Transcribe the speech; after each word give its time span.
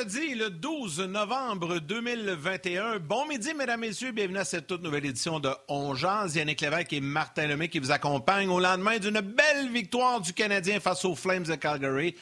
Vendredi, 0.00 0.34
le 0.34 0.48
12 0.48 1.00
novembre 1.00 1.78
2021. 1.78 3.00
Bon 3.00 3.26
midi, 3.26 3.52
mesdames, 3.52 3.80
messieurs. 3.80 4.12
Bienvenue 4.12 4.38
à 4.38 4.46
cette 4.46 4.66
toute 4.66 4.82
nouvelle 4.82 5.04
édition 5.04 5.40
de 5.40 5.50
On 5.68 5.94
Jazz. 5.94 6.36
Yannick 6.36 6.62
Lévesque 6.62 6.94
et 6.94 7.00
Martin 7.02 7.46
Lemay 7.46 7.68
qui 7.68 7.80
vous 7.80 7.90
accompagnent 7.90 8.48
au 8.48 8.60
lendemain 8.60 8.96
d'une 8.98 9.20
belle 9.20 9.68
victoire 9.70 10.22
du 10.22 10.32
Canadien 10.32 10.80
face 10.80 11.04
aux 11.04 11.14
Flames 11.14 11.42
de 11.42 11.54
Calgary. 11.54 12.14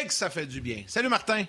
Et 0.00 0.06
que 0.06 0.12
ça 0.14 0.30
fait 0.30 0.46
du 0.46 0.62
bien. 0.62 0.84
Salut, 0.86 1.10
Martin. 1.10 1.44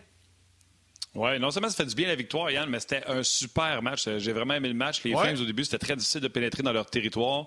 Oui, 1.16 1.40
non 1.40 1.50
seulement 1.50 1.70
ça 1.70 1.78
fait 1.78 1.86
du 1.90 1.96
bien 1.96 2.10
la 2.10 2.16
victoire, 2.16 2.52
Yann, 2.52 2.70
mais 2.70 2.82
c'était 2.82 3.04
un 3.08 3.24
super 3.24 3.82
match. 3.82 4.10
J'ai 4.18 4.34
vraiment 4.34 4.56
aimé 4.56 4.68
le 4.68 4.74
match. 4.74 5.02
Les 5.06 5.14
Ouais. 5.16 5.22
Flames, 5.22 5.42
au 5.42 5.46
début, 5.46 5.64
c'était 5.64 5.78
très 5.78 5.96
difficile 5.96 6.20
de 6.20 6.28
pénétrer 6.28 6.62
dans 6.62 6.74
leur 6.74 6.88
territoire. 6.90 7.46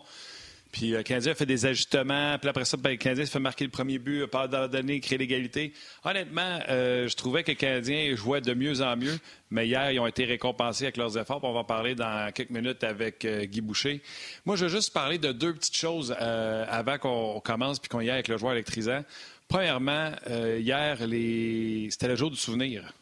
Puis 0.72 0.94
euh, 0.94 0.98
le 0.98 1.02
Canadien 1.02 1.32
a 1.32 1.34
fait 1.34 1.46
des 1.46 1.66
ajustements. 1.66 2.38
Puis 2.38 2.48
après 2.48 2.64
ça, 2.64 2.76
ben, 2.76 2.90
le 2.90 2.96
Canadien 2.96 3.26
se 3.26 3.30
fait 3.30 3.38
marquer 3.38 3.64
le 3.64 3.70
premier 3.70 3.98
but, 3.98 4.26
pas 4.26 4.48
donné, 4.48 5.00
créer 5.00 5.18
l'égalité. 5.18 5.72
Honnêtement, 6.04 6.58
euh, 6.68 7.06
je 7.06 7.14
trouvais 7.14 7.44
que 7.44 7.52
le 7.52 7.56
Canadien 7.56 8.16
jouait 8.16 8.40
de 8.40 8.54
mieux 8.54 8.80
en 8.80 8.96
mieux. 8.96 9.18
Mais 9.50 9.66
hier, 9.66 9.92
ils 9.92 10.00
ont 10.00 10.06
été 10.06 10.24
récompensés 10.24 10.84
avec 10.84 10.96
leurs 10.96 11.18
efforts. 11.18 11.44
On 11.44 11.52
va 11.52 11.60
en 11.60 11.64
parler 11.64 11.94
dans 11.94 12.32
quelques 12.32 12.50
minutes 12.50 12.82
avec 12.84 13.24
euh, 13.24 13.44
Guy 13.44 13.60
Boucher. 13.60 14.02
Moi, 14.46 14.56
je 14.56 14.64
veux 14.64 14.70
juste 14.70 14.92
parler 14.92 15.18
de 15.18 15.30
deux 15.30 15.52
petites 15.52 15.76
choses 15.76 16.16
euh, 16.20 16.64
avant 16.68 16.96
qu'on 16.98 17.40
commence 17.40 17.78
puis 17.78 17.90
qu'on 17.90 18.00
y 18.00 18.08
aille 18.08 18.14
avec 18.14 18.28
le 18.28 18.38
joueur 18.38 18.54
électrisant. 18.54 19.04
Premièrement, 19.48 20.10
euh, 20.30 20.58
hier, 20.58 21.06
les... 21.06 21.88
c'était 21.90 22.08
le 22.08 22.16
jour 22.16 22.30
du 22.30 22.38
souvenir. 22.38 22.94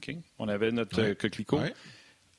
OK? 0.00 0.14
On 0.38 0.46
avait 0.46 0.70
notre 0.70 1.00
euh, 1.00 1.14
coquelicot. 1.14 1.58
Ouais. 1.58 1.74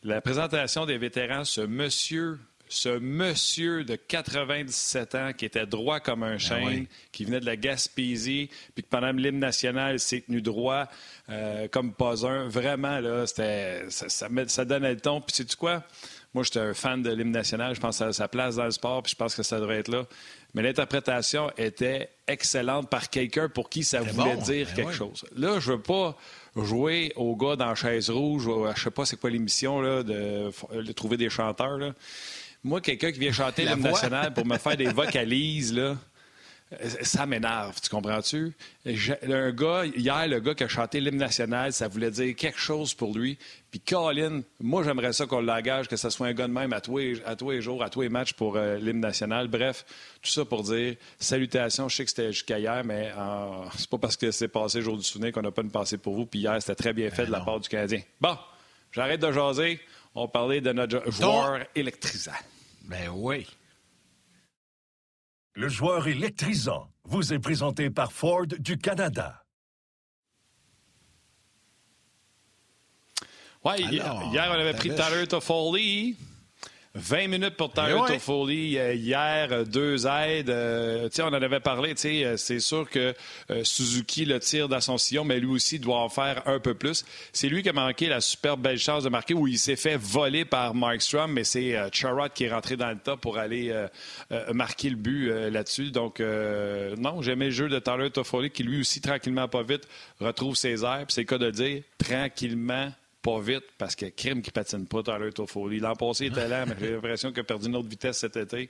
La 0.03 0.21
présentation 0.21 0.85
des 0.85 0.97
vétérans, 0.97 1.43
ce 1.43 1.59
monsieur, 1.59 2.39
ce 2.69 2.99
monsieur 2.99 3.83
de 3.83 3.95
97 3.95 5.15
ans 5.15 5.31
qui 5.35 5.45
était 5.45 5.65
droit 5.65 5.99
comme 5.99 6.23
un 6.23 6.37
chêne, 6.37 6.63
oui. 6.67 6.87
qui 7.11 7.25
venait 7.25 7.39
de 7.39 7.45
la 7.45 7.55
Gaspésie, 7.55 8.49
puis 8.75 8.83
que 8.83 8.89
pendant 8.89 9.11
l'hymne 9.11 9.39
national, 9.39 9.95
il 9.95 9.99
s'est 9.99 10.21
tenu 10.21 10.41
droit 10.41 10.87
euh, 11.29 11.67
comme 11.67 11.93
pas 11.93 12.25
un. 12.25 12.47
Vraiment, 12.47 12.99
là, 12.99 13.25
c'était, 13.27 13.85
ça, 13.89 14.07
ça, 14.09 14.29
met- 14.29 14.47
ça 14.47 14.65
donnait 14.65 14.93
le 14.93 14.99
ton. 14.99 15.19
Puis 15.19 15.35
sais-tu 15.35 15.55
quoi? 15.55 15.83
Moi, 16.33 16.43
j'étais 16.43 16.59
un 16.59 16.75
fan 16.75 17.01
de 17.01 17.09
l'hymne 17.11 17.31
national. 17.31 17.73
Je 17.73 17.79
pense 17.81 17.99
a 18.01 18.13
sa 18.13 18.27
place 18.27 18.55
dans 18.57 18.65
le 18.65 18.71
sport, 18.71 19.01
puis 19.01 19.11
je 19.11 19.15
pense 19.15 19.33
que 19.33 19.41
ça 19.41 19.59
devrait 19.59 19.79
être 19.79 19.87
là. 19.87 20.05
Mais 20.53 20.61
l'interprétation 20.61 21.51
était 21.57 22.09
excellente 22.27 22.89
par 22.89 23.09
quelqu'un 23.09 23.49
pour 23.49 23.69
qui 23.69 23.83
ça 23.83 24.01
voulait 24.01 24.35
bon, 24.35 24.41
dire 24.41 24.67
ben 24.67 24.75
quelque 24.75 24.87
oui. 24.89 24.93
chose. 24.95 25.25
Là, 25.35 25.59
je 25.59 25.71
veux 25.73 25.81
pas 25.81 26.15
jouer 26.55 27.13
au 27.15 27.35
gars 27.35 27.55
dans 27.55 27.73
chaise 27.75 28.09
rouge, 28.11 28.45
ou 28.47 28.65
à- 28.65 28.73
je 28.75 28.83
sais 28.83 28.91
pas 28.91 29.05
c'est 29.05 29.19
quoi 29.19 29.29
l'émission 29.31 29.81
là, 29.81 30.03
de, 30.03 30.51
de 30.75 30.91
trouver 30.91 31.17
des 31.17 31.29
chanteurs. 31.31 31.77
Là. 31.77 31.93
Moi, 32.63 32.81
quelqu'un 32.81 33.11
qui 33.11 33.19
vient 33.19 33.31
chanter 33.31 33.65
l'hymne 33.65 33.81
national 33.81 34.33
pour 34.33 34.45
me 34.45 34.57
faire 34.57 34.75
des 34.75 34.89
vocalises, 34.89 35.73
là, 35.73 35.95
ça 37.01 37.25
m'énerve, 37.25 37.79
tu 37.81 37.89
comprends-tu? 37.89 38.53
Un 38.85 39.51
gars, 39.51 39.85
hier, 39.85 40.27
le 40.27 40.39
gars 40.39 40.53
qui 40.53 40.63
a 40.63 40.67
chanté 40.67 40.99
l'hymne 40.99 41.17
national, 41.17 41.73
ça 41.73 41.87
voulait 41.87 42.11
dire 42.11 42.35
quelque 42.35 42.59
chose 42.59 42.93
pour 42.93 43.17
lui. 43.17 43.39
Puis 43.71 43.79
Colin, 43.79 44.41
moi, 44.59 44.83
j'aimerais 44.83 45.13
ça 45.13 45.25
qu'on 45.25 45.41
l'engage, 45.41 45.87
que 45.87 45.95
ce 45.95 46.09
soit 46.11 46.27
un 46.27 46.33
gars 46.33 46.47
de 46.47 46.53
même 46.53 46.71
à 46.73 46.79
tous 46.79 46.99
les, 46.99 47.23
à 47.25 47.35
tous 47.35 47.51
les 47.51 47.61
jours, 47.61 47.81
à 47.81 47.89
tous 47.89 48.01
les 48.01 48.09
matchs 48.09 48.33
pour 48.33 48.55
euh, 48.55 48.77
l'hymne 48.77 48.99
national. 48.99 49.47
Bref, 49.47 49.83
tout 50.21 50.29
ça 50.29 50.45
pour 50.45 50.61
dire 50.63 50.95
salutations. 51.17 51.89
Je 51.89 51.95
sais 51.95 52.03
que 52.03 52.09
c'était 52.11 52.31
jusqu'à 52.31 52.59
hier, 52.59 52.83
mais 52.85 53.11
euh, 53.17 53.65
c'est 53.75 53.89
pas 53.89 53.97
parce 53.97 54.15
que 54.15 54.29
c'est 54.29 54.47
passé 54.47 54.81
jour 54.81 54.95
du 54.95 55.03
souvenir 55.03 55.31
qu'on 55.31 55.41
n'a 55.41 55.51
pas 55.51 55.63
une 55.63 55.71
pensée 55.71 55.97
pour 55.97 56.13
vous. 56.13 56.27
Puis 56.27 56.41
hier, 56.41 56.55
c'était 56.61 56.75
très 56.75 56.93
bien 56.93 57.09
fait 57.09 57.25
de 57.25 57.31
la 57.31 57.39
part 57.39 57.59
du 57.59 57.67
Canadien. 57.67 58.01
Bon, 58.21 58.37
j'arrête 58.91 59.21
de 59.21 59.31
jaser. 59.31 59.79
On 60.15 60.27
parler 60.27 60.59
de 60.61 60.71
notre 60.71 61.05
jo- 61.05 61.11
joueur 61.11 61.65
électrisant. 61.75 62.31
Ben 62.83 63.09
oui. 63.09 63.47
Le 65.53 65.69
joueur 65.69 66.07
électrisant 66.07 66.89
vous 67.03 67.33
est 67.33 67.39
présenté 67.39 67.89
par 67.89 68.11
Ford 68.11 68.47
du 68.47 68.77
Canada. 68.77 69.43
Oui, 73.65 73.73
hier, 73.91 74.15
on 74.15 74.33
avait 74.35 74.73
pris 74.73 74.89
Tyler 74.95 75.27
Toffoli. 75.27 76.15
20 76.95 77.27
minutes 77.27 77.55
pour 77.55 77.71
Tyler 77.71 77.93
Eh 77.97 78.01
ouais. 78.01 78.07
Toffoli. 78.15 78.77
Euh, 78.77 78.93
hier, 78.95 79.49
euh, 79.51 79.63
deux 79.63 80.07
aides. 80.07 80.49
Euh, 80.49 81.07
on 81.19 81.27
en 81.27 81.33
avait 81.33 81.59
parlé. 81.59 81.93
C'est 81.95 82.59
sûr 82.59 82.89
que 82.89 83.13
euh, 83.51 83.63
Suzuki 83.63 84.25
le 84.25 84.39
tire 84.39 84.67
dans 84.67 84.81
son 84.81 84.97
sillon, 84.97 85.23
mais 85.23 85.39
lui 85.39 85.51
aussi 85.51 85.77
doit 85.77 85.99
en 85.99 86.09
faire 86.09 86.41
un 86.47 86.59
peu 86.59 86.73
plus. 86.73 87.05
C'est 87.31 87.47
lui 87.47 87.61
qui 87.61 87.69
a 87.69 87.73
manqué 87.73 88.07
la 88.07 88.21
super 88.21 88.57
belle 88.57 88.79
chance 88.79 89.03
de 89.03 89.09
marquer 89.09 89.35
où 89.35 89.47
il 89.47 89.59
s'est 89.59 89.75
fait 89.75 89.97
voler 89.97 90.45
par 90.45 90.73
Markstrom, 90.73 91.31
mais 91.31 91.43
c'est 91.43 91.77
euh, 91.77 91.89
Charrot 91.91 92.29
qui 92.33 92.45
est 92.45 92.51
rentré 92.51 92.75
dans 92.75 92.89
le 92.89 92.97
tas 92.97 93.17
pour 93.17 93.37
aller 93.37 93.71
marquer 94.51 94.89
le 94.89 94.95
but 94.95 95.29
là-dessus. 95.51 95.91
Donc, 95.91 96.19
non, 96.19 97.21
j'aimais 97.21 97.45
le 97.45 97.51
jeu 97.51 97.69
de 97.69 97.79
Tyler 97.79 98.09
Toffoli 98.09 98.49
qui, 98.49 98.63
lui 98.63 98.81
aussi, 98.81 99.01
tranquillement, 99.01 99.47
pas 99.47 99.63
vite, 99.63 99.87
retrouve 100.19 100.55
ses 100.55 100.83
airs. 100.83 101.05
C'est 101.09 101.21
le 101.21 101.27
cas 101.27 101.37
de 101.37 101.51
dire, 101.51 101.83
tranquillement, 101.97 102.91
pas 103.21 103.39
vite, 103.39 103.65
parce 103.77 103.95
que 103.95 104.05
crime 104.05 104.41
qui 104.41 104.51
patine 104.51 104.85
pas, 104.87 105.03
Tyler 105.03 105.31
Toffoli. 105.31 105.79
L'an 105.79 105.95
passé, 105.95 106.25
il 106.25 106.31
était 106.31 106.47
lent, 106.47 106.65
mais 106.67 106.75
j'ai 106.79 106.91
l'impression 106.91 107.31
qu'il 107.31 107.41
a 107.41 107.43
perdu 107.43 107.67
une 107.67 107.75
autre 107.75 107.89
vitesse 107.89 108.17
cet 108.17 108.37
été. 108.37 108.69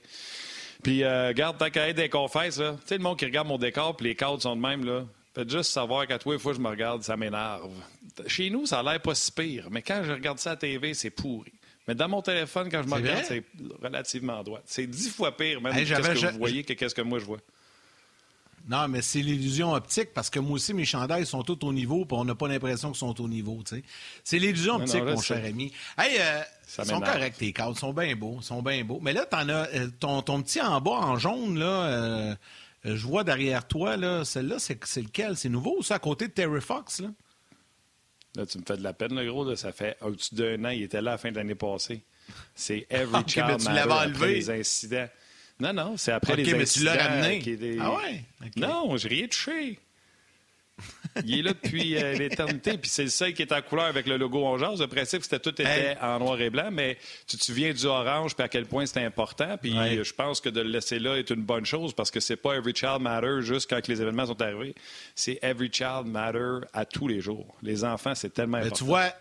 Puis, 0.82 1.04
euh, 1.04 1.28
regarde, 1.28 1.58
tant 1.58 1.70
qu'à 1.70 1.88
être 1.88 1.96
des 1.96 2.08
confesses, 2.08 2.56
tu 2.56 2.62
sais, 2.86 2.96
le 2.96 3.02
monde 3.02 3.18
qui 3.18 3.26
regarde 3.26 3.46
mon 3.46 3.58
décor, 3.58 3.96
puis 3.96 4.06
les 4.06 4.14
cadres 4.14 4.40
sont 4.40 4.56
de 4.56 4.60
même, 4.60 4.84
là. 4.84 5.04
Faites 5.34 5.50
juste 5.50 5.70
savoir 5.70 6.06
qu'à 6.06 6.18
tous 6.18 6.32
les 6.32 6.38
fois 6.38 6.52
que 6.52 6.58
je 6.58 6.62
me 6.62 6.68
regarde, 6.68 7.02
ça 7.02 7.16
m'énerve. 7.16 7.70
Chez 8.26 8.50
nous, 8.50 8.66
ça 8.66 8.80
a 8.80 8.82
l'air 8.82 9.00
pas 9.00 9.14
si 9.14 9.30
pire, 9.30 9.68
mais 9.70 9.82
quand 9.82 10.02
je 10.02 10.12
regarde 10.12 10.38
ça 10.38 10.50
à 10.50 10.52
la 10.54 10.56
TV, 10.56 10.94
c'est 10.94 11.10
pourri. 11.10 11.52
Mais 11.86 11.94
dans 11.94 12.08
mon 12.08 12.22
téléphone, 12.22 12.68
quand 12.70 12.82
je 12.82 12.88
me 12.88 12.94
regarde, 12.94 13.24
c'est 13.24 13.44
relativement 13.80 14.42
droit. 14.42 14.60
C'est 14.64 14.86
dix 14.86 15.10
fois 15.10 15.36
pire, 15.36 15.60
même, 15.60 15.72
Hey, 15.72 15.86
qu'est-ce 15.86 16.26
que 16.26 16.32
vous 16.32 16.38
voyez 16.38 16.64
que 16.64 16.72
qu'est-ce 16.72 16.94
que 16.94 17.02
moi 17.02 17.18
je 17.18 17.24
vois. 17.24 17.38
Non, 18.68 18.88
mais 18.88 19.02
c'est 19.02 19.20
l'illusion 19.20 19.72
optique 19.72 20.12
parce 20.14 20.30
que 20.30 20.38
moi 20.38 20.52
aussi, 20.52 20.74
mes 20.74 20.84
chandails 20.84 21.26
sont 21.26 21.42
tous 21.42 21.58
au 21.66 21.72
niveau 21.72 22.04
puis 22.04 22.16
on 22.16 22.24
n'a 22.24 22.34
pas 22.34 22.46
l'impression 22.46 22.90
qu'ils 22.90 22.98
sont 22.98 23.20
au 23.20 23.28
niveau. 23.28 23.62
tu 23.66 23.76
sais. 23.76 23.82
C'est 24.22 24.38
l'illusion 24.38 24.76
optique, 24.76 25.02
non, 25.02 25.14
mon 25.14 25.20
cher 25.20 25.44
ami. 25.44 25.72
Hey, 25.98 26.18
euh, 26.20 26.42
ils 26.78 26.84
sont 26.84 27.00
corrects, 27.00 27.36
tes 27.38 27.52
cadres. 27.52 27.72
Ils 27.74 27.80
sont 27.80 27.92
bien 27.92 28.14
beaux. 28.14 28.36
Ils 28.40 28.44
sont 28.44 28.62
bien 28.62 28.84
beaux. 28.84 29.00
Mais 29.00 29.12
là, 29.12 29.24
t'en 29.26 29.48
as, 29.48 29.68
euh, 29.74 29.88
ton, 29.98 30.22
ton 30.22 30.42
petit 30.42 30.60
en 30.60 30.80
bas, 30.80 30.92
en 30.92 31.16
jaune, 31.16 31.58
là, 31.58 31.84
euh, 31.86 32.36
je 32.84 33.06
vois 33.06 33.24
derrière 33.24 33.66
toi, 33.66 33.96
là, 33.96 34.24
celle-là, 34.24 34.58
c'est, 34.58 34.74
lequel? 34.96 35.36
C'est 35.36 35.48
nouveau, 35.48 35.82
ça, 35.82 35.96
à 35.96 35.98
côté 35.98 36.28
de 36.28 36.32
Terry 36.32 36.60
Fox, 36.60 37.00
là? 37.00 37.08
Là, 38.36 38.46
tu 38.46 38.58
me 38.58 38.64
fais 38.64 38.76
de 38.76 38.82
la 38.82 38.92
peine, 38.92 39.14
le 39.14 39.28
gros. 39.28 39.44
Là, 39.44 39.56
ça 39.56 39.72
fait 39.72 39.96
au-dessus 40.02 40.34
d'un 40.36 40.64
an. 40.64 40.68
Il 40.68 40.82
était 40.82 41.02
là 41.02 41.12
à 41.12 41.14
la 41.14 41.18
fin 41.18 41.30
de 41.32 41.36
l'année 41.36 41.56
passée. 41.56 42.02
C'est 42.54 42.86
Every 42.90 43.16
Ok, 43.16 43.24
mais 43.26 43.32
Child 43.32 43.56
tu 43.58 43.64
Matter 43.64 43.80
après 43.80 44.06
enlevé. 44.06 44.34
les 44.34 44.50
incidents. 44.50 45.08
Non, 45.60 45.72
non, 45.72 45.96
c'est 45.96 46.12
après 46.12 46.32
Ok, 46.32 46.38
les 46.38 46.54
mais 46.54 46.64
tu 46.64 46.82
l'as 46.84 46.96
ramené. 46.96 47.38
des- 47.40 47.78
Ah 47.80 47.94
ouais? 47.94 48.24
Ok. 48.44 48.56
Non, 48.56 48.96
j'ai 48.96 49.08
rien 49.08 49.26
touché. 49.28 49.78
Il 51.26 51.40
est 51.40 51.42
là 51.42 51.52
depuis 51.52 51.96
euh, 52.02 52.14
l'éternité, 52.14 52.78
puis 52.78 52.88
c'est 52.88 53.02
le 53.02 53.10
seul 53.10 53.34
qui 53.34 53.42
est 53.42 53.52
en 53.52 53.60
couleur 53.60 53.84
avec 53.86 54.06
le 54.06 54.16
logo 54.16 54.42
On 54.46 54.56
Jase. 54.56 54.80
Le 54.80 54.86
principe, 54.86 55.22
c'était 55.24 55.40
tout 55.40 55.50
était 55.50 55.90
Hey. 55.90 55.96
en 56.00 56.18
noir 56.20 56.40
et 56.40 56.48
blanc, 56.48 56.70
mais 56.72 56.96
tu 57.26 57.36
te 57.36 57.44
souviens 57.44 57.74
du 57.74 57.84
orange, 57.84 58.34
puis 58.34 58.44
à 58.44 58.48
quel 58.48 58.64
point 58.64 58.86
c'était 58.86 59.04
important. 59.04 59.58
Puis 59.60 59.76
euh, 59.76 60.02
je 60.04 60.12
pense 60.14 60.40
que 60.40 60.48
de 60.48 60.62
le 60.62 60.70
laisser 60.70 60.98
là 60.98 61.16
est 61.16 61.28
une 61.28 61.42
bonne 61.42 61.66
chose, 61.66 61.92
parce 61.92 62.10
que 62.10 62.20
c'est 62.20 62.36
pas 62.36 62.54
Every 62.54 62.74
Child 62.74 63.00
Matter 63.00 63.40
juste 63.42 63.68
quand 63.68 63.86
les 63.88 64.00
événements 64.00 64.24
sont 64.26 64.40
arrivés. 64.40 64.74
C'est 65.14 65.38
Every 65.42 65.68
Child 65.70 66.06
Matter 66.06 66.66
à 66.72 66.86
tous 66.86 67.08
les 67.08 67.20
jours. 67.20 67.56
Les 67.62 67.84
enfants, 67.84 68.14
c'est 68.14 68.32
tellement 68.32 68.58
Mais 68.58 68.66
important. 68.66 68.76
tu 68.78 68.84
vois, 68.88 69.12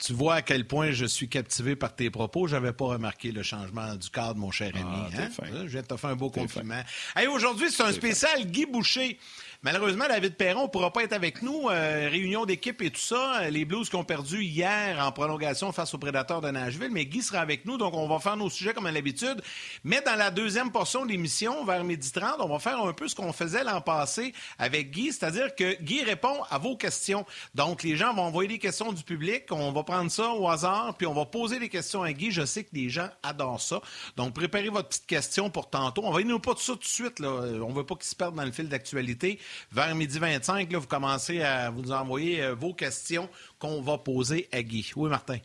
tu 0.00 0.14
vois 0.14 0.36
à 0.36 0.42
quel 0.42 0.66
point 0.66 0.92
je 0.92 1.04
suis 1.04 1.28
captivé 1.28 1.76
par 1.76 1.94
tes 1.94 2.10
propos. 2.10 2.46
J'avais 2.46 2.72
pas 2.72 2.86
remarqué 2.86 3.32
le 3.32 3.42
changement 3.42 3.94
du 3.94 4.08
cadre, 4.08 4.36
mon 4.36 4.50
cher 4.50 4.72
ami. 4.74 4.84
Ah, 4.86 5.08
t'es 5.10 5.44
hein? 5.44 5.62
Je 5.64 5.68
viens 5.68 5.82
de 5.82 5.86
te 5.86 5.96
faire 5.96 6.10
un 6.10 6.16
beau 6.16 6.30
compliment. 6.30 6.82
Hey, 7.14 7.26
Aujourd'hui, 7.26 7.70
c'est 7.70 7.82
un 7.82 7.92
spécial 7.92 8.46
Guy 8.46 8.66
Boucher. 8.66 9.18
Malheureusement, 9.62 10.06
David 10.08 10.36
Perron 10.36 10.62
ne 10.62 10.68
pourra 10.68 10.90
pas 10.90 11.02
être 11.02 11.12
avec 11.12 11.42
nous. 11.42 11.68
Euh, 11.68 12.08
réunion 12.10 12.46
d'équipe 12.46 12.80
et 12.80 12.90
tout 12.90 13.00
ça. 13.00 13.50
Les 13.50 13.66
Blues 13.66 13.90
qui 13.90 13.96
ont 13.96 14.04
perdu 14.04 14.42
hier 14.42 14.98
en 15.04 15.12
prolongation 15.12 15.70
face 15.70 15.92
aux 15.92 15.98
Prédateurs 15.98 16.40
de 16.40 16.48
Nashville. 16.48 16.88
Mais 16.90 17.04
Guy 17.04 17.20
sera 17.20 17.40
avec 17.40 17.66
nous, 17.66 17.76
donc 17.76 17.92
on 17.92 18.08
va 18.08 18.20
faire 18.20 18.38
nos 18.38 18.48
sujets 18.48 18.72
comme 18.72 18.86
à 18.86 18.90
l'habitude. 18.90 19.42
Mais 19.84 20.00
dans 20.00 20.14
la 20.14 20.30
deuxième 20.30 20.72
portion 20.72 21.04
de 21.04 21.10
l'émission, 21.10 21.62
vers 21.66 21.84
midi 21.84 22.10
30, 22.10 22.36
on 22.38 22.48
va 22.48 22.58
faire 22.58 22.82
un 22.82 22.94
peu 22.94 23.06
ce 23.06 23.14
qu'on 23.14 23.34
faisait 23.34 23.62
l'an 23.62 23.82
passé 23.82 24.32
avec 24.58 24.92
Guy, 24.92 25.12
c'est-à-dire 25.12 25.54
que 25.54 25.78
Guy 25.82 26.04
répond 26.04 26.42
à 26.48 26.56
vos 26.56 26.78
questions. 26.78 27.26
Donc, 27.54 27.82
les 27.82 27.96
gens 27.96 28.14
vont 28.14 28.22
envoyer 28.22 28.48
des 28.48 28.58
questions 28.58 28.94
du 28.94 29.02
public. 29.02 29.44
On 29.50 29.72
va 29.72 29.82
prendre 29.82 30.10
ça 30.10 30.30
au 30.30 30.48
hasard, 30.48 30.94
puis 30.96 31.06
on 31.06 31.12
va 31.12 31.26
poser 31.26 31.58
des 31.58 31.68
questions 31.68 32.02
à 32.02 32.14
Guy. 32.14 32.30
Je 32.30 32.46
sais 32.46 32.64
que 32.64 32.70
les 32.72 32.88
gens 32.88 33.10
adorent 33.22 33.60
ça. 33.60 33.82
Donc, 34.16 34.32
préparez 34.32 34.70
votre 34.70 34.88
petite 34.88 35.06
question 35.06 35.50
pour 35.50 35.68
tantôt. 35.68 36.00
On 36.06 36.12
va 36.12 36.22
nous 36.22 36.38
pas 36.38 36.54
tout 36.54 36.62
ça 36.62 36.72
tout 36.72 36.78
de 36.78 36.84
suite. 36.84 37.20
On 37.20 37.74
veut 37.74 37.84
pas 37.84 37.96
qu'ils 37.96 38.08
se 38.08 38.16
perdent 38.16 38.36
dans 38.36 38.44
le 38.44 38.52
fil 38.52 38.70
d'actualité. 38.70 39.38
Vers 39.72 39.94
midi 39.94 40.18
25, 40.18 40.72
là, 40.72 40.78
vous 40.78 40.86
commencez 40.86 41.42
à 41.42 41.70
vous 41.70 41.92
envoyer 41.92 42.42
euh, 42.42 42.54
vos 42.54 42.74
questions 42.74 43.28
qu'on 43.58 43.80
va 43.80 43.98
poser 43.98 44.48
à 44.52 44.62
Guy. 44.62 44.90
Oui, 44.96 45.08
Martin. 45.10 45.38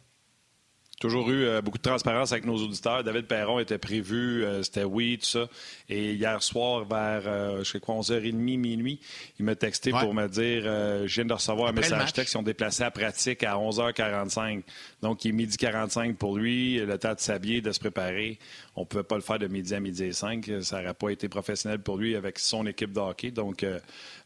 Toujours 1.00 1.30
eu 1.30 1.44
euh, 1.44 1.62
beaucoup 1.62 1.78
de 1.78 1.84
transparence 1.84 2.32
avec 2.32 2.46
nos 2.46 2.56
auditeurs. 2.56 3.04
David 3.04 3.28
Perron 3.28 3.60
était 3.60 3.78
prévu, 3.78 4.46
euh, 4.46 4.64
c'était 4.64 4.86
oui, 4.86 5.18
tout 5.20 5.26
ça. 5.26 5.48
Et 5.90 6.14
hier 6.14 6.42
soir, 6.42 6.86
vers, 6.86 7.64
je 7.64 7.70
sais 7.70 7.80
quoi, 7.80 7.96
11h30, 7.96 8.34
minuit, 8.34 9.00
il 9.38 9.46
m'a 9.46 9.56
texté 9.56 9.92
pour 9.92 10.14
me 10.14 10.28
dire 10.28 10.64
Je 10.64 11.14
viens 11.14 11.26
de 11.26 11.34
recevoir 11.34 11.70
un 11.70 11.74
message 11.74 12.14
texte, 12.14 12.34
ils 12.34 12.38
ont 12.38 12.44
déplacé 12.44 12.84
la 12.84 12.92
pratique 12.92 13.44
à 13.44 13.56
11h45. 13.56 14.64
Donc, 15.02 15.26
il 15.26 15.30
est 15.30 15.32
midi 15.34 15.58
45 15.58 16.16
pour 16.16 16.38
lui, 16.38 16.80
le 16.80 16.98
temps 16.98 17.14
de 17.14 17.20
s'habiller, 17.20 17.62
de 17.62 17.72
se 17.72 17.80
préparer. 17.80 18.40
On 18.76 18.82
ne 18.82 18.86
pouvait 18.86 19.04
pas 19.04 19.16
le 19.16 19.22
faire 19.22 19.40
de 19.40 19.48
midi 19.48 19.76
à 19.76 19.80
midi 19.80 20.06
et 20.06 20.14
5. 20.14 20.50
Ça 20.62 20.82
n'aurait 20.82 20.94
pas 20.94 21.10
été 21.10 21.30
professionnel 21.30 21.80
pour 21.80 21.98
lui 21.98 22.16
avec 22.16 22.40
son 22.40 22.66
équipe 22.66 22.94
de 22.94 23.00
hockey. 23.00 23.32
Donc, 23.32 23.66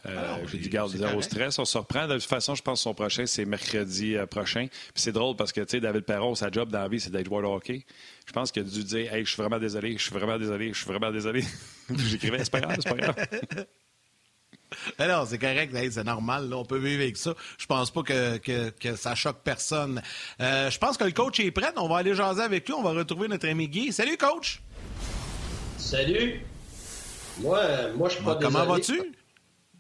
euh, 0.05 0.09
euh 0.09 0.47
j'ai 0.47 0.57
dit, 0.59 0.69
garde 0.69 0.91
zéro 0.91 1.21
stress. 1.21 1.59
On 1.59 1.65
se 1.65 1.77
reprend. 1.77 2.07
De 2.07 2.13
toute 2.13 2.23
façon, 2.23 2.55
je 2.55 2.61
pense 2.61 2.79
que 2.79 2.83
son 2.83 2.93
prochain, 2.93 3.25
c'est 3.25 3.45
mercredi 3.45 4.15
euh, 4.15 4.25
prochain. 4.25 4.67
Puis 4.69 4.91
c'est 4.95 5.11
drôle 5.11 5.35
parce 5.35 5.51
que, 5.51 5.61
tu 5.61 5.71
sais, 5.71 5.79
David 5.79 6.03
Perron, 6.03 6.35
sa 6.35 6.49
job 6.49 6.69
dans 6.69 6.79
la 6.79 6.87
vie, 6.87 6.99
c'est 6.99 7.09
d'être 7.09 7.25
joueur 7.25 7.41
de 7.41 7.47
hockey. 7.47 7.85
Je 8.25 8.31
pense 8.31 8.51
qu'il 8.51 8.61
a 8.61 8.65
dû 8.65 8.83
dire, 8.83 9.13
hey, 9.13 9.25
je 9.25 9.31
suis 9.31 9.41
vraiment 9.41 9.59
désolé, 9.59 9.97
je 9.97 10.03
suis 10.03 10.13
vraiment 10.13 10.37
désolé, 10.37 10.69
je 10.73 10.77
suis 10.77 10.87
vraiment 10.87 11.11
désolé. 11.11 11.43
J'écrivais, 11.97 12.43
c'est 12.43 12.51
pas 12.51 12.61
grave, 12.61 12.77
c'est 12.81 12.89
pas 12.89 12.95
grave. 12.95 13.15
Alors, 14.99 15.27
c'est 15.27 15.39
correct, 15.39 15.75
c'est 15.91 16.03
normal, 16.03 16.53
on 16.53 16.63
peut 16.63 16.77
vivre 16.77 17.01
avec 17.01 17.17
ça. 17.17 17.33
Je 17.57 17.65
pense 17.65 17.91
pas 17.91 18.03
que, 18.03 18.69
que, 18.69 18.95
ça 18.95 19.15
choque 19.15 19.41
personne. 19.43 20.01
Euh, 20.39 20.69
je 20.69 20.77
pense 20.77 20.95
que 20.95 21.05
le 21.05 21.11
coach 21.11 21.39
est 21.39 21.51
prêt. 21.51 21.73
On 21.75 21.89
va 21.89 21.97
aller 21.97 22.13
jaser 22.13 22.43
avec 22.43 22.67
lui. 22.67 22.73
On 22.73 22.83
va 22.83 22.91
retrouver 22.91 23.27
notre 23.27 23.47
ami 23.47 23.67
Guy. 23.67 23.91
Salut, 23.91 24.15
coach! 24.15 24.61
Salut! 25.77 26.41
Moi, 27.39 27.61
moi 27.95 28.09
je 28.09 28.15
suis 28.15 28.23
pas 28.23 28.35
désolé. 28.35 28.53
Comment 28.53 28.65
vas-tu? 28.73 29.01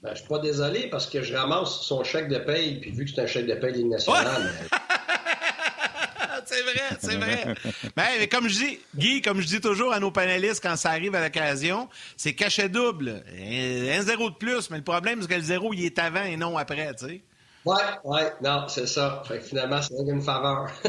Ben, 0.01 0.11
je 0.13 0.19
suis 0.19 0.27
pas 0.27 0.39
désolé 0.39 0.87
parce 0.89 1.07
que 1.07 1.21
je 1.21 1.35
ramasse 1.35 1.81
son 1.81 2.03
chèque 2.05 2.29
de 2.29 2.37
paye, 2.37 2.79
puis 2.79 2.91
vu 2.91 3.03
que 3.03 3.11
c'est 3.11 3.21
un 3.21 3.27
chèque 3.27 3.47
de 3.47 3.55
paye 3.55 3.83
nationale, 3.83 4.53
c'est 6.45 6.61
vrai, 6.61 6.97
c'est 6.99 7.15
vrai. 7.15 7.55
Ben, 7.97 8.05
mais 8.17 8.27
comme 8.27 8.47
je 8.47 8.55
dis, 8.55 8.79
Guy, 8.95 9.21
comme 9.21 9.41
je 9.41 9.47
dis 9.47 9.59
toujours 9.59 9.93
à 9.93 9.99
nos 9.99 10.11
panélistes 10.11 10.63
quand 10.63 10.77
ça 10.77 10.91
arrive 10.91 11.15
à 11.15 11.23
l'occasion, 11.23 11.89
c'est 12.15 12.33
cachet 12.33 12.69
double. 12.69 13.23
Un, 13.37 14.01
zéro 14.01 14.29
de 14.29 14.35
plus, 14.35 14.69
mais 14.69 14.77
le 14.77 14.83
problème, 14.83 15.21
c'est 15.21 15.27
que 15.27 15.35
le 15.35 15.41
zéro, 15.41 15.73
il 15.73 15.83
est 15.83 15.99
avant 15.99 16.23
et 16.23 16.37
non 16.37 16.57
après, 16.57 16.93
tu 16.95 17.05
sais. 17.05 17.21
Ouais, 17.65 17.75
ouais, 18.05 18.33
non, 18.41 18.67
c'est 18.69 18.87
ça. 18.87 19.21
Fait 19.27 19.39
que 19.39 19.43
finalement, 19.43 19.81
c'est 19.81 19.93
une 19.93 20.21
faveur. 20.21 20.67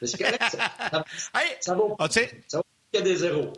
mais 0.00 0.06
c'est 0.06 0.18
correct. 0.18 0.42
Ça, 0.50 0.70
ça, 1.60 1.74
vaut, 1.74 1.96
ah, 1.98 2.06
ça 2.10 2.58
vaut 2.58 2.64
qu'il 2.92 3.00
y 3.00 3.02
a 3.02 3.02
des 3.02 3.16
zéros. 3.16 3.50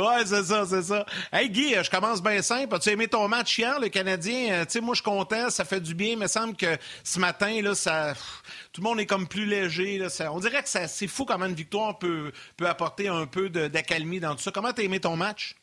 Ouais, 0.00 0.24
c'est 0.24 0.44
ça, 0.44 0.64
c'est 0.66 0.82
ça. 0.82 1.04
Hey 1.30 1.50
Guy, 1.50 1.74
je 1.74 1.90
commence 1.90 2.22
bien 2.22 2.40
simple. 2.40 2.74
As-tu 2.74 2.88
aimé 2.88 3.06
ton 3.06 3.28
match 3.28 3.58
hier, 3.58 3.78
le 3.78 3.90
Canadien? 3.90 4.52
Euh, 4.52 4.64
tu 4.64 4.72
sais, 4.72 4.80
moi, 4.80 4.94
je 4.94 5.02
suis 5.02 5.10
content, 5.10 5.50
ça 5.50 5.66
fait 5.66 5.80
du 5.80 5.94
bien. 5.94 6.12
Il 6.12 6.18
me 6.18 6.26
semble 6.26 6.56
que 6.56 6.78
ce 7.04 7.18
matin, 7.18 7.60
là, 7.60 7.74
ça, 7.74 8.14
tout 8.72 8.80
le 8.80 8.88
monde 8.88 8.98
est 9.00 9.06
comme 9.06 9.28
plus 9.28 9.44
léger. 9.44 10.02
On 10.32 10.40
dirait 10.40 10.62
que 10.62 10.68
c'est 10.68 11.06
fou 11.06 11.26
comment 11.26 11.44
une 11.44 11.54
victoire 11.54 11.98
peut, 11.98 12.32
peut 12.56 12.66
apporter 12.66 13.08
un 13.08 13.26
peu 13.26 13.50
d'accalmie 13.50 14.20
dans 14.20 14.34
tout 14.34 14.42
ça. 14.42 14.50
Comment 14.50 14.72
t'as 14.72 14.84
aimé 14.84 15.00
ton 15.00 15.16
match? 15.16 15.54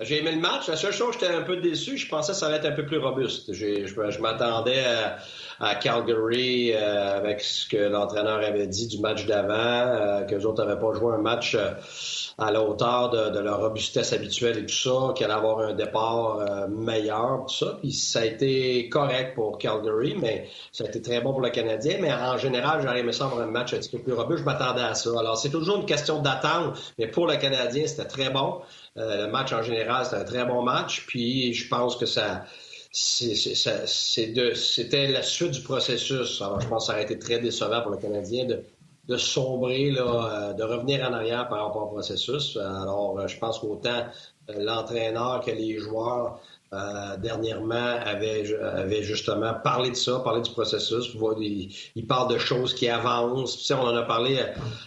J'ai 0.00 0.18
aimé 0.18 0.32
le 0.32 0.40
match. 0.40 0.66
La 0.66 0.74
seule 0.74 0.92
chose, 0.92 1.12
j'étais 1.12 1.32
un 1.32 1.42
peu 1.42 1.58
déçu. 1.58 1.96
Je 1.96 2.08
pensais 2.08 2.32
que 2.32 2.38
ça 2.38 2.46
allait 2.46 2.56
être 2.56 2.64
un 2.64 2.72
peu 2.72 2.84
plus 2.84 2.98
robuste. 2.98 3.52
Je, 3.52 4.20
m'attendais 4.20 4.82
à, 5.60 5.76
Calgary 5.76 6.72
euh, 6.72 7.16
avec 7.16 7.40
ce 7.40 7.68
que 7.68 7.76
l'entraîneur 7.76 8.38
avait 8.38 8.66
dit 8.66 8.88
du 8.88 8.98
match 8.98 9.24
d'avant, 9.24 9.54
euh, 9.54 10.22
que 10.22 10.34
les 10.34 10.44
autres 10.46 10.64
n'avaient 10.64 10.80
pas 10.80 10.92
joué 10.94 11.14
un 11.14 11.18
match 11.18 11.54
euh, 11.54 11.70
à 12.38 12.50
la 12.50 12.60
hauteur 12.60 13.10
de, 13.10 13.38
leur 13.38 13.60
robustesse 13.60 14.12
habituelle 14.12 14.58
et 14.58 14.66
tout 14.66 14.74
ça, 14.74 15.12
qu'il 15.14 15.26
allait 15.26 15.34
avoir 15.34 15.60
un 15.60 15.74
départ 15.74 16.68
meilleur, 16.68 17.44
tout 17.46 17.54
ça. 17.54 17.78
Puis 17.80 17.92
ça 17.92 18.22
a 18.22 18.24
été 18.24 18.88
correct 18.88 19.36
pour 19.36 19.58
Calgary, 19.58 20.16
mais 20.20 20.48
ça 20.72 20.82
a 20.82 20.88
été 20.88 21.00
très 21.02 21.20
bon 21.20 21.30
pour 21.30 21.40
le 21.40 21.50
Canadien. 21.50 21.98
Mais 22.00 22.12
en 22.12 22.36
général, 22.36 22.80
j'aurais 22.82 22.98
aimé 22.98 23.12
ça 23.12 23.26
avoir 23.26 23.42
un 23.42 23.46
match 23.46 23.72
un 23.74 23.76
petit 23.76 23.90
peu 23.90 23.98
plus 23.98 24.12
robuste. 24.12 24.40
Je 24.40 24.44
m'attendais 24.44 24.82
à 24.82 24.96
ça. 24.96 25.10
Alors, 25.16 25.38
c'est 25.38 25.50
toujours 25.50 25.76
une 25.76 25.86
question 25.86 26.20
d'attendre, 26.20 26.72
mais 26.98 27.06
pour 27.06 27.28
le 27.28 27.36
Canadien, 27.36 27.86
c'était 27.86 28.08
très 28.08 28.30
bon. 28.30 28.60
Euh, 28.96 29.26
le 29.26 29.32
match 29.32 29.52
en 29.52 29.62
général, 29.62 30.04
c'était 30.04 30.16
un 30.16 30.24
très 30.24 30.44
bon 30.44 30.62
match. 30.62 31.04
Puis 31.06 31.52
je 31.52 31.68
pense 31.68 31.96
que 31.96 32.06
ça 32.06 32.44
c'était 32.94 35.08
la 35.08 35.22
suite 35.22 35.50
du 35.50 35.62
processus. 35.62 36.40
Alors, 36.40 36.60
je 36.60 36.68
pense 36.68 36.84
que 36.84 36.86
ça 36.86 36.92
aurait 36.92 37.02
été 37.02 37.18
très 37.18 37.40
décevant 37.40 37.82
pour 37.82 37.90
le 37.90 37.96
Canadien 37.96 38.44
de, 38.44 38.62
de 39.08 39.16
sombrer, 39.16 39.90
là, 39.90 40.04
euh, 40.04 40.52
de 40.52 40.62
revenir 40.62 41.04
en 41.08 41.12
arrière 41.12 41.48
par 41.48 41.66
rapport 41.66 41.82
au 41.82 41.88
processus. 41.88 42.56
Alors, 42.56 43.18
euh, 43.18 43.26
je 43.26 43.36
pense 43.38 43.58
qu'autant 43.58 44.04
l'entraîneur 44.48 45.42
que 45.44 45.50
les 45.50 45.78
joueurs 45.78 46.40
dernièrement 47.18 47.74
avaient, 47.74 48.54
avaient, 48.60 49.02
justement 49.02 49.54
parlé 49.54 49.90
de 49.90 49.96
ça, 49.96 50.20
parlé 50.20 50.42
du 50.42 50.50
processus. 50.50 51.16
Ils 51.94 52.06
parlent 52.06 52.32
de 52.32 52.38
choses 52.38 52.74
qui 52.74 52.88
avancent. 52.88 53.70
On 53.70 53.76
en 53.76 53.96
a 53.96 54.02
parlé 54.02 54.40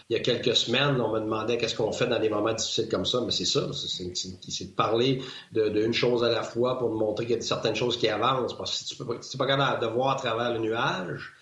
il 0.09 0.17
y 0.17 0.19
a 0.19 0.21
quelques 0.21 0.55
semaines. 0.55 0.99
On 1.01 1.11
me 1.11 1.19
demandait 1.19 1.57
qu'est-ce 1.57 1.75
qu'on 1.75 1.91
fait 1.91 2.07
dans 2.07 2.19
des 2.19 2.29
moments 2.29 2.53
difficiles 2.53 2.89
comme 2.89 3.05
ça. 3.05 3.21
Mais 3.21 3.31
c'est 3.31 3.45
ça, 3.45 3.67
c'est 3.73 4.65
de 4.65 4.75
parler 4.75 5.21
d'une 5.51 5.93
chose 5.93 6.23
à 6.23 6.29
la 6.29 6.43
fois 6.43 6.77
pour 6.77 6.89
montrer 6.91 7.25
qu'il 7.25 7.35
y 7.35 7.39
a 7.39 7.41
certaines 7.41 7.75
choses 7.75 7.97
qui 7.97 8.07
avancent. 8.09 8.57
Parce 8.57 8.71
que 8.71 8.77
si 8.77 8.95
tu 8.95 9.03
n'es 9.03 9.07
pas, 9.07 9.15
pas 9.37 9.47
capable 9.47 9.81
de 9.81 9.87
voir 9.87 10.11
à 10.11 10.15
travers 10.15 10.53
le 10.53 10.59
nuage, 10.59 11.33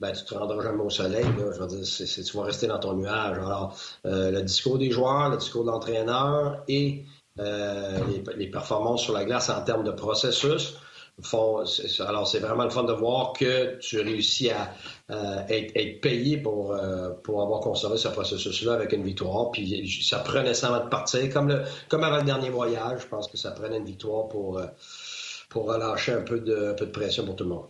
ben, 0.00 0.12
tu 0.12 0.24
te 0.24 0.34
rendras 0.34 0.62
jamais 0.62 0.82
au 0.82 0.90
soleil. 0.90 1.24
Là. 1.24 1.52
Je 1.52 2.22
tu 2.22 2.36
vas 2.36 2.44
rester 2.44 2.66
dans 2.66 2.78
ton 2.78 2.94
nuage. 2.94 3.36
Alors, 3.36 3.76
euh, 4.06 4.30
le 4.30 4.42
discours 4.42 4.78
des 4.78 4.90
joueurs, 4.90 5.28
le 5.28 5.36
discours 5.36 5.64
de 5.64 5.70
l'entraîneur 5.70 6.62
et 6.68 7.04
euh, 7.40 7.98
les, 8.36 8.46
performances 8.46 9.02
sur 9.02 9.12
la 9.12 9.24
glace 9.24 9.48
en 9.50 9.62
termes 9.62 9.84
de 9.84 9.90
processus 9.90 10.74
font. 11.22 11.64
alors, 12.00 12.26
c'est 12.26 12.38
vraiment 12.38 12.64
le 12.64 12.70
fun 12.70 12.84
de 12.84 12.92
voir 12.92 13.32
que 13.32 13.78
tu 13.78 14.00
réussis 14.00 14.50
à 14.50 14.72
euh, 15.10 15.42
être, 15.48 16.00
payé 16.00 16.38
pour, 16.38 16.76
pour 17.22 17.42
avoir 17.42 17.60
conservé 17.60 17.98
ce 17.98 18.08
processus-là 18.08 18.74
avec 18.74 18.92
une 18.92 19.02
victoire. 19.02 19.50
Puis 19.50 20.02
ça 20.02 20.20
prenait 20.20 20.54
ça 20.54 20.78
de 20.78 20.88
partir. 20.88 21.32
Comme, 21.32 21.48
le, 21.48 21.62
comme 21.88 22.04
avant 22.04 22.18
le 22.18 22.24
dernier 22.24 22.50
voyage, 22.50 23.02
je 23.02 23.06
pense 23.06 23.28
que 23.28 23.36
ça 23.36 23.50
prenait 23.50 23.78
une 23.78 23.84
victoire 23.84 24.28
pour, 24.28 24.60
pour 25.48 25.66
relâcher 25.66 26.12
un 26.12 26.22
peu 26.22 26.40
de, 26.40 26.70
un 26.70 26.74
peu 26.74 26.86
de 26.86 26.92
pression 26.92 27.24
pour 27.24 27.36
tout 27.36 27.44
le 27.44 27.50
monde. 27.50 27.66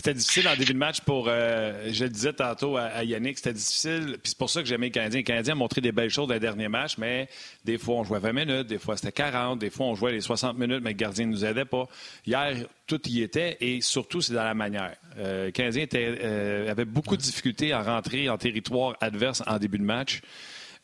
C'était 0.00 0.14
difficile 0.14 0.48
en 0.48 0.56
début 0.56 0.72
de 0.72 0.78
match 0.78 1.02
pour, 1.02 1.26
euh, 1.28 1.90
je 1.92 2.04
le 2.04 2.08
disais 2.08 2.32
tantôt 2.32 2.78
à, 2.78 3.04
Yannick, 3.04 3.36
c'était 3.36 3.52
difficile. 3.52 4.16
Puis 4.22 4.30
c'est 4.30 4.38
pour 4.38 4.48
ça 4.48 4.62
que 4.62 4.66
j'aimais 4.66 4.86
les 4.86 4.92
Canadiens. 4.92 5.18
Les 5.18 5.24
Canadiens 5.24 5.52
ont 5.52 5.58
montré 5.58 5.82
des 5.82 5.92
belles 5.92 6.08
choses 6.08 6.26
dans 6.26 6.32
les 6.32 6.40
derniers 6.40 6.68
matchs, 6.68 6.96
mais 6.96 7.28
des 7.66 7.76
fois 7.76 7.96
on 7.96 8.04
jouait 8.04 8.18
20 8.18 8.32
minutes, 8.32 8.66
des 8.66 8.78
fois 8.78 8.96
c'était 8.96 9.12
40, 9.12 9.58
des 9.58 9.68
fois 9.68 9.84
on 9.84 9.94
jouait 9.94 10.12
les 10.12 10.22
60 10.22 10.56
minutes, 10.56 10.80
mais 10.82 10.92
le 10.92 10.96
gardien 10.96 11.26
ne 11.26 11.32
nous 11.32 11.44
aidait 11.44 11.66
pas. 11.66 11.86
Hier, 12.24 12.64
tout 12.86 13.06
y 13.10 13.20
était 13.20 13.58
et 13.60 13.82
surtout 13.82 14.22
c'est 14.22 14.32
dans 14.32 14.42
la 14.42 14.54
manière. 14.54 14.96
Euh, 15.18 15.44
les 15.44 15.52
Canadiens 15.52 15.84
euh, 15.92 16.74
beaucoup 16.86 17.18
de 17.18 17.22
difficultés 17.22 17.74
à 17.74 17.82
rentrer 17.82 18.30
en 18.30 18.38
territoire 18.38 18.96
adverse 19.02 19.42
en 19.46 19.58
début 19.58 19.76
de 19.76 19.84
match. 19.84 20.22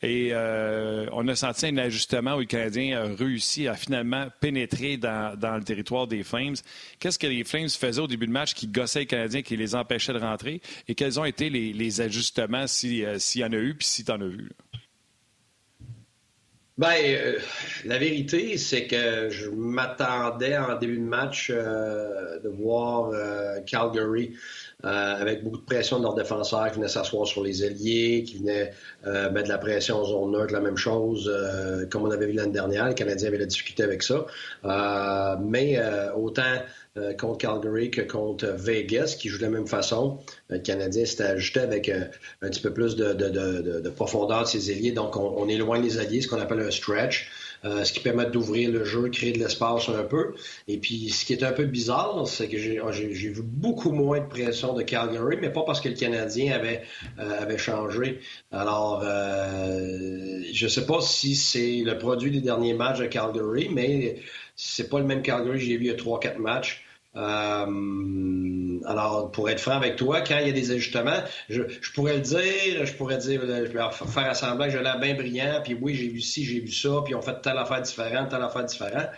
Et 0.03 0.29
euh, 0.31 1.07
on 1.11 1.27
a 1.27 1.35
senti 1.35 1.65
un 1.65 1.77
ajustement 1.77 2.35
où 2.35 2.39
le 2.39 2.45
Canadien 2.45 3.01
a 3.01 3.15
réussi 3.15 3.67
à 3.67 3.73
finalement 3.73 4.27
pénétrer 4.39 4.97
dans, 4.97 5.35
le 5.41 5.63
territoire 5.63 6.05
des 6.05 6.23
Flames. 6.23 6.55
Qu'est-ce 6.99 7.17
que 7.17 7.25
les 7.25 7.43
Flames 7.43 7.69
faisaient 7.69 8.01
au 8.01 8.07
début 8.07 8.27
de 8.27 8.31
match 8.31 8.53
qui 8.53 8.67
gossaient 8.67 8.99
les 8.99 9.05
Canadiens, 9.07 9.41
qui 9.41 9.57
les 9.57 9.73
empêchaient 9.73 10.13
de 10.13 10.19
rentrer? 10.19 10.61
Et 10.87 10.93
quels 10.93 11.19
ont 11.19 11.25
été 11.25 11.49
les, 11.49 12.01
ajustements, 12.01 12.65
euh, 12.65 13.17
s'il 13.17 13.41
y 13.41 13.43
en 13.43 13.51
a 13.51 13.55
eu, 13.55 13.73
puis 13.73 13.87
si 13.87 14.05
tu 14.05 14.11
en 14.11 14.21
as 14.21 14.27
vu? 14.27 14.51
Ben, 16.77 16.93
euh, 17.03 17.39
la 17.85 17.97
vérité, 17.97 18.55
c'est 18.57 18.85
que 18.85 19.29
je 19.31 19.49
m'attendais 19.49 20.55
en 20.59 20.77
début 20.77 20.99
de 20.99 21.03
match 21.03 21.49
de 21.49 22.49
voir 22.49 23.11
Calgary 23.65 24.33
euh, 24.35 24.37
avec 24.83 25.43
beaucoup 25.43 25.57
de 25.57 25.63
pression 25.63 25.97
de 25.97 26.03
leurs 26.03 26.13
défenseurs 26.13 26.69
qui 26.69 26.77
venaient 26.77 26.87
s'asseoir 26.87 27.25
sur 27.25 27.43
les 27.43 27.63
ailiers, 27.63 28.23
qui 28.23 28.37
venaient 28.37 28.71
euh, 29.07 29.31
mettre 29.31 29.47
de 29.47 29.53
la 29.53 29.57
pression 29.57 29.97
en 29.97 30.05
zone 30.05 30.31
neutre, 30.31 30.53
la 30.53 30.59
même 30.59 30.77
chose, 30.77 31.31
euh, 31.33 31.87
comme 31.87 32.03
on 32.03 32.11
avait 32.11 32.27
vu 32.27 32.33
l'année 32.33 32.51
dernière. 32.51 32.87
Les 32.87 32.93
Canadiens 32.93 33.29
avaient 33.29 33.39
la 33.39 33.47
difficulté 33.47 33.83
avec 33.83 34.03
ça. 34.03 34.25
mais 35.41 35.79
autant 36.15 36.61
contre 37.19 37.37
Calgary 37.37 37.91
que 37.91 38.01
contre 38.01 38.47
Vegas, 38.47 39.15
qui 39.19 39.29
joue 39.29 39.37
de 39.37 39.43
la 39.43 39.49
même 39.49 39.67
façon. 39.67 40.19
Le 40.49 40.59
Canadien 40.59 41.05
s'est 41.05 41.23
ajusté 41.23 41.59
avec 41.59 41.89
un 41.89 42.49
petit 42.49 42.61
peu 42.61 42.73
plus 42.73 42.95
de, 42.95 43.89
profondeur 43.89 44.43
de 44.43 44.47
ses 44.47 44.71
ailiers. 44.71 44.91
Donc, 44.91 45.15
on, 45.15 45.33
on 45.37 45.47
éloigne 45.47 45.83
les 45.83 45.99
alliés, 45.99 46.21
ce 46.21 46.27
qu'on 46.27 46.39
appelle 46.39 46.59
un 46.59 46.71
stretch. 46.71 47.29
Euh, 47.65 47.83
ce 47.83 47.93
qui 47.93 47.99
permet 47.99 48.25
d'ouvrir 48.25 48.71
le 48.71 48.85
jeu, 48.85 49.09
créer 49.09 49.31
de 49.31 49.39
l'espace 49.39 49.89
un 49.89 50.03
peu. 50.03 50.35
Et 50.67 50.77
puis, 50.77 51.09
ce 51.09 51.25
qui 51.25 51.33
est 51.33 51.43
un 51.43 51.51
peu 51.51 51.65
bizarre, 51.65 52.27
c'est 52.27 52.47
que 52.47 52.57
j'ai 52.57 52.79
vu 53.09 53.41
beaucoup 53.41 53.91
moins 53.91 54.19
de 54.19 54.25
pression 54.25 54.73
de 54.73 54.83
Calgary, 54.83 55.37
mais 55.41 55.51
pas 55.51 55.63
parce 55.63 55.81
que 55.81 55.89
le 55.89 55.95
Canadien 55.95 56.53
avait, 56.53 56.83
avait 57.17 57.57
changé. 57.57 58.19
Alors, 58.51 59.03
je 59.03 60.67
sais 60.67 60.85
pas 60.85 61.01
si 61.01 61.35
c'est 61.35 61.83
le 61.85 61.97
produit 61.97 62.31
des 62.31 62.41
derniers 62.41 62.73
matchs 62.73 62.99
de 62.99 63.07
Calgary, 63.07 63.69
mais 63.69 64.17
c'est 64.55 64.89
pas 64.89 64.99
le 64.99 65.05
même 65.05 65.21
Calgary 65.21 65.59
j'ai 65.59 65.77
vu 65.77 65.85
il 65.85 65.87
y 65.87 65.91
a 65.91 65.95
3-4 65.95 66.37
matchs. 66.37 66.86
Euh, 67.15 68.79
alors, 68.85 69.31
pour 69.31 69.49
être 69.49 69.59
franc 69.59 69.73
avec 69.73 69.95
toi, 69.95 70.21
quand 70.21 70.37
il 70.39 70.47
y 70.47 70.49
a 70.49 70.53
des 70.53 70.71
ajustements, 70.71 71.23
je, 71.49 71.63
pourrais 71.93 72.15
le 72.15 72.21
dire, 72.21 72.85
je 72.85 72.93
pourrais 72.93 73.17
dire, 73.17 73.41
je 73.41 73.71
vais 73.71 74.11
faire 74.11 74.29
assembler, 74.29 74.69
j'ai 74.69 74.81
l'air 74.81 74.99
bien 74.99 75.15
brillant, 75.15 75.61
puis 75.63 75.75
oui, 75.79 75.95
j'ai 75.95 76.07
vu 76.07 76.21
ci, 76.21 76.45
j'ai 76.45 76.59
vu 76.59 76.71
ça, 76.71 77.01
puis 77.03 77.15
on 77.15 77.21
fait 77.21 77.41
telle 77.41 77.57
affaire 77.57 77.81
différente, 77.81 78.29
telle 78.29 78.43
affaire 78.43 78.65
différente. 78.65 79.09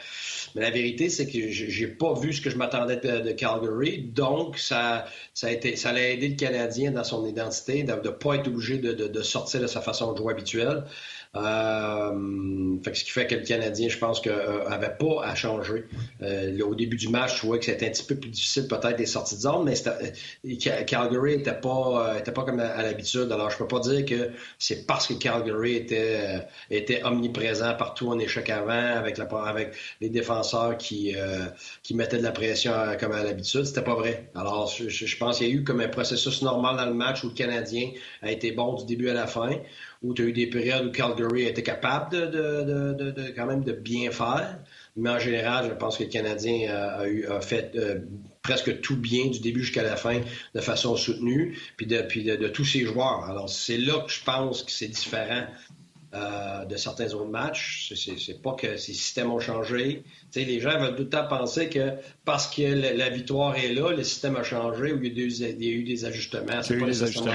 Mais 0.56 0.62
la 0.62 0.72
vérité, 0.72 1.10
c'est 1.10 1.28
que 1.28 1.50
j'ai 1.50 1.88
pas 1.88 2.14
vu 2.14 2.34
ce 2.34 2.42
que 2.42 2.50
je 2.50 2.58
m'attendais 2.58 2.98
de, 2.98 3.32
Calgary, 3.32 4.00
donc 4.00 4.58
ça, 4.58 5.06
ça 5.34 5.48
a 5.48 5.52
été, 5.52 5.76
ça 5.76 5.90
a 5.90 6.00
aidé 6.00 6.30
le 6.30 6.36
Canadien 6.36 6.92
dans 6.92 7.04
son 7.04 7.26
identité, 7.26 7.84
de 7.84 7.94
ne 7.94 8.10
pas 8.10 8.36
être 8.36 8.48
obligé 8.48 8.78
de, 8.78 9.22
sortir 9.22 9.62
de 9.62 9.68
sa 9.68 9.82
façon 9.82 10.14
de 10.14 10.18
jouer 10.18 10.34
habituelle. 10.34 10.84
Euh, 11.36 12.78
fait 12.84 12.92
que 12.92 12.98
ce 12.98 13.04
qui 13.04 13.12
fait 13.12 13.28
que 13.28 13.36
le 13.36 13.44
Canadien, 13.44 13.88
je 13.88 13.98
pense, 14.00 14.20
que, 14.20 14.32
euh, 14.32 14.90
pas 14.90 15.24
à 15.24 15.36
changer. 15.36 15.86
Euh, 16.24 16.60
au 16.62 16.74
début 16.74 16.98
du 16.98 17.08
match, 17.08 17.36
je 17.36 17.38
trouvais 17.40 17.60
que 17.60 17.66
c'était 17.66 17.86
un 17.86 17.92
petit 17.92 18.04
peu 18.04 18.16
plus 18.16 18.32
difficile 18.32 18.68
peut-être 18.68 18.96
des 18.96 19.06
sorties 19.06 19.36
de 19.36 19.42
zone, 19.42 19.64
mais 19.66 20.56
Calgary 20.86 21.34
était 21.34 21.54
pas, 21.54 22.20
pas 22.24 22.44
comme 22.44 22.60
à, 22.60 22.82
l'habitude. 22.82 23.32
Alors, 23.32 23.52
je 23.52 23.58
peux 23.58 23.68
pas 23.68 23.80
dire 23.80 24.06
que 24.06 24.32
c'est 24.58 24.88
parce 24.88 25.06
que 25.06 25.14
Calgary 25.14 25.76
était, 25.76 26.48
était 26.72 27.04
omniprésent 27.04 27.76
partout 27.76 28.10
en 28.10 28.18
échec 28.18 28.50
avant, 28.50 28.72
avec, 28.72 29.20
les 30.02 30.10
défenseurs 30.10 30.78
qui, 30.78 31.16
qui 31.84 31.94
mettaient 31.94 32.18
de 32.18 32.24
la 32.24 32.32
pression 32.32 32.74
comme 33.00 33.12
à 33.12 33.24
l'habitude. 33.24 33.66
C'était 33.66 33.84
pas 33.84 33.96
vrai. 33.96 34.30
Alors, 34.34 34.68
je 34.68 35.18
pense 35.18 35.38
qu'il 35.38 35.48
y 35.48 35.52
a 35.52 35.54
eu 35.54 35.64
comme 35.64 35.82
un 35.82 35.90
processus 35.90 36.42
normal 36.42 36.78
dans 36.78 36.86
le 36.86 36.96
match 36.96 37.24
où 37.24 37.28
le 37.28 37.36
Canadien 37.36 37.92
a 38.24 38.32
été 38.32 38.52
bon 38.52 38.74
du 38.74 38.86
début 38.86 39.10
à 39.10 39.14
la 39.14 39.28
fin 39.28 39.52
où 40.02 40.14
tu 40.14 40.24
as 40.24 40.26
eu 40.26 40.34
des 40.34 40.48
périodes 40.48 40.86
où 40.86 40.92
Calgary 40.92 41.44
était 41.44 41.64
capable 41.64 42.12
de, 42.12 42.26
de, 42.26 42.94
de, 42.94 43.12
de, 43.12 43.30
quand 43.36 43.46
même 43.46 43.64
de 43.64 43.74
bien 43.74 44.12
faire. 44.12 44.60
Mais 44.96 45.10
en 45.10 45.20
général, 45.20 45.68
je 45.70 45.76
pense 45.76 45.98
que 45.98 46.04
le 46.04 46.10
Canadien 46.10 46.74
a, 46.74 47.08
eu, 47.08 47.26
a 47.28 47.42
fait 47.42 47.72
euh, 47.76 48.00
presque 48.42 48.82
tout 48.82 48.96
bien 48.96 49.28
du 49.28 49.40
début 49.40 49.62
jusqu'à 49.62 49.84
la 49.84 49.96
fin 49.96 50.22
de 50.56 50.62
façon 50.62 50.96
soutenue, 50.96 51.58
puis 51.78 51.86
de, 51.86 52.02
puis 52.02 52.24
de, 52.24 52.48
tous 52.48 52.66
ses 52.66 52.86
joueurs. 52.86 53.26
Alors, 53.26 53.50
c'est 53.50 53.78
là 53.78 54.00
que 54.00 54.12
je 54.12 54.24
pense 54.24 54.64
que 54.64 54.72
c'est 54.72 54.88
différent 54.88 55.46
euh, 56.14 56.66
de 56.66 56.76
certains 56.78 57.14
autres 57.14 57.30
matchs. 57.30 57.94
C'est 57.96 58.42
pas 58.42 58.54
que 58.54 58.78
ces 58.78 58.94
systèmes 58.94 59.32
ont 59.32 59.40
changé. 59.40 60.04
sais, 60.32 60.46
les 60.46 60.62
gens 60.62 60.80
veulent 60.80 60.96
tout 60.96 61.04
le 61.04 61.10
temps 61.10 61.28
penser 61.28 61.70
que 61.70 61.92
parce 62.24 62.48
que 62.54 62.62
la, 62.62 63.10
victoire 63.10 63.58
est 63.58 63.74
là, 63.74 63.92
le 63.92 64.04
système 64.04 64.38
a 64.38 64.44
changé 64.44 64.94
ou 64.94 65.04
il 65.04 65.18
y 65.18 65.46
a, 65.46 65.50
il 65.50 65.64
y 65.64 65.70
a 65.70 65.72
eu 65.72 65.84
des 65.84 66.06
ajustements. 66.06 66.64
C'est 66.64 66.78
pas 66.78 66.86
des 66.86 67.04
ajustements 67.04 67.34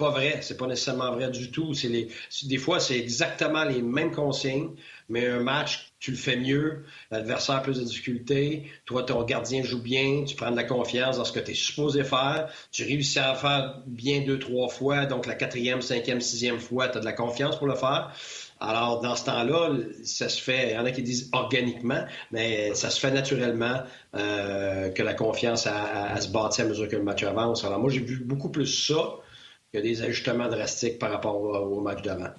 pas 0.00 0.10
vrai. 0.10 0.40
C'est 0.42 0.56
pas 0.56 0.66
nécessairement 0.66 1.12
vrai 1.12 1.30
du 1.30 1.50
tout. 1.52 1.74
C'est 1.74 1.88
les, 1.88 2.08
des 2.44 2.58
fois, 2.58 2.80
c'est 2.80 2.98
exactement 2.98 3.64
les 3.64 3.82
mêmes 3.82 4.10
consignes, 4.10 4.70
mais 5.08 5.28
un 5.28 5.40
match, 5.40 5.92
tu 6.00 6.10
le 6.10 6.16
fais 6.16 6.36
mieux, 6.36 6.84
l'adversaire 7.10 7.56
a 7.56 7.62
plus 7.62 7.78
de 7.78 7.84
difficultés, 7.84 8.70
toi, 8.86 9.02
ton 9.02 9.22
gardien 9.24 9.62
joue 9.62 9.82
bien, 9.82 10.24
tu 10.24 10.34
prends 10.34 10.50
de 10.50 10.56
la 10.56 10.64
confiance 10.64 11.18
dans 11.18 11.24
ce 11.24 11.32
que 11.32 11.40
tu 11.40 11.50
es 11.50 11.54
supposé 11.54 12.04
faire, 12.04 12.48
tu 12.72 12.84
réussis 12.84 13.18
à 13.18 13.34
faire 13.34 13.82
bien 13.86 14.22
deux, 14.22 14.38
trois 14.38 14.68
fois, 14.68 15.04
donc 15.04 15.26
la 15.26 15.34
quatrième, 15.34 15.82
cinquième, 15.82 16.20
sixième 16.20 16.58
fois, 16.58 16.88
tu 16.88 16.96
as 16.96 17.00
de 17.00 17.04
la 17.04 17.12
confiance 17.12 17.58
pour 17.58 17.66
le 17.66 17.74
faire. 17.74 18.12
Alors, 18.60 19.00
dans 19.00 19.16
ce 19.16 19.24
temps-là, 19.24 19.70
ça 20.04 20.28
se 20.28 20.40
fait, 20.40 20.70
il 20.70 20.74
y 20.74 20.78
en 20.78 20.84
a 20.84 20.90
qui 20.90 21.02
disent 21.02 21.28
organiquement, 21.32 22.04
mais 22.30 22.74
ça 22.74 22.90
se 22.90 23.00
fait 23.00 23.10
naturellement 23.10 23.82
euh, 24.14 24.90
que 24.90 25.02
la 25.02 25.14
confiance 25.14 25.66
a, 25.66 26.18
se 26.20 26.28
bâtit 26.28 26.62
à 26.62 26.64
mesure 26.66 26.88
que 26.88 26.96
le 26.96 27.02
match 27.02 27.22
avance. 27.22 27.64
Alors, 27.64 27.78
moi, 27.78 27.90
j'ai 27.90 28.00
vu 28.00 28.22
beaucoup 28.22 28.50
plus 28.50 28.66
ça 28.66 29.16
il 29.72 29.76
y 29.76 29.78
a 29.80 29.82
des 29.82 30.02
ajustements 30.02 30.48
drastiques 30.48 30.98
par 30.98 31.10
rapport 31.10 31.36
au, 31.36 31.80
match 31.80 32.02
d'avant. 32.02 32.30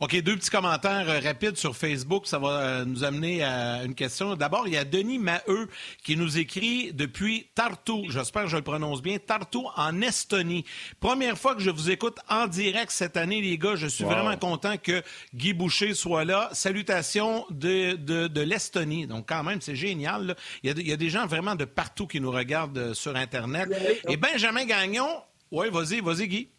OK, 0.00 0.14
deux 0.22 0.36
petits 0.36 0.50
commentaires 0.50 1.08
euh, 1.08 1.18
rapides 1.18 1.56
sur 1.56 1.76
Facebook. 1.76 2.28
Ça 2.28 2.38
va 2.38 2.60
euh, 2.60 2.84
nous 2.84 3.02
amener 3.02 3.42
à 3.42 3.82
une 3.82 3.96
question. 3.96 4.36
D'abord, 4.36 4.68
il 4.68 4.74
y 4.74 4.76
a 4.76 4.84
Denis 4.84 5.18
Maheu 5.18 5.68
qui 6.04 6.16
nous 6.16 6.38
écrit 6.38 6.92
depuis 6.92 7.48
Tartu, 7.56 8.04
j'espère 8.08 8.44
que 8.44 8.48
je 8.48 8.56
le 8.56 8.62
prononce 8.62 9.02
bien, 9.02 9.18
Tartu 9.18 9.58
en 9.74 10.00
Estonie. 10.00 10.64
Première 11.00 11.36
fois 11.36 11.56
que 11.56 11.62
je 11.62 11.70
vous 11.70 11.90
écoute 11.90 12.18
en 12.28 12.46
direct 12.46 12.92
cette 12.92 13.16
année, 13.16 13.40
les 13.40 13.58
gars. 13.58 13.74
Je 13.74 13.88
suis 13.88 14.04
vraiment 14.04 14.36
content 14.36 14.76
que 14.76 15.02
Guy 15.34 15.52
Boucher 15.52 15.94
soit 15.94 16.24
là. 16.24 16.48
Salutations 16.52 17.44
de, 17.50 17.94
de, 17.96 18.40
l'Estonie. 18.40 19.08
Donc, 19.08 19.28
quand 19.28 19.42
même, 19.42 19.60
c'est 19.60 19.74
génial. 19.74 20.36
Il 20.62 20.70
y, 20.70 20.72
a, 20.72 20.76
il 20.78 20.88
y, 20.88 20.92
a, 20.92 20.96
des 20.96 21.10
gens 21.10 21.26
vraiment 21.26 21.56
de 21.56 21.64
partout 21.64 22.06
qui 22.06 22.20
nous 22.20 22.30
regardent 22.30 22.78
euh, 22.78 22.94
sur 22.94 23.16
Internet. 23.16 23.68
Et 24.08 24.16
Benjamin 24.16 24.64
Gagnon, 24.64 25.08
oui, 25.50 25.70
vas-y, 25.70 26.00
vas-y, 26.00 26.28
Guy. 26.28 26.50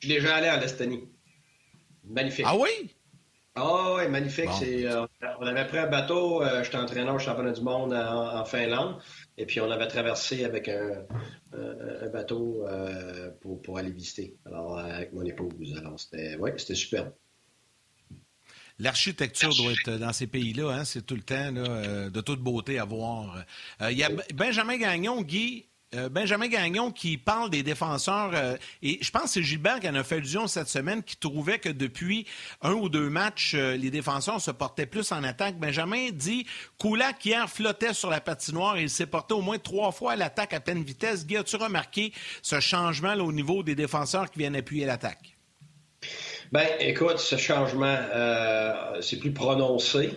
Je 0.00 0.06
suis 0.06 0.16
déjà 0.16 0.36
allé 0.36 0.50
en 0.50 0.60
Estonie. 0.60 1.08
Magnifique. 2.04 2.44
Ah 2.46 2.56
oui? 2.56 2.94
Ah 3.56 3.94
oui, 3.94 4.08
magnifique. 4.08 4.48
Euh, 4.62 5.06
on 5.38 5.46
avait 5.46 5.66
pris 5.68 5.78
un 5.78 5.86
bateau, 5.86 6.42
euh, 6.42 6.64
j'étais 6.64 6.76
entraîneur 6.76 7.14
au 7.14 7.20
championnat 7.20 7.52
du 7.52 7.60
monde 7.60 7.94
en, 7.94 8.44
Finlande, 8.44 9.00
et 9.38 9.46
puis 9.46 9.60
on 9.60 9.70
avait 9.70 9.86
traversé 9.86 10.44
avec 10.44 10.68
un, 10.68 11.04
bateau 12.12 12.66
euh, 12.66 13.30
pour, 13.62 13.78
aller 13.78 13.92
visiter, 13.92 14.36
alors 14.44 14.78
avec 14.78 15.12
mon 15.12 15.24
épouse. 15.24 15.76
Alors 15.78 16.00
c'était 16.00 16.36
ouais, 16.36 16.52
c'était 16.56 16.74
superbe. 16.74 17.12
L'architecture 18.80 19.54
doit 19.54 19.70
être 19.70 19.98
dans 19.98 20.12
ces 20.12 20.26
pays-là, 20.26 20.70
hein, 20.72 20.84
c'est 20.84 21.06
tout 21.06 21.14
le 21.14 21.22
temps 21.22 21.52
de 21.52 22.20
toute 22.22 22.40
beauté 22.40 22.80
à 22.80 22.84
voir. 22.84 23.44
Il 23.88 23.96
y 23.96 24.02
a 24.02 24.10
Benjamin 24.34 24.78
Gagnon, 24.78 25.22
Guy, 25.22 25.68
euh, 25.94 26.08
Benjamin 26.08 26.48
Gagnon 26.48 26.90
qui 26.90 27.18
parle 27.18 27.50
des 27.50 27.62
défenseurs, 27.62 28.30
euh, 28.34 28.56
et 28.82 28.98
je 29.00 29.10
pense 29.10 29.24
que 29.24 29.28
c'est 29.30 29.42
Gilbert 29.42 29.80
qui 29.80 29.88
en 29.88 29.94
a 29.94 30.04
fait 30.04 30.16
allusion 30.16 30.46
cette 30.46 30.68
semaine, 30.68 31.02
qui 31.02 31.16
trouvait 31.16 31.58
que 31.58 31.68
depuis 31.68 32.26
un 32.62 32.72
ou 32.72 32.88
deux 32.88 33.08
matchs, 33.08 33.54
euh, 33.54 33.76
les 33.76 33.90
défenseurs 33.90 34.40
se 34.40 34.50
portaient 34.50 34.86
plus 34.86 35.12
en 35.12 35.22
attaque. 35.22 35.58
Benjamin 35.58 36.10
dit 36.12 36.46
Koulak 36.78 37.24
hier 37.24 37.48
flottait 37.48 37.94
sur 37.94 38.10
la 38.10 38.20
patinoire 38.20 38.76
et 38.76 38.82
il 38.82 38.90
s'est 38.90 39.06
porté 39.06 39.34
au 39.34 39.40
moins 39.40 39.58
trois 39.58 39.92
fois 39.92 40.12
à 40.12 40.16
l'attaque 40.16 40.52
à 40.52 40.60
pleine 40.60 40.82
vitesse. 40.82 41.26
Guy, 41.26 41.36
as-tu 41.36 41.56
remarqué 41.56 42.12
ce 42.42 42.60
changement 42.60 43.14
au 43.14 43.32
niveau 43.32 43.62
des 43.62 43.74
défenseurs 43.74 44.30
qui 44.30 44.40
viennent 44.40 44.56
appuyer 44.56 44.86
l'attaque? 44.86 45.36
Ben, 46.52 46.68
écoute, 46.80 47.18
ce 47.18 47.36
changement, 47.36 47.98
c'est 49.00 49.18
plus 49.18 49.32
prononcé. 49.32 50.10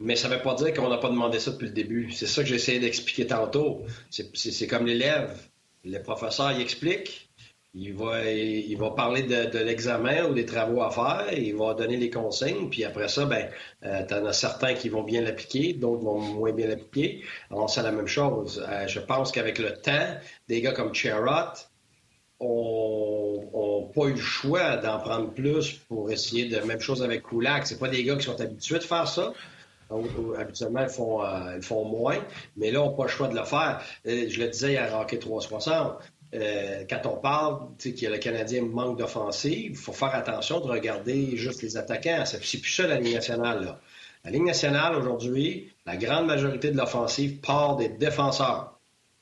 Mais 0.00 0.14
ça 0.14 0.28
ne 0.28 0.34
veut 0.34 0.42
pas 0.42 0.54
dire 0.54 0.72
qu'on 0.74 0.88
n'a 0.88 0.98
pas 0.98 1.08
demandé 1.08 1.40
ça 1.40 1.50
depuis 1.50 1.66
le 1.66 1.72
début. 1.72 2.12
C'est 2.12 2.26
ça 2.26 2.42
que 2.42 2.48
j'essayais 2.48 2.78
d'expliquer 2.78 3.26
tantôt. 3.26 3.82
C'est 4.10 4.66
comme 4.66 4.86
l'élève. 4.86 5.36
Le 5.84 5.98
professeur, 5.98 6.52
il 6.52 6.60
explique, 6.60 7.30
il 7.74 7.94
va, 7.94 8.24
il 8.30 8.76
va 8.76 8.90
parler 8.90 9.22
de, 9.22 9.58
l'examen 9.58 10.26
ou 10.26 10.34
des 10.34 10.44
travaux 10.46 10.82
à 10.82 10.90
faire, 10.90 11.32
il 11.32 11.54
va 11.54 11.74
donner 11.74 11.96
les 11.96 12.10
consignes, 12.10 12.68
puis 12.68 12.84
après 12.84 13.08
ça, 13.08 13.26
ben, 13.26 13.48
euh, 13.84 14.04
tu 14.06 14.14
en 14.14 14.26
as 14.26 14.32
certains 14.32 14.74
qui 14.74 14.88
vont 14.88 15.02
bien 15.02 15.20
l'appliquer, 15.20 15.74
d'autres 15.74 16.02
vont 16.02 16.18
moins 16.18 16.52
bien 16.52 16.66
l'appliquer. 16.66 17.22
Alors, 17.50 17.70
c'est 17.70 17.82
la 17.82 17.92
même 17.92 18.08
chose. 18.08 18.64
Euh, 18.68 18.86
je 18.86 19.00
pense 19.00 19.32
qu'avec 19.32 19.58
le 19.58 19.74
temps, 19.74 20.16
des 20.48 20.60
gars 20.60 20.72
comme 20.72 20.94
Cherot 20.94 21.54
ont, 22.40 23.90
pas 23.94 24.04
eu 24.06 24.12
le 24.12 24.16
choix 24.16 24.76
d'en 24.76 24.98
prendre 24.98 25.32
plus 25.32 25.72
pour 25.88 26.10
essayer 26.10 26.48
de 26.48 26.58
même 26.60 26.80
chose 26.80 27.02
avec 27.02 27.22
Kulak. 27.22 27.66
C'est 27.66 27.78
pas 27.78 27.88
des 27.88 28.04
gars 28.04 28.16
qui 28.16 28.24
sont 28.24 28.40
habitués 28.40 28.78
de 28.78 28.84
faire 28.84 29.08
ça 29.08 29.32
habituellement, 30.38 30.80
euh, 30.80 31.54
ils 31.56 31.62
font 31.62 31.84
moins, 31.84 32.18
mais 32.56 32.70
là, 32.70 32.82
on 32.82 32.90
n'a 32.90 32.96
pas 32.96 33.04
le 33.04 33.08
choix 33.08 33.28
de 33.28 33.36
le 33.36 33.44
faire. 33.44 33.80
Euh, 34.06 34.26
je 34.28 34.40
le 34.40 34.48
disais 34.48 34.76
à 34.76 34.96
Rocket 34.96 35.20
360. 35.20 35.98
Euh, 36.34 36.84
quand 36.88 37.06
on 37.06 37.16
parle 37.16 37.68
que 37.78 38.06
le 38.06 38.18
Canadien 38.18 38.62
manque 38.62 38.98
d'offensive, 38.98 39.70
il 39.70 39.76
faut 39.76 39.92
faire 39.92 40.14
attention 40.14 40.60
de 40.60 40.66
regarder 40.66 41.36
juste 41.36 41.62
les 41.62 41.76
attaquants. 41.76 42.24
C'est 42.26 42.60
plus 42.60 42.70
ça 42.70 42.86
la 42.86 43.00
Ligue 43.00 43.14
nationale. 43.14 43.78
La 44.24 44.30
Ligue 44.30 44.44
nationale, 44.44 44.94
aujourd'hui, 44.96 45.72
la 45.86 45.96
grande 45.96 46.26
majorité 46.26 46.70
de 46.70 46.76
l'offensive 46.76 47.40
part 47.40 47.76
des 47.76 47.88
défenseurs. 47.88 48.77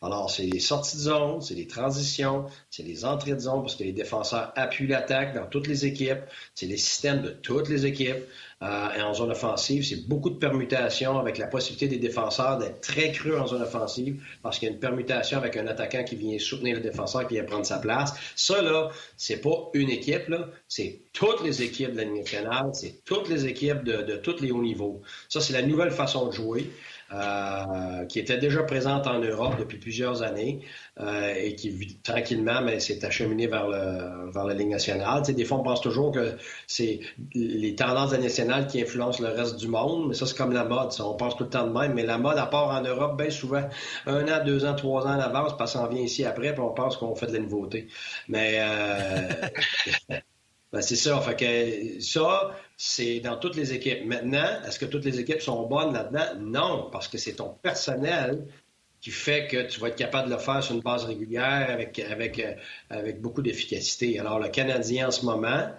Alors, 0.07 0.31
c'est 0.31 0.45
les 0.45 0.61
sorties 0.61 0.97
de 0.97 1.03
zone, 1.03 1.41
c'est 1.41 1.55
les 1.55 1.67
transitions, 1.67 2.47
c'est 2.71 2.85
les 2.85 3.05
entrées 3.05 3.33
de 3.33 3.41
zone 3.41 3.63
parce 3.63 3.75
que 3.75 3.83
les 3.83 3.93
défenseurs 3.93 4.53
appuient 4.55 4.87
l'attaque 4.87 5.35
dans 5.35 5.47
toutes 5.47 5.67
les 5.67 5.85
équipes. 5.85 6.21
C'est 6.55 6.67
les 6.67 6.77
systèmes 6.77 7.23
de 7.23 7.31
toutes 7.31 7.69
les 7.69 7.87
équipes. 7.87 8.25
Euh, 8.63 8.89
et 8.97 9.03
en 9.03 9.13
zone 9.13 9.33
offensive, 9.33 9.85
c'est 9.85 10.09
beaucoup 10.09 10.31
de 10.31 10.39
permutations 10.39 11.19
avec 11.19 11.37
la 11.37 11.47
possibilité 11.47 11.89
des 11.89 11.99
défenseurs 11.99 12.57
d'être 12.57 12.81
très 12.81 13.13
creux 13.13 13.37
en 13.37 13.47
zone 13.47 13.61
offensive 13.61 14.23
parce 14.43 14.59
qu'il 14.59 14.69
y 14.69 14.71
a 14.71 14.75
une 14.75 14.81
permutation 14.81 15.37
avec 15.37 15.59
un 15.59 15.67
attaquant 15.67 16.05
qui 16.05 16.17
vient 16.17 16.39
soutenir 16.39 16.77
le 16.77 16.83
défenseur 16.83 17.27
qui 17.27 17.35
vient 17.35 17.45
prendre 17.45 17.67
sa 17.67 17.79
place. 17.79 18.15
Ça, 18.35 18.63
là, 18.63 18.91
c'est 19.19 19.43
pas 19.43 19.69
une 19.75 19.91
équipe, 19.91 20.29
là. 20.29 20.49
C'est 20.69 21.01
toutes 21.13 21.43
les 21.43 21.63
équipes 21.63 21.93
de 21.93 21.99
la 21.99 22.05
nationale, 22.07 22.71
c'est 22.73 23.05
toutes 23.05 23.29
les 23.29 23.45
équipes 23.47 23.83
de, 23.83 24.03
de 24.03 24.17
tous 24.17 24.41
les 24.41 24.53
hauts 24.53 24.63
niveaux. 24.63 25.03
Ça, 25.29 25.41
c'est 25.41 25.53
la 25.53 25.63
nouvelle 25.63 25.91
façon 25.91 26.27
de 26.27 26.33
jouer. 26.33 26.71
Euh, 27.13 28.05
qui 28.07 28.19
était 28.19 28.39
déjà 28.39 28.65
présente 28.65 29.07
en 29.07 29.21
Europe 29.21 29.55
depuis 29.61 29.79
plusieurs 29.79 30.25
années 30.25 30.63
euh, 30.99 31.35
et 31.37 31.55
qui 31.55 32.01
tranquillement 32.03 32.63
mais 32.63 32.81
s'est 32.81 33.05
acheminé 33.05 33.47
vers, 33.47 33.69
le, 33.69 34.29
vers 34.33 34.45
la 34.45 34.55
Ligue 34.55 34.71
nationale. 34.71 35.23
des 35.23 35.45
fois, 35.45 35.59
on 35.59 35.63
pense 35.63 35.81
toujours 35.81 36.11
que 36.11 36.37
c'est 36.67 36.99
les 37.33 37.77
tendances 37.77 38.11
de 38.11 38.17
la 38.17 38.23
nationale 38.23 38.67
qui 38.67 38.83
influence 38.83 39.21
le 39.21 39.29
reste 39.29 39.57
du 39.57 39.69
monde, 39.69 40.09
mais 40.09 40.15
ça, 40.15 40.27
c'est 40.27 40.37
comme 40.37 40.53
la 40.53 40.65
mode. 40.65 40.91
Ça, 40.91 41.07
on 41.07 41.15
pense 41.15 41.37
tout 41.37 41.45
le 41.45 41.51
temps 41.51 41.65
de 41.65 41.73
même, 41.73 41.95
mais 41.95 42.03
la 42.03 42.19
mode, 42.19 42.39
à 42.39 42.47
part 42.47 42.71
en 42.71 42.81
Europe, 42.81 43.17
bien 43.17 43.31
souvent, 43.31 43.63
un 44.07 44.27
an, 44.27 44.45
deux 44.45 44.65
ans, 44.65 44.75
trois 44.75 45.07
ans 45.07 45.15
en 45.15 45.21
avance, 45.21 45.57
parce 45.57 45.75
qu'on 45.75 45.87
vient 45.87 46.03
ici 46.03 46.25
après, 46.25 46.55
puis 46.55 46.63
on 46.63 46.75
pense 46.75 46.97
qu'on 46.97 47.15
fait 47.15 47.27
de 47.27 47.35
la 47.35 47.39
nouveauté. 47.39 47.87
Mais 48.27 48.59
euh, 48.59 49.29
ben, 50.73 50.81
c'est 50.81 50.97
ça. 50.97 51.21
Fait 51.21 51.37
que 51.37 52.03
ça, 52.03 52.51
c'est 52.77 53.21
dans 53.21 53.37
toutes 53.37 53.57
les 53.57 53.73
équipes. 53.73 54.05
Maintenant, 54.05 54.63
est-ce 54.67 54.79
que 54.79 54.85
toutes 54.85 55.05
les 55.05 55.19
équipes 55.19 55.41
sont 55.41 55.67
bonnes 55.67 55.93
là-dedans? 55.93 56.39
Non, 56.39 56.91
parce 56.91 57.09
que 57.09 57.19
c'est 57.19 57.35
ton 57.35 57.51
personnel 57.63 58.47
qui 59.01 59.11
fait 59.11 59.47
que 59.47 59.67
tu 59.67 59.81
vas 59.81 59.89
être 59.89 59.97
capable 59.97 60.29
de 60.29 60.35
le 60.35 60.41
faire 60.41 60.63
sur 60.63 60.75
une 60.75 60.81
base 60.81 61.05
régulière 61.05 61.71
avec, 61.71 61.99
avec, 61.99 62.39
euh, 62.39 62.55
avec 62.91 63.21
beaucoup 63.21 63.43
d'efficacité. 63.43 64.19
Alors, 64.19 64.39
le 64.41 64.49
Canadien, 64.49 65.09
en 65.09 65.11
ce 65.11 65.25
moment, 65.25 65.71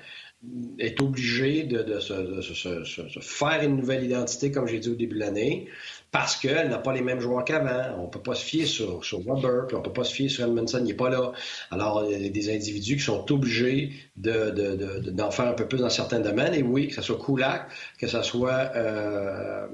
est 0.78 1.02
obligé 1.02 1.64
de, 1.64 2.00
se, 2.00 3.20
faire 3.22 3.64
une 3.64 3.78
nouvelle 3.78 4.04
identité, 4.04 4.52
comme 4.52 4.68
j'ai 4.68 4.80
dit 4.80 4.90
au 4.90 4.96
début 4.96 5.16
de 5.16 5.20
l'année, 5.20 5.68
parce 6.12 6.36
qu'elle 6.38 6.70
n'a 6.70 6.78
pas 6.78 6.94
les 6.94 7.02
mêmes 7.02 7.20
joueurs 7.20 7.44
qu'avant. 7.44 8.00
On 8.00 8.04
ne 8.04 8.08
peut 8.08 8.22
pas 8.22 8.36
se 8.36 8.44
fier 8.44 8.66
sur, 8.66 9.02
Weber, 9.26 9.68
puis 9.68 9.76
on 9.76 9.80
ne 9.80 9.84
peut 9.84 9.94
pas 9.94 10.04
se 10.04 10.14
fier 10.14 10.30
sur 10.30 10.46
Edmondson, 10.46 10.80
il 10.80 10.86
n'est 10.86 10.94
pas 10.94 11.10
là. 11.10 11.32
Alors, 11.72 12.06
il 12.10 12.22
y 12.22 12.26
a 12.26 12.30
des 12.30 12.54
individus 12.54 12.98
qui 12.98 13.04
sont 13.04 13.32
obligés 13.32 13.92
d'en 14.16 15.32
faire 15.32 15.48
un 15.48 15.54
peu 15.54 15.68
plus 15.68 15.80
dans 15.80 15.90
certains 15.90 16.20
domaines. 16.20 16.54
Et 16.54 16.64
oui, 16.64 16.88
que 16.88 16.96
ce 16.96 17.02
soit 17.02 17.20
Kulak, 17.24 17.70
que 18.00 18.08
ce 18.08 18.22
soit 18.22 18.72
euh, 18.76 19.68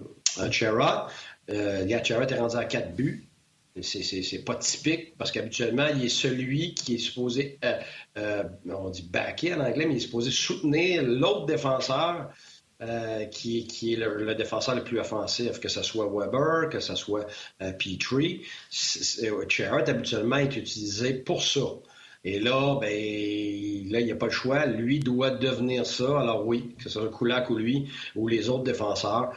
Chera. 0.52 1.08
Euh, 1.50 1.88
Chera 2.04 2.24
est 2.24 2.40
rendu 2.40 2.56
à 2.56 2.66
quatre 2.66 2.96
buts. 2.96 3.28
C'est 3.82 4.46
pas 4.46 4.56
typique 4.56 5.18
parce 5.18 5.32
qu'habituellement, 5.32 5.88
il 5.96 6.06
est 6.06 6.10
celui 6.10 6.76
qui 6.76 6.96
est 6.96 7.00
supposé, 7.00 7.58
euh, 7.66 7.80
euh, 8.18 8.44
on 8.70 8.92
dit 8.92 9.02
backer 9.02 9.54
en 9.54 9.62
anglais, 9.62 9.88
mais 9.88 9.94
il 9.94 9.98
est 9.98 10.02
supposé 10.02 10.30
soutenir 10.30 11.02
l'autre 11.02 11.48
défenseur 11.48 12.30
euh, 12.88 13.26
qui, 13.26 13.94
est 13.94 13.96
le, 13.96 14.36
défenseur 14.36 14.76
le 14.76 14.84
plus 14.84 15.00
offensif, 15.00 15.60
que 15.60 15.70
ce 15.70 15.82
soit 15.84 16.08
Weber, 16.12 16.70
que 16.70 16.80
ce 16.80 16.96
soit 16.96 17.26
Petrie. 17.60 18.42
Chariot, 18.70 19.90
habituellement, 19.90 20.38
est 20.38 20.56
utilisé 20.56 21.14
pour 21.14 21.44
ça. 21.44 21.62
Et 22.26 22.40
là, 22.40 22.78
ben, 22.80 22.90
là, 22.90 24.00
il 24.00 24.06
n'y 24.06 24.12
a 24.12 24.16
pas 24.16 24.28
le 24.28 24.32
choix. 24.32 24.66
Lui 24.66 25.00
doit 25.00 25.32
devenir 25.32 25.86
ça. 25.86 26.22
Alors 26.22 26.48
oui, 26.48 26.74
que 26.78 26.84
ce 26.84 26.90
soit 26.90 27.10
Kulak 27.10 27.50
ou 27.50 27.58
lui, 27.58 27.90
ou 28.16 28.30
les 28.30 28.48
autres 28.48 28.64
défenseurs, 28.64 29.34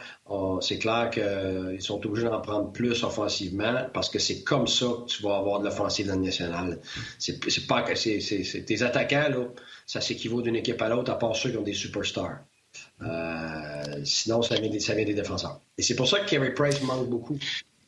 c'est 0.61 0.77
clair 0.79 1.09
qu'ils 1.09 1.81
sont 1.81 2.05
obligés 2.05 2.27
d'en 2.27 2.41
prendre 2.41 2.71
plus 2.71 3.03
offensivement 3.03 3.87
parce 3.93 4.09
que 4.09 4.19
c'est 4.19 4.41
comme 4.43 4.67
ça 4.67 4.85
que 4.85 5.05
tu 5.07 5.23
vas 5.23 5.35
avoir 5.37 5.59
de 5.59 5.65
l'offensive 5.65 6.07
dans 6.07 6.15
le 6.15 6.21
national. 6.21 6.79
C'est, 7.19 7.67
pas 7.67 7.81
que 7.81 7.95
c'est, 7.95 8.19
tes 8.65 8.81
attaquants, 8.81 9.29
là, 9.29 9.47
ça 9.85 9.99
s'équivaut 9.99 10.41
d'une 10.41 10.55
équipe 10.55 10.81
à 10.81 10.87
l'autre, 10.87 11.11
à 11.11 11.19
part 11.19 11.35
ceux 11.35 11.51
qui 11.51 11.57
ont 11.57 11.63
des 11.63 11.73
superstars. 11.73 12.39
Euh, 13.01 14.03
sinon, 14.03 14.41
ça 14.41 14.55
vient, 14.55 14.69
des, 14.69 14.79
ça 14.79 14.95
vient 14.95 15.05
des 15.05 15.13
défenseurs. 15.13 15.61
Et 15.77 15.83
c'est 15.83 15.95
pour 15.95 16.07
ça 16.07 16.19
que 16.19 16.29
Kerry 16.29 16.53
Price 16.53 16.81
manque 16.81 17.09
beaucoup. 17.09 17.37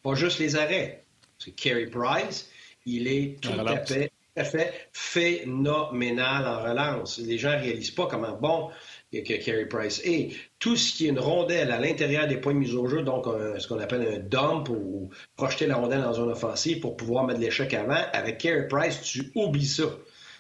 Pas 0.04 0.16
juste 0.16 0.40
les 0.40 0.56
arrêts. 0.56 1.04
Que 1.44 1.52
Kerry 1.52 1.88
Price, 1.88 2.50
il 2.86 3.08
est 3.08 3.38
tout 3.42 3.50
à 3.66 3.86
fait 3.86 4.12
fait 4.44 4.90
phénoménal 4.94 6.46
en 6.46 6.64
relance. 6.64 7.20
Les 7.20 7.38
gens 7.38 7.52
ne 7.52 7.62
réalisent 7.62 7.92
pas 7.92 8.08
comment 8.08 8.38
bon 8.38 8.70
que 9.12 9.44
Carey 9.44 9.66
Price 9.66 10.02
est. 10.04 10.36
Tout 10.60 10.76
ce 10.76 10.94
qui 10.94 11.08
est 11.08 11.10
une 11.10 11.20
rondelle 11.20 11.72
à 11.72 11.80
l'intérieur 11.80 12.28
des 12.28 12.38
points 12.38 12.54
de 12.54 12.60
mise 12.60 12.76
au 12.76 12.88
jeu, 12.88 13.02
donc 13.02 13.26
ce 13.58 13.68
qu'on 13.68 13.80
appelle 13.80 14.08
un 14.08 14.20
dump 14.20 14.70
ou 14.70 15.10
projeter 15.36 15.66
la 15.66 15.78
rondelle 15.78 16.02
dans 16.02 16.14
une 16.14 16.32
offensive 16.32 16.80
pour 16.80 16.96
pouvoir 16.96 17.26
mettre 17.26 17.40
l'échec 17.40 17.74
avant, 17.74 18.02
avec 18.14 18.38
Carey 18.38 18.68
Price, 18.68 19.02
tu 19.02 19.32
oublies 19.36 19.66
ça. 19.66 19.84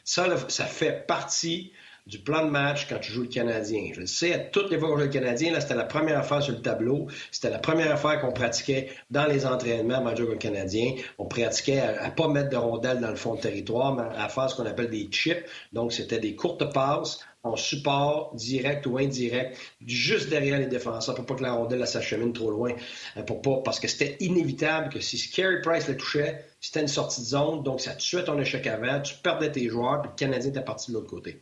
Ça, 0.04 0.50
ça 0.50 0.66
fait 0.66 1.06
partie 1.06 1.72
du 2.10 2.18
plan 2.18 2.44
de 2.44 2.50
match 2.50 2.88
quand 2.90 2.98
tu 3.00 3.12
joues 3.12 3.22
le 3.22 3.28
Canadien. 3.28 3.92
Je 3.94 4.02
le 4.02 4.08
sais, 4.08 4.34
à 4.34 4.40
toutes 4.40 4.72
les 4.72 4.80
fois 4.80 4.90
qu'on 4.90 4.98
joue 4.98 5.04
le 5.04 5.10
Canadien, 5.10 5.54
là, 5.54 5.62
c'était 5.62 5.76
la 5.76 5.86
première 5.86 6.18
affaire 6.18 6.42
sur 6.42 6.54
le 6.54 6.62
tableau. 6.62 7.08
C'était 7.32 7.52
la 7.52 7.60
première 7.60 7.92
affaire 7.92 8.20
qu'on 8.20 8.32
pratiquait 8.32 8.90
dans 9.12 9.26
les 9.26 9.46
entraînements 9.46 10.04
quand 10.04 10.20
le 10.20 10.36
Canadien. 10.36 10.96
On 11.20 11.26
pratiquait 11.26 11.80
à, 11.80 12.08
ne 12.08 12.12
pas 12.12 12.28
mettre 12.28 12.50
de 12.50 12.58
rondelles 12.58 13.00
dans 13.00 13.12
le 13.12 13.16
fond 13.16 13.36
de 13.36 13.42
territoire, 13.42 13.94
mais 13.96 14.04
à 14.18 14.28
faire 14.28 14.50
ce 14.50 14.56
qu'on 14.56 14.66
appelle 14.66 14.90
des 14.90 15.08
chips. 15.12 15.46
Donc, 15.72 15.94
c'était 15.94 16.20
des 16.20 16.36
courtes 16.36 16.74
passes 16.74 17.20
en 17.44 17.56
support 17.56 18.34
direct 18.36 18.86
ou 18.86 18.98
indirect, 18.98 19.58
juste 19.86 20.30
derrière 20.30 20.60
les 20.60 20.66
défenseurs 20.66 21.16
pour 21.16 21.26
pas 21.26 21.36
que 21.36 21.44
la 21.44 21.54
rondelle 21.54 21.88
s'achemine 21.88 22.34
trop 22.34 22.52
loin, 22.52 22.74
euh, 23.16 23.24
parce 23.64 23.80
que 23.80 23.88
c'était 23.88 24.18
inévitable 24.20 24.90
que 24.90 25.00
si 25.00 25.18
Scary 25.18 25.62
Price 25.62 25.88
le 25.88 25.96
touchait, 25.96 26.44
c'était 26.60 26.82
une 26.82 26.90
sortie 26.90 27.22
de 27.22 27.28
zone, 27.28 27.64
donc 27.64 27.80
ça 27.80 27.94
tuait 27.96 28.26
ton 28.26 28.38
échec 28.40 28.68
avant, 28.68 29.00
tu 29.00 29.16
perdais 29.16 29.52
tes 29.52 29.70
joueurs, 29.70 30.02
puis 30.02 30.12
le 30.12 30.16
Canadien 30.18 30.50
était 30.50 30.62
parti 30.62 30.92
de 30.92 30.98
l'autre 30.98 31.10
côté. 31.10 31.42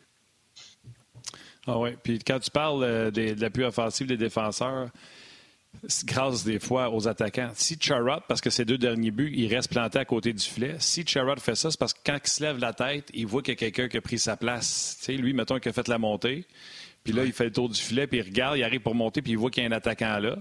Ah 1.68 1.78
oui. 1.78 1.92
Puis 2.02 2.20
quand 2.20 2.40
tu 2.40 2.50
parles 2.50 2.84
euh, 2.84 3.12
de 3.12 3.40
l'appui 3.40 3.64
offensif 3.64 4.08
des 4.08 4.18
défenseurs, 4.18 4.90
grâce 6.06 6.44
des 6.44 6.60
fois 6.60 6.90
aux 6.94 7.08
attaquants. 7.08 7.52
Si 7.54 7.78
Charrot, 7.80 8.22
parce 8.28 8.42
que 8.42 8.50
ses 8.50 8.66
deux 8.66 8.78
derniers 8.78 9.12
buts, 9.12 9.32
il 9.36 9.54
reste 9.54 9.72
planté 9.72 10.00
à 10.00 10.06
côté 10.06 10.34
du 10.34 10.44
filet, 10.44 10.76
si 10.80 11.06
Charrot 11.06 11.38
fait 11.38 11.56
ça, 11.56 11.72
c'est 11.72 11.80
parce 11.80 11.94
que 11.94 12.00
quand 12.06 12.18
il 12.24 12.30
se 12.30 12.44
lève 12.44 12.58
la 12.58 12.74
tête, 12.74 13.10
il 13.14 13.28
voit 13.28 13.42
qu'il 13.42 13.54
y 13.54 13.58
a 13.58 13.60
quelqu'un 13.60 13.88
qui 13.88 13.98
a 13.98 14.02
pris 14.02 14.20
sa 14.20 14.38
place. 14.38 14.98
Tu 15.00 15.06
sais, 15.06 15.14
lui, 15.14 15.34
mettons 15.34 15.60
qu'il 15.60 15.70
a 15.70 15.74
fait 15.74 15.88
la 15.88 15.98
montée, 15.98 16.46
puis 17.04 17.14
là, 17.14 17.24
il 17.24 17.34
fait 17.34 17.46
le 17.46 17.52
tour 17.52 17.70
du 17.70 17.80
filet, 17.80 18.08
puis 18.08 18.20
il 18.20 18.24
regarde, 18.24 18.58
il 18.58 18.64
arrive 18.64 18.82
pour 18.82 18.96
monter, 18.96 19.22
puis 19.22 19.34
il 19.34 19.38
voit 19.38 19.50
qu'il 19.50 19.64
y 19.64 19.66
a 19.66 19.70
un 19.70 19.74
attaquant 19.74 20.20
là. 20.20 20.38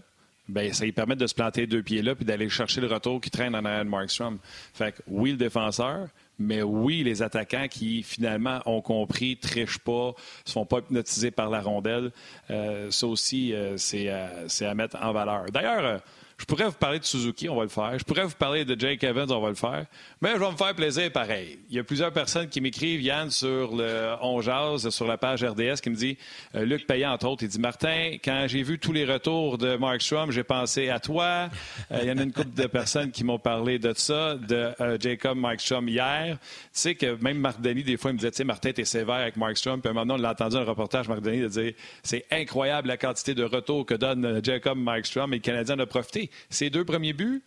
Bien, 0.48 0.72
ça 0.72 0.84
lui 0.84 0.92
permet 0.92 1.16
de 1.16 1.26
se 1.26 1.34
planter 1.34 1.66
deux 1.66 1.82
pieds 1.82 2.02
là, 2.02 2.14
puis 2.14 2.24
d'aller 2.24 2.48
chercher 2.48 2.80
le 2.80 2.86
retour 2.86 3.20
qui 3.20 3.30
traîne 3.30 3.54
en 3.56 3.64
arrière 3.64 3.84
de 3.84 3.90
Markstrom. 3.90 4.38
Fait 4.74 4.92
que 4.92 5.02
oui, 5.08 5.32
le 5.32 5.36
défenseur, 5.36 6.08
mais 6.38 6.62
oui, 6.62 7.02
les 7.02 7.22
attaquants 7.22 7.68
qui 7.68 8.02
finalement 8.02 8.60
ont 8.66 8.82
compris, 8.82 9.36
trichent 9.36 9.78
pas, 9.78 10.14
se 10.44 10.52
font 10.52 10.66
pas 10.66 10.78
hypnotiser 10.78 11.30
par 11.30 11.50
la 11.50 11.60
rondelle, 11.60 12.12
euh, 12.50 12.90
ça 12.90 13.06
aussi, 13.06 13.52
euh, 13.52 13.76
euh, 13.94 14.44
c'est 14.48 14.66
à 14.66 14.74
mettre 14.74 14.96
en 15.00 15.12
valeur. 15.12 15.46
D'ailleurs, 15.52 16.00
je 16.38 16.44
pourrais 16.44 16.66
vous 16.66 16.72
parler 16.72 16.98
de 16.98 17.04
Suzuki, 17.04 17.48
on 17.48 17.56
va 17.56 17.62
le 17.62 17.70
faire. 17.70 17.98
Je 17.98 18.04
pourrais 18.04 18.24
vous 18.24 18.34
parler 18.34 18.66
de 18.66 18.78
Jake 18.78 19.02
Evans, 19.04 19.30
on 19.32 19.40
va 19.40 19.48
le 19.48 19.54
faire. 19.54 19.86
Mais 20.20 20.34
je 20.34 20.38
vais 20.38 20.50
me 20.50 20.56
faire 20.56 20.74
plaisir 20.74 21.10
pareil. 21.10 21.58
Il 21.70 21.76
y 21.76 21.78
a 21.78 21.84
plusieurs 21.84 22.12
personnes 22.12 22.48
qui 22.48 22.60
m'écrivent, 22.60 23.00
Yann, 23.00 23.30
sur 23.30 23.74
le 23.74 24.14
On 24.20 24.42
sur 24.90 25.06
la 25.06 25.16
page 25.16 25.42
RDS, 25.42 25.80
qui 25.82 25.88
me 25.88 25.94
dit, 25.94 26.18
euh, 26.54 26.66
Luc 26.66 26.86
Payet, 26.86 27.06
entre 27.06 27.26
autres, 27.26 27.42
il 27.42 27.48
dit, 27.48 27.58
Martin, 27.58 28.16
quand 28.22 28.44
j'ai 28.48 28.62
vu 28.62 28.78
tous 28.78 28.92
les 28.92 29.06
retours 29.06 29.56
de 29.56 29.76
Mark 29.76 30.02
Strom, 30.02 30.30
j'ai 30.30 30.44
pensé 30.44 30.90
à 30.90 31.00
toi. 31.00 31.48
Euh, 31.90 32.00
il 32.02 32.08
y 32.08 32.12
en 32.12 32.18
a 32.18 32.22
une 32.22 32.32
couple 32.32 32.54
de 32.54 32.66
personnes 32.66 33.10
qui 33.12 33.24
m'ont 33.24 33.38
parlé 33.38 33.78
de 33.78 33.94
ça, 33.94 34.34
de 34.34 34.72
euh, 34.80 34.98
Jacob 35.00 35.38
Markstrom 35.38 35.88
hier. 35.88 36.36
Tu 36.38 36.68
sais 36.72 36.94
que 36.94 37.16
même 37.22 37.38
Marc 37.38 37.62
Denis, 37.62 37.82
des 37.82 37.96
fois, 37.96 38.10
il 38.10 38.14
me 38.14 38.18
disait, 38.18 38.30
tu 38.30 38.36
sais, 38.36 38.44
Martin, 38.44 38.72
t'es 38.72 38.84
sévère 38.84 39.16
avec 39.16 39.38
Mark 39.38 39.56
Strom. 39.56 39.80
Puis 39.80 39.92
maintenant, 39.92 40.14
on 40.14 40.18
l'a 40.18 40.32
entendu 40.32 40.54
dans 40.54 40.60
le 40.60 40.68
reportage, 40.68 41.08
Marc 41.08 41.22
Denis, 41.22 41.40
de 41.40 41.48
dire, 41.48 41.72
c'est 42.02 42.26
incroyable 42.30 42.88
la 42.88 42.98
quantité 42.98 43.34
de 43.34 43.44
retours 43.44 43.86
que 43.86 43.94
donne 43.94 44.42
Jacob 44.44 44.76
Markstrom 44.76 45.32
et 45.32 45.36
le 45.36 45.42
Canadien 45.42 45.76
en 45.76 45.80
a 45.80 45.86
profité. 45.86 46.25
Ses 46.50 46.70
deux 46.70 46.84
premiers 46.84 47.12
buts, 47.12 47.42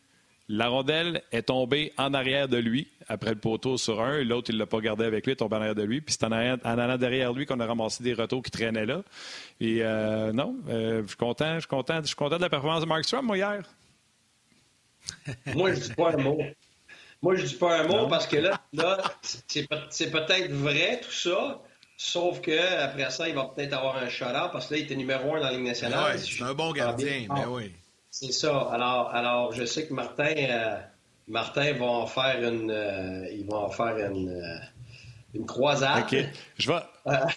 la 0.47 0.67
rondelle 0.67 1.21
est 1.31 1.43
tombée 1.43 1.93
en 1.97 2.13
arrière 2.13 2.47
de 2.47 2.57
lui 2.57 2.87
après 3.07 3.29
le 3.29 3.35
poteau 3.37 3.77
sur 3.77 4.01
un. 4.01 4.23
L'autre, 4.23 4.49
il 4.49 4.55
ne 4.55 4.59
l'a 4.59 4.65
pas 4.65 4.79
gardé 4.79 5.05
avec 5.05 5.25
lui, 5.25 5.31
il 5.31 5.33
est 5.33 5.37
tombé 5.37 5.55
en 5.55 5.59
arrière 5.59 5.75
de 5.75 5.83
lui. 5.83 6.01
Puis 6.01 6.15
c'est 6.19 6.25
en, 6.25 6.31
allant 6.31 6.97
derrière 6.97 7.33
lui 7.33 7.45
qu'on 7.45 7.59
a 7.59 7.65
ramassé 7.65 8.03
des 8.03 8.13
retours 8.13 8.41
qui 8.41 8.51
traînaient 8.51 8.85
là. 8.85 9.03
Et 9.61 9.79
euh, 9.83 10.33
non, 10.33 10.55
euh, 10.69 11.03
je 11.03 11.07
suis 11.07 11.17
content, 11.17 11.55
je 11.55 11.59
suis 11.59 11.67
content, 11.67 12.01
je 12.01 12.07
suis 12.07 12.15
content 12.15 12.37
de 12.37 12.41
la 12.41 12.49
performance 12.49 12.81
de 12.81 12.87
Mark 12.87 13.05
Strom, 13.05 13.25
moi, 13.25 13.37
hier. 13.37 13.61
moi, 15.53 15.73
je 15.73 15.81
dis 15.81 15.93
pas 15.93 16.13
un 16.13 16.17
mot. 16.17 16.39
Moi, 17.21 17.35
je 17.35 17.45
dis 17.45 17.55
pas 17.55 17.81
un 17.81 17.87
mot 17.87 18.07
parce 18.07 18.25
que 18.25 18.37
là, 18.37 18.59
là 18.73 18.97
c'est 19.47 19.67
peut-être 19.67 20.51
vrai 20.51 21.01
tout 21.03 21.11
ça, 21.11 21.61
Sauf 22.01 22.39
que 22.39 22.81
après 22.81 23.11
ça, 23.11 23.27
il 23.27 23.35
va 23.35 23.43
peut-être 23.53 23.73
avoir 23.73 23.97
un 23.97 24.07
shout-out 24.07 24.53
parce 24.53 24.67
que 24.67 24.75
là, 24.75 24.79
il 24.79 24.83
était 24.85 24.95
numéro 24.95 25.35
un 25.35 25.41
dans 25.41 25.47
la 25.47 25.51
Ligue 25.51 25.65
nationale. 25.65 26.17
c'est 26.17 26.41
un 26.41 26.53
bon 26.53 26.71
gardien, 26.71 27.27
mais 27.29 27.41
ben 27.41 27.49
oui. 27.49 27.73
C'est 28.21 28.34
ça. 28.34 28.67
Alors, 28.73 29.12
alors, 29.15 29.53
je 29.53 29.63
sais 29.63 29.88
que 29.88 29.93
Martin, 29.93 30.34
euh, 30.36 30.77
Martin 31.29 31.71
va 31.71 31.86
en 31.86 32.05
faire 32.05 32.43
une, 32.43 32.69
euh, 32.69 33.25
il 33.32 33.45
va 33.45 33.60
en 33.60 33.69
faire 33.69 33.95
une, 34.12 34.27
euh, 34.27 34.58
une 35.34 35.45
croisade. 35.45 36.03
OK. 36.03 36.17
Je 36.58 36.69
vais, 36.69 36.79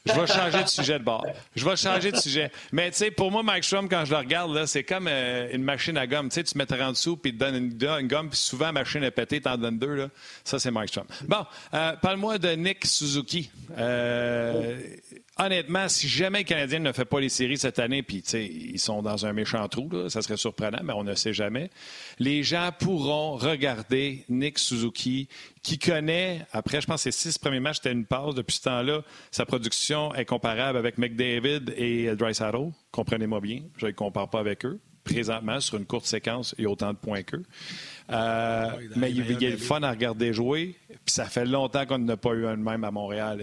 je 0.06 0.12
vais 0.12 0.26
changer 0.26 0.62
de 0.62 0.68
sujet 0.68 0.98
de 0.98 1.04
bord. 1.04 1.26
Je 1.54 1.64
vais 1.64 1.76
changer 1.76 2.12
de 2.12 2.16
sujet. 2.16 2.50
Mais 2.72 2.90
tu 2.90 2.98
sais, 2.98 3.10
pour 3.10 3.30
moi, 3.30 3.42
Mike 3.42 3.64
Strom, 3.64 3.88
quand 3.88 4.04
je 4.04 4.10
le 4.10 4.18
regarde, 4.18 4.52
là, 4.54 4.66
c'est 4.66 4.84
comme 4.84 5.08
une 5.08 5.62
machine 5.62 5.96
à 5.96 6.06
gomme. 6.06 6.28
Tu 6.28 6.34
sais, 6.34 6.44
tu 6.44 6.58
mets 6.58 6.82
en 6.82 6.90
dessous, 6.90 7.16
puis 7.16 7.32
tu 7.32 7.38
donnes 7.38 7.56
une, 7.56 8.08
gomme, 8.08 8.30
puis 8.30 8.38
souvent, 8.38 8.66
la 8.66 8.72
machine 8.72 9.02
est 9.02 9.10
pétée, 9.10 9.40
t'en 9.40 9.56
donnes 9.56 9.78
deux. 9.78 9.94
Là. 9.94 10.08
Ça, 10.44 10.58
c'est 10.58 10.70
Mike 10.70 10.88
Strom. 10.88 11.06
Bon, 11.26 11.44
parle-moi 12.00 12.38
de 12.38 12.50
Nick 12.50 12.86
Suzuki 12.86 13.50
honnêtement, 15.38 15.88
si 15.88 16.08
jamais 16.08 16.40
le 16.40 16.44
Canadien 16.44 16.78
ne 16.78 16.92
fait 16.92 17.04
pas 17.04 17.20
les 17.20 17.28
séries 17.28 17.58
cette 17.58 17.78
année, 17.78 18.02
puis 18.02 18.18
ils 18.18 18.78
sont 18.78 19.02
dans 19.02 19.26
un 19.26 19.32
méchant 19.32 19.66
trou, 19.68 19.88
ça 20.08 20.22
serait 20.22 20.36
surprenant, 20.36 20.80
mais 20.82 20.92
on 20.92 21.04
ne 21.04 21.14
sait 21.14 21.32
jamais, 21.32 21.70
les 22.18 22.42
gens 22.42 22.70
pourront 22.78 23.36
regarder 23.36 24.24
Nick 24.28 24.58
Suzuki, 24.58 25.28
qui 25.62 25.78
connaît, 25.78 26.44
après, 26.52 26.80
je 26.80 26.86
pense, 26.86 27.02
ses 27.02 27.12
six 27.12 27.38
premiers 27.38 27.60
matchs, 27.60 27.76
c'était 27.76 27.92
une 27.92 28.04
pause. 28.04 28.34
Depuis 28.34 28.56
ce 28.56 28.62
temps-là, 28.62 29.02
sa 29.30 29.46
production 29.62 30.12
est 30.16 30.24
comparable 30.24 30.76
avec 30.76 30.98
McDavid 30.98 31.72
et 31.76 32.16
Dry 32.16 32.34
Saddle. 32.34 32.72
Comprenez-moi 32.90 33.40
bien, 33.40 33.60
je 33.76 33.86
ne 33.86 33.92
compare 33.92 34.28
pas 34.28 34.40
avec 34.40 34.64
eux. 34.64 34.80
Présentement, 35.04 35.60
sur 35.60 35.78
une 35.78 35.84
courte 35.84 36.04
séquence, 36.04 36.52
il 36.58 36.64
y 36.64 36.66
a 36.66 36.70
autant 36.70 36.92
de 36.92 36.98
points 36.98 37.22
qu'eux. 37.22 37.44
Euh, 38.10 38.70
mais 38.96 39.12
il, 39.12 39.40
y 39.40 39.46
a 39.46 39.50
le 39.50 39.56
fun 39.56 39.80
à 39.84 39.90
regarder 39.90 40.32
jouer. 40.32 40.74
Puis 40.88 41.14
ça 41.14 41.26
fait 41.26 41.44
longtemps 41.44 41.86
qu'on 41.86 41.98
n'a 41.98 42.16
pas 42.16 42.32
eu 42.32 42.44
un 42.46 42.56
de 42.56 42.62
même 42.62 42.82
à 42.82 42.90
Montréal, 42.90 43.40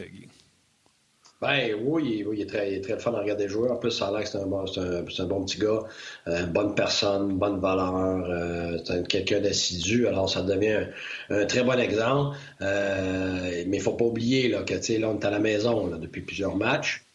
Ben 1.41 1.73
oui, 1.86 2.25
il, 2.34 2.41
est 2.41 2.45
très, 2.45 2.69
il 2.69 2.75
est 2.75 2.82
très 2.82 2.99
fun 2.99 3.13
à 3.13 3.19
regarder 3.19 3.47
jouer. 3.47 3.69
En 3.69 3.78
plus, 3.78 3.91
ça 3.91 4.08
a 4.08 4.12
l'air 4.12 4.23
que 4.23 4.30
c'est 4.30 4.38
un, 4.38 4.45
bon, 4.45 4.65
un, 4.78 5.06
un, 5.06 5.25
bon 5.25 5.45
petit 5.45 5.58
gars, 5.58 5.84
euh, 6.28 6.45
bonne 6.45 6.75
personne, 6.75 7.38
bonne 7.38 7.62
valeur, 7.62 8.25
euh, 8.30 8.78
c'est 8.84 9.08
quelqu'un 9.08 9.39
d'assidu. 9.39 10.08
Alors, 10.08 10.30
ça 10.30 10.41
devient 10.41 10.88
un, 11.30 11.45
très 11.45 11.63
bon 11.63 11.80
exemple. 11.80 12.38
Euh, 12.62 13.63
mais 13.67 13.78
il 13.78 13.82
faut 13.82 13.93
pas 13.93 14.06
oublier 14.06 14.49
là, 14.49 14.63
que 14.63 14.73
là, 14.73 15.10
on 15.10 15.17
est 15.17 15.25
à 15.25 15.30
la 15.30 15.39
maison 15.39 15.88
depuis 15.97 16.21
plusieurs 16.21 16.58
matchs. 16.58 17.06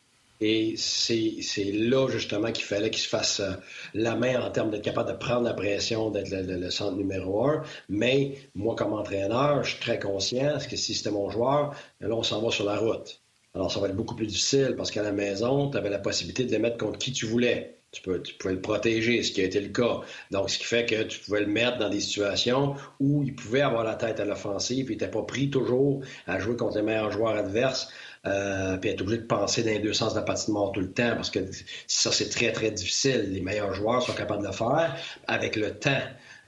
Et 0.40 0.74
c'est 0.76 1.72
là, 1.72 2.08
justement, 2.08 2.50
qu'il 2.50 2.64
fallait 2.64 2.90
qu'il 2.90 3.02
se 3.02 3.08
fasse 3.08 3.40
euh, 3.40 3.52
la 3.94 4.16
main 4.16 4.40
en 4.42 4.50
termes 4.50 4.70
d'être 4.70 4.82
capable 4.82 5.10
de 5.10 5.16
prendre 5.16 5.42
la 5.42 5.54
pression, 5.54 6.10
d'être 6.10 6.30
le, 6.30 6.70
centre 6.70 6.96
numéro 6.96 7.46
un. 7.46 7.62
Mais 7.88 8.38
moi, 8.54 8.74
comme 8.74 8.92
entraîneur, 8.94 9.62
je 9.64 9.70
suis 9.70 9.80
très 9.80 9.98
conscient 9.98 10.58
que 10.68 10.76
si 10.76 10.94
c'était 10.94 11.10
mon 11.10 11.30
joueur, 11.30 11.74
là, 12.00 12.14
on 12.14 12.22
s'en 12.22 12.42
va 12.42 12.50
sur 12.50 12.64
la 12.64 12.76
route. 12.76 13.23
Alors, 13.54 13.70
ça 13.70 13.78
va 13.78 13.86
être 13.88 13.94
beaucoup 13.96 14.16
plus 14.16 14.26
difficile 14.26 14.74
parce 14.76 14.90
qu'à 14.90 15.02
la 15.02 15.12
maison, 15.12 15.70
tu 15.70 15.76
avais 15.76 15.90
la 15.90 16.00
possibilité 16.00 16.44
de 16.44 16.52
le 16.52 16.58
mettre 16.58 16.76
contre 16.76 16.98
qui 16.98 17.12
tu 17.12 17.26
voulais. 17.26 17.78
Tu, 17.92 18.02
peux, 18.02 18.20
tu 18.20 18.34
pouvais 18.34 18.54
le 18.54 18.60
protéger, 18.60 19.22
ce 19.22 19.30
qui 19.30 19.40
a 19.40 19.44
été 19.44 19.60
le 19.60 19.68
cas. 19.68 20.00
Donc, 20.32 20.50
ce 20.50 20.58
qui 20.58 20.64
fait 20.64 20.84
que 20.84 21.04
tu 21.04 21.20
pouvais 21.20 21.40
le 21.40 21.46
mettre 21.46 21.78
dans 21.78 21.88
des 21.88 22.00
situations 22.00 22.74
où 22.98 23.22
il 23.22 23.36
pouvait 23.36 23.60
avoir 23.60 23.84
la 23.84 23.94
tête 23.94 24.18
à 24.18 24.24
l'offensive 24.24 24.90
et 24.90 24.94
il 24.94 24.96
n'était 24.96 25.10
pas 25.10 25.22
pris 25.22 25.50
toujours 25.50 26.02
à 26.26 26.40
jouer 26.40 26.56
contre 26.56 26.76
les 26.78 26.82
meilleurs 26.82 27.12
joueurs 27.12 27.36
adverses. 27.36 27.88
Euh, 28.26 28.76
puis 28.78 28.90
être 28.90 29.02
obligé 29.02 29.18
de 29.18 29.26
penser 29.26 29.62
dans 29.62 29.70
les 29.70 29.78
deux 29.78 29.92
sens 29.92 30.14
de 30.14 30.20
la 30.20 30.34
mort 30.48 30.72
tout 30.72 30.80
le 30.80 30.90
temps 30.90 31.14
parce 31.14 31.30
que 31.30 31.38
ça, 31.86 32.10
c'est 32.10 32.30
très, 32.30 32.50
très 32.50 32.72
difficile. 32.72 33.30
Les 33.30 33.40
meilleurs 33.40 33.74
joueurs 33.74 34.02
sont 34.02 34.14
capables 34.14 34.42
de 34.42 34.48
le 34.48 34.52
faire 34.52 34.96
avec 35.28 35.54
le 35.54 35.78
temps. 35.78 36.02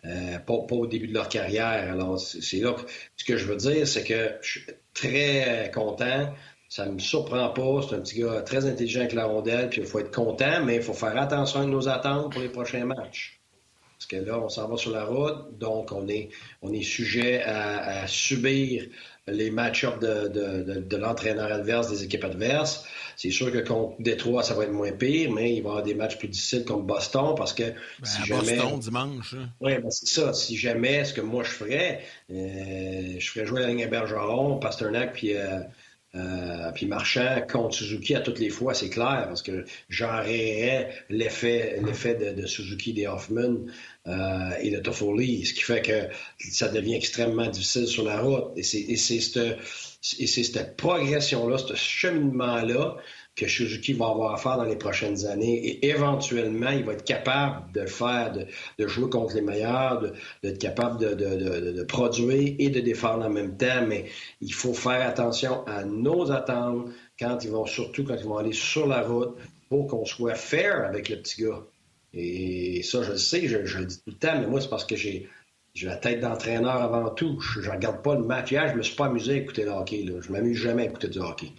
Euh, 0.05 0.39
pas, 0.39 0.55
au 0.55 0.87
début 0.87 1.09
de 1.09 1.15
leur 1.15 1.29
carrière. 1.29 1.93
Alors, 1.93 2.19
c'est 2.19 2.59
là 2.59 2.75
ce 3.17 3.25
que 3.25 3.37
je 3.37 3.47
veux 3.47 3.57
dire, 3.57 3.87
c'est 3.87 4.05
que 4.05 4.31
je 4.41 4.51
suis 4.51 4.67
très 4.95 5.71
content 5.75 6.33
ça 6.69 6.87
me 6.87 6.99
surprend 6.99 7.49
pas. 7.51 7.81
C'est 7.89 7.95
un 7.95 8.01
petit 8.01 8.21
gars 8.21 8.43
très 8.43 8.67
intelligent 8.67 9.01
avec 9.01 9.13
la 9.13 9.27
rondelle, 9.27 9.69
puis 9.69 9.81
il 9.81 9.87
faut 9.87 9.99
être 9.99 10.15
content, 10.15 10.65
mais 10.65 10.77
il 10.77 10.83
faut 10.83 10.95
faire 10.95 11.17
attention 11.17 11.61
à 11.61 11.67
nos 11.67 11.89
attentes 11.89 12.33
pour 12.33 12.43
les 12.43 12.49
prochains 12.49 12.85
matchs. 12.85 13.41
Parce 13.99 14.07
que 14.07 14.17
là, 14.17 14.39
on 14.39 14.51
s'en 14.51 14.69
va 14.69 14.77
sur 14.77 14.91
la 14.91 15.05
route, 15.05 15.59
donc 15.59 15.91
on 15.91 16.07
est, 16.07 16.29
on 16.61 16.71
est 16.73 16.83
sujet 16.83 17.43
à, 17.43 18.07
subir 18.07 18.85
les 19.27 19.51
match-ups 19.51 19.99
de, 19.99 20.97
l'entraîneur 20.97 21.51
adverse, 21.51 21.91
des 21.91 22.05
équipes 22.05 22.25
adverses. 22.25 22.85
C'est 23.17 23.31
sûr 23.31 23.51
que 23.51 23.59
contre 23.59 23.95
Détroit, 23.99 24.43
ça 24.43 24.53
va 24.53 24.65
être 24.65 24.73
moins 24.73 24.93
pire, 24.93 25.33
mais 25.33 25.55
il 25.55 25.63
va 25.63 25.69
y 25.69 25.71
avoir 25.71 25.83
des 25.83 25.95
matchs 25.95 26.19
plus 26.19 26.29
difficiles 26.29 26.67
contre 26.67 26.85
Boston 26.85 27.35
parce 27.35 27.55
que 27.55 27.63
ben, 27.63 27.75
si 28.05 28.23
jamais... 28.27 28.57
Boston 28.57 28.79
dimanche. 28.79 29.35
Hein. 29.35 29.49
Oui, 29.61 29.79
ben 29.79 29.91
c'est 29.91 30.09
ça. 30.09 30.35
Si 30.35 30.59
jamais, 30.59 31.07
ce 31.07 31.15
que 31.15 31.23
moi 31.23 31.43
je 31.43 31.51
ferais, 31.51 32.03
euh, 32.31 33.17
je 33.19 33.31
ferais 33.31 33.47
jouer 33.47 33.63
la 33.63 33.69
ligne 33.69 33.83
à 33.85 33.87
Bergeron, 33.87 34.59
Pasternak, 34.59 35.15
puis... 35.15 35.35
Euh, 35.35 35.61
euh, 36.17 36.71
puis 36.73 36.87
Marchand 36.87 37.43
contre 37.51 37.75
Suzuki 37.75 38.15
à 38.15 38.21
toutes 38.21 38.39
les 38.39 38.51
fois, 38.51 38.75
c'est 38.75 38.89
clair, 38.89 39.25
parce 39.27 39.43
que 39.43 39.65
j'enrayerais 39.89 40.91
l'effet, 41.11 41.81
l'effet 41.85 42.15
de, 42.15 42.47
Suzuki, 42.47 42.93
des 42.93 43.07
Hoffman 43.07 43.67
euh, 44.07 44.51
et 44.61 44.71
de 44.71 44.79
Toffoli, 44.79 45.45
ce 45.45 45.55
qui 45.55 45.63
fait 45.63 45.83
que 45.83 46.09
ça 46.39 46.69
devient 46.69 46.95
extrêmement 46.95 47.49
difficile 47.49 47.87
sur 47.87 48.05
la 48.05 48.21
route. 48.21 48.53
Et 48.57 48.63
c'est, 48.63 48.81
et 48.81 48.97
c'est 48.97 49.21
cette 49.21 50.77
progression-là, 50.77 51.59
ce 51.59 51.75
cheminement-là 51.75 52.97
que 53.37 53.47
Suzuki 53.47 53.93
va 53.93 54.07
avoir 54.09 54.33
à 54.33 54.39
faire 54.39 54.57
dans 54.57 54.65
les 54.65 54.77
prochaines 54.77 55.27
années. 55.27 55.55
Et 55.55 55.89
éventuellement, 55.89 56.71
il 56.71 56.85
va 56.85 56.95
être 56.95 57.05
capable 57.05 57.71
de 57.73 57.83
le 57.83 57.87
faire, 57.87 58.33
de, 58.33 58.87
jouer 58.89 59.11
contre 59.11 59.35
les 59.35 59.43
meilleurs, 59.43 60.03
d'être 60.43 60.59
capable 60.59 60.99
de, 60.99 61.83
produire 61.85 62.55
et 62.59 62.71
de 62.71 62.81
défendre 62.81 63.27
en 63.27 63.31
même 63.31 63.57
temps. 63.59 63.87
Mais 63.87 64.07
il 64.41 64.55
faut 64.55 64.73
faire 64.73 65.07
attention 65.07 65.65
à 65.67 65.85
nos 65.85 66.33
attentes 66.33 66.89
quand 67.21 67.45
ils 67.45 67.51
vont, 67.51 67.67
surtout 67.67 68.05
quand 68.05 68.17
ils 68.17 68.25
vont 68.25 68.39
aller 68.39 68.55
sur 68.55 68.87
la 68.87 69.03
route, 69.03 69.37
pour 69.69 69.87
qu'on 69.87 70.07
soit 70.07 70.35
fair 70.35 70.85
avec 70.85 71.11
le 71.11 71.17
petit 71.17 71.43
gars. 71.43 71.63
Et 72.15 72.83
ça, 72.83 73.03
je 73.03 73.13
le 73.13 73.19
sais, 73.19 73.47
je, 73.47 73.59
le 73.59 73.85
dis 73.85 73.99
tout 73.99 74.11
le 74.11 74.15
temps, 74.15 74.41
mais 74.41 74.47
moi, 74.47 74.63
c'est 74.63 74.71
parce 74.71 74.87
que 74.87 74.97
j'ai 74.97 75.29
j'ai 75.75 75.89
la 75.89 75.97
tête 75.97 76.21
d'entraîneur 76.21 76.81
avant 76.81 77.11
tout. 77.11 77.39
Je 77.39 77.61
ne 77.61 77.69
regarde 77.69 78.03
pas 78.03 78.15
le 78.15 78.25
match. 78.25 78.51
Hier, 78.51 78.67
je 78.71 78.77
me 78.77 78.83
suis 78.83 78.97
pas 78.97 79.07
amusé 79.07 79.35
à 79.35 79.37
écouter 79.37 79.65
le 79.65 79.73
hockey. 79.73 80.05
Là. 80.05 80.23
Je 80.23 80.33
m'amuse 80.33 80.57
jamais 80.57 80.85
à 80.85 80.87
écouter 80.87 81.09
du 81.09 81.19
hockey 81.19 81.53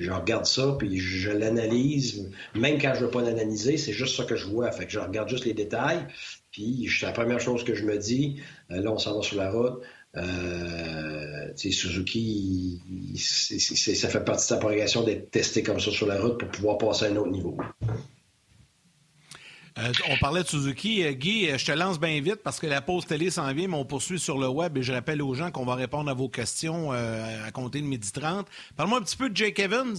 je 0.00 0.10
regarde 0.10 0.46
ça, 0.46 0.76
puis 0.78 0.98
je 0.98 1.30
l'analyse. 1.30 2.30
Même 2.54 2.80
quand 2.80 2.92
je 2.94 3.00
ne 3.00 3.04
veux 3.06 3.10
pas 3.10 3.22
l'analyser, 3.22 3.76
c'est 3.76 3.92
juste 3.92 4.16
ça 4.16 4.24
que 4.24 4.36
je 4.36 4.46
vois. 4.46 4.70
Fait 4.72 4.86
que 4.86 4.92
je 4.92 4.98
regarde 4.98 5.28
juste 5.28 5.44
les 5.44 5.54
détails. 5.54 6.06
Puis 6.50 6.88
c'est 6.88 7.06
la 7.06 7.12
première 7.12 7.40
chose 7.40 7.64
que 7.64 7.74
je 7.74 7.84
me 7.84 7.96
dis. 7.98 8.40
Euh, 8.70 8.80
là, 8.80 8.92
on 8.92 8.98
s'en 8.98 9.16
va 9.16 9.22
sur 9.22 9.36
la 9.36 9.50
route. 9.50 9.80
Euh, 10.16 11.52
Suzuki, 11.56 12.80
ça 13.16 14.08
fait 14.08 14.24
partie 14.24 14.44
de 14.44 14.48
sa 14.48 14.56
progression 14.56 15.04
d'être 15.04 15.30
testé 15.30 15.62
comme 15.62 15.78
ça 15.78 15.90
sur 15.90 16.06
la 16.06 16.20
route 16.20 16.38
pour 16.38 16.48
pouvoir 16.48 16.78
passer 16.78 17.04
à 17.06 17.08
un 17.08 17.16
autre 17.16 17.30
niveau. 17.30 17.56
Euh, 19.80 19.92
on 20.10 20.16
parlait 20.18 20.42
de 20.42 20.48
Suzuki. 20.48 21.04
Euh, 21.04 21.12
Guy, 21.12 21.48
euh, 21.48 21.58
je 21.58 21.66
te 21.66 21.72
lance 21.72 21.98
bien 21.98 22.20
vite 22.20 22.42
parce 22.42 22.58
que 22.58 22.66
la 22.66 22.80
pause 22.80 23.06
télé 23.06 23.30
s'en 23.30 23.52
vient, 23.52 23.68
mais 23.68 23.76
on 23.76 23.84
poursuit 23.84 24.18
sur 24.18 24.38
le 24.38 24.48
web 24.48 24.76
et 24.76 24.82
je 24.82 24.92
rappelle 24.92 25.22
aux 25.22 25.34
gens 25.34 25.50
qu'on 25.50 25.64
va 25.64 25.74
répondre 25.74 26.10
à 26.10 26.14
vos 26.14 26.28
questions 26.28 26.92
à 26.92 27.50
compter 27.52 27.80
de 27.80 27.86
midi 27.86 28.12
30. 28.12 28.46
Parle-moi 28.76 28.98
un 28.98 29.02
petit 29.02 29.16
peu 29.16 29.30
de 29.30 29.36
Jake 29.36 29.58
Evans. 29.58 29.96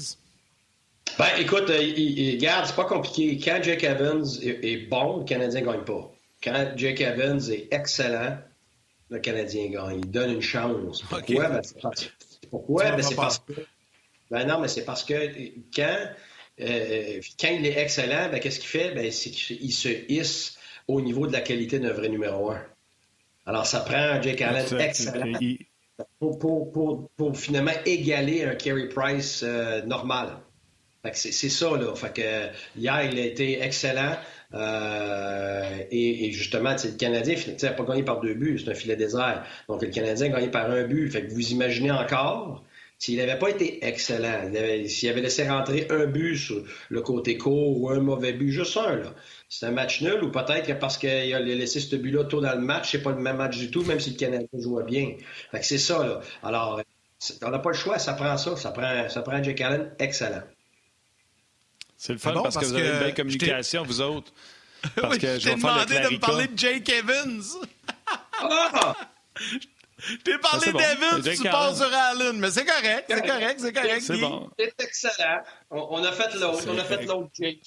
Ben, 1.17 1.25
écoute, 1.39 1.67
regarde, 1.67 2.65
c'est 2.65 2.75
pas 2.75 2.85
compliqué. 2.85 3.39
Quand 3.43 3.61
Jake 3.61 3.83
Evans 3.83 4.25
est, 4.41 4.89
bon, 4.89 5.17
le 5.17 5.23
Canadien 5.25 5.61
ne 5.61 5.65
gagne 5.65 5.83
pas. 5.83 6.11
Quand 6.43 6.71
Jake 6.75 7.01
Evans 7.01 7.41
est 7.51 7.67
excellent, 7.71 8.37
le 9.09 9.19
Canadien 9.19 9.69
gagne. 9.69 9.99
Il 10.03 10.11
donne 10.11 10.31
une 10.31 10.41
chance. 10.41 11.01
Pourquoi? 11.01 11.49
Ben, 11.49 11.61
pourquoi? 12.49 12.91
Ben, 12.91 13.01
c'est 13.01 13.15
parce 13.15 13.39
que. 13.39 13.53
Ben 14.29 14.47
non, 14.47 14.61
mais 14.61 14.69
c'est 14.69 14.85
parce 14.85 15.03
que 15.03 15.13
quand 15.75 15.97
euh, 16.59 17.21
quand 17.39 17.49
il 17.49 17.65
est 17.65 17.77
excellent, 17.77 18.29
ben, 18.29 18.39
qu'est-ce 18.39 18.59
qu'il 18.59 18.69
fait? 18.69 18.93
Ben, 18.93 19.11
c'est 19.11 19.31
qu'il 19.31 19.73
se 19.73 19.89
hisse 20.09 20.57
au 20.87 21.01
niveau 21.01 21.27
de 21.27 21.31
la 21.31 21.41
qualité 21.41 21.79
d'un 21.79 21.93
vrai 21.93 22.09
numéro 22.09 22.51
un. 22.51 22.61
Alors, 23.45 23.65
ça 23.65 23.79
prend 23.79 23.95
un 23.95 24.21
Jake 24.21 24.41
Allen 24.41 24.65
excellent 24.79 25.33
pour, 26.19 27.37
finalement 27.37 27.71
égaler 27.85 28.43
un 28.43 28.55
Carey 28.55 28.87
Price 28.87 29.43
euh, 29.43 29.81
normal. 29.83 30.29
c'est, 31.13 31.31
ça, 31.31 31.77
là. 31.77 31.95
Fait 31.95 32.13
que, 32.13 32.79
hier, 32.79 33.03
il 33.11 33.19
a 33.19 33.25
été 33.25 33.61
excellent. 33.61 34.15
Euh, 34.53 35.83
et, 35.91 36.31
justement, 36.33 36.75
le 36.83 36.97
Canadien 36.97 37.35
n'a 37.61 37.71
pas 37.71 37.83
gagné 37.83 38.03
par 38.03 38.19
deux 38.19 38.33
buts, 38.33 38.59
c'est 38.63 38.69
un 38.69 38.75
filet 38.75 38.95
désert. 38.95 39.45
Donc, 39.67 39.81
le 39.81 39.89
Canadien 39.89 40.27
a 40.27 40.29
gagné 40.29 40.49
par 40.49 40.69
un 40.69 40.83
but. 40.83 41.09
Fait 41.09 41.25
que 41.25 41.31
vous 41.31 41.51
imaginez 41.51 41.91
encore 41.91 42.63
s'il 43.01 43.17
n'avait 43.17 43.39
pas 43.39 43.49
été 43.49 43.83
excellent, 43.83 44.51
s'il 44.87 45.09
avait 45.09 45.21
laissé 45.21 45.49
rentrer 45.49 45.87
un 45.89 46.05
but 46.05 46.37
sur 46.37 46.63
le 46.89 47.01
côté 47.01 47.35
court 47.35 47.81
ou 47.81 47.89
un 47.89 47.99
mauvais 47.99 48.31
but, 48.31 48.51
juste 48.51 48.77
un, 48.77 48.97
là, 48.97 49.15
c'est 49.49 49.65
un 49.65 49.71
match 49.71 50.03
nul 50.03 50.23
ou 50.23 50.29
peut-être 50.29 50.67
que 50.67 50.73
parce 50.73 50.99
qu'il 50.99 51.09
a 51.09 51.39
laissé 51.39 51.79
ce 51.79 51.95
but-là 51.95 52.25
tôt 52.25 52.41
dans 52.41 52.53
le 52.53 52.61
match, 52.61 52.91
c'est 52.91 53.01
pas 53.01 53.09
le 53.09 53.19
même 53.19 53.37
match 53.37 53.57
du 53.57 53.71
tout, 53.71 53.81
même 53.85 53.99
si 53.99 54.11
le 54.11 54.17
Canadien 54.17 54.47
jouait 54.53 54.83
bien. 54.83 55.15
Fait 55.49 55.61
que 55.61 55.65
c'est 55.65 55.79
ça, 55.79 56.05
là. 56.05 56.21
Alors, 56.43 56.79
on 57.41 57.49
n'a 57.49 57.57
pas 57.57 57.71
le 57.71 57.75
choix, 57.75 57.97
ça 57.97 58.13
prend 58.13 58.37
ça. 58.37 58.55
Ça 58.55 58.69
prend, 58.69 59.09
ça 59.09 59.23
prend 59.23 59.41
Jake 59.41 59.61
Allen 59.61 59.91
excellent. 59.97 60.43
C'est 61.97 62.13
le 62.13 62.19
fun 62.19 62.33
parce, 62.33 62.55
que 62.55 62.65
vous 62.65 62.75
avez 62.75 62.87
une 62.87 62.99
belle 62.99 63.15
communication, 63.15 63.83
vous 63.83 64.01
autres. 64.01 64.31
Parce 64.95 65.17
que 65.19 65.39
je 65.39 65.49
t'ai 65.49 65.55
demandé 65.55 65.99
de 65.99 66.13
me 66.13 66.19
parler 66.19 66.47
de 66.47 66.57
Jake 66.57 66.89
Evans. 66.89 67.43
ah! 68.41 68.95
T'ai 70.23 70.37
parlé 70.39 70.71
d'Evans, 70.71 71.21
tu 71.21 71.43
passes 71.49 71.77
sur 71.77 71.93
Allen, 71.93 72.39
mais 72.39 72.51
c'est 72.51 72.65
correct, 72.65 73.05
c'est 73.07 73.27
correct, 73.27 73.59
c'est 73.59 73.73
correct. 73.73 74.01
C'est 74.01 74.17
bon. 74.17 74.49
C'est 74.57 74.73
excellent. 74.81 75.41
On, 75.69 76.03
a 76.03 76.11
fait 76.11 76.33
l'autre, 76.39 76.63
on 76.67 76.77
a 76.77 76.83
fait 76.83 77.05
l'autre 77.05 77.29
Jake. 77.33 77.59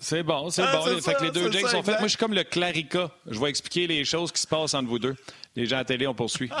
C'est 0.00 0.22
bon, 0.22 0.48
c'est 0.50 0.62
ah, 0.62 0.76
bon. 0.76 1.00
Fait 1.00 1.14
que 1.14 1.24
les 1.24 1.30
deux 1.30 1.50
Jakes 1.50 1.68
sont 1.68 1.82
faits. 1.82 1.98
Moi, 1.98 2.04
je 2.06 2.08
suis 2.08 2.18
comme 2.18 2.34
le 2.34 2.44
Clarica. 2.44 3.10
Je 3.28 3.38
vais 3.38 3.48
expliquer 3.48 3.86
les 3.86 4.04
choses 4.04 4.30
qui 4.30 4.40
se 4.40 4.46
passent 4.46 4.74
entre 4.74 4.88
vous 4.88 4.98
deux. 4.98 5.16
Les 5.56 5.66
gens 5.66 5.78
à 5.78 5.84
télé, 5.84 6.06
on 6.06 6.14
poursuit. 6.14 6.50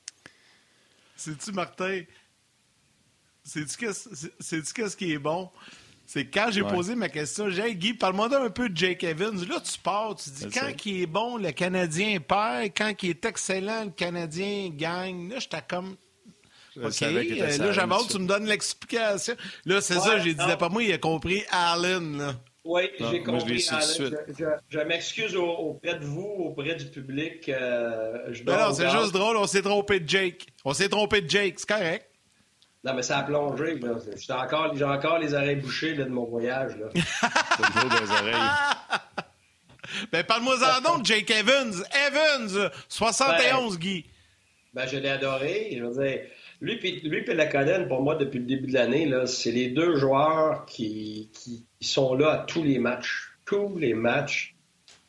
Sais-tu, 1.21 1.51
Martin? 1.51 2.01
Sais-tu 3.43 3.77
qu'est-ce 3.77 4.97
qui 4.97 5.13
est 5.13 5.19
bon? 5.19 5.49
c'est 6.07 6.25
quand 6.25 6.49
j'ai 6.51 6.63
posé 6.63 6.93
ma 6.95 7.07
question, 7.07 7.49
j'ai 7.49 7.73
Guy, 7.73 7.93
parle-moi 7.93 8.27
un 8.37 8.49
peu 8.49 8.67
de 8.67 8.75
Jake 8.75 9.01
Evans. 9.03 9.47
Là, 9.47 9.61
tu 9.61 9.79
pars, 9.79 10.13
tu 10.15 10.29
dis 10.29 10.47
quand 10.49 10.85
il 10.85 11.03
est 11.03 11.05
bon, 11.05 11.37
le 11.37 11.51
Canadien 11.51 12.19
perd, 12.19 12.71
quand 12.75 12.91
il 13.01 13.11
est 13.11 13.23
excellent, 13.23 13.85
le 13.85 13.91
Canadien 13.91 14.71
gagne. 14.73 15.29
Là, 15.29 15.39
j'étais 15.39 15.61
comme. 15.65 15.95
OK, 16.75 17.01
euh, 17.01 17.57
là, 17.57 17.71
j'avais 17.71 17.95
tu 18.09 18.19
me 18.19 18.27
donnes 18.27 18.45
l'explication. 18.45 19.35
Là, 19.65 19.79
c'est 19.79 19.99
ça, 19.99 20.19
j'ai 20.19 20.33
dit, 20.33 20.55
pas 20.59 20.69
moi, 20.69 20.83
il 20.83 20.91
a 20.91 20.97
compris 20.97 21.43
Allen, 21.49 22.17
là. 22.17 22.35
Oui, 22.63 22.83
j'ai 22.99 23.23
compris. 23.23 23.59
Je, 23.59 24.15
je, 24.37 24.45
je 24.69 24.79
m'excuse 24.79 25.35
auprès 25.35 25.95
de 25.95 26.05
vous, 26.05 26.35
auprès 26.39 26.75
du 26.75 26.85
public. 26.85 27.49
Euh, 27.49 28.31
non, 28.45 28.73
c'est 28.73 28.89
juste 28.89 29.13
drôle, 29.13 29.37
on 29.37 29.47
s'est 29.47 29.63
trompé 29.63 29.99
de 29.99 30.07
Jake. 30.07 30.47
On 30.63 30.73
s'est 30.73 30.89
trompé 30.89 31.21
de 31.21 31.29
Jake, 31.29 31.55
c'est 31.57 31.67
correct. 31.67 32.07
Non, 32.83 32.93
mais 32.95 33.03
ça 33.03 33.19
a 33.19 33.23
plongé. 33.23 33.79
J'ai 34.15 34.33
encore, 34.33 34.73
encore, 34.83 35.19
les 35.19 35.33
oreilles 35.33 35.55
bouchées 35.55 35.95
là, 35.95 36.05
de 36.05 36.09
mon 36.09 36.25
voyage. 36.25 36.77
Là. 36.77 36.89
c'est 36.93 38.05
des 38.05 38.11
oreilles. 38.11 38.49
ben, 40.11 40.23
parle-moi-en 40.23 40.81
donc, 40.81 41.05
Jake 41.05 41.29
Evans. 41.29 41.73
Evans, 42.07 42.71
71, 42.89 43.73
ben, 43.73 43.79
Guy. 43.79 44.05
Ben, 44.73 44.87
je 44.87 44.97
l'ai 44.97 45.09
adoré. 45.09 45.75
Je 45.77 45.83
veux 45.83 46.03
dire, 46.03 46.21
lui 46.59 46.79
et 46.83 47.07
lui 47.07 47.23
Laconen, 47.25 47.87
pour 47.87 48.01
moi, 48.01 48.15
depuis 48.15 48.39
le 48.39 48.45
début 48.45 48.67
de 48.67 48.73
l'année, 48.73 49.11
c'est 49.25 49.51
les 49.51 49.69
deux 49.69 49.95
joueurs 49.95 50.65
qui, 50.65 51.29
qui, 51.33 51.67
sont 51.81 52.15
là 52.15 52.31
à 52.31 52.37
tous 52.37 52.63
les 52.63 52.79
matchs. 52.79 53.33
Tous 53.45 53.77
les 53.77 53.93
matchs. 53.93 54.55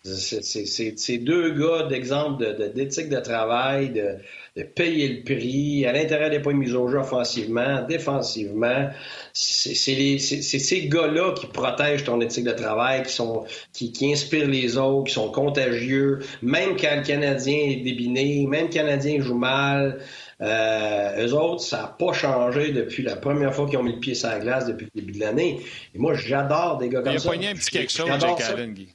C'est 0.04 1.18
deux 1.18 1.52
gars 1.52 1.86
d'exemple 1.86 2.72
d'éthique 2.74 3.08
de, 3.08 3.16
de, 3.16 3.20
travail, 3.20 3.90
de, 3.90 4.16
de, 4.56 4.64
payer 4.64 5.08
le 5.08 5.22
prix, 5.22 5.86
à 5.86 5.92
l'intérieur 5.92 6.28
des 6.28 6.40
points 6.40 6.54
mis 6.54 6.72
au 6.72 6.88
jeu 6.88 6.98
offensivement, 6.98 7.82
défensivement. 7.86 8.90
C'est 9.32 9.74
ces 9.76 10.88
gars-là 10.88 11.34
qui 11.34 11.46
protègent 11.46 12.02
ton 12.02 12.20
éthique 12.20 12.46
de 12.46 12.50
travail, 12.50 13.04
qui, 13.04 13.12
sont, 13.12 13.44
qui, 13.72 13.92
inspirent 14.12 14.48
les 14.48 14.76
autres, 14.76 15.04
qui 15.04 15.14
sont 15.14 15.30
contagieux. 15.30 16.18
Même 16.42 16.76
quand 16.76 16.96
le 16.96 17.02
Canadien 17.02 17.58
est 17.68 17.84
débiné, 17.84 18.44
même 18.48 18.66
le 18.66 18.72
Canadien 18.72 19.20
joue 19.20 19.38
mal, 19.38 20.00
euh, 20.42 21.26
eux 21.26 21.34
autres, 21.34 21.62
ça 21.62 21.82
n'a 21.82 21.86
pas 21.88 22.12
changé 22.12 22.72
depuis 22.72 23.04
la 23.04 23.14
première 23.14 23.54
fois 23.54 23.68
qu'ils 23.68 23.78
ont 23.78 23.82
mis 23.82 23.94
le 23.94 24.00
pied 24.00 24.14
sur 24.14 24.28
la 24.28 24.40
glace 24.40 24.66
depuis 24.66 24.88
le 24.92 25.00
début 25.00 25.12
de 25.12 25.20
l'année. 25.20 25.60
Et 25.94 25.98
moi, 25.98 26.14
j'adore 26.14 26.78
des 26.78 26.88
gars 26.88 27.02
comme 27.02 27.18
ça. 27.18 27.34
Il 27.34 27.46
a 27.46 27.50
un 27.50 27.54
petit 27.54 27.70
quelque 27.70 27.92
chose, 27.92 28.08
Jake 28.18 28.40
Allen, 28.40 28.74
Guy. 28.74 28.88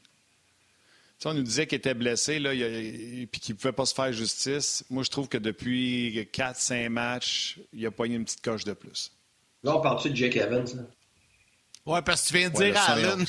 on 1.24 1.34
nous 1.34 1.44
disait 1.44 1.66
qu'il 1.66 1.78
était 1.78 1.94
blessé 1.94 2.40
là, 2.40 2.54
et 2.54 3.30
qu'il 3.32 3.56
ne 3.56 3.60
pouvait 3.60 3.72
pas 3.72 3.86
se 3.86 3.94
faire 3.94 4.12
justice. 4.12 4.84
Moi, 4.90 5.04
je 5.04 5.10
trouve 5.10 5.30
que 5.30 5.38
depuis 5.38 6.28
4-5 6.34 6.90
matchs, 6.90 7.60
il 7.72 7.86
a 7.86 7.92
poigné 7.92 8.16
une 8.16 8.26
petite 8.26 8.42
coche 8.42 8.66
de 8.66 8.74
plus. 8.74 9.12
Là, 9.64 9.78
on 9.78 9.82
parle-tu 9.82 10.10
de 10.10 10.16
Jake 10.16 10.36
Evans? 10.36 10.66
Là? 10.76 10.84
Ouais, 11.86 12.02
parce 12.02 12.24
que 12.24 12.28
tu 12.28 12.38
viens 12.38 12.50
de 12.50 12.56
dire 12.56 12.78
Allen. 12.90 13.26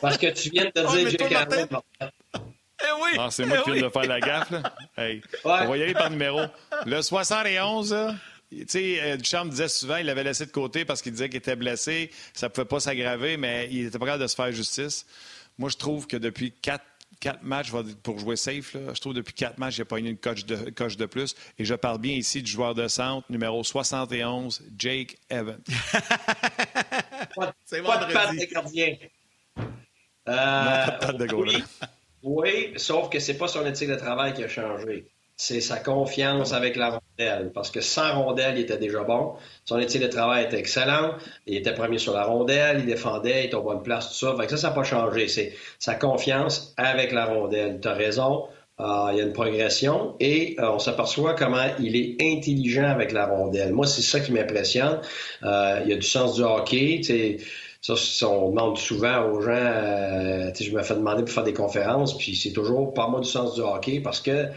parce 0.00 0.16
que 0.16 0.32
tu 0.32 0.48
viens 0.48 0.70
de 0.74 0.80
dire 0.96 1.10
Jake 1.10 1.30
Evans. 1.30 1.82
Eh 2.82 3.02
oui! 3.02 3.10
Ah, 3.18 3.28
c'est 3.30 3.44
moi 3.44 3.58
eh 3.60 3.62
qui 3.64 3.72
viens 3.72 3.82
de 3.82 3.92
faire 3.92 4.06
la 4.06 4.20
gaffe. 4.20 4.50
Là. 4.50 4.62
On 5.44 5.68
va 5.68 5.76
y 5.76 5.82
aller 5.82 5.94
par 5.94 6.10
numéro. 6.10 6.40
Le 6.86 7.02
71, 7.02 7.94
tu 8.50 8.64
sais, 8.66 9.00
euh, 9.00 9.16
Duchamp 9.16 9.46
disait 9.46 9.68
souvent 9.68 9.96
qu'il 9.98 10.06
l'avait 10.06 10.24
laissé 10.24 10.44
de 10.44 10.50
côté 10.50 10.84
parce 10.84 11.02
qu'il 11.02 11.12
disait 11.12 11.28
qu'il 11.28 11.38
était 11.38 11.54
blessé, 11.56 12.10
ça 12.34 12.48
ne 12.48 12.52
pouvait 12.52 12.64
pas 12.64 12.80
s'aggraver, 12.80 13.36
mais 13.36 13.68
il 13.70 13.86
était 13.86 13.98
pas 13.98 14.06
capable 14.06 14.22
de 14.24 14.28
se 14.28 14.34
faire 14.34 14.50
justice. 14.50 15.06
Moi, 15.58 15.70
je 15.70 15.76
trouve 15.76 16.08
que 16.08 16.16
depuis 16.16 16.50
quatre, 16.52 16.84
quatre 17.20 17.42
matchs, 17.42 17.70
pour 18.02 18.18
jouer 18.18 18.34
safe, 18.34 18.74
là, 18.74 18.92
je 18.92 19.00
trouve 19.00 19.12
que 19.12 19.18
depuis 19.18 19.34
quatre 19.34 19.58
matchs, 19.58 19.76
j'ai 19.76 19.84
pas 19.84 19.98
eu 19.98 20.04
une 20.04 20.16
coche 20.16 20.46
de, 20.46 20.70
coche 20.70 20.96
de 20.96 21.06
plus. 21.06 21.36
Et 21.58 21.64
je 21.64 21.74
parle 21.74 21.98
bien 21.98 22.14
ici 22.14 22.42
du 22.42 22.50
joueur 22.50 22.74
de 22.74 22.88
centre, 22.88 23.24
numéro 23.30 23.62
71, 23.62 24.62
Jake 24.76 25.16
Evans. 25.28 25.60
C'est 27.64 27.82
pas 27.82 28.04
de 28.04 28.12
patte 28.12 28.36
de 28.36 28.52
gardien. 28.52 28.96
Euh, 30.28 30.86
pas 30.86 31.12
de 31.12 31.26
de 31.26 31.62
oui, 32.22 32.72
sauf 32.76 33.08
que 33.08 33.18
c'est 33.18 33.38
pas 33.38 33.48
son 33.48 33.64
éthique 33.66 33.88
de 33.88 33.94
travail 33.94 34.34
qui 34.34 34.44
a 34.44 34.48
changé. 34.48 35.06
C'est 35.36 35.62
sa 35.62 35.78
confiance 35.78 36.52
avec 36.52 36.76
la 36.76 36.90
rondelle. 36.90 37.50
Parce 37.54 37.70
que 37.70 37.80
sans 37.80 38.22
rondelle, 38.22 38.58
il 38.58 38.62
était 38.62 38.76
déjà 38.76 39.02
bon. 39.04 39.34
Son 39.64 39.78
éthique 39.78 40.02
de 40.02 40.06
travail 40.06 40.44
était 40.44 40.58
excellent. 40.58 41.14
Il 41.46 41.56
était 41.56 41.72
premier 41.72 41.96
sur 41.96 42.12
la 42.12 42.24
rondelle, 42.24 42.80
il 42.80 42.86
défendait, 42.86 43.44
il 43.44 43.46
était 43.46 43.54
en 43.54 43.62
bonne 43.62 43.82
place, 43.82 44.08
tout 44.08 44.26
ça. 44.26 44.36
Fait 44.36 44.44
que 44.44 44.50
ça, 44.50 44.56
ça 44.58 44.68
n'a 44.68 44.74
pas 44.74 44.82
changé. 44.82 45.28
C'est 45.28 45.54
sa 45.78 45.94
confiance 45.94 46.74
avec 46.76 47.12
la 47.12 47.24
rondelle. 47.24 47.80
Tu 47.80 47.88
as 47.88 47.94
raison. 47.94 48.48
Euh, 48.80 49.10
il 49.12 49.18
y 49.18 49.20
a 49.20 49.24
une 49.24 49.32
progression 49.32 50.14
et 50.20 50.56
euh, 50.58 50.70
on 50.70 50.78
s'aperçoit 50.78 51.34
comment 51.34 51.66
il 51.80 51.96
est 51.96 52.16
intelligent 52.22 52.88
avec 52.88 53.12
la 53.12 53.26
rondelle. 53.26 53.72
Moi, 53.72 53.86
c'est 53.86 54.00
ça 54.00 54.20
qui 54.20 54.32
m'impressionne. 54.32 55.00
Euh, 55.42 55.80
il 55.84 55.90
y 55.90 55.92
a 55.92 55.96
du 55.96 56.06
sens 56.06 56.36
du 56.36 56.42
hockey. 56.42 57.02
Ça, 57.82 58.28
on 58.28 58.50
demande 58.50 58.76
souvent 58.76 59.24
aux 59.30 59.40
gens, 59.40 59.52
euh, 59.52 60.52
je 60.58 60.70
me 60.70 60.82
fais 60.82 60.94
demander 60.94 61.22
pour 61.22 61.32
faire 61.32 61.44
des 61.44 61.54
conférences, 61.54 62.16
puis 62.16 62.36
c'est 62.36 62.52
toujours 62.52 62.92
par 62.92 63.10
moi 63.10 63.20
du 63.20 63.28
sens 63.28 63.54
du 63.54 63.62
hockey 63.62 64.00
parce 64.00 64.20
que 64.20 64.48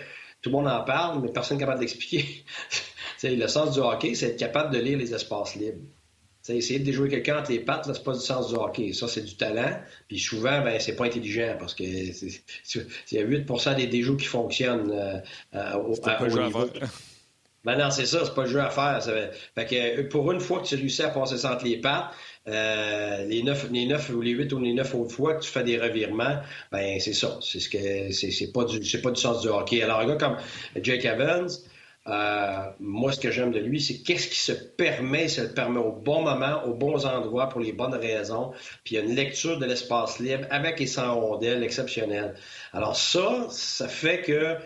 tout 0.41 0.49
le 0.49 0.57
monde 0.57 0.67
en 0.67 0.83
parle, 0.83 1.21
mais 1.21 1.31
personne 1.31 1.57
n'est 1.57 1.63
capable 1.63 1.79
d'expliquer. 1.79 2.43
le 3.23 3.47
sens 3.47 3.71
du 3.71 3.79
hockey, 3.79 4.13
c'est 4.15 4.27
être 4.27 4.39
capable 4.39 4.73
de 4.73 4.79
lire 4.79 4.97
les 4.97 5.13
espaces 5.13 5.55
libres. 5.55 5.79
T'sais, 6.41 6.57
essayer 6.57 6.79
de 6.79 6.83
déjouer 6.83 7.07
quelqu'un 7.07 7.39
entre 7.39 7.51
les 7.51 7.62
pattes, 7.62 7.86
c'est 7.86 8.03
pas 8.03 8.12
du 8.12 8.19
sens 8.19 8.49
du 8.49 8.55
hockey. 8.55 8.91
Ça, 8.91 9.07
c'est 9.07 9.21
du 9.21 9.38
talent. 9.38 9.79
Puis 10.09 10.19
souvent, 10.19 10.62
ben, 10.62 10.77
c'est 10.81 10.97
pas 10.97 11.05
intelligent 11.05 11.55
parce 11.57 11.73
que 11.73 11.83
il 11.83 12.91
y 13.13 13.17
a 13.17 13.23
8% 13.23 13.75
des 13.77 13.88
déjoues 13.88 14.17
qui 14.17 14.25
fonctionnent 14.25 14.91
euh, 14.91 15.19
euh 15.55 15.75
au, 15.75 15.95
à, 16.05 16.27
niveau. 16.27 16.65
Ben 17.63 17.77
non, 17.77 17.91
c'est 17.91 18.05
ça, 18.05 18.25
c'est 18.25 18.36
pas 18.36 18.43
le 18.43 18.49
jeu 18.49 18.59
à 18.59 18.69
faire. 18.69 19.01
Fait 19.55 19.65
que 19.65 20.01
pour 20.01 20.29
une 20.33 20.41
fois 20.41 20.59
que 20.59 20.67
tu 20.67 20.75
réussis 20.75 21.03
à 21.03 21.09
passer 21.09 21.38
ça 21.38 21.53
entre 21.53 21.63
les 21.63 21.77
pattes, 21.77 22.13
euh, 22.47 23.25
les 23.25 23.41
neuf, 23.41 23.69
ou 23.69 24.21
les 24.21 24.32
huit 24.32 24.51
ou 24.51 24.60
les 24.60 24.73
neuf 24.73 24.93
autres 24.95 25.13
fois 25.13 25.36
que 25.36 25.43
tu 25.43 25.49
fais 25.49 25.63
des 25.63 25.79
revirements, 25.79 26.41
ben 26.71 26.99
c'est 26.99 27.13
ça. 27.13 27.39
C'est 27.41 27.60
ce 27.62 27.69
que 27.69 28.12
c'est 28.12 28.51
pas 28.51 28.65
du 28.65 28.79
pas 29.01 29.12
du 29.12 29.21
sens 29.21 29.41
du 29.41 29.47
hockey. 29.47 29.82
Alors 29.82 29.99
un 29.99 30.08
gars 30.08 30.15
comme 30.15 30.38
Jake 30.82 31.06
Evans, 31.06 31.47
euh, 32.08 32.69
moi 32.82 33.13
ce 33.13 33.19
que 33.21 33.32
j'aime 33.32 33.51
de 33.51 33.60
lui, 33.60 33.79
c'est 33.79 33.99
qu'est-ce 33.99 34.27
qui 34.27 34.39
se 34.39 34.51
permet, 34.51 35.29
ça 35.29 35.43
le 35.43 35.53
permet 35.53 35.79
au 35.79 35.93
bon 35.93 36.21
moment, 36.23 36.65
aux 36.65 36.73
bons 36.73 37.06
endroits 37.06 37.47
pour 37.47 37.62
les 37.62 37.71
bonnes 37.71 37.95
raisons. 37.95 38.51
Puis 38.84 38.95
il 38.95 38.97
y 38.97 39.01
a 39.01 39.03
une 39.03 39.15
lecture 39.15 39.58
de 39.58 39.65
l'espace 39.65 40.19
libre 40.19 40.45
avec 40.49 40.82
et 40.82 40.88
sans 40.88 41.15
rondelles 41.15 41.63
exceptionnelle. 41.63 42.36
Alors 42.73 42.97
ça, 42.97 43.47
ça 43.51 43.88
fait 43.88 44.21
que 44.21 44.58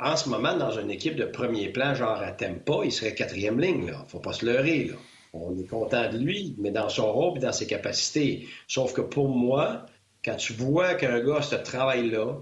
en 0.00 0.16
ce 0.16 0.28
moment, 0.28 0.56
dans 0.56 0.70
une 0.78 0.92
équipe 0.92 1.16
de 1.16 1.24
premier 1.24 1.68
plan, 1.70 1.96
genre 1.96 2.22
à 2.22 2.30
Tempa, 2.30 2.82
il 2.84 2.92
serait 2.92 3.14
quatrième 3.14 3.58
ligne. 3.58 3.88
Là. 3.90 4.04
Faut 4.06 4.20
pas 4.20 4.32
se 4.32 4.46
leurrer. 4.46 4.84
Là 4.84 4.94
on 5.42 5.58
est 5.58 5.66
content 5.66 6.10
de 6.10 6.18
lui, 6.18 6.54
mais 6.58 6.70
dans 6.70 6.88
son 6.88 7.12
rôle 7.12 7.38
et 7.38 7.40
dans 7.40 7.52
ses 7.52 7.66
capacités. 7.66 8.48
Sauf 8.68 8.92
que 8.92 9.00
pour 9.00 9.28
moi, 9.28 9.86
quand 10.24 10.36
tu 10.36 10.52
vois 10.52 10.94
qu'un 10.94 11.20
gars 11.20 11.36
a 11.36 11.42
ce 11.42 11.56
travail-là, 11.56 12.38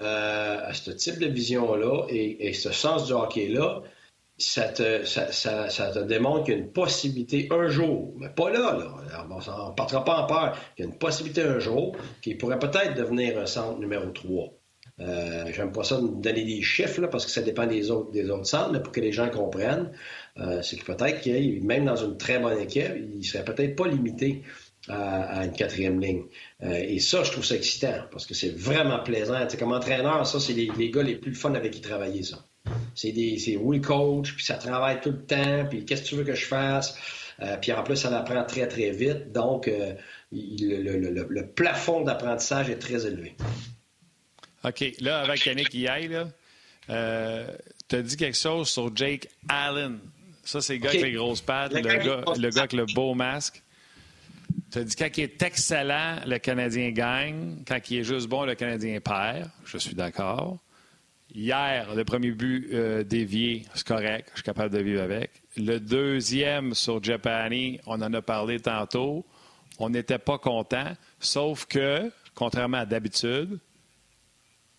euh, 0.00 0.58
a 0.62 0.72
ce 0.74 0.90
type 0.90 1.18
de 1.18 1.26
vision-là 1.26 2.06
et, 2.08 2.52
ce 2.52 2.70
sens 2.70 3.06
du 3.06 3.12
hockey-là, 3.12 3.82
ça 4.38 4.68
te, 4.68 6.02
démontre 6.04 6.44
qu'il 6.44 6.54
y 6.54 6.56
a 6.56 6.60
une 6.60 6.70
possibilité 6.70 7.48
un 7.50 7.68
jour, 7.68 8.14
mais 8.18 8.28
pas 8.28 8.50
là, 8.50 8.78
on 9.28 9.68
ne 9.70 9.74
partira 9.74 10.04
pas 10.04 10.22
en 10.22 10.26
peur, 10.26 10.58
qu'il 10.76 10.84
y 10.84 10.88
a 10.88 10.90
une 10.90 10.98
possibilité 10.98 11.42
un 11.42 11.58
jour 11.58 11.96
qu'il 12.22 12.38
pourrait 12.38 12.60
peut-être 12.60 12.94
devenir 12.94 13.38
un 13.38 13.46
centre 13.46 13.78
numéro 13.80 14.08
3. 14.10 14.52
Euh, 15.00 15.44
J'aime 15.52 15.72
pas 15.72 15.84
ça 15.84 16.00
donner 16.00 16.44
des 16.44 16.62
chiffres 16.62 17.06
parce 17.06 17.24
que 17.24 17.30
ça 17.30 17.42
dépend 17.42 17.66
des 17.66 17.90
autres, 17.90 18.12
centres, 18.44 18.82
pour 18.82 18.92
que 18.92 19.00
les 19.00 19.12
gens 19.12 19.28
comprennent. 19.30 19.92
Euh, 20.40 20.62
c'est 20.62 20.76
que 20.76 20.84
peut-être 20.84 21.20
qu'il, 21.20 21.64
même 21.64 21.84
dans 21.84 21.96
une 21.96 22.16
très 22.16 22.38
bonne 22.38 22.60
équipe, 22.60 22.92
il 23.14 23.24
serait 23.24 23.44
peut-être 23.44 23.74
pas 23.74 23.88
limité 23.88 24.42
à, 24.88 25.44
une 25.44 25.52
quatrième 25.52 26.00
ligne. 26.00 26.24
Euh, 26.62 26.72
et 26.72 26.98
ça, 27.00 27.22
je 27.24 27.32
trouve 27.32 27.44
ça 27.44 27.56
excitant 27.56 28.04
parce 28.10 28.24
que 28.24 28.34
c'est 28.34 28.56
vraiment 28.56 29.00
plaisant. 29.00 29.46
comme 29.58 29.72
entraîneur, 29.72 30.26
ça, 30.26 30.40
c'est 30.40 30.52
les, 30.52 30.90
gars 30.90 31.02
les 31.02 31.16
plus 31.16 31.34
fun 31.34 31.54
avec 31.54 31.72
qui 31.72 31.80
travailler, 31.80 32.22
ça. 32.22 32.44
C'est 32.94 33.12
des, 33.12 33.38
c'est 33.38 33.56
oui 33.56 33.80
coach, 33.80 34.34
puis 34.34 34.44
ça 34.44 34.54
travaille 34.54 35.00
tout 35.00 35.10
le 35.10 35.24
temps, 35.24 35.66
puis 35.68 35.84
qu'est-ce 35.84 36.02
que 36.02 36.08
tu 36.08 36.14
veux 36.16 36.24
que 36.24 36.34
je 36.34 36.44
fasse? 36.44 36.96
Euh, 37.40 37.56
puis 37.56 37.72
en 37.72 37.82
plus, 37.82 37.96
ça 37.96 38.16
apprend 38.16 38.44
très, 38.44 38.66
très 38.68 38.90
vite. 38.90 39.32
Donc, 39.32 39.70
le, 40.30 41.42
plafond 41.42 42.02
d'apprentissage 42.02 42.70
est 42.70 42.78
très 42.78 43.06
élevé. 43.06 43.34
OK. 44.64 44.92
Là, 45.00 45.20
avec 45.20 45.44
Yannick 45.44 45.72
Yaye, 45.74 46.08
là, 46.08 46.28
tu 47.88 47.96
as 47.96 48.02
dit 48.02 48.16
quelque 48.16 48.36
chose 48.36 48.68
sur 48.68 48.94
Jake 48.94 49.28
Allen. 49.48 49.98
Ça, 50.48 50.62
c'est 50.62 50.76
le 50.76 50.78
gars 50.78 50.88
avec 50.88 51.02
les 51.02 51.12
grosses 51.12 51.42
pattes, 51.42 51.74
le, 51.74 51.82
gars, 51.82 52.22
le 52.38 52.48
gars 52.48 52.60
avec 52.60 52.72
le 52.72 52.86
beau 52.86 53.12
masque. 53.12 53.62
Tu 54.72 54.78
as 54.78 54.84
dit 54.84 54.96
quand 54.96 55.18
il 55.18 55.24
est 55.24 55.42
excellent, 55.42 56.20
le 56.26 56.38
Canadien 56.38 56.90
gagne. 56.90 57.62
Quand 57.68 57.78
il 57.90 57.98
est 57.98 58.02
juste 58.02 58.30
bon, 58.30 58.46
le 58.46 58.54
Canadien 58.54 58.98
perd. 58.98 59.50
Je 59.66 59.76
suis 59.76 59.94
d'accord. 59.94 60.56
Hier, 61.34 61.94
le 61.94 62.02
premier 62.02 62.30
but 62.30 62.66
euh, 62.72 63.04
dévié, 63.04 63.66
c'est 63.74 63.86
correct. 63.86 64.30
Je 64.30 64.36
suis 64.36 64.42
capable 64.42 64.74
de 64.74 64.80
vivre 64.80 65.02
avec. 65.02 65.32
Le 65.58 65.78
deuxième 65.80 66.72
sur 66.72 67.04
Japani, 67.04 67.78
on 67.84 68.00
en 68.00 68.14
a 68.14 68.22
parlé 68.22 68.58
tantôt. 68.58 69.26
On 69.78 69.90
n'était 69.90 70.16
pas 70.16 70.38
content. 70.38 70.94
Sauf 71.20 71.66
que, 71.66 72.10
contrairement 72.34 72.78
à 72.78 72.86
d'habitude, 72.86 73.58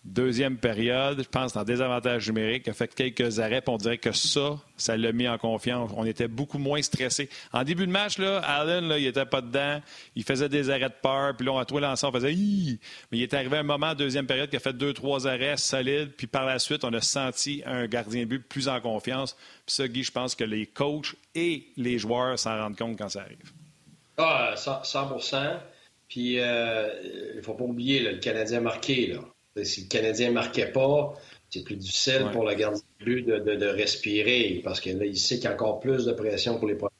Deuxième 0.02 0.56
période, 0.56 1.22
je 1.22 1.28
pense, 1.28 1.54
en 1.56 1.62
désavantage 1.62 2.26
numérique, 2.28 2.66
a 2.68 2.72
fait 2.72 2.94
quelques 2.94 3.38
arrêts, 3.38 3.60
puis 3.60 3.70
on 3.70 3.76
dirait 3.76 3.98
que 3.98 4.12
ça, 4.12 4.58
ça 4.78 4.96
l'a 4.96 5.12
mis 5.12 5.28
en 5.28 5.36
confiance. 5.36 5.90
On 5.94 6.06
était 6.06 6.26
beaucoup 6.26 6.56
moins 6.56 6.80
stressé. 6.80 7.28
En 7.52 7.64
début 7.64 7.86
de 7.86 7.92
match, 7.92 8.16
là, 8.16 8.38
Allen, 8.38 8.88
là, 8.88 8.98
il 8.98 9.06
était 9.06 9.26
pas 9.26 9.42
dedans. 9.42 9.82
Il 10.16 10.24
faisait 10.24 10.48
des 10.48 10.70
arrêts 10.70 10.88
de 10.88 10.94
peur, 11.02 11.36
puis 11.36 11.44
là, 11.44 11.52
on 11.52 11.58
a 11.58 11.66
tout 11.66 11.78
lancé, 11.78 12.06
on 12.06 12.12
faisait 12.12 12.32
Mais 12.32 13.18
il 13.18 13.22
est 13.22 13.34
arrivé 13.34 13.58
un 13.58 13.62
moment, 13.62 13.94
deuxième 13.94 14.26
période, 14.26 14.48
qui 14.48 14.56
a 14.56 14.60
fait 14.60 14.72
deux, 14.72 14.94
trois 14.94 15.26
arrêts 15.26 15.58
solides, 15.58 16.12
puis 16.16 16.26
par 16.26 16.46
la 16.46 16.58
suite, 16.58 16.82
on 16.84 16.94
a 16.94 17.02
senti 17.02 17.62
un 17.66 17.86
gardien 17.86 18.22
de 18.22 18.26
but 18.26 18.48
plus 18.48 18.68
en 18.68 18.80
confiance. 18.80 19.36
Puis 19.66 19.74
ça, 19.74 19.86
Guy, 19.86 20.02
je 20.02 20.12
pense 20.12 20.34
que 20.34 20.44
les 20.44 20.64
coachs 20.64 21.14
et 21.34 21.66
les 21.76 21.98
joueurs 21.98 22.38
s'en 22.38 22.56
rendent 22.56 22.78
compte 22.78 22.96
quand 22.96 23.10
ça 23.10 23.20
arrive. 23.20 23.52
Ah, 24.16 24.54
100% 24.56 25.58
Puis, 26.08 26.40
euh, 26.40 26.88
il 27.34 27.36
ne 27.36 27.42
faut 27.42 27.54
pas 27.54 27.64
oublier, 27.64 28.00
le 28.00 28.18
Canadien 28.18 28.60
marqué, 28.60 29.08
là. 29.08 29.20
Si 29.62 29.82
le 29.82 29.88
Canadien 29.88 30.28
ne 30.28 30.34
marquait 30.34 30.70
pas, 30.70 31.14
c'est 31.50 31.64
plus 31.64 31.76
difficile 31.76 32.26
pour 32.32 32.44
le 32.44 32.54
gardien 32.54 32.80
de 33.00 33.04
but 33.04 33.26
de, 33.26 33.66
respirer 33.66 34.60
parce 34.64 34.80
que 34.80 34.90
là, 34.90 35.04
il 35.04 35.16
sait 35.16 35.36
qu'il 35.36 35.44
y 35.44 35.48
a 35.48 35.52
encore 35.52 35.80
plus 35.80 36.04
de 36.04 36.12
pression 36.12 36.58
pour 36.58 36.68
les 36.68 36.74
prochains. 36.74 36.94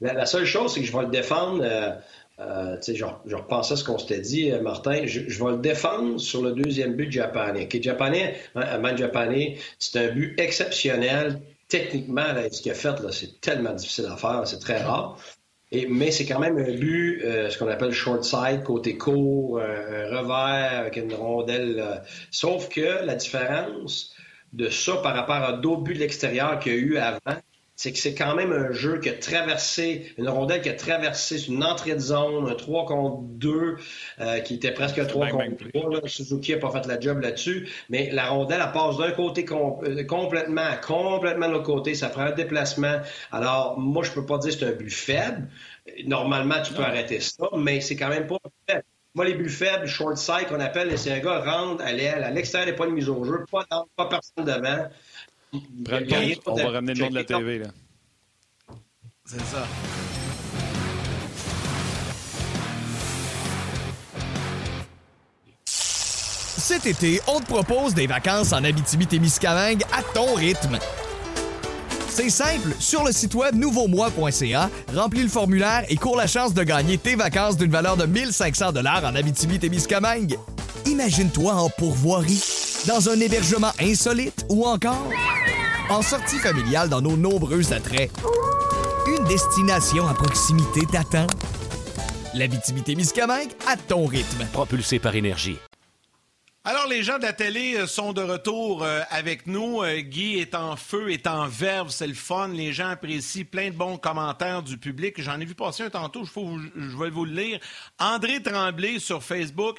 La, 0.00 0.26
seule 0.26 0.44
chose, 0.44 0.72
c'est 0.72 0.80
que 0.80 0.86
je 0.86 0.92
vais 0.92 1.04
le 1.04 1.10
défendre. 1.10 1.62
Euh, 1.64 1.92
euh, 2.40 2.76
je, 2.86 3.04
je, 3.26 3.36
repensais 3.36 3.74
à 3.74 3.76
ce 3.76 3.84
qu'on 3.84 3.98
s'était 3.98 4.20
dit, 4.20 4.50
euh, 4.50 4.60
Martin. 4.60 5.06
Je, 5.06 5.20
vais 5.20 5.50
le 5.52 5.58
défendre 5.58 6.18
sur 6.18 6.42
le 6.42 6.52
deuxième 6.52 6.94
but 6.94 7.10
japonais. 7.10 7.64
Okay, 7.64 7.82
japonais, 7.82 8.36
hein, 8.56 8.78
man 8.78 8.96
japonais, 8.96 9.58
c'est 9.78 9.98
un 9.98 10.12
but 10.12 10.38
exceptionnel. 10.38 11.40
Techniquement, 11.68 12.26
ce 12.50 12.60
qu'il 12.60 12.72
a 12.72 12.74
fait, 12.74 12.94
c'est 13.10 13.40
tellement 13.40 13.72
difficile 13.72 14.06
à 14.06 14.16
faire, 14.16 14.42
c'est 14.46 14.58
très 14.58 14.82
rare 14.82 15.18
mais 15.88 16.10
c'est 16.10 16.26
quand 16.26 16.38
même 16.38 16.58
un 16.58 16.72
but, 16.72 17.22
euh, 17.24 17.50
ce 17.50 17.58
qu'on 17.58 17.68
appelle 17.68 17.92
short 17.92 18.24
side, 18.24 18.62
côté 18.64 18.96
court, 18.96 19.58
euh, 19.58 20.10
un 20.10 20.18
revers 20.18 20.80
avec 20.80 20.96
une 20.96 21.12
rondelle. 21.14 21.80
Euh. 21.80 21.96
sauf 22.30 22.68
que 22.68 23.04
la 23.04 23.14
différence 23.14 24.14
de 24.52 24.68
ça 24.68 24.96
par 24.96 25.14
rapport 25.14 25.36
à 25.36 25.52
d'autres 25.52 25.82
buts 25.82 25.94
de 25.94 26.00
l'extérieur 26.00 26.58
qu'il 26.58 26.72
y 26.72 26.76
a 26.76 26.78
eu 26.78 26.96
avant, 26.98 27.40
c'est 27.76 27.92
que 27.92 27.98
c'est 27.98 28.14
quand 28.14 28.34
même 28.34 28.52
un 28.52 28.72
jeu 28.72 28.98
qui 29.00 29.08
a 29.08 29.14
traversé, 29.14 30.14
une 30.16 30.28
rondelle 30.28 30.62
qui 30.62 30.68
a 30.68 30.74
traversé 30.74 31.48
une 31.48 31.64
entrée 31.64 31.94
de 31.94 31.98
zone, 31.98 32.48
un 32.48 32.54
3 32.54 32.86
contre 32.86 33.22
2, 33.22 33.76
qui 34.44 34.54
était 34.54 34.70
presque 34.70 34.98
un 34.98 35.06
3 35.06 35.28
contre 35.28 35.68
3. 35.72 36.00
Suzuki 36.06 36.52
n'a 36.52 36.58
pas 36.58 36.70
fait 36.70 36.86
la 36.86 37.00
job 37.00 37.20
là-dessus, 37.20 37.68
mais 37.90 38.10
la 38.12 38.26
rondelle, 38.26 38.62
elle 38.64 38.72
passe 38.72 38.96
d'un 38.96 39.10
côté 39.10 39.44
complètement, 39.44 40.70
complètement 40.86 41.48
de 41.48 41.52
l'autre 41.52 41.64
côté. 41.64 41.94
Ça 41.94 42.08
prend 42.10 42.22
un 42.22 42.32
déplacement. 42.32 43.00
Alors, 43.32 43.78
moi, 43.78 44.04
je 44.04 44.12
peux 44.12 44.24
pas 44.24 44.38
dire 44.38 44.52
que 44.52 44.58
c'est 44.60 44.66
un 44.66 44.72
but 44.72 44.92
faible. 44.92 45.48
Normalement, 46.06 46.62
tu 46.62 46.72
peux 46.74 46.82
arrêter 46.82 47.18
ça, 47.20 47.48
mais 47.56 47.80
c'est 47.80 47.96
quand 47.96 48.08
même 48.08 48.26
pas 48.26 48.38
faible. 48.68 48.84
Moi, 49.16 49.26
les 49.26 49.34
buts 49.34 49.48
faibles, 49.48 49.86
short 49.86 50.16
side 50.16 50.48
qu'on 50.48 50.58
appelle, 50.58 50.98
c'est 50.98 51.12
un 51.12 51.20
gars 51.20 51.38
rentre 51.38 51.84
à 51.84 51.92
l'aile, 51.92 52.24
à 52.24 52.30
l'extérieur 52.30 52.66
des 52.66 52.72
points 52.74 52.88
de 52.88 52.92
mise 52.92 53.08
au 53.08 53.22
jeu, 53.24 53.44
pas, 53.48 53.64
pas 53.96 54.06
personne 54.06 54.44
devant. 54.44 54.88
On 56.46 56.54
va 56.54 56.70
ramener 56.70 56.94
le 56.94 57.00
nom 57.00 57.10
de 57.10 57.14
la 57.14 57.24
TV. 57.24 57.58
Là. 57.58 57.68
C'est 59.26 59.40
ça. 59.40 59.66
Cet 66.66 66.86
été, 66.86 67.20
on 67.26 67.40
te 67.40 67.46
propose 67.46 67.94
des 67.94 68.06
vacances 68.06 68.52
en 68.54 68.64
Abitibi-Témiscamingue 68.64 69.82
à 69.92 70.02
ton 70.14 70.34
rythme. 70.34 70.78
C'est 72.08 72.30
simple, 72.30 72.74
sur 72.78 73.04
le 73.04 73.12
site 73.12 73.34
web 73.34 73.54
nouveaumois.ca, 73.54 74.70
remplis 74.94 75.24
le 75.24 75.28
formulaire 75.28 75.84
et 75.88 75.96
cours 75.96 76.16
la 76.16 76.26
chance 76.26 76.54
de 76.54 76.62
gagner 76.62 76.96
tes 76.96 77.16
vacances 77.16 77.56
d'une 77.56 77.70
valeur 77.70 77.96
de 77.96 78.06
1500 78.06 78.72
dollars 78.72 79.04
en 79.04 79.14
Abitibi-Témiscamingue. 79.14 80.38
Imagine-toi 80.86 81.52
en 81.52 81.68
pourvoirie, 81.70 82.40
dans 82.86 83.08
un 83.08 83.18
hébergement 83.20 83.72
insolite 83.80 84.44
ou 84.48 84.66
encore 84.66 85.10
en 85.88 86.02
sortie 86.02 86.38
familiale 86.38 86.88
dans 86.88 87.00
nos 87.00 87.16
nombreux 87.16 87.72
attraits. 87.72 88.10
Une 89.06 89.24
destination 89.24 90.06
à 90.06 90.14
proximité 90.14 90.80
t'attend. 90.90 91.26
L'Abitibi-Témiscamingue 92.34 93.52
à 93.66 93.76
ton 93.76 94.06
rythme. 94.06 94.46
Propulsé 94.52 94.98
par 94.98 95.14
énergie. 95.14 95.56
Alors, 96.66 96.86
les 96.88 97.02
gens 97.02 97.18
de 97.18 97.24
la 97.24 97.34
télé 97.34 97.74
euh, 97.76 97.86
sont 97.86 98.14
de 98.14 98.22
retour 98.22 98.82
euh, 98.82 99.02
avec 99.10 99.46
nous. 99.46 99.82
Euh, 99.82 100.00
Guy 100.00 100.38
est 100.38 100.54
en 100.54 100.76
feu, 100.76 101.10
est 101.10 101.26
en 101.26 101.46
verve, 101.46 101.90
c'est 101.90 102.06
le 102.06 102.14
fun. 102.14 102.48
Les 102.48 102.72
gens 102.72 102.88
apprécient 102.88 103.44
plein 103.44 103.68
de 103.68 103.76
bons 103.76 103.98
commentaires 103.98 104.62
du 104.62 104.78
public. 104.78 105.20
J'en 105.20 105.38
ai 105.40 105.44
vu 105.44 105.54
passer 105.54 105.82
un 105.82 105.90
tantôt, 105.90 106.24
je 106.24 106.98
vais 106.98 107.10
vous 107.10 107.26
le 107.26 107.32
lire. 107.32 107.60
André 107.98 108.42
Tremblay 108.42 108.98
sur 108.98 109.22
Facebook. 109.22 109.78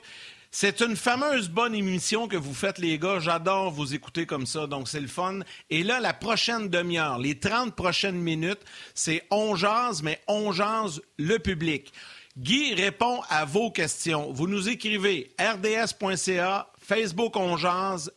C'est 0.58 0.80
une 0.80 0.96
fameuse 0.96 1.50
bonne 1.50 1.76
émission 1.76 2.30
que 2.30 2.38
vous 2.38 2.54
faites, 2.54 2.78
les 2.78 2.98
gars. 2.98 3.20
J'adore 3.20 3.72
vous 3.72 3.94
écouter 3.94 4.26
comme 4.26 4.46
ça, 4.46 4.68
donc 4.68 4.88
c'est 4.88 5.02
le 5.02 5.10
fun. 5.10 5.40
Et 5.70 5.84
là, 5.84 6.00
la 6.00 6.14
prochaine 6.14 6.70
demi-heure, 6.70 7.20
les 7.20 7.38
30 7.38 7.76
prochaines 7.76 8.16
minutes, 8.16 8.62
c'est 8.94 9.24
on 9.32 9.58
jase, 9.58 10.02
mais 10.02 10.22
on 10.30 10.54
jase 10.54 11.02
le 11.18 11.40
public. 11.40 11.92
Guy 12.38 12.74
répond 12.74 13.20
à 13.28 13.44
vos 13.44 13.70
questions. 13.70 14.32
Vous 14.32 14.48
nous 14.48 14.70
écrivez 14.70 15.30
rds.ca 15.38 16.70
Facebook 16.86 17.36
On 17.36 17.58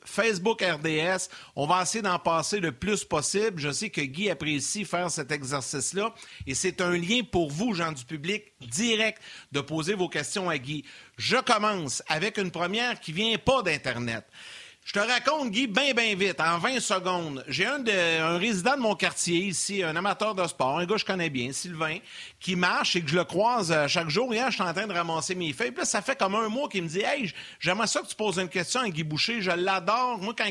Facebook 0.04 0.62
RDS. 0.62 1.28
On 1.56 1.66
va 1.66 1.82
essayer 1.82 2.02
d'en 2.02 2.18
passer 2.18 2.60
le 2.60 2.72
plus 2.72 3.04
possible. 3.04 3.58
Je 3.58 3.70
sais 3.70 3.90
que 3.90 4.00
Guy 4.00 4.28
apprécie 4.28 4.84
faire 4.84 5.10
cet 5.10 5.32
exercice-là 5.32 6.14
et 6.46 6.54
c'est 6.54 6.80
un 6.80 6.96
lien 6.96 7.20
pour 7.22 7.50
vous, 7.50 7.72
gens 7.72 7.92
du 7.92 8.04
public, 8.04 8.52
direct 8.60 9.22
de 9.52 9.60
poser 9.60 9.94
vos 9.94 10.08
questions 10.08 10.50
à 10.50 10.58
Guy. 10.58 10.84
Je 11.18 11.36
commence 11.36 12.02
avec 12.06 12.38
une 12.38 12.52
première 12.52 13.00
qui 13.00 13.12
vient 13.12 13.36
pas 13.38 13.62
d'Internet. 13.62 14.24
Je 14.84 14.94
te 14.94 15.00
raconte, 15.00 15.50
Guy, 15.50 15.66
bien, 15.66 15.92
bien 15.92 16.14
vite, 16.14 16.40
en 16.40 16.56
20 16.56 16.80
secondes. 16.80 17.44
J'ai 17.46 17.66
un, 17.66 18.38
résident 18.38 18.74
de 18.74 18.80
mon 18.80 18.94
quartier 18.94 19.36
ici, 19.36 19.82
un 19.82 19.94
amateur 19.96 20.34
de 20.34 20.46
sport, 20.46 20.78
un 20.78 20.86
gars 20.86 20.94
que 20.94 21.00
je 21.00 21.04
connais 21.04 21.28
bien, 21.28 21.52
Sylvain, 21.52 21.98
qui 22.40 22.56
marche 22.56 22.96
et 22.96 23.02
que 23.02 23.08
je 23.10 23.16
le 23.16 23.24
croise 23.24 23.70
euh, 23.70 23.86
chaque 23.86 24.08
jour. 24.08 24.32
Hier, 24.32 24.46
je 24.48 24.54
suis 24.54 24.62
en 24.62 24.72
train 24.72 24.86
de 24.86 24.94
ramasser 24.94 25.34
mes 25.34 25.52
feuilles. 25.52 25.72
Puis 25.72 25.80
là, 25.80 25.84
ça 25.84 26.00
fait 26.00 26.16
comme 26.16 26.36
un 26.36 26.48
mois 26.48 26.70
qu'il 26.70 26.84
me 26.84 26.88
dit 26.88 27.02
Hey, 27.02 27.30
j'aimerais 27.60 27.86
ça 27.86 28.00
que 28.00 28.06
tu 28.06 28.14
poses 28.14 28.38
une 28.38 28.48
question 28.48 28.80
à 28.80 28.88
Guy 28.88 29.02
Boucher. 29.02 29.42
Je 29.42 29.50
l'adore. 29.50 30.16
Moi, 30.22 30.34
quand 30.38 30.50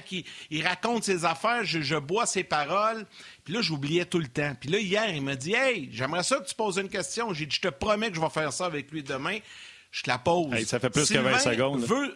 il, 0.52 0.68
raconte 0.68 1.06
ses 1.06 1.26
affaires, 1.26 1.64
je, 1.64 1.98
bois 1.98 2.28
ses 2.28 2.44
paroles. 2.44 3.08
Puis 3.44 3.56
là, 3.56 3.62
j'oubliais 3.62 4.06
tout 4.06 4.20
le 4.20 4.28
temps. 4.28 4.54
Puis 4.60 4.70
là, 4.70 4.78
hier, 4.78 5.10
il 5.16 5.24
m'a 5.24 5.36
dit 5.36 5.56
Hey, 5.56 5.90
j'aimerais 5.92 6.22
ça 6.22 6.38
que 6.38 6.48
tu 6.48 6.54
poses 6.54 6.78
une 6.78 6.90
question. 6.90 7.34
J'ai 7.34 7.48
dit 7.48 7.56
Je 7.56 7.62
te 7.62 7.74
promets 7.74 8.10
que 8.10 8.16
je 8.18 8.22
vais 8.22 8.30
faire 8.30 8.54
ça 8.54 8.68
avec 8.68 8.92
lui 8.92 9.02
demain. 9.02 9.40
Je 9.92 10.04
te 10.04 10.10
la 10.10 10.18
pose. 10.18 10.66
ça 10.66 10.80
fait 10.80 10.90
plus 10.90 11.10
que 11.10 11.18
20 11.18 11.40
secondes. 11.40 11.84
Veut... 11.84 12.16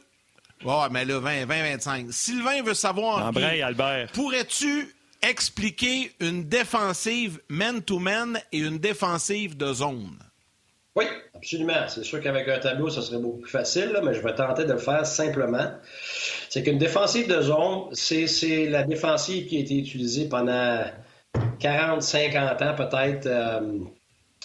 Ouais, 0.64 0.90
mais 0.92 1.06
là, 1.06 1.20
20, 1.20 1.46
20, 1.46 1.64
25. 1.64 2.08
Sylvain 2.12 2.62
veut 2.62 2.74
savoir. 2.74 3.32
Albert. 3.36 4.12
Pourrais-tu 4.14 4.94
expliquer 5.22 6.12
une 6.20 6.44
défensive 6.48 7.40
man-to-man 7.50 8.40
et 8.52 8.60
une 8.60 8.78
défensive 8.80 9.58
de 9.58 9.74
zone? 9.74 10.18
Oui, 10.96 11.06
absolument. 11.34 11.88
C'est 11.88 12.04
sûr 12.04 12.22
qu'avec 12.22 12.48
un 12.50 12.60
tableau, 12.60 12.90
ça 12.90 13.02
serait 13.02 13.22
beaucoup 13.22 13.40
plus 13.40 13.52
facile, 13.52 13.98
mais 14.04 14.14
je 14.14 14.22
vais 14.22 14.36
tenter 14.36 14.66
de 14.66 14.74
le 14.74 14.80
faire 14.80 15.06
simplement. 15.06 15.72
C'est 16.50 16.64
qu'une 16.64 16.80
défensive 16.80 17.28
de 17.28 17.42
zone, 17.42 17.94
c'est 17.94 18.68
la 18.68 18.84
défensive 18.84 19.48
qui 19.48 19.58
a 19.58 19.60
été 19.62 19.78
utilisée 19.78 20.28
pendant 20.28 20.84
40, 21.60 22.02
50 22.02 22.62
ans 22.62 22.76
peut-être 22.76 23.26
euh, 23.26 23.80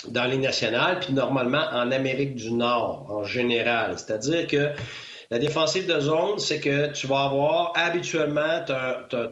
dans 0.09 0.25
les 0.25 0.39
nationales, 0.39 1.01
puis 1.01 1.13
normalement 1.13 1.65
en 1.73 1.91
Amérique 1.91 2.35
du 2.35 2.53
Nord 2.53 3.07
en 3.09 3.25
général. 3.25 3.99
C'est-à-dire 3.99 4.47
que 4.47 4.71
la 5.31 5.39
défensive 5.41 5.87
de 5.93 5.99
zone, 5.99 6.39
c'est 6.39 6.61
que 6.61 6.93
tu 6.93 7.09
vas 7.09 7.25
avoir 7.25 7.73
habituellement 7.75 8.65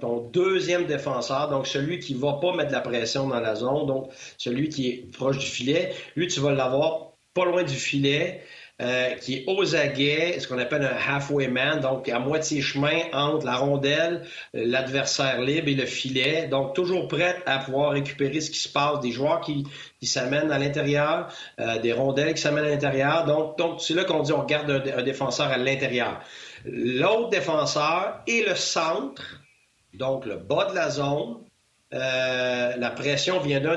ton 0.01 0.29
deuxième 0.33 0.87
défenseur, 0.87 1.51
donc 1.51 1.69
celui 1.69 2.01
qui 2.01 2.15
va 2.15 2.33
pas 2.35 2.53
mettre 2.53 2.73
la 2.73 2.81
pression 2.81 3.29
dans 3.29 3.39
la 3.39 3.55
zone, 3.55 3.87
donc 3.87 4.11
celui 4.37 4.69
qui 4.69 4.89
est 4.89 5.13
proche 5.13 5.39
du 5.39 5.47
filet. 5.47 5.95
Lui, 6.17 6.27
tu 6.27 6.41
vas 6.41 6.53
l'avoir 6.53 7.14
pas 7.35 7.45
loin 7.45 7.65
du 7.65 7.75
filet. 7.75 8.43
Euh, 8.83 9.15
qui 9.15 9.35
est 9.37 9.45
aux 9.47 9.77
aguets, 9.77 10.41
ce 10.41 10.49
qu'on 10.49 10.59
appelle 10.59 10.83
un 10.83 10.97
halfway 10.97 11.47
man, 11.47 11.79
donc 11.79 12.09
à 12.09 12.19
moitié 12.19 12.61
chemin 12.61 13.03
entre 13.13 13.47
la 13.47 13.55
rondelle, 13.55 14.27
euh, 14.57 14.65
l'adversaire 14.67 15.41
libre 15.41 15.69
et 15.69 15.75
le 15.75 15.87
filet. 15.87 16.49
Donc 16.49 16.75
toujours 16.75 17.07
prêt 17.07 17.41
à 17.47 17.61
pouvoir 17.61 17.93
récupérer 17.93 18.41
ce 18.41 18.51
qui 18.51 18.59
se 18.59 18.69
passe, 18.69 18.99
des 18.99 19.13
joueurs 19.13 19.43
qui, 19.43 19.65
qui 20.01 20.09
s'amènent 20.09 20.51
à 20.51 20.59
l'intérieur, 20.59 21.29
euh, 21.61 21.79
des 21.79 21.93
rondelles 21.93 22.35
qui 22.35 22.43
s'amènent 22.43 22.65
à 22.65 22.71
l'intérieur. 22.71 23.27
Donc, 23.27 23.57
donc 23.59 23.81
c'est 23.81 23.95
là 23.95 24.03
qu'on 24.03 24.23
dit 24.23 24.33
on 24.33 24.41
regarde 24.41 24.69
un, 24.69 25.03
défenseur 25.05 25.47
à 25.47 25.57
l'intérieur. 25.57 26.21
L'autre 26.65 27.29
défenseur 27.29 28.23
et 28.27 28.43
le 28.43 28.57
centre, 28.57 29.23
donc 29.93 30.27
le 30.27 30.35
bas 30.35 30.67
de 30.71 30.75
la 30.75 30.91
zone. 30.91 31.37
la 31.93 32.91
pression 32.97 33.39
vient 33.39 33.61
d'un 33.61 33.77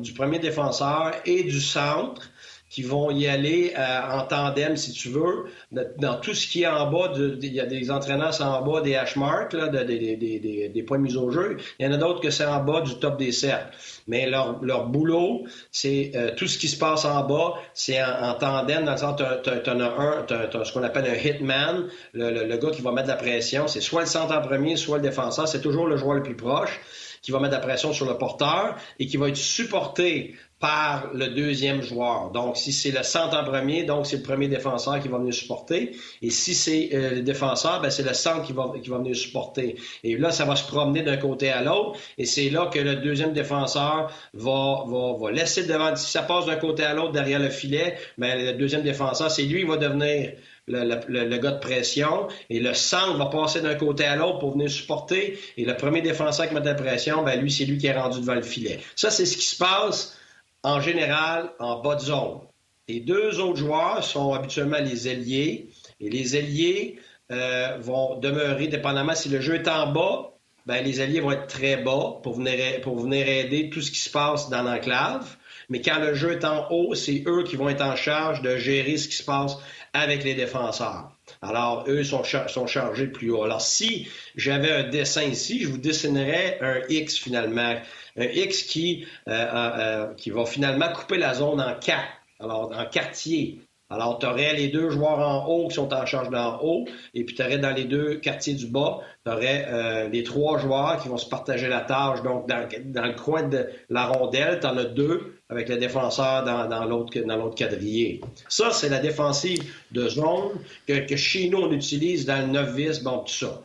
du 0.00 0.12
premier 0.12 0.38
défenseur 0.38 1.14
et 1.24 1.44
du 1.44 1.62
centre 1.62 2.28
qui 2.74 2.82
vont 2.82 3.08
y 3.12 3.28
aller 3.28 3.72
euh, 3.78 4.00
en 4.10 4.26
tandem, 4.26 4.76
si 4.76 4.90
tu 4.90 5.08
veux. 5.08 5.44
Dans 5.70 6.16
tout 6.16 6.34
ce 6.34 6.48
qui 6.48 6.64
est 6.64 6.66
en 6.66 6.90
bas, 6.90 7.12
il 7.16 7.54
y 7.54 7.60
a 7.60 7.66
des 7.66 7.88
entraîneurs 7.88 8.34
en 8.42 8.62
bas 8.62 8.80
des 8.80 8.96
hash 8.96 9.14
marks, 9.14 9.54
des, 9.54 10.84
points 10.84 10.98
de 10.98 11.04
mise 11.04 11.16
au 11.16 11.30
jeu. 11.30 11.56
Il 11.78 11.86
y 11.86 11.88
en 11.88 11.92
a 11.92 11.98
d'autres 11.98 12.20
que 12.20 12.30
c'est 12.30 12.44
en 12.44 12.64
bas 12.64 12.80
du 12.80 12.96
top 12.96 13.16
des 13.16 13.30
cercles. 13.30 13.72
Mais 14.08 14.28
leur, 14.28 14.88
boulot, 14.88 15.44
c'est 15.70 16.10
euh, 16.16 16.34
tout 16.36 16.48
ce 16.48 16.58
qui 16.58 16.66
se 16.66 16.76
passe 16.76 17.04
en 17.04 17.22
bas, 17.22 17.54
c'est 17.74 18.02
en, 18.02 18.34
tandem, 18.34 18.84
dans 18.84 18.90
le 18.90 18.98
sens, 18.98 19.14
tu 19.16 19.22
as, 19.22 19.72
un, 19.72 20.64
ce 20.64 20.72
qu'on 20.72 20.82
appelle 20.82 21.06
un 21.06 21.14
hitman, 21.14 21.86
le, 22.12 22.44
le, 22.44 22.56
gars 22.56 22.70
qui 22.72 22.82
va 22.82 22.90
mettre 22.90 23.06
la 23.06 23.14
pression. 23.14 23.68
C'est 23.68 23.80
soit 23.80 24.00
le 24.00 24.08
centre 24.08 24.34
en 24.34 24.40
premier, 24.40 24.74
soit 24.74 24.96
le 24.96 25.04
défenseur. 25.04 25.46
C'est 25.46 25.60
toujours 25.60 25.86
le 25.86 25.96
joueur 25.96 26.14
le 26.14 26.24
plus 26.24 26.34
proche 26.34 26.80
qui 27.22 27.30
va 27.30 27.40
mettre 27.40 27.54
la 27.54 27.60
pression 27.60 27.92
sur 27.92 28.06
le 28.06 28.18
porteur 28.18 28.76
et 28.98 29.06
qui 29.06 29.16
va 29.16 29.28
être 29.28 29.36
supporté 29.36 30.34
par 30.64 31.10
le 31.12 31.28
deuxième 31.28 31.82
joueur. 31.82 32.30
Donc, 32.30 32.56
si 32.56 32.72
c'est 32.72 32.90
le 32.90 33.02
centre 33.02 33.36
en 33.36 33.44
premier, 33.44 33.84
donc 33.84 34.06
c'est 34.06 34.16
le 34.16 34.22
premier 34.22 34.48
défenseur 34.48 34.98
qui 34.98 35.08
va 35.08 35.18
venir 35.18 35.34
supporter. 35.34 35.94
Et 36.22 36.30
si 36.30 36.54
c'est 36.54 36.88
euh, 36.94 37.16
le 37.16 37.20
défenseur, 37.20 37.82
ben, 37.82 37.90
c'est 37.90 38.02
le 38.02 38.14
centre 38.14 38.46
qui 38.46 38.54
va, 38.54 38.72
qui 38.82 38.88
va 38.88 38.96
venir 38.96 39.14
supporter. 39.14 39.76
Et 40.04 40.16
là, 40.16 40.30
ça 40.30 40.46
va 40.46 40.56
se 40.56 40.66
promener 40.66 41.02
d'un 41.02 41.18
côté 41.18 41.50
à 41.50 41.60
l'autre. 41.60 41.98
Et 42.16 42.24
c'est 42.24 42.48
là 42.48 42.70
que 42.72 42.78
le 42.78 42.96
deuxième 42.96 43.34
défenseur 43.34 44.10
va, 44.32 44.84
va, 44.86 45.12
va 45.20 45.30
laisser 45.32 45.64
devant. 45.64 45.94
Si 45.96 46.10
ça 46.10 46.22
passe 46.22 46.46
d'un 46.46 46.56
côté 46.56 46.82
à 46.82 46.94
l'autre 46.94 47.12
derrière 47.12 47.40
le 47.40 47.50
filet, 47.50 47.98
ben, 48.16 48.42
le 48.42 48.54
deuxième 48.54 48.82
défenseur, 48.82 49.30
c'est 49.30 49.42
lui 49.42 49.64
qui 49.64 49.68
va 49.68 49.76
devenir 49.76 50.32
le, 50.66 50.98
le, 51.08 51.36
gars 51.36 51.50
de 51.50 51.60
pression 51.60 52.26
et 52.48 52.58
le 52.58 52.72
centre 52.72 53.18
va 53.18 53.26
passer 53.26 53.60
d'un 53.60 53.74
côté 53.74 54.06
à 54.06 54.16
l'autre 54.16 54.38
pour 54.38 54.52
venir 54.52 54.70
supporter 54.70 55.38
et 55.58 55.66
le 55.66 55.76
premier 55.76 56.00
défenseur 56.00 56.48
qui 56.48 56.54
met 56.54 56.62
de 56.62 56.66
la 56.68 56.74
pression, 56.74 57.22
ben 57.22 57.38
lui, 57.38 57.50
c'est 57.50 57.66
lui 57.66 57.76
qui 57.76 57.86
est 57.86 57.92
rendu 57.92 58.18
devant 58.18 58.34
le 58.34 58.40
filet. 58.40 58.80
Ça, 58.96 59.10
c'est 59.10 59.26
ce 59.26 59.36
qui 59.36 59.44
se 59.44 59.58
passe 59.58 60.16
en 60.64 60.80
général 60.80 61.50
en 61.60 61.80
bas 61.80 61.94
de 61.94 62.00
zone. 62.00 62.40
Les 62.88 63.00
deux 63.00 63.38
autres 63.40 63.58
joueurs 63.58 64.02
sont 64.02 64.32
habituellement 64.34 64.80
les 64.80 65.08
ailiers 65.08 65.70
et 66.00 66.10
les 66.10 66.36
ailiers 66.36 66.98
euh, 67.30 67.78
vont 67.80 68.18
demeurer, 68.18 68.66
dépendamment 68.66 69.14
si 69.14 69.28
le 69.28 69.40
jeu 69.40 69.54
est 69.54 69.68
en 69.68 69.92
bas, 69.92 70.34
ben, 70.66 70.82
les 70.82 71.00
alliés 71.00 71.20
vont 71.20 71.32
être 71.32 71.46
très 71.46 71.76
bas 71.76 72.20
pour 72.22 72.36
venir, 72.36 72.80
pour 72.80 72.98
venir 72.98 73.28
aider 73.28 73.68
tout 73.68 73.82
ce 73.82 73.90
qui 73.90 73.98
se 73.98 74.10
passe 74.10 74.48
dans 74.48 74.62
l'enclave. 74.62 75.36
Mais 75.68 75.80
quand 75.80 75.98
le 75.98 76.14
jeu 76.14 76.32
est 76.32 76.44
en 76.44 76.70
haut, 76.70 76.94
c'est 76.94 77.22
eux 77.26 77.42
qui 77.44 77.56
vont 77.56 77.68
être 77.68 77.82
en 77.82 77.96
charge 77.96 78.42
de 78.42 78.56
gérer 78.56 78.96
ce 78.96 79.08
qui 79.08 79.16
se 79.16 79.24
passe 79.24 79.56
avec 79.92 80.24
les 80.24 80.34
défenseurs. 80.34 81.10
Alors, 81.40 81.84
eux 81.88 82.04
sont, 82.04 82.22
sont 82.24 82.66
chargés 82.66 83.06
plus 83.06 83.30
haut. 83.30 83.44
Alors, 83.44 83.60
si 83.60 84.08
j'avais 84.36 84.70
un 84.70 84.88
dessin 84.88 85.22
ici, 85.22 85.62
je 85.62 85.68
vous 85.68 85.78
dessinerais 85.78 86.58
un 86.60 86.80
X 86.88 87.18
finalement. 87.18 87.76
Un 88.16 88.24
X 88.24 88.62
qui, 88.62 89.06
euh, 89.28 89.32
euh, 89.32 90.14
qui 90.14 90.30
va 90.30 90.44
finalement 90.46 90.92
couper 90.92 91.18
la 91.18 91.34
zone 91.34 91.60
en 91.60 91.74
quatre. 91.74 92.08
Alors, 92.40 92.72
en 92.76 92.86
quartier. 92.86 93.60
Alors, 93.90 94.18
tu 94.18 94.26
aurais 94.26 94.54
les 94.54 94.68
deux 94.68 94.90
joueurs 94.90 95.18
en 95.20 95.46
haut 95.46 95.68
qui 95.68 95.74
sont 95.74 95.92
en 95.92 96.06
charge 96.06 96.30
d'en 96.30 96.58
haut, 96.62 96.86
et 97.12 97.24
puis 97.24 97.34
tu 97.34 97.42
aurais 97.42 97.58
dans 97.58 97.70
les 97.70 97.84
deux 97.84 98.16
quartiers 98.16 98.54
du 98.54 98.66
bas, 98.66 99.00
tu 99.24 99.30
aurais 99.30 99.66
euh, 99.68 100.08
les 100.08 100.24
trois 100.24 100.58
joueurs 100.58 101.00
qui 101.00 101.08
vont 101.08 101.18
se 101.18 101.28
partager 101.28 101.68
la 101.68 101.82
tâche. 101.82 102.22
Donc, 102.22 102.48
dans, 102.48 102.66
le 103.04 103.14
coin 103.14 103.42
de 103.44 103.68
la 103.90 104.06
rondelle, 104.06 104.58
tu 104.60 104.66
en 104.66 104.76
as 104.78 104.84
deux 104.84 105.38
avec 105.50 105.68
le 105.68 105.76
défenseur 105.76 106.44
dans, 106.44 106.84
l'autre 106.84 107.54
quadrillé. 107.54 108.20
Ça, 108.48 108.70
c'est 108.72 108.88
la 108.88 108.98
défensive 109.00 109.62
de 109.92 110.08
zone 110.08 110.58
que, 110.88 111.06
que, 111.06 111.16
chez 111.16 111.48
nous, 111.48 111.58
on 111.58 111.70
utilise 111.70 112.24
dans 112.24 112.40
le 112.40 112.52
novice, 112.52 113.02
bon, 113.02 113.18
tout 113.18 113.34
ça. 113.34 113.62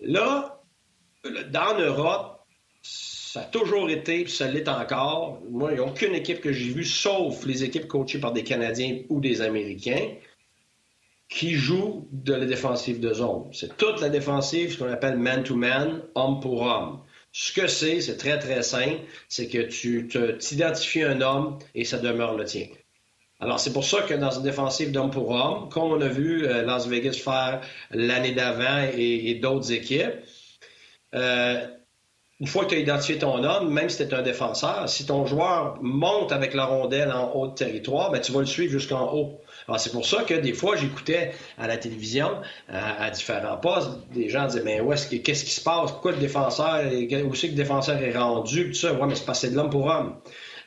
Là, 0.00 0.60
dans 1.50 1.76
l'Europe, 1.76 2.38
ça 3.32 3.40
a 3.40 3.44
toujours 3.44 3.90
été, 3.90 4.24
puis 4.24 4.32
ça 4.32 4.48
l'est 4.48 4.68
encore. 4.68 5.42
Moi, 5.50 5.72
il 5.72 5.74
n'y 5.74 5.80
a 5.80 5.84
aucune 5.84 6.14
équipe 6.14 6.40
que 6.40 6.50
j'ai 6.50 6.70
vue, 6.70 6.84
sauf 6.84 7.44
les 7.44 7.62
équipes 7.62 7.86
coachées 7.86 8.20
par 8.20 8.32
des 8.32 8.42
Canadiens 8.42 9.00
ou 9.10 9.20
des 9.20 9.42
Américains, 9.42 10.14
qui 11.28 11.52
jouent 11.52 12.08
de 12.10 12.32
la 12.32 12.46
défensive 12.46 13.00
de 13.00 13.12
zone. 13.12 13.50
C'est 13.52 13.76
toute 13.76 14.00
la 14.00 14.08
défensive, 14.08 14.72
ce 14.72 14.78
qu'on 14.78 14.90
appelle 14.90 15.18
man-to-man, 15.18 16.00
homme 16.14 16.40
pour 16.40 16.62
homme. 16.62 17.00
Ce 17.30 17.52
que 17.52 17.66
c'est, 17.66 18.00
c'est 18.00 18.16
très, 18.16 18.38
très 18.38 18.62
simple, 18.62 19.00
c'est 19.28 19.48
que 19.48 19.58
tu 19.58 20.08
t'identifies 20.38 21.02
un 21.02 21.20
homme 21.20 21.58
et 21.74 21.84
ça 21.84 21.98
demeure 21.98 22.34
le 22.34 22.46
tien. 22.46 22.68
Alors, 23.40 23.60
c'est 23.60 23.74
pour 23.74 23.84
ça 23.84 24.00
que 24.02 24.14
dans 24.14 24.30
une 24.30 24.42
défensive 24.42 24.90
d'homme 24.90 25.10
pour 25.10 25.30
homme, 25.30 25.68
comme 25.68 25.92
on 25.92 26.00
a 26.00 26.08
vu 26.08 26.46
euh, 26.46 26.62
Las 26.62 26.88
Vegas 26.88 27.20
faire 27.22 27.60
l'année 27.90 28.32
d'avant 28.32 28.88
et, 28.96 29.34
d'autres 29.34 29.70
équipes, 29.70 30.14
euh, 31.14 31.66
une 32.40 32.46
fois 32.46 32.64
que 32.64 32.70
tu 32.70 32.76
as 32.76 32.78
identifié 32.78 33.18
ton 33.18 33.42
homme, 33.42 33.72
même 33.72 33.88
si 33.88 33.96
tu 33.96 34.04
es 34.04 34.14
un 34.14 34.22
défenseur, 34.22 34.88
si 34.88 35.04
ton 35.04 35.26
joueur 35.26 35.76
monte 35.82 36.30
avec 36.30 36.54
la 36.54 36.66
rondelle 36.66 37.10
en 37.10 37.32
haut 37.32 37.48
de 37.48 37.54
territoire, 37.54 38.12
ben, 38.12 38.20
tu 38.20 38.30
vas 38.30 38.40
le 38.40 38.46
suivre 38.46 38.70
jusqu'en 38.70 39.12
haut. 39.12 39.40
Alors, 39.66 39.80
c'est 39.80 39.90
pour 39.90 40.06
ça 40.06 40.22
que 40.22 40.34
des 40.34 40.52
fois, 40.52 40.76
j'écoutais 40.76 41.32
à 41.58 41.66
la 41.66 41.76
télévision, 41.76 42.30
à, 42.68 43.10
différents 43.10 43.56
postes, 43.56 43.90
des 44.14 44.28
gens 44.28 44.46
disaient, 44.46 44.62
mais 44.64 44.80
où 44.80 44.92
est-ce 44.92 45.16
qu'est-ce 45.16 45.44
qui 45.44 45.50
se 45.50 45.62
passe? 45.62 45.90
Pourquoi 45.90 46.12
le 46.12 46.18
défenseur, 46.18 46.84
où 47.26 47.34
c'est 47.34 47.48
que 47.48 47.52
le 47.52 47.56
défenseur 47.56 48.00
est 48.00 48.16
rendu? 48.16 48.68
Tout 48.68 48.74
ça, 48.74 48.92
ouais, 48.92 49.06
mais 49.08 49.16
c'est 49.16 49.26
passé 49.26 49.50
de 49.50 49.56
l'homme 49.56 49.70
pour 49.70 49.86
homme. 49.86 50.14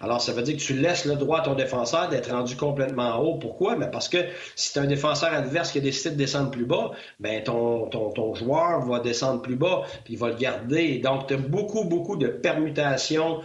Alors, 0.02 0.20
ça 0.20 0.34
veut 0.34 0.42
dire 0.42 0.58
que 0.58 0.62
tu 0.62 0.74
laisses 0.74 1.06
le 1.06 1.16
droit 1.16 1.40
à 1.40 1.42
ton 1.44 1.54
défenseur 1.54 2.10
d'être 2.10 2.32
rendu 2.32 2.56
complètement 2.56 3.20
haut. 3.20 3.38
Pourquoi? 3.38 3.76
Mais 3.76 3.90
parce 3.90 4.10
que 4.10 4.18
si 4.56 4.74
tu 4.74 4.80
as 4.80 4.82
un 4.82 4.88
défenseur 4.88 5.32
adverse 5.32 5.72
qui 5.72 5.78
a 5.78 5.82
décidé 5.82 6.10
de 6.12 6.16
descendre 6.16 6.50
plus 6.50 6.66
bas, 6.66 6.92
ben 7.20 7.44
ton, 7.44 7.88
ton, 7.88 8.10
ton 8.10 8.34
joueur 8.34 8.82
va 8.82 9.00
descendre 9.00 9.42
plus 9.42 9.56
bas, 9.56 9.84
puis 10.04 10.16
il 10.16 10.20
va 10.20 10.30
le 10.30 10.36
garder. 10.36 10.98
Donc, 11.00 11.28
tu 11.28 11.36
as 11.36 11.38
beaucoup, 11.38 11.84
beaucoup 11.84 12.18
de 12.18 12.28
permutations 12.28 13.42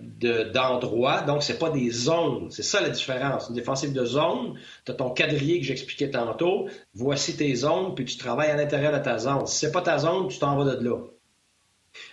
d'endroits. 0.00 1.22
Donc, 1.22 1.42
c'est 1.42 1.58
pas 1.58 1.70
des 1.70 1.90
zones. 1.90 2.50
C'est 2.50 2.62
ça 2.62 2.80
la 2.80 2.90
différence. 2.90 3.48
Une 3.48 3.54
défensive 3.54 3.92
de 3.92 4.04
zone, 4.04 4.54
tu 4.84 4.92
as 4.92 4.94
ton 4.94 5.10
quadrillé 5.10 5.60
que 5.60 5.66
j'expliquais 5.66 6.10
tantôt. 6.10 6.68
Voici 6.94 7.36
tes 7.36 7.54
zones, 7.54 7.94
puis 7.94 8.04
tu 8.04 8.16
travailles 8.16 8.50
à 8.50 8.56
l'intérieur 8.56 8.92
de 8.92 9.02
ta 9.02 9.18
zone. 9.18 9.46
Si 9.46 9.58
c'est 9.58 9.72
pas 9.72 9.82
ta 9.82 9.98
zone, 9.98 10.28
tu 10.28 10.38
t'en 10.38 10.56
vas 10.56 10.74
de 10.74 10.84
là. 10.84 10.96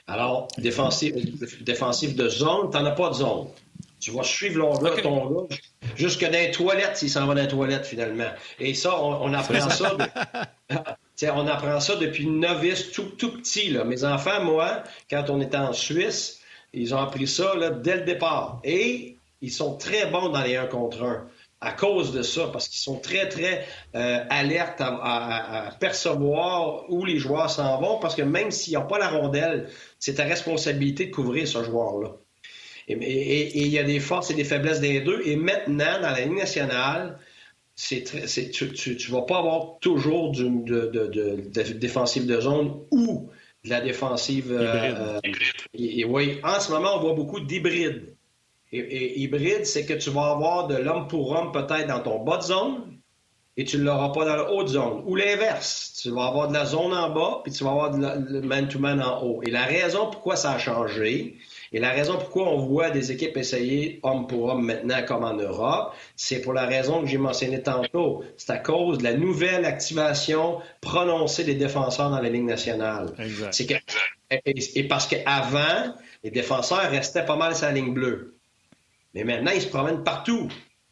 Alors, 0.08 0.48
défensive, 0.58 1.16
défensive 1.64 2.16
de 2.16 2.30
zone, 2.30 2.72
tu 2.72 2.78
n'en 2.78 2.86
as 2.86 2.92
pas 2.92 3.10
de 3.10 3.16
zone. 3.16 3.48
Tu 4.00 4.12
vas 4.12 4.24
suivre 4.24 4.80
ton 5.02 5.30
gars, 5.30 5.56
jusque 5.96 6.24
dans 6.24 6.32
les 6.32 6.52
toilettes 6.52 6.98
s'il 6.98 7.10
s'en 7.10 7.26
va 7.26 7.34
dans 7.34 7.42
les 7.42 7.48
toilettes 7.48 7.86
finalement. 7.86 8.30
Et 8.60 8.74
ça, 8.74 9.02
on, 9.02 9.34
apprend 9.34 9.70
ça. 9.70 9.98
on 11.34 11.48
apprend 11.48 11.80
ça 11.80 11.96
depuis 11.96 12.28
novice, 12.28 12.92
tout, 12.92 13.10
tout 13.18 13.32
petit. 13.38 13.70
Là. 13.70 13.84
Mes 13.84 14.04
enfants, 14.04 14.44
moi, 14.44 14.84
quand 15.10 15.30
on 15.30 15.42
était 15.42 15.58
en 15.58 15.74
Suisse, 15.74 16.42
ils 16.74 16.94
ont 16.94 17.00
appris 17.00 17.28
ça 17.28 17.56
là, 17.56 17.72
dès 17.72 17.98
le 17.98 18.04
départ. 18.04 18.60
Et 18.64 19.18
ils 19.42 19.52
sont 19.52 19.78
très 19.78 20.06
bons 20.08 20.30
dans 20.30 20.42
les 20.42 20.58
1 20.58 20.68
contre 20.68 21.04
1 21.04 21.28
à 21.60 21.72
cause 21.72 22.14
de 22.14 22.22
ça, 22.22 22.50
parce 22.54 22.68
qu'ils 22.68 22.82
sont 22.82 23.00
très, 23.00 23.30
très 23.30 23.66
euh, 23.96 24.24
alertes 24.30 24.80
à, 24.80 25.72
percevoir 25.80 26.90
où 26.90 27.04
les 27.04 27.18
joueurs 27.18 27.50
s'en 27.50 27.80
vont, 27.82 28.00
parce 28.00 28.16
que 28.16 28.22
même 28.22 28.52
s'ils 28.52 28.76
n'ont 28.76 28.86
pas 28.86 29.00
la 29.00 29.10
rondelle, 29.10 29.70
c'est 29.98 30.16
ta 30.16 30.24
responsabilité 30.24 31.08
de 31.08 31.12
couvrir 31.12 31.48
ce 31.48 31.64
joueur-là. 31.64 32.12
Et, 32.88 33.58
il 33.60 33.68
y 33.68 33.80
a 33.80 33.84
des 33.84 34.00
forces 34.00 34.32
et 34.32 34.34
des 34.34 34.44
faiblesses 34.44 34.80
des 34.80 35.02
deux. 35.02 35.22
Et 35.26 35.36
maintenant, 35.36 36.00
dans 36.02 36.10
la 36.10 36.22
Ligue 36.22 36.38
nationale, 36.38 37.20
c'est 37.76 38.04
tu 38.04 38.66
ne 38.66 39.12
vas 39.12 39.22
pas 39.24 39.40
avoir 39.40 39.80
toujours 39.80 40.32
du, 40.32 40.44
de, 40.50 40.88
de, 40.88 41.74
défensive 41.74 42.26
de 42.26 42.40
zone 42.40 42.82
ou 42.92 43.30
de 43.64 43.70
la 43.70 43.82
défensive. 43.82 44.52
Euh, 44.52 45.20
et, 45.74 46.06
oui, 46.06 46.40
en 46.44 46.60
ce 46.60 46.72
moment, 46.72 46.96
on 46.96 47.00
voit 47.00 47.14
beaucoup 47.14 47.40
d'hybrides. 47.40 48.16
Et, 48.72 49.22
hybride, 49.22 49.66
c'est 49.66 49.86
que 49.86 49.94
tu 49.94 50.10
vas 50.10 50.32
avoir 50.32 50.68
de 50.68 50.76
l'homme 50.76 51.08
pour 51.08 51.32
homme 51.32 51.52
peut-être 51.52 51.88
dans 51.88 52.02
ton 52.02 52.24
bas 52.24 52.38
de 52.38 52.44
zone 52.44 52.98
et 53.56 53.64
tu 53.64 53.78
ne 53.78 53.84
l'auras 53.84 54.10
pas 54.10 54.26
dans 54.26 54.36
la 54.36 54.52
haute 54.52 54.68
zone. 54.68 55.04
Ou 55.06 55.16
l'inverse, 55.16 56.00
tu 56.02 56.12
vas 56.12 56.28
avoir 56.28 56.50
de 56.50 56.54
la 56.54 56.66
zone 56.66 56.94
en 56.94 57.10
bas 57.10 57.42
puis 57.44 57.54
tu 57.54 57.64
vas 57.64 57.72
avoir 57.72 57.92
de 57.92 58.40
man-to-man 58.42 59.02
en 59.02 59.24
haut. 59.24 59.42
Et 59.44 59.52
la 59.52 59.64
raison 59.64 60.10
pourquoi 60.12 60.36
ça 60.36 60.52
a 60.52 60.60
changé, 60.60 61.38
et 61.74 61.80
la 61.80 61.92
raison 61.92 62.18
pourquoi 62.18 62.50
on 62.50 62.58
voit 62.58 62.90
des 62.90 63.12
équipes 63.12 63.36
essayer 63.38 64.00
homme 64.04 64.28
pour 64.28 64.46
homme 64.46 64.66
maintenant 64.66 65.04
comme 65.06 65.24
en 65.24 65.34
Europe, 65.34 65.94
c'est 66.16 66.42
pour 66.42 66.54
la 66.54 66.66
raison 66.66 67.02
que 67.02 67.08
j'ai 67.08 67.18
mentionné 67.18 67.62
tantôt. 67.62 68.24
C'est 68.38 68.52
à 68.52 68.58
cause 68.58 69.00
de 69.00 69.04
la 69.04 69.14
nouvelle 69.14 69.66
activation 69.66 70.60
prononcée 70.82 71.44
des 71.44 71.56
défenseurs 71.56 72.10
dans 72.10 72.22
la 72.22 72.30
Ligue 72.30 72.46
nationale. 72.46 73.14
C'est 73.52 73.66
que, 73.66 73.76
et, 74.30 74.88
parce 74.88 75.08
qu'avant, 75.08 75.94
les 76.24 76.32
défenseurs 76.32 76.90
restaient 76.90 77.26
pas 77.26 77.36
mal 77.36 77.56
sur 77.56 77.66
la 77.66 77.74
ligne 77.74 77.94
bleue. 77.94 78.36
Mais 79.14 79.24
maintenant, 79.24 79.52
ils 79.54 79.62
se 79.62 79.68
promènent 79.68 80.04
partout. 80.04 80.48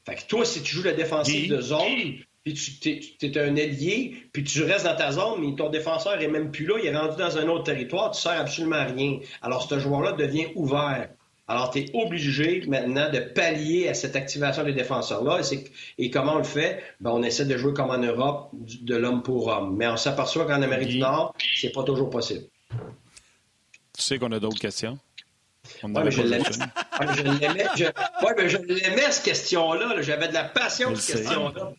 Fait 0.05 0.15
que 0.15 0.25
toi, 0.27 0.45
si 0.45 0.61
tu 0.61 0.75
joues 0.75 0.83
la 0.83 0.93
défensive 0.93 1.49
de 1.49 1.61
zone, 1.61 2.15
puis 2.45 3.09
tu 3.19 3.25
es, 3.25 3.37
un 3.39 3.55
ailier, 3.55 4.15
puis 4.31 4.43
tu 4.43 4.63
restes 4.63 4.85
dans 4.85 4.95
ta 4.95 5.11
zone, 5.11 5.41
mais 5.41 5.55
ton 5.55 5.69
défenseur 5.69 6.21
est 6.21 6.27
même 6.27 6.51
plus 6.51 6.67
là, 6.67 6.75
il 6.79 6.85
est 6.85 6.95
rendu 6.95 7.17
dans 7.17 7.37
un 7.39 7.47
autre 7.47 7.63
territoire, 7.63 8.11
tu 8.11 8.21
sers 8.21 8.39
absolument 8.39 8.75
à 8.75 8.83
rien. 8.83 9.19
Alors, 9.41 9.67
ce 9.67 9.79
joueur-là 9.79 10.11
devient 10.11 10.47
ouvert. 10.53 11.09
Alors, 11.47 11.71
tu 11.71 11.79
es 11.79 11.85
obligé 11.93 12.63
maintenant 12.67 13.09
de 13.09 13.19
pallier 13.19 13.89
à 13.89 13.95
cette 13.95 14.15
activation 14.15 14.63
des 14.63 14.73
défenseurs-là. 14.73 15.41
Et, 15.97 16.11
comment 16.11 16.35
on 16.35 16.37
le 16.39 16.43
fait? 16.43 16.83
Ben, 16.99 17.11
on 17.11 17.23
essaie 17.23 17.45
de 17.45 17.57
jouer 17.57 17.73
comme 17.73 17.89
en 17.89 17.97
Europe, 17.97 18.49
de 18.53 18.95
l'homme 18.95 19.23
pour 19.23 19.47
homme. 19.47 19.75
Mais 19.75 19.87
on 19.87 19.97
s'aperçoit 19.97 20.45
qu'en 20.45 20.61
Amérique 20.61 20.89
du 20.89 20.99
Nord, 20.99 21.35
c'est 21.55 21.71
pas 21.71 21.83
toujours 21.83 22.09
possible. 22.09 22.45
Tu 23.93 24.01
sais 24.01 24.19
qu'on 24.19 24.31
a 24.31 24.39
d'autres 24.39 24.59
questions? 24.59 24.99
On 25.81 25.93
ouais, 25.95 26.03
mais 26.03 26.11
je 26.11 26.21
l'aimais, 26.21 26.43
je... 27.75 27.85
Ouais, 27.85 28.33
mais 28.37 28.49
je 28.49 28.57
l'aimais, 28.57 29.11
cette 29.11 29.23
question-là. 29.23 30.01
J'avais 30.01 30.27
de 30.27 30.33
la 30.33 30.43
passion, 30.43 30.95
cette 30.95 31.17
question-là. 31.17 31.73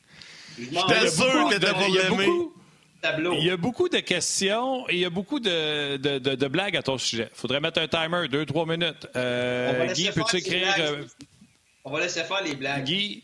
J'étais 0.59 1.09
sûr 1.09 1.49
que 1.49 2.13
aimé. 2.13 2.29
Il 3.39 3.45
y 3.45 3.51
a 3.51 3.57
beaucoup 3.57 3.89
de 3.89 3.99
questions 3.99 4.89
et 4.89 4.95
il 4.95 4.99
y 4.99 5.05
a 5.05 5.11
beaucoup 5.11 5.39
de, 5.39 5.97
de, 5.97 6.19
de, 6.19 6.49
blagues 6.49 6.77
à 6.77 6.83
ton 6.83 6.99
sujet. 6.99 7.29
Il 7.33 7.39
faudrait 7.39 7.61
mettre 7.61 7.81
un 7.81 7.89
timer, 7.89 8.29
deux, 8.29 8.45
trois 8.47 8.67
minutes. 8.67 9.07
Euh, 9.15 9.93
Guy, 9.93 10.11
peux-tu 10.13 10.39
écrire. 10.39 10.75
Euh, 10.79 11.05
On 11.85 11.91
va 11.91 12.01
laisser 12.01 12.25
faire 12.25 12.43
les 12.43 12.55
blagues. 12.55 12.85
Guy, 12.85 13.23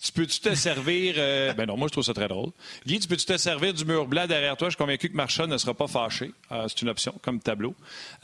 tu 0.00 0.12
peux-tu 0.12 0.40
te 0.40 0.54
servir. 0.54 1.14
Euh, 1.18 1.52
ben 1.54 1.66
non, 1.66 1.76
moi, 1.76 1.88
je 1.88 1.92
trouve 1.92 2.04
ça 2.04 2.14
très 2.14 2.28
drôle. 2.28 2.50
Guy, 2.86 3.00
tu 3.00 3.08
peux-tu 3.08 3.24
te 3.24 3.36
servir 3.36 3.74
du 3.74 3.84
mur 3.84 4.06
blanc 4.06 4.26
derrière 4.26 4.56
toi? 4.56 4.68
Je 4.68 4.74
suis 4.74 4.78
convaincu 4.78 5.08
que 5.08 5.16
Marchand 5.16 5.46
ne 5.46 5.58
sera 5.58 5.74
pas 5.74 5.88
fâché. 5.88 6.32
Euh, 6.52 6.66
c'est 6.68 6.82
une 6.82 6.88
option, 6.88 7.14
comme 7.20 7.40
tableau. 7.40 7.74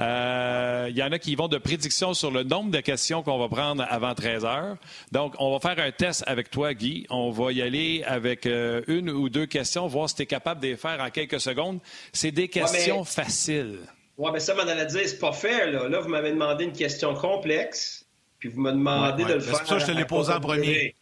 Euh, 0.01 0.87
il 0.89 0.97
y 0.97 1.03
en 1.03 1.11
a 1.11 1.19
qui 1.19 1.35
vont 1.35 1.49
de 1.49 1.59
prédictions 1.59 2.15
sur 2.15 2.31
le 2.31 2.45
nombre 2.45 2.71
de 2.71 2.81
questions 2.81 3.23
qu'on 3.23 3.39
va 3.39 3.49
prendre 3.49 3.85
avant 3.91 4.15
13 4.15 4.45
heures. 4.45 4.77
Donc, 5.11 5.35
on 5.41 5.57
va 5.57 5.59
faire 5.59 5.85
un 5.85 5.91
test 5.91 6.23
avec 6.27 6.51
toi, 6.51 6.75
Guy. 6.75 7.07
On 7.11 7.31
va 7.31 7.51
y 7.51 7.61
aller 7.61 8.05
avec 8.07 8.47
une 8.47 9.11
ou 9.11 9.29
deux 9.29 9.47
questions, 9.47 9.87
voir 9.89 10.09
si 10.09 10.15
tu 10.15 10.23
es 10.23 10.27
capable 10.27 10.61
de 10.61 10.69
les 10.69 10.77
faire 10.77 11.01
en 11.01 11.11
quelques 11.11 11.41
secondes. 11.41 11.81
C'est 12.13 12.31
des 12.31 12.49
questions 12.49 13.05
faciles. 13.05 13.81
Oui, 14.17 14.31
mais 14.33 14.39
ça, 14.39 14.55
m'en 14.55 14.63
allait 14.63 14.87
dire, 14.87 15.01
c'est 15.05 15.19
pas 15.19 15.33
fait. 15.33 15.73
Là. 15.73 15.89
là, 15.89 16.01
vous 16.01 16.09
m'avez 16.09 16.31
demandé 16.31 16.65
une 16.65 16.73
question 16.73 17.15
complexe, 17.15 18.07
puis 18.39 18.49
vous 18.49 18.61
me 18.61 18.71
demandez 18.71 19.25
de 19.25 19.35
le 19.35 19.41
faire. 19.41 19.57
C'est 19.57 19.67
ça 19.67 19.79
je 19.79 19.87
te 19.87 19.91
l'ai 19.91 20.05
posé 20.05 20.33
en 20.33 20.41
premier. 20.41 20.95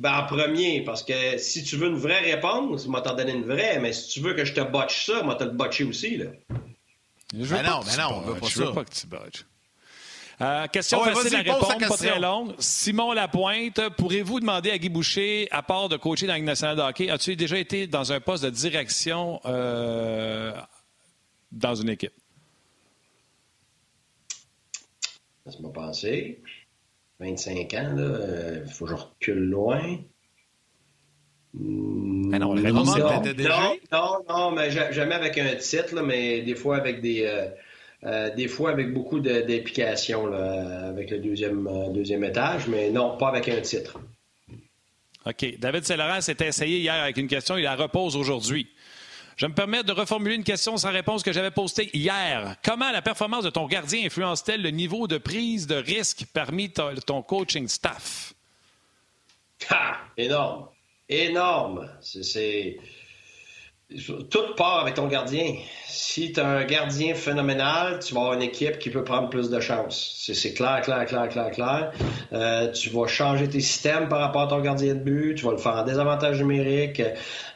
Ben, 0.00 0.20
en 0.20 0.24
premier, 0.24 0.82
parce 0.82 1.02
que 1.02 1.36
si 1.36 1.62
tu 1.62 1.76
veux 1.76 1.88
une 1.88 1.98
vraie 1.98 2.20
réponse, 2.20 2.86
moi 2.86 3.02
t'en 3.02 3.14
donner 3.14 3.32
une 3.32 3.44
vraie, 3.44 3.78
mais 3.80 3.92
si 3.92 4.08
tu 4.08 4.20
veux 4.20 4.32
que 4.32 4.46
je 4.46 4.54
te 4.54 4.62
botche 4.62 5.04
ça, 5.04 5.22
moi 5.22 5.34
te 5.34 5.44
le 5.44 5.50
botcher 5.50 5.84
aussi, 5.84 6.16
là. 6.16 6.30
Je 7.34 7.44
veux 7.44 7.56
ben 7.56 7.62
non, 7.62 7.80
mais 7.84 7.96
ben 7.96 8.02
non, 8.04 8.14
on 8.16 8.20
veut 8.22 8.40
pas 8.40 8.46
je 8.46 8.62
veux 8.62 8.72
pas 8.72 8.84
que 8.86 8.94
tu 8.94 9.06
botches. 9.06 9.44
Euh, 10.40 10.66
question 10.68 11.02
ah 11.04 11.12
facile 11.12 11.36
à 11.36 11.38
répondre, 11.40 11.86
pas 11.86 11.96
très 11.98 12.18
longue. 12.18 12.54
Simon 12.58 13.12
Lapointe, 13.12 13.90
pourrez-vous 13.98 14.40
demander 14.40 14.70
à 14.70 14.78
Guy 14.78 14.88
Boucher, 14.88 15.48
à 15.50 15.62
part 15.62 15.90
de 15.90 15.98
coacher 15.98 16.26
dans 16.26 16.32
la 16.32 16.38
Ligue 16.38 16.46
nationale 16.46 16.78
de 16.78 16.82
hockey, 16.82 17.10
as-tu 17.10 17.36
déjà 17.36 17.58
été 17.58 17.86
dans 17.86 18.10
un 18.10 18.20
poste 18.20 18.42
de 18.42 18.48
direction 18.48 19.38
euh, 19.44 20.54
dans 21.52 21.74
une 21.74 21.90
équipe? 21.90 22.14
Laisse-moi 25.44 25.74
penser. 25.74 26.40
25 27.20 27.74
ans, 27.74 27.82
là, 27.82 27.92
il 27.94 28.00
euh, 28.00 28.66
faut 28.66 28.86
que 28.86 28.92
je 28.92 28.96
recule 28.96 29.38
loin. 29.38 29.98
Mais 31.52 32.38
non, 32.38 32.54
le 32.54 32.62
non, 32.62 32.84
non, 32.84 33.76
non, 33.92 34.24
non, 34.28 34.50
mais 34.52 34.70
jamais 34.70 35.14
avec 35.14 35.36
un 35.36 35.56
titre, 35.56 36.00
mais 36.00 36.42
des 36.42 36.54
fois 36.54 36.76
avec 36.76 37.00
des, 37.00 37.24
euh, 37.24 37.48
euh, 38.04 38.34
des 38.34 38.46
fois 38.46 38.70
avec 38.70 38.94
beaucoup 38.94 39.18
d'implications 39.18 40.32
avec 40.32 41.10
le 41.10 41.18
deuxième, 41.18 41.68
deuxième 41.92 42.22
étage, 42.24 42.68
mais 42.68 42.90
non, 42.90 43.16
pas 43.18 43.28
avec 43.28 43.48
un 43.48 43.60
titre. 43.60 43.98
OK. 45.26 45.58
David 45.58 45.84
Saint-Laurent 45.84 46.20
s'est 46.20 46.36
essayé 46.40 46.78
hier 46.78 46.94
avec 46.94 47.16
une 47.16 47.28
question, 47.28 47.56
il 47.56 47.64
la 47.64 47.74
repose 47.74 48.16
aujourd'hui. 48.16 48.68
Je 49.40 49.46
me 49.46 49.54
permets 49.54 49.82
de 49.82 49.92
reformuler 49.92 50.34
une 50.34 50.44
question 50.44 50.76
sans 50.76 50.92
réponse 50.92 51.22
que 51.22 51.32
j'avais 51.32 51.50
postée 51.50 51.88
hier. 51.96 52.56
Comment 52.62 52.90
la 52.90 53.00
performance 53.00 53.42
de 53.42 53.48
ton 53.48 53.66
gardien 53.66 54.04
influence-t-elle 54.04 54.60
le 54.60 54.68
niveau 54.68 55.06
de 55.06 55.16
prise 55.16 55.66
de 55.66 55.76
risque 55.76 56.26
parmi 56.34 56.70
ton 56.70 57.22
coaching 57.22 57.66
staff? 57.66 58.34
Ah, 59.70 59.96
énorme. 60.18 60.68
Énorme. 61.08 61.90
C'est 62.02 62.76
tout 64.30 64.54
part 64.56 64.80
avec 64.80 64.94
ton 64.94 65.08
gardien. 65.08 65.54
Si 65.88 66.32
tu 66.32 66.40
as 66.40 66.46
un 66.46 66.64
gardien 66.64 67.14
phénoménal, 67.14 67.98
tu 67.98 68.14
vas 68.14 68.20
avoir 68.20 68.34
une 68.34 68.42
équipe 68.42 68.78
qui 68.78 68.90
peut 68.90 69.02
prendre 69.02 69.28
plus 69.28 69.50
de 69.50 69.60
chance. 69.60 70.14
C'est 70.32 70.54
clair, 70.54 70.80
clair, 70.82 71.04
clair, 71.06 71.28
clair, 71.28 71.50
clair. 71.50 71.92
Euh, 72.32 72.70
tu 72.70 72.90
vas 72.90 73.06
changer 73.06 73.48
tes 73.48 73.60
systèmes 73.60 74.08
par 74.08 74.20
rapport 74.20 74.42
à 74.42 74.46
ton 74.46 74.60
gardien 74.60 74.94
de 74.94 75.00
but. 75.00 75.34
Tu 75.36 75.44
vas 75.44 75.52
le 75.52 75.58
faire 75.58 75.74
en 75.74 75.84
désavantage 75.84 76.38
numérique. 76.38 77.02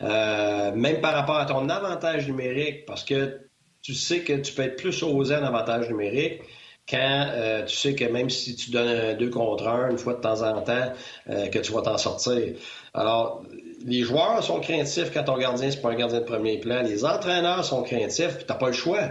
Euh, 0.02 0.72
même 0.74 1.00
par 1.00 1.14
rapport 1.14 1.36
à 1.36 1.46
ton 1.46 1.68
avantage 1.68 2.26
numérique, 2.26 2.84
parce 2.86 3.04
que 3.04 3.40
tu 3.82 3.94
sais 3.94 4.20
que 4.20 4.32
tu 4.32 4.52
peux 4.54 4.62
être 4.62 4.76
plus 4.76 5.02
osé 5.02 5.36
en 5.36 5.44
avantage 5.44 5.88
numérique 5.88 6.42
quand 6.88 7.28
euh, 7.30 7.64
tu 7.64 7.76
sais 7.76 7.94
que 7.94 8.04
même 8.04 8.28
si 8.28 8.56
tu 8.56 8.70
donnes 8.70 8.88
un 8.88 9.14
2 9.14 9.30
contre 9.30 9.68
1 9.68 9.90
une 9.90 9.98
fois 9.98 10.14
de 10.14 10.20
temps 10.20 10.42
en 10.42 10.60
temps, 10.62 10.92
que 11.26 11.58
tu 11.58 11.72
vas 11.72 11.80
t'en 11.80 11.96
sortir. 11.96 12.54
Alors, 12.92 13.42
les 13.84 14.02
joueurs 14.02 14.42
sont 14.42 14.60
craintifs 14.60 15.12
quand 15.12 15.24
ton 15.24 15.36
gardien, 15.36 15.70
c'est 15.70 15.80
pas 15.80 15.90
un 15.90 15.94
gardien 15.94 16.20
de 16.20 16.24
premier 16.24 16.58
plan. 16.58 16.82
Les 16.82 17.04
entraîneurs 17.04 17.64
sont 17.64 17.82
craintifs, 17.82 18.36
puis 18.36 18.44
t'as 18.46 18.54
pas 18.54 18.68
le 18.68 18.72
choix. 18.72 19.10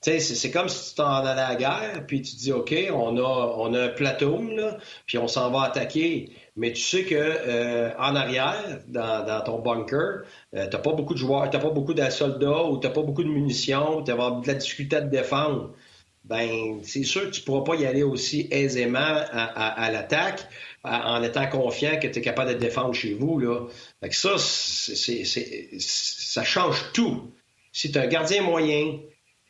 C'est 0.00 0.50
comme 0.52 0.68
si 0.68 0.90
tu 0.90 0.94
t'en 0.96 1.08
allais 1.08 1.40
à 1.40 1.48
la 1.48 1.56
guerre, 1.56 2.04
puis 2.06 2.22
tu 2.22 2.36
dis, 2.36 2.52
OK, 2.52 2.74
on 2.92 3.16
a, 3.16 3.54
on 3.56 3.74
a 3.74 3.84
un 3.84 3.88
platoon, 3.88 4.54
là, 4.54 4.78
puis 5.04 5.18
on 5.18 5.26
s'en 5.26 5.50
va 5.50 5.64
attaquer. 5.64 6.30
Mais 6.54 6.72
tu 6.72 6.80
sais 6.80 7.02
que 7.02 7.14
euh, 7.16 7.90
en 7.98 8.14
arrière, 8.14 8.80
dans, 8.86 9.42
ton 9.44 9.58
bunker, 9.58 10.22
euh, 10.54 10.66
t'as 10.70 10.78
pas 10.78 10.92
beaucoup 10.92 11.14
de 11.14 11.18
joueurs, 11.18 11.50
t'as 11.50 11.58
pas 11.58 11.70
beaucoup 11.70 11.92
de 11.92 12.08
soldats, 12.08 12.64
ou 12.64 12.78
t'as 12.78 12.90
pas 12.90 13.02
beaucoup 13.02 13.24
de 13.24 13.28
munitions, 13.28 14.02
tu 14.02 14.12
vas 14.12 14.30
de 14.30 14.46
la 14.46 14.54
difficulté 14.54 14.96
à 14.96 15.02
te 15.02 15.10
défendre. 15.10 15.72
Ben, 16.24 16.80
c'est 16.82 17.04
sûr 17.04 17.22
que 17.22 17.30
tu 17.30 17.42
pourras 17.42 17.62
pas 17.62 17.76
y 17.76 17.86
aller 17.86 18.02
aussi 18.02 18.48
aisément 18.50 18.98
à 19.32 19.90
l'attaque 19.92 20.48
en 20.86 21.22
étant 21.22 21.46
confiant 21.48 21.98
que 21.98 22.06
tu 22.06 22.18
es 22.18 22.22
capable 22.22 22.54
de 22.54 22.58
défendre 22.58 22.94
chez 22.94 23.14
vous. 23.14 23.38
Là. 23.38 23.66
Fait 24.00 24.08
que 24.08 24.16
ça, 24.16 24.36
ça 24.38 26.44
change 26.44 26.92
tout. 26.92 27.32
Si 27.72 27.92
tu 27.92 27.98
as 27.98 28.02
un 28.02 28.06
gardien 28.06 28.42
moyen 28.42 28.98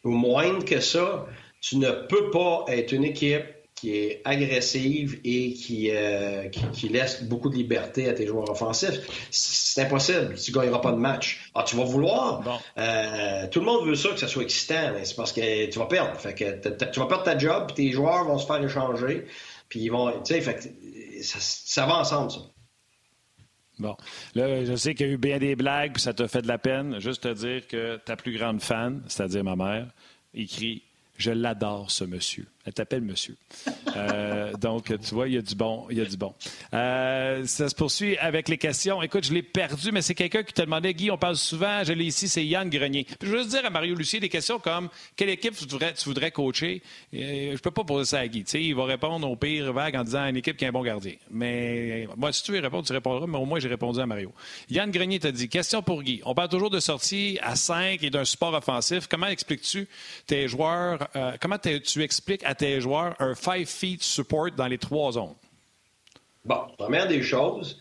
ou 0.04 0.10
moindre 0.10 0.64
que 0.64 0.80
ça, 0.80 1.26
tu 1.60 1.76
ne 1.76 1.90
peux 1.90 2.30
pas 2.30 2.64
être 2.68 2.92
une 2.92 3.04
équipe 3.04 3.44
qui 3.76 3.94
est 3.94 4.22
agressive 4.24 5.20
et 5.22 5.52
qui, 5.52 5.90
euh, 5.90 6.48
qui, 6.48 6.88
laisse 6.88 7.22
beaucoup 7.24 7.50
de 7.50 7.56
liberté 7.56 8.08
à 8.08 8.14
tes 8.14 8.26
joueurs 8.26 8.50
offensifs. 8.50 9.28
C'est 9.30 9.82
impossible. 9.82 10.34
Tu 10.34 10.50
ne 10.50 10.56
gagneras 10.56 10.78
pas 10.78 10.92
de 10.92 10.96
match. 10.96 11.50
Ah, 11.54 11.62
tu 11.62 11.76
vas 11.76 11.84
vouloir. 11.84 12.62
Euh, 12.78 13.46
tout 13.50 13.60
le 13.60 13.66
monde 13.66 13.86
veut 13.86 13.94
ça, 13.94 14.08
que 14.08 14.18
ça 14.18 14.28
soit 14.28 14.44
excitant, 14.44 14.92
mais 14.94 15.04
c'est 15.04 15.14
parce 15.14 15.30
que 15.30 15.66
tu 15.66 15.78
vas 15.78 15.84
perdre. 15.84 16.18
Fait 16.18 16.32
que 16.32 16.84
tu 16.86 17.00
vas 17.00 17.06
perdre 17.06 17.24
ta 17.24 17.36
job, 17.36 17.66
puis 17.66 17.74
tes 17.74 17.92
joueurs 17.92 18.24
vont 18.24 18.38
se 18.38 18.46
faire 18.46 18.64
échanger. 18.64 19.26
Puis 19.68 19.80
ils 19.80 19.88
vont. 19.88 20.22
Tu 20.22 20.40
sais, 20.40 21.20
ça, 21.22 21.86
va 21.86 21.96
ensemble, 21.96 22.30
ça. 22.30 22.40
Bon. 23.78 23.96
Là, 24.34 24.64
je 24.64 24.74
sais 24.74 24.94
qu'il 24.94 25.06
y 25.06 25.10
a 25.10 25.12
eu 25.12 25.18
bien 25.18 25.38
des 25.38 25.54
blagues, 25.54 25.92
puis 25.94 26.02
ça 26.02 26.14
t'a 26.14 26.28
fait 26.28 26.42
de 26.42 26.48
la 26.48 26.58
peine. 26.58 26.98
Juste 26.98 27.24
te 27.24 27.32
dire 27.32 27.66
que 27.66 27.96
ta 27.96 28.16
plus 28.16 28.36
grande 28.36 28.62
fan, 28.62 29.02
c'est-à-dire 29.06 29.44
ma 29.44 29.56
mère, 29.56 29.90
écrit 30.34 30.82
Je 31.16 31.30
l'adore, 31.30 31.90
ce 31.90 32.04
monsieur. 32.04 32.46
Elle 32.66 32.74
t'appelle 32.74 33.02
monsieur. 33.02 33.36
Euh, 33.94 34.52
donc, 34.60 34.86
tu 34.86 35.14
vois, 35.14 35.28
il 35.28 35.34
y 35.34 35.38
a 35.38 35.42
du 35.42 35.54
bon. 35.54 35.86
Il 35.88 35.98
y 35.98 36.00
a 36.00 36.04
du 36.04 36.16
bon. 36.16 36.34
Euh, 36.74 37.46
ça 37.46 37.68
se 37.68 37.74
poursuit 37.76 38.18
avec 38.18 38.48
les 38.48 38.58
questions. 38.58 39.00
Écoute, 39.02 39.24
je 39.24 39.32
l'ai 39.32 39.42
perdu, 39.42 39.92
mais 39.92 40.02
c'est 40.02 40.16
quelqu'un 40.16 40.42
qui 40.42 40.52
te 40.52 40.62
demandait, 40.62 40.92
Guy, 40.92 41.12
on 41.12 41.16
parle 41.16 41.36
souvent, 41.36 41.84
je 41.84 41.92
l'ai 41.92 42.06
ici, 42.06 42.26
c'est 42.28 42.44
Yann 42.44 42.68
Grenier. 42.68 43.04
Puis, 43.04 43.28
je 43.28 43.32
veux 43.32 43.38
juste 43.38 43.50
dire 43.50 43.64
à 43.64 43.70
Mario 43.70 43.94
Lucier 43.94 44.18
des 44.18 44.28
questions 44.28 44.58
comme 44.58 44.88
quelle 45.14 45.28
équipe 45.28 45.54
tu 45.54 45.64
voudrais, 45.64 45.94
tu 45.94 46.04
voudrais 46.06 46.32
coacher? 46.32 46.82
Je 47.12 47.54
je 47.56 47.62
peux 47.62 47.70
pas 47.70 47.84
poser 47.84 48.10
ça 48.10 48.18
à 48.18 48.28
Guy. 48.28 48.44
sais, 48.46 48.62
il 48.62 48.74
va 48.74 48.84
répondre 48.84 49.28
au 49.28 49.36
pire 49.36 49.72
vague 49.72 49.96
en 49.96 50.04
disant 50.04 50.26
une 50.26 50.36
équipe 50.36 50.56
qui 50.56 50.64
a 50.64 50.68
un 50.68 50.72
bon 50.72 50.82
gardien. 50.82 51.14
Mais 51.30 52.06
moi, 52.16 52.32
si 52.32 52.42
tu 52.42 52.52
veux 52.52 52.60
répondre, 52.60 52.86
tu 52.86 52.92
répondras, 52.92 53.26
mais 53.26 53.38
au 53.38 53.44
moins, 53.44 53.60
j'ai 53.60 53.68
répondu 53.68 54.00
à 54.00 54.06
Mario. 54.06 54.32
Yann 54.70 54.90
Grenier 54.90 55.20
t'a 55.20 55.32
dit 55.32 55.48
question 55.48 55.82
pour 55.82 56.02
Guy. 56.02 56.20
On 56.24 56.34
parle 56.34 56.48
toujours 56.48 56.70
de 56.70 56.80
sortie 56.80 57.38
à 57.42 57.54
5 57.54 58.02
et 58.02 58.10
d'un 58.10 58.24
support 58.24 58.54
offensif. 58.54 59.06
Comment 59.08 59.26
expliques-tu 59.26 59.88
tes 60.26 60.48
joueurs, 60.48 61.08
euh, 61.16 61.32
comment 61.40 61.58
tu 61.58 62.02
expliques 62.02 62.44
à 62.44 62.55
tes 62.56 62.80
joueurs 62.80 63.14
un 63.18 63.34
five 63.34 63.66
feet 63.66 64.02
support 64.02 64.50
dans 64.56 64.66
les 64.66 64.78
trois 64.78 65.12
zones? 65.12 65.34
Bon, 66.44 66.60
première 66.78 67.08
des 67.08 67.22
choses, 67.22 67.80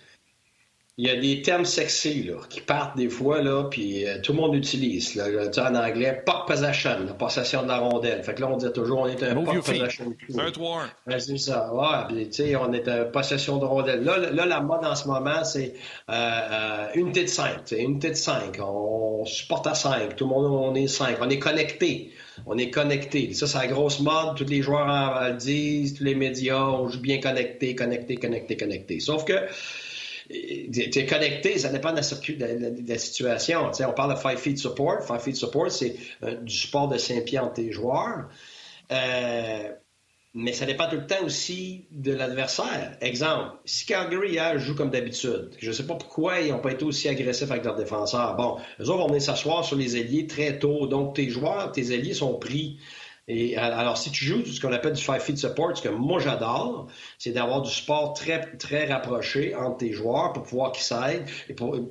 il 0.97 1.07
y 1.07 1.09
a 1.09 1.17
des 1.17 1.41
termes 1.41 1.65
sexy 1.65 2.23
là, 2.23 2.35
qui 2.49 2.61
partent 2.61 2.95
des 2.95 3.09
fois, 3.09 3.41
là, 3.41 3.65
puis 3.65 4.07
euh, 4.07 4.21
tout 4.21 4.31
le 4.31 4.39
monde 4.39 4.55
utilise. 4.55 5.15
Là, 5.15 5.25
en 5.57 5.75
anglais, 5.75 6.23
puck 6.25 6.47
possession, 6.47 7.05
la 7.05 7.13
possession 7.13 7.63
de 7.63 7.67
la 7.67 7.79
rondelle. 7.79 8.23
Fait 8.23 8.33
que 8.33 8.41
là, 8.41 8.47
on 8.49 8.55
dit 8.55 8.71
toujours 8.71 9.01
on 9.01 9.07
est 9.07 9.21
un 9.21 9.35
puck 9.35 9.55
possession. 9.55 10.15
Un 10.37 10.51
3 10.51 10.83
ben, 11.05 11.19
c'est 11.19 11.37
ça. 11.37 11.73
Ouais, 11.73 12.07
puis, 12.07 12.29
tu 12.29 12.33
sais, 12.33 12.55
on 12.55 12.71
est 12.71 12.87
un 12.87 13.03
possession 13.03 13.57
de 13.57 13.65
rondelle. 13.65 14.05
Là, 14.05 14.17
là, 14.17 14.45
la 14.45 14.61
mode 14.61 14.85
en 14.85 14.95
ce 14.95 15.07
moment, 15.09 15.43
c'est 15.43 15.73
euh, 16.09 16.13
euh, 16.13 16.87
unité 16.95 17.23
de 17.23 17.29
5. 17.29 17.71
Unité 17.73 18.11
de 18.11 18.15
5. 18.15 18.57
On 18.61 19.25
supporte 19.25 19.67
à 19.67 19.75
5. 19.75 20.15
Tout 20.15 20.23
le 20.23 20.29
monde, 20.29 20.45
on 20.45 20.75
est 20.75 20.87
5. 20.87 21.17
On 21.19 21.29
est 21.29 21.39
connecté 21.39 22.13
on 22.45 22.57
est 22.57 22.69
connecté. 22.69 23.33
Ça, 23.33 23.47
c'est 23.47 23.57
la 23.57 23.67
grosse 23.67 23.99
mode. 23.99 24.35
Tous 24.35 24.45
les 24.45 24.61
joueurs 24.61 24.87
en, 24.87 25.27
le 25.27 25.33
disent, 25.33 25.95
tous 25.95 26.03
les 26.03 26.15
médias, 26.15 26.63
on 26.63 26.87
joue 26.87 26.99
bien 26.99 27.19
connecté, 27.19 27.75
connecté, 27.75 28.15
connecté, 28.15 28.57
connecté. 28.57 28.99
Sauf 28.99 29.25
que 29.25 29.33
euh, 29.33 29.47
tu 30.29 30.99
es 30.99 31.05
connecté, 31.05 31.57
ça 31.57 31.69
dépend 31.69 31.91
de 31.91 31.97
la, 31.97 32.97
situation. 32.97 33.71
on 33.87 33.93
parle 33.93 34.13
de 34.15 34.19
five 34.19 34.37
feet 34.37 34.57
support. 34.57 35.03
Five 35.03 35.21
feet 35.21 35.35
support, 35.35 35.71
c'est 35.71 35.95
euh, 36.23 36.35
du 36.35 36.53
support 36.53 36.87
de 36.87 36.97
5 36.97 37.23
pieds 37.25 37.39
entre 37.39 37.53
tes 37.53 37.71
joueurs. 37.71 38.29
Euh, 38.91 39.71
mais 40.37 40.51
ça 40.51 40.65
dépend 40.65 40.89
tout 40.89 40.97
le 40.97 41.07
temps 41.07 41.23
aussi 41.23 41.87
de 41.91 42.13
l'adversaire. 42.13 42.97
Exemple, 42.99 43.53
si 43.63 43.85
Calgary 43.85 44.37
joue 44.57 44.75
comme 44.75 44.89
d'habitude, 44.89 45.51
je 45.57 45.69
ne 45.69 45.71
sais 45.71 45.87
pas 45.87 45.95
pourquoi 45.95 46.41
ils 46.41 46.51
n'ont 46.51 46.59
pas 46.59 46.73
été 46.73 46.83
aussi 46.83 47.07
agressifs 47.07 47.49
avec 47.49 47.63
leurs 47.63 47.77
défenseurs. 47.77 48.35
Bon, 48.35 48.57
eux 48.81 48.89
autres 48.89 48.97
vont 48.97 49.07
venir 49.07 49.21
s'asseoir 49.21 49.63
sur 49.63 49.77
les 49.77 49.95
ailiers 49.95 50.27
très 50.27 50.59
tôt. 50.59 50.87
Donc, 50.87 51.15
tes 51.15 51.29
joueurs, 51.29 51.71
tes 51.71 51.93
alliés 51.93 52.13
sont 52.13 52.37
pris 52.37 52.79
Et 53.29 53.55
alors, 53.55 53.97
si 53.97 54.11
tu 54.11 54.25
joues 54.25 54.45
ce 54.45 54.59
qu'on 54.59 54.73
appelle 54.73 54.91
du 54.93 55.01
five 55.01 55.21
feet 55.21 55.37
support, 55.37 55.77
ce 55.77 55.81
que 55.81 55.89
moi 55.89 56.19
j'adore, 56.19 56.87
c'est 57.17 57.31
d'avoir 57.31 57.61
du 57.61 57.71
sport 57.71 58.13
très, 58.13 58.57
très 58.57 58.87
rapproché 58.91 59.55
entre 59.55 59.77
tes 59.77 59.93
joueurs 59.93 60.33
pour 60.33 60.43
pouvoir 60.43 60.73
qu'ils 60.73 60.83
s'aident. 60.83 61.25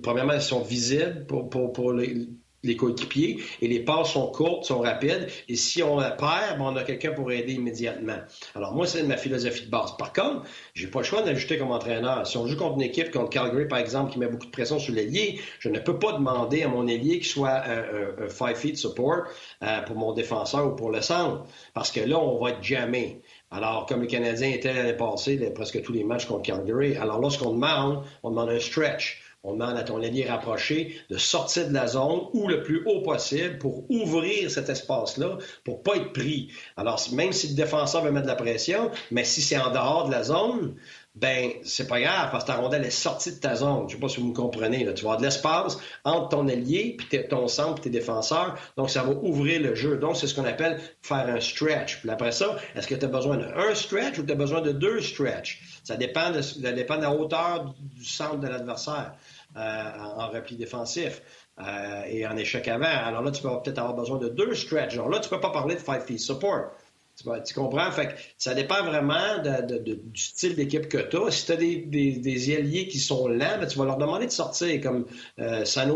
Premièrement, 0.03 0.35
ils 0.35 0.43
sont 0.43 0.61
visibles 0.61 1.25
pour, 1.27 1.49
pour, 1.49 1.73
pour 1.73 1.95
les, 1.95 2.29
les 2.65 2.77
coéquipiers 2.77 3.39
et 3.61 3.69
les 3.69 3.81
passes 3.81 4.13
sont 4.13 4.27
courtes, 4.29 4.65
sont 4.65 4.81
rapides. 4.81 5.29
Et 5.49 5.57
si 5.57 5.83
on 5.83 5.99
la 5.99 6.11
perd, 6.11 6.59
ben, 6.59 6.65
on 6.65 6.77
a 6.77 6.83
quelqu'un 6.83 7.13
pour 7.13 7.31
aider 7.31 7.53
immédiatement. 7.53 8.19
Alors 8.55 8.75
moi, 8.75 8.87
c'est 8.87 9.03
ma 9.05 9.17
philosophie 9.17 9.67
de 9.67 9.71
base. 9.71 9.97
Par 9.97 10.13
contre, 10.13 10.43
j'ai 10.75 10.89
pas 10.89 11.01
le 11.01 11.05
choix 11.05 11.23
d'ajouter 11.23 11.59
comme 11.59 11.71
entraîneur. 11.71 12.27
Si 12.27 12.37
on 12.37 12.47
joue 12.47 12.57
contre 12.57 12.75
une 12.75 12.83
équipe, 12.83 13.11
contre 13.11 13.31
Calgary 13.31 13.69
par 13.69 13.79
exemple, 13.79 14.13
qui 14.13 14.19
met 14.19 14.27
beaucoup 14.27 14.47
de 14.47 14.51
pression 14.51 14.79
sur 14.79 14.95
l'ailier, 14.95 15.41
je 15.61 15.69
ne 15.69 15.79
peux 15.79 15.99
pas 15.99 16.13
demander 16.13 16.63
à 16.63 16.69
mon 16.69 16.87
ailier 16.89 17.19
qu'il 17.19 17.27
soit 17.27 17.63
un, 17.65 18.29
five 18.29 18.57
feet 18.57 18.77
support 18.77 19.25
euh, 19.63 19.83
pour 19.83 19.97
mon 19.97 20.13
défenseur 20.13 20.67
ou 20.67 20.75
pour 20.75 20.91
le 20.91 21.01
centre, 21.01 21.45
parce 21.75 21.93
que 21.93 22.01
là, 22.01 22.19
on 22.19 22.43
va 22.43 22.51
être 22.51 22.63
jamais. 22.63 23.21
Alors, 23.51 23.87
comme 23.87 24.03
les 24.03 24.09
Canadiens 24.09 24.49
étaient 24.49 24.73
l'année 24.73 24.95
passée, 24.95 25.39
presque 25.55 25.81
tous 25.83 25.93
les 25.93 26.03
matchs 26.03 26.27
contre 26.27 26.43
Calgary, 26.43 26.97
alors 26.97 27.21
lorsqu'on 27.21 27.53
demande, 27.53 28.03
on 28.23 28.31
demande 28.31 28.51
un 28.51 28.59
stretch. 28.59 29.24
On 29.47 29.53
demande 29.53 29.77
à 29.77 29.83
ton 29.83 30.03
allié 30.03 30.25
rapproché 30.25 30.97
de 31.11 31.19
sortir 31.19 31.69
de 31.69 31.75
la 31.75 31.87
zone 31.87 32.23
ou 32.33 32.49
le 32.49 32.63
plus 32.63 32.83
haut 32.87 33.03
possible 33.03 33.59
pour 33.59 33.85
ouvrir 33.91 34.51
cet 34.51 34.71
espace-là 34.71 35.37
pour 35.65 35.83
pas 35.83 35.97
être 35.97 36.15
pris. 36.15 36.51
Alors, 36.79 36.99
même 37.13 37.33
si 37.33 37.49
le 37.49 37.55
défenseur 37.55 38.03
veut 38.03 38.11
mettre 38.11 38.25
de 38.25 38.31
la 38.31 38.37
pression, 38.37 38.91
mais 39.11 39.25
si 39.25 39.43
c'est 39.43 39.59
en 39.59 39.71
dehors 39.71 40.07
de 40.07 40.13
la 40.13 40.23
zone, 40.23 40.77
ben 41.15 41.53
c'est 41.63 41.87
pas 41.87 42.01
grave 42.01 42.31
parce 42.33 42.43
que 42.43 42.49
ta 42.49 42.57
rondelle 42.57 42.85
est 42.85 42.91
sortie 42.91 43.33
de 43.33 43.39
ta 43.39 43.55
zone. 43.55 43.89
Je 43.89 43.95
sais 43.95 44.01
pas 44.01 44.09
si 44.09 44.21
vous 44.21 44.29
me 44.29 44.35
comprenez. 44.35 44.85
Là. 44.85 44.93
Tu 44.93 45.05
vas 45.05 45.13
avoir 45.13 45.19
de 45.19 45.25
l'espace 45.25 45.79
entre 46.03 46.31
ton 46.31 46.49
allié, 46.49 46.97
puis 46.99 47.21
ton 47.29 47.47
centre, 47.47 47.75
puis 47.75 47.85
tes 47.85 47.91
défenseurs. 47.91 48.57
Donc, 48.77 48.91
ça 48.91 49.05
va 49.05 49.13
ouvrir 49.13 49.61
le 49.61 49.77
jeu. 49.77 49.97
Donc, 49.97 50.17
c'est 50.17 50.27
ce 50.27 50.35
qu'on 50.35 50.45
appelle 50.45 50.81
faire 51.03 51.29
un 51.29 51.41
stretch. 51.41 52.01
Puis 52.01 52.11
après 52.11 52.33
ça, 52.33 52.57
est-ce 52.75 52.89
que 52.89 52.97
tu 52.97 53.05
as 53.05 53.09
besoin 53.09 53.37
d'un 53.37 53.75
stretch 53.75 54.19
ou 54.19 54.25
tu 54.25 54.33
as 54.33 54.37
besoin 54.37 54.61
de 54.61 54.73
deux 54.73 55.01
stretch? 55.01 55.63
Ça 55.85 55.97
dépend 55.97 56.33
de, 56.33 56.43
ça 56.43 56.73
dépend 56.73 56.97
de 56.97 57.03
la 57.03 57.13
hauteur 57.13 57.75
du 57.79 58.05
centre 58.05 58.39
de 58.39 58.49
l'adversaire. 58.49 59.15
Euh, 59.57 59.83
en 60.17 60.31
repli 60.31 60.57
défensif 60.57 61.23
euh, 61.61 62.03
et 62.09 62.27
en 62.27 62.37
échec 62.37 62.67
avant. 62.67 62.87
Alors 62.87 63.23
là, 63.23 63.31
tu 63.31 63.41
vas 63.45 63.59
peut-être 63.59 63.79
avoir 63.79 63.95
besoin 63.95 64.19
de 64.19 64.29
deux 64.29 64.53
stretch. 64.57 64.95
Alors 64.95 65.09
là, 65.09 65.21
tu 65.21 65.29
peux 65.29 65.39
pas 65.39 65.51
parler 65.51 65.77
de 65.77 65.81
five 65.81 66.01
feet 66.05 66.19
support. 66.19 66.73
Tu, 67.17 67.55
comprends? 67.55 67.91
Fait 67.93 68.17
ça 68.39 68.55
dépend 68.55 68.83
vraiment 68.83 69.39
du 69.39 70.21
style 70.21 70.57
d'équipe 70.57 70.89
que 70.89 70.99
tu 70.99 71.17
as. 71.17 71.31
Si 71.31 71.47
tu 71.47 71.53
as 71.53 71.57
des, 71.57 72.55
alliés 72.57 72.89
qui 72.89 72.99
sont 72.99 73.29
lents, 73.29 73.59
ben, 73.61 73.67
tu 73.67 73.79
vas 73.79 73.85
leur 73.85 73.99
demander 73.99 74.27
de 74.27 74.33
sortir, 74.33 74.81
comme 74.81 75.07
euh, 75.39 75.65
San. 75.65 75.93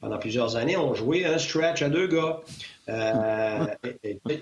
Pendant 0.00 0.18
plusieurs 0.18 0.56
années, 0.56 0.76
on 0.76 0.94
jouait 0.94 1.24
un 1.24 1.38
stretch 1.38 1.82
à 1.82 1.88
deux 1.88 2.06
gars. 2.06 2.40
Euh, 2.88 3.66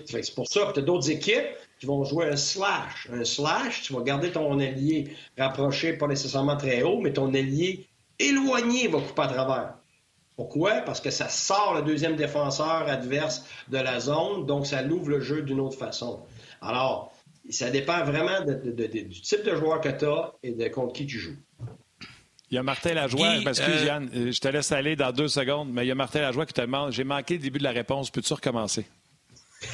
c'est 0.05 0.35
pour 0.35 0.47
ça 0.47 0.67
que 0.67 0.73
tu 0.73 0.79
as 0.79 0.83
d'autres 0.83 1.09
équipes 1.09 1.47
qui 1.79 1.87
vont 1.87 2.03
jouer 2.03 2.27
un 2.27 2.35
slash. 2.35 3.07
Un 3.11 3.25
slash, 3.25 3.81
tu 3.83 3.93
vas 3.93 4.01
garder 4.01 4.31
ton 4.31 4.59
allié 4.59 5.15
rapproché, 5.37 5.93
pas 5.93 6.07
nécessairement 6.07 6.57
très 6.57 6.83
haut, 6.83 6.99
mais 7.01 7.13
ton 7.13 7.33
allié 7.33 7.87
éloigné 8.19 8.87
va 8.87 8.99
couper 8.99 9.21
à 9.23 9.27
travers. 9.27 9.73
Pourquoi? 10.35 10.81
Parce 10.81 10.99
que 10.99 11.11
ça 11.11 11.29
sort 11.29 11.75
le 11.75 11.83
deuxième 11.83 12.15
défenseur 12.15 12.87
adverse 12.87 13.45
de 13.69 13.77
la 13.77 13.99
zone, 13.99 14.45
donc 14.45 14.65
ça 14.65 14.81
l'ouvre 14.81 15.09
le 15.09 15.19
jeu 15.19 15.43
d'une 15.43 15.59
autre 15.59 15.77
façon. 15.77 16.23
Alors, 16.61 17.13
ça 17.49 17.69
dépend 17.69 18.03
vraiment 18.03 18.41
du 18.41 19.21
type 19.21 19.43
de 19.43 19.55
joueur 19.55 19.81
que 19.81 19.89
tu 19.89 20.05
as 20.05 20.33
et 20.41 20.51
de 20.51 20.67
contre 20.69 20.93
qui 20.93 21.05
tu 21.05 21.19
joues. 21.19 21.37
Il 22.49 22.55
y 22.55 22.57
a 22.59 22.63
Martin 22.63 22.93
Lajoie, 22.93 23.37
excuse 23.37 23.81
euh, 23.81 23.85
Yann, 23.85 24.09
euh, 24.15 24.31
je 24.31 24.39
te 24.39 24.47
laisse 24.47 24.71
aller 24.71 24.95
dans 24.95 25.11
deux 25.11 25.27
secondes, 25.27 25.69
mais 25.71 25.85
il 25.85 25.87
y 25.87 25.91
a 25.91 25.95
Martin 25.95 26.21
Lajoie 26.21 26.45
qui 26.45 26.53
te 26.53 26.61
demande, 26.61 26.91
j'ai 26.91 27.03
manqué 27.03 27.33
le 27.33 27.39
début 27.39 27.57
de 27.57 27.63
la 27.63 27.71
réponse, 27.71 28.11
peux-tu 28.11 28.31
recommencer? 28.31 28.85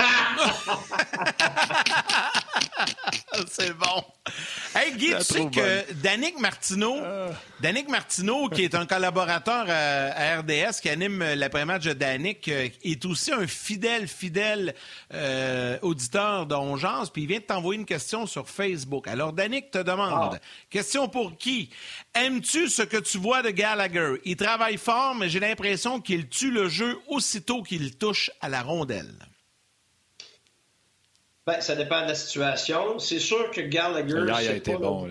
C'est 3.50 3.74
bon. 3.74 4.04
Hey 4.76 4.94
Guy, 4.94 5.14
tu 5.18 5.24
sais 5.24 5.46
que 5.50 5.94
Danick 5.94 6.40
Martineau, 6.40 6.98
ah. 7.04 7.30
Danick 7.62 7.90
Martineau, 7.90 8.50
qui 8.50 8.64
est 8.64 8.76
un 8.76 8.86
collaborateur 8.86 9.66
à, 9.68 10.40
RDS, 10.40 10.82
qui 10.82 10.90
anime 10.90 11.24
l'après-match 11.36 11.86
de 11.86 11.94
Danick, 11.94 12.48
euh, 12.48 12.70
est 12.84 13.06
aussi 13.06 13.32
un 13.32 13.48
fidèle, 13.48 14.08
fidèle 14.08 14.76
euh, 15.14 15.78
auditeur 15.82 16.46
d'Ongeance, 16.46 17.10
puis 17.10 17.24
il 17.24 17.28
vient 17.28 17.40
de 17.40 17.44
t'envoyer 17.44 17.80
une 17.80 17.86
question 17.86 18.28
sur 18.28 18.48
Facebook. 18.48 19.08
Alors 19.08 19.34
Danick 19.34 19.72
te 19.72 19.80
demande, 19.80 20.36
ah. 20.36 20.40
question 20.70 21.08
pour 21.08 21.38
qui? 21.38 21.70
Aimes-tu 22.14 22.70
ce 22.70 22.84
que 22.84 22.98
tu 22.98 23.18
vois 23.18 23.42
de 23.42 23.50
Gallagher? 23.50 24.22
Il 24.26 24.36
travaille 24.36 24.78
fort, 24.78 25.16
mais 25.16 25.30
j'ai 25.30 25.40
l'impression 25.40 26.00
qu'il 26.00 26.28
tue 26.28 26.52
le 26.52 26.70
jeu 26.70 26.98
aussitôt 27.08 27.64
qu'il 27.64 27.98
touche 27.98 28.30
à 28.42 28.50
la 28.50 28.62
rondelle. 28.62 29.14
Ben, 31.50 31.62
ça 31.62 31.76
dépend 31.76 32.04
de 32.04 32.10
la 32.10 32.16
situation. 32.16 33.00
C'est 33.00 33.18
sûr 33.18 33.50
que 33.50 33.62
Gallagher. 33.62 34.22
c'est 34.44 34.72
pas 34.72 34.78
bon, 34.78 35.08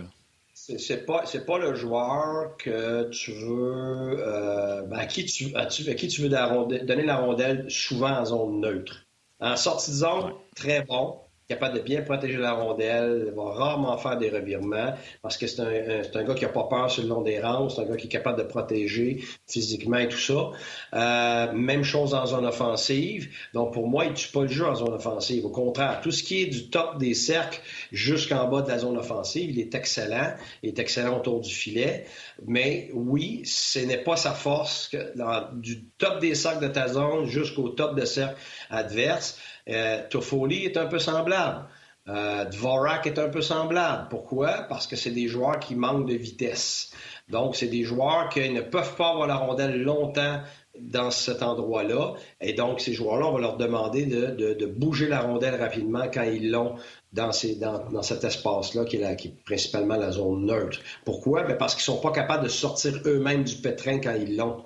C'est 0.55 1.05
pas, 1.05 1.24
pas 1.45 1.59
le 1.59 1.74
joueur 1.74 2.57
que 2.59 3.11
tu 3.11 3.32
veux. 3.32 4.16
Euh, 4.20 4.82
ben, 4.82 4.99
à, 4.99 5.07
qui 5.07 5.24
tu, 5.24 5.53
à, 5.57 5.66
qui 5.66 6.07
tu 6.07 6.22
veux 6.22 6.28
donner 6.28 7.03
la 7.03 7.16
rondelle 7.16 7.68
souvent 7.68 8.20
en 8.20 8.24
zone 8.24 8.61
neutre. 8.61 9.05
En 9.41 9.57
sortie 9.57 9.91
de 9.91 9.97
zone, 9.97 10.32
très 10.55 10.82
bon 10.82 11.18
capable 11.49 11.76
de 11.76 11.80
bien 11.80 12.03
protéger 12.03 12.36
la 12.36 12.53
rondelle, 12.53 13.32
va 13.34 13.44
rarement 13.53 13.96
faire 13.96 14.18
des 14.18 14.28
revirements 14.28 14.92
parce 15.22 15.38
que 15.38 15.46
c'est 15.46 15.62
un, 15.62 16.03
un, 16.14 16.24
gars 16.24 16.34
qui 16.34 16.44
n'a 16.44 16.51
pas 16.51 16.64
peur 16.64 16.90
sur 16.90 17.05
le 17.05 17.09
long 17.09 17.22
des 17.22 17.40
rangs, 17.40 17.70
c'est 17.70 17.80
un 17.80 17.84
gars 17.86 17.96
qui 17.96 18.07
est 18.07 18.11
capable 18.11 18.36
de 18.36 18.42
protéger 18.42 19.24
physiquement 19.46 19.96
et 19.96 20.09
tout 20.09 20.18
ça. 20.18 20.51
Euh, 20.92 21.53
même 21.55 21.84
chose 21.84 22.12
en 22.12 22.26
zone 22.26 22.44
offensive. 22.44 23.30
Donc 23.55 23.72
pour 23.72 23.88
moi, 23.88 24.05
il 24.05 24.11
ne 24.11 24.16
tue 24.16 24.28
pas 24.28 24.42
le 24.42 24.49
jeu 24.49 24.66
en 24.66 24.74
zone 24.74 24.92
offensive. 24.92 25.46
Au 25.46 25.51
contraire, 25.51 26.03
tout 26.03 26.11
ce 26.11 26.22
qui 26.22 26.42
est 26.42 26.46
du 26.49 26.68
top 26.68 26.99
des 26.99 27.14
cercles 27.14 27.62
jusqu'en 27.92 28.46
bas 28.49 28.61
de 28.61 28.68
la 28.68 28.80
zone 28.80 28.99
offensive, 28.99 29.51
il 29.51 29.59
est 29.59 29.74
excellent. 29.74 30.34
Il 30.62 30.68
est 30.68 30.78
excellent 30.78 31.16
autour 31.16 31.40
du 31.40 31.55
filet. 31.55 32.05
Mais 32.46 32.90
oui, 32.92 33.40
ce 33.46 33.78
n'est 33.78 34.05
pas 34.05 34.16
sa 34.16 34.32
force 34.32 34.88
que, 34.88 35.14
du 35.59 35.84
top 35.96 36.20
des 36.20 36.34
cercles 36.34 36.68
de 36.68 36.72
ta 36.72 36.88
zone 36.88 37.24
jusqu'au 37.24 37.70
top 37.70 37.99
de 37.99 38.05
cercle 38.05 38.36
adverse. 38.68 39.38
Euh, 39.68 40.02
Toffoli 40.08 40.64
est 40.64 40.76
un 40.76 40.86
peu 40.86 40.98
semblable. 40.98 41.66
Euh, 42.08 42.46
Dvorak 42.46 43.06
est 43.06 43.18
un 43.18 43.28
peu 43.28 43.42
semblable. 43.42 44.06
Pourquoi? 44.08 44.64
Parce 44.68 44.86
que 44.86 44.96
c'est 44.96 45.10
des 45.10 45.28
joueurs 45.28 45.58
qui 45.58 45.74
manquent 45.74 46.08
de 46.08 46.14
vitesse. 46.14 46.90
Donc, 47.28 47.54
c'est 47.54 47.66
des 47.66 47.84
joueurs 47.84 48.30
qui 48.30 48.48
ne 48.48 48.62
peuvent 48.62 48.94
pas 48.96 49.10
avoir 49.10 49.26
la 49.26 49.36
rondelle 49.36 49.82
longtemps 49.82 50.40
dans 50.80 51.10
cet 51.10 51.42
endroit-là. 51.42 52.14
Et 52.40 52.54
donc, 52.54 52.80
ces 52.80 52.94
joueurs-là, 52.94 53.26
on 53.26 53.32
va 53.32 53.40
leur 53.40 53.56
demander 53.58 54.06
de, 54.06 54.66
bouger 54.66 55.08
la 55.08 55.20
rondelle 55.20 55.60
rapidement 55.60 56.04
quand 56.12 56.22
ils 56.22 56.50
l'ont 56.50 56.76
dans, 57.12 57.32
cet 57.32 58.24
espace-là, 58.24 58.84
qui, 58.84 58.98
qui, 59.16 59.28
est 59.28 59.44
principalement 59.44 59.96
la 59.96 60.12
zone 60.12 60.46
neutre. 60.46 60.78
Pourquoi? 61.04 61.42
Ben, 61.42 61.58
parce 61.58 61.74
qu'ils 61.74 61.84
sont 61.84 62.00
pas 62.00 62.12
capables 62.12 62.44
de 62.44 62.48
sortir 62.48 62.94
eux-mêmes 63.04 63.44
du 63.44 63.56
pétrin 63.56 63.98
quand 63.98 64.14
ils 64.14 64.36
l'ont. 64.36 64.64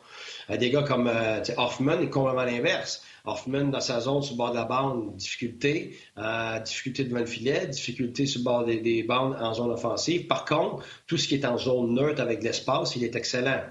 Euh, 0.50 0.56
des 0.56 0.70
gars 0.70 0.82
comme 0.82 1.10
Hoffman 1.56 1.98
est 2.00 2.10
complètement 2.10 2.44
l'inverse. 2.44 3.02
Hoffman, 3.24 3.66
dans 3.66 3.80
sa 3.80 4.00
zone 4.00 4.22
sur 4.22 4.34
le 4.34 4.38
bord 4.38 4.50
de 4.50 4.56
la 4.56 4.64
bande, 4.64 5.16
difficulté, 5.16 5.96
euh, 6.18 6.58
difficulté 6.60 7.04
devant 7.04 7.20
le 7.20 7.26
filet, 7.26 7.68
difficulté 7.68 8.26
sur 8.26 8.40
le 8.40 8.44
bord 8.44 8.64
des, 8.64 9.02
bandes 9.04 9.36
en 9.40 9.54
zone 9.54 9.70
offensive. 9.70 10.26
Par 10.26 10.44
contre, 10.44 10.84
tout 11.06 11.16
ce 11.16 11.28
qui 11.28 11.36
est 11.36 11.44
en 11.44 11.56
zone 11.56 11.94
neutre 11.94 12.20
avec 12.20 12.42
l'espace, 12.42 12.96
il 12.96 13.04
est 13.04 13.14
excellent. 13.14 13.62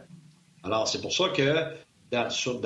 Alors, 0.63 0.87
c'est 0.87 1.01
pour 1.01 1.11
ça 1.11 1.29
que 1.29 2.29
sur, 2.29 2.61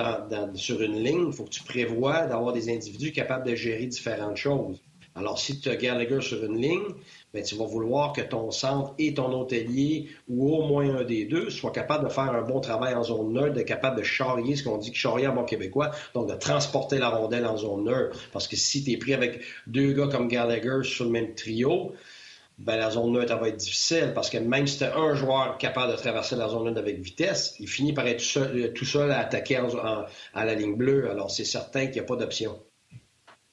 sur, 0.54 0.82
une 0.82 1.04
ligne, 1.04 1.28
il 1.28 1.34
faut 1.34 1.46
que 1.46 1.50
tu 1.50 1.64
prévois 1.64 2.28
d'avoir 2.28 2.54
des 2.54 2.70
individus 2.70 3.12
capables 3.12 3.48
de 3.48 3.56
gérer 3.56 3.88
différentes 3.88 4.38
choses. 4.38 4.80
Alors, 5.16 5.40
si 5.40 5.60
tu 5.60 5.70
as 5.70 5.78
Gallagher 5.78 6.22
sur 6.22 6.44
une 6.44 6.62
ligne, 6.62 6.94
ben, 7.36 7.44
tu 7.44 7.56
vas 7.56 7.66
vouloir 7.66 8.14
que 8.14 8.22
ton 8.22 8.50
centre 8.50 8.94
et 8.98 9.14
ton 9.14 9.30
hôtelier, 9.34 10.08
ou 10.30 10.56
au 10.56 10.66
moins 10.66 11.00
un 11.00 11.04
des 11.04 11.26
deux, 11.26 11.50
soient 11.50 11.74
capables 11.74 12.06
de 12.06 12.10
faire 12.10 12.32
un 12.32 12.44
bon 12.44 12.62
travail 12.62 12.96
en 12.96 13.04
zone 13.04 13.34
neutre, 13.34 13.56
de 13.56 13.62
capable 13.62 13.98
de 13.98 14.04
charrier, 14.04 14.56
ce 14.56 14.64
qu'on 14.64 14.78
dit 14.78 14.92
que 14.92 14.98
charrier 14.98 15.28
en 15.28 15.36
bon 15.36 15.44
québécois, 15.44 15.92
donc 16.14 16.30
de 16.30 16.36
transporter 16.36 16.98
la 16.98 17.10
rondelle 17.10 17.46
en 17.46 17.58
zone 17.58 17.84
neutre. 17.84 18.18
Parce 18.32 18.48
que 18.48 18.56
si 18.56 18.86
tu 18.86 18.92
es 18.92 18.98
pris 18.98 19.14
avec 19.14 19.42
deux 19.68 19.92
gars 19.92 20.08
comme 20.08 20.30
Gallagher 20.30 20.84
sur 20.84 21.04
le 21.04 21.12
même 21.12 21.36
trio, 21.36 21.94
ben, 22.58 22.78
la 22.78 22.90
zone 22.90 23.12
neutre 23.12 23.38
va 23.38 23.50
être 23.50 23.58
difficile 23.58 24.14
parce 24.16 24.30
que 24.30 24.38
même 24.38 24.66
si 24.66 24.78
tu 24.78 24.86
as 24.86 24.96
un 24.96 25.14
joueur 25.14 25.58
capable 25.58 25.92
de 25.92 25.98
traverser 25.98 26.38
la 26.38 26.48
zone 26.48 26.64
neutre 26.64 26.80
avec 26.80 27.02
vitesse, 27.02 27.56
il 27.60 27.68
finit 27.68 27.92
par 27.92 28.08
être 28.08 28.24
tout 28.74 28.86
seul, 28.86 29.12
à 29.12 29.20
attaquer 29.20 29.60
à 30.34 30.46
la 30.46 30.56
ligne 30.56 30.78
bleue. 30.78 31.12
Alors, 31.12 31.30
c'est 31.30 31.44
certain 31.44 31.88
qu'il 31.88 31.96
n'y 31.96 32.00
a 32.00 32.04
pas 32.04 32.16
d'option. 32.16 32.58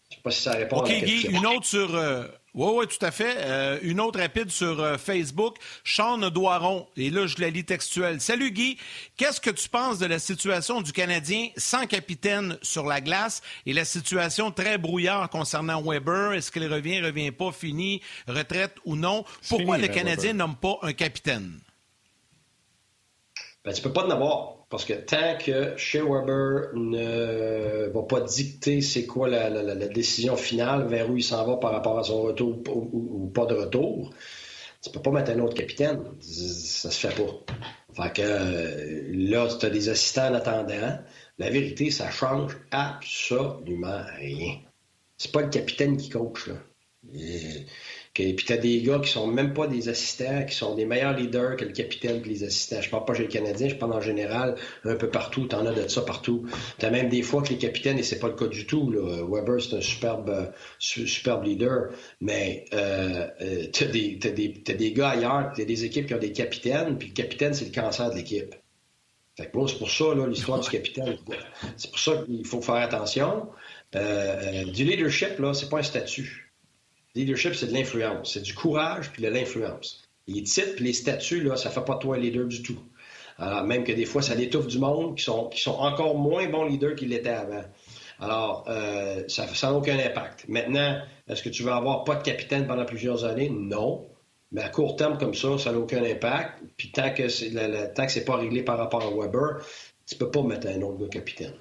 Je 0.09 0.15
sais 0.15 0.23
pas 0.23 0.31
si 0.31 0.43
ça 0.43 0.53
répond 0.53 0.83
à 0.83 0.89
la 0.89 1.01
question. 1.01 1.31
Guy, 1.31 1.37
une 1.37 1.47
autre 1.47 1.67
sur. 1.67 1.97
Euh, 1.97 2.27
oui, 2.55 2.71
oui, 2.75 2.87
tout 2.87 3.05
à 3.05 3.11
fait. 3.11 3.35
Euh, 3.39 3.79
une 3.83 3.99
autre 3.99 4.21
rapide 4.21 4.51
sur 4.51 4.79
euh, 4.81 4.99
Facebook. 4.99 5.57
Sean 5.85 6.19
Doiron, 6.19 6.87
et 6.97 7.09
là, 7.09 7.27
je 7.27 7.41
la 7.41 7.49
lis 7.49 7.65
textuelle. 7.65 8.21
Salut 8.21 8.51
Guy, 8.51 8.77
qu'est-ce 9.17 9.41
que 9.41 9.51
tu 9.51 9.71
penses 9.71 9.99
de 9.99 10.07
la 10.07 10.19
situation 10.19 10.83
du 10.83 10.93
Canadien 10.93 11.49
sans 11.57 11.87
capitaine 11.87 12.59
sur 12.61 12.85
la 12.85 13.01
glace 13.01 13.41
et 13.65 13.73
la 13.73 13.87
situation 13.87 14.51
très 14.51 14.77
brouillard 14.77 15.31
concernant 15.31 15.83
Weber? 15.83 16.35
Est-ce 16.35 16.53
qu'il 16.53 16.71
revient, 16.71 17.01
revient 17.01 17.31
pas, 17.31 17.53
fini, 17.53 18.03
retraite 18.29 18.77
ou 18.85 18.97
non? 18.97 19.25
Pourquoi 19.49 19.79
le 19.79 19.89
Canadien 19.89 20.35
nomme 20.35 20.57
pas 20.57 20.79
un 20.83 20.93
capitaine? 20.93 21.59
Ben, 23.65 23.73
tu 23.73 23.81
peux 23.81 23.93
pas 23.93 24.05
en 24.05 24.11
avoir. 24.11 24.62
Parce 24.73 24.87
que 24.87 24.95
tant 24.95 25.37
que 25.37 25.77
Shea 25.77 26.03
Weber 26.03 26.71
ne 26.73 27.89
va 27.93 28.03
pas 28.05 28.23
dicter 28.23 28.81
c'est 28.81 29.05
quoi 29.05 29.29
la, 29.29 29.75
décision 29.89 30.35
finale, 30.35 30.87
vers 30.87 31.11
où 31.11 31.17
il 31.19 31.23
s'en 31.23 31.45
va 31.45 31.59
par 31.59 31.73
rapport 31.73 31.99
à 31.99 32.05
son 32.05 32.23
retour 32.23 32.63
ou, 32.75 33.31
pas 33.35 33.45
de 33.45 33.53
retour, 33.55 34.15
tu 34.81 34.89
peux 34.89 35.03
pas 35.03 35.11
mettre 35.11 35.33
un 35.33 35.41
autre 35.41 35.53
capitaine. 35.53 36.01
Ça 36.23 36.91
se 36.91 37.07
fait 37.07 37.23
pas. 37.23 38.03
Fait 38.03 38.13
que 38.15 38.23
euh, 38.25 39.11
là, 39.13 39.47
tu 39.61 39.67
as 39.67 39.69
des 39.69 39.91
assistants 39.91 40.31
en 40.31 40.35
attendant. 40.37 40.99
La 41.37 41.51
vérité, 41.51 41.91
ça 41.91 42.11
change 42.11 42.57
absolument 42.71 44.01
rien. 44.17 44.57
C'est 45.19 45.33
pas 45.33 45.43
le 45.43 45.51
capitaine 45.51 45.99
qui 45.99 46.09
coach, 46.09 46.47
là. 46.47 46.55
Puis 48.15 48.37
tu 48.37 48.53
as 48.53 48.59
des 48.59 48.83
gars 48.83 48.99
qui 48.99 49.11
sont 49.11 49.27
même 49.27 49.55
pas 49.55 49.67
des 49.67 49.89
assistants, 49.89 50.45
qui 50.45 50.55
sont 50.55 50.75
des 50.75 50.85
meilleurs 50.85 51.17
leaders 51.17 51.57
que 51.57 51.65
le 51.65 51.73
capitaine 51.73 52.21
et 52.23 52.29
les 52.29 52.45
assistants. 52.45 52.83
Je 52.83 52.91
parle 52.91 53.07
pas 53.07 53.15
chez 53.15 53.23
les 53.23 53.29
Canadiens, 53.29 53.69
je 53.69 53.75
parle 53.75 53.95
en 53.95 54.03
général 54.03 54.57
un 54.85 54.97
peu 54.97 55.09
partout. 55.09 55.47
Tu 55.49 55.57
en 55.57 55.65
as 55.65 55.73
de 55.73 55.89
ça 55.89 56.03
partout. 56.03 56.45
Tu 56.79 56.85
as 56.85 56.91
même 56.91 57.09
des 57.09 57.23
fois 57.23 57.41
que 57.43 57.49
les 57.49 57.59
capitaines, 57.59 57.99
et 57.99 58.03
c'est 58.03 58.19
pas 58.19 58.29
le 58.29 58.35
cas 58.35 58.49
du 58.49 58.67
tout, 58.67 58.91
là. 58.91 59.25
Weber, 59.27 59.63
c'est 59.63 59.77
un 59.77 59.81
superbe, 59.81 60.53
superbe 60.79 61.45
leader, 61.45 61.89
mais 62.21 62.67
euh, 62.75 63.29
euh 63.41 63.67
tu 63.73 63.85
as, 63.85 63.87
des, 63.87 64.19
des 64.19 64.93
gars 64.93 65.11
ailleurs, 65.11 65.53
tu 65.55 65.63
as 65.63 65.65
des 65.65 65.85
équipes 65.85 66.07
qui 66.07 66.15
ont 66.15 66.19
des 66.19 66.33
capitaines, 66.33 66.99
puis 66.99 67.09
le 67.09 67.15
capitaine, 67.15 67.55
c'est 67.55 67.65
le 67.65 67.73
cancer 67.73 68.11
de 68.11 68.17
l'équipe. 68.17 68.55
Fait 69.37 69.47
que 69.47 69.67
c'est 69.67 69.79
pour 69.79 69.91
ça, 69.91 70.05
l'histoire 70.29 70.61
du 70.61 70.69
capitaine. 70.69 71.17
C'est 71.79 71.91
pour 71.91 71.99
ça 71.99 72.23
qu'il 72.27 72.47
faut 72.47 72.61
faire 72.61 72.75
attention. 72.75 73.49
Euh, 73.95 74.65
euh, 74.65 74.71
du 74.71 74.85
leadership, 74.85 75.39
là, 75.39 75.55
c'est 75.55 75.71
pas 75.71 75.79
un 75.79 75.83
statut. 75.83 76.42
Leadership, 77.15 77.55
c'est 77.55 77.67
de 77.67 77.73
l'influence. 77.73 78.33
C'est 78.33 78.43
du 78.43 78.55
courage 78.55 79.13
puis 79.13 79.23
de 79.23 79.29
l'influence. 79.29 80.03
Les 80.27 80.43
titres 80.43 80.81
les 80.83 80.93
statuts, 80.93 81.43
là, 81.43 81.57
ça 81.57 81.71
fait 81.71 81.85
pas 81.85 81.95
de 81.95 81.99
toi 81.99 82.17
leader 82.17 82.47
du 82.47 82.63
tout. 82.63 82.79
Alors, 83.39 83.65
même 83.65 83.85
que 83.85 83.93
des 83.93 84.05
fois, 84.05 84.23
ça 84.23 84.35
détouffe 84.35 84.67
du 84.67 84.79
monde 84.79 85.17
qui 85.17 85.25
sont, 85.25 85.49
qui 85.49 85.61
sont 85.61 85.73
encore 85.73 86.17
moins 86.17 86.49
bons 86.49 86.65
leaders 86.65 86.95
qu'ils 86.95 87.09
l'étaient 87.09 87.31
avant. 87.31 87.65
Alors, 88.21 88.65
euh, 88.69 89.25
ça 89.29 89.47
n'a 89.47 89.75
aucun 89.75 89.99
impact. 89.99 90.47
Maintenant, 90.49 91.01
est-ce 91.29 91.43
que 91.43 91.49
tu 91.49 91.63
veux 91.63 91.73
avoir 91.73 92.05
pas 92.05 92.15
de 92.15 92.23
capitaine 92.23 92.67
pendant 92.67 92.85
plusieurs 92.85 93.25
années? 93.25 93.51
Non. 93.51 94.07
Mais 94.53 94.63
à 94.63 94.69
court 94.69 94.97
terme, 94.97 95.19
comme 95.19 95.35
ça, 95.35 95.59
ça 95.59 95.73
n'a 95.73 95.79
aucun 95.79 96.05
impact. 96.05 96.63
Puis 96.77 96.93
tant 96.93 97.13
que 97.13 97.29
c'est, 97.29 97.53
tant 97.95 98.07
que 98.07 98.13
c'est 98.13 98.25
pas 98.25 98.37
réglé 98.37 98.63
par 98.63 98.79
rapport 98.79 99.03
à 99.03 99.11
Weber, 99.11 99.65
tu 100.07 100.15
peux 100.17 100.31
pas 100.31 100.43
mettre 100.43 100.69
un 100.69 100.81
autre 100.83 101.09
capitaine. 101.09 101.55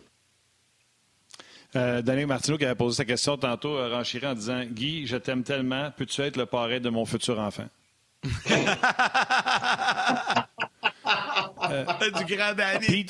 Euh, 1.76 2.02
Daniel 2.02 2.28
Martineau 2.28 2.58
qui 2.58 2.66
avait 2.66 2.76
posé 2.76 2.98
sa 2.98 3.06
question 3.06 3.38
tantôt, 3.38 3.78
euh, 3.78 3.96
renchiré 3.96 4.28
en 4.28 4.34
disant 4.34 4.64
Guy, 4.66 5.08
je 5.08 5.16
t'aime 5.16 5.44
tellement, 5.44 5.90
peux-tu 5.96 6.22
être 6.22 6.36
le 6.36 6.46
parrain 6.46 6.80
de 6.82 6.90
mon 6.90 7.06
futur 7.06 7.40
enfant 7.40 7.68
euh, 11.72 11.86
Du 12.18 12.36
grand 12.36 12.54
Danny. 12.54 13.06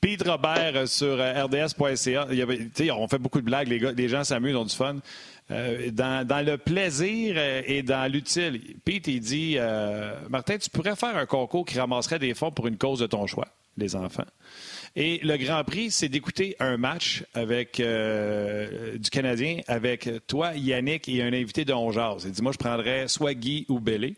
Pete, 0.00 0.22
Robert 0.26 0.76
euh, 0.76 0.86
sur 0.86 1.16
RDS.ca, 1.16 2.26
on 2.96 3.08
fait 3.08 3.18
beaucoup 3.18 3.40
de 3.40 3.46
blagues, 3.46 3.68
les, 3.68 3.78
gars, 3.78 3.92
les 3.92 4.08
gens 4.08 4.22
s'amusent, 4.22 4.56
ont 4.56 4.64
du 4.64 4.76
fun. 4.76 4.96
dans, 5.48 6.26
dans, 6.26 6.46
le 6.46 6.58
plaisir 6.58 7.38
et 7.38 7.82
dans 7.82 8.10
l'utile, 8.10 8.60
Pete, 8.84 9.06
il 9.08 9.20
dit 9.20 9.56
Martin, 10.28 10.58
tu 10.58 10.68
pourrais 10.68 10.94
faire 10.94 11.16
un 11.16 11.26
concours 11.26 11.64
qui 11.64 11.78
ramasserait 11.78 12.18
des 12.18 12.34
fonds 12.34 12.50
pour 12.50 12.66
une 12.66 12.76
cause 12.76 12.98
de 13.00 13.06
ton 13.06 13.26
choix, 13.26 13.48
les 13.78 13.96
enfants. 13.96 14.26
Et 14.96 15.20
le 15.22 15.36
Grand 15.36 15.62
Prix, 15.62 15.92
c'est 15.92 16.08
d'écouter 16.08 16.56
un 16.58 16.76
match 16.76 17.22
avec 17.32 17.78
euh, 17.78 18.98
du 18.98 19.08
Canadien 19.08 19.60
avec 19.68 20.08
toi, 20.26 20.52
Yannick 20.56 21.08
et 21.08 21.22
un 21.22 21.32
invité 21.32 21.64
de 21.64 21.72
Hongeaz. 21.72 22.24
Il 22.24 22.32
dit 22.32 22.42
Moi, 22.42 22.50
je 22.50 22.58
prendrais 22.58 23.06
soit 23.06 23.34
Guy 23.34 23.66
ou 23.68 23.78
Bellé. 23.78 24.16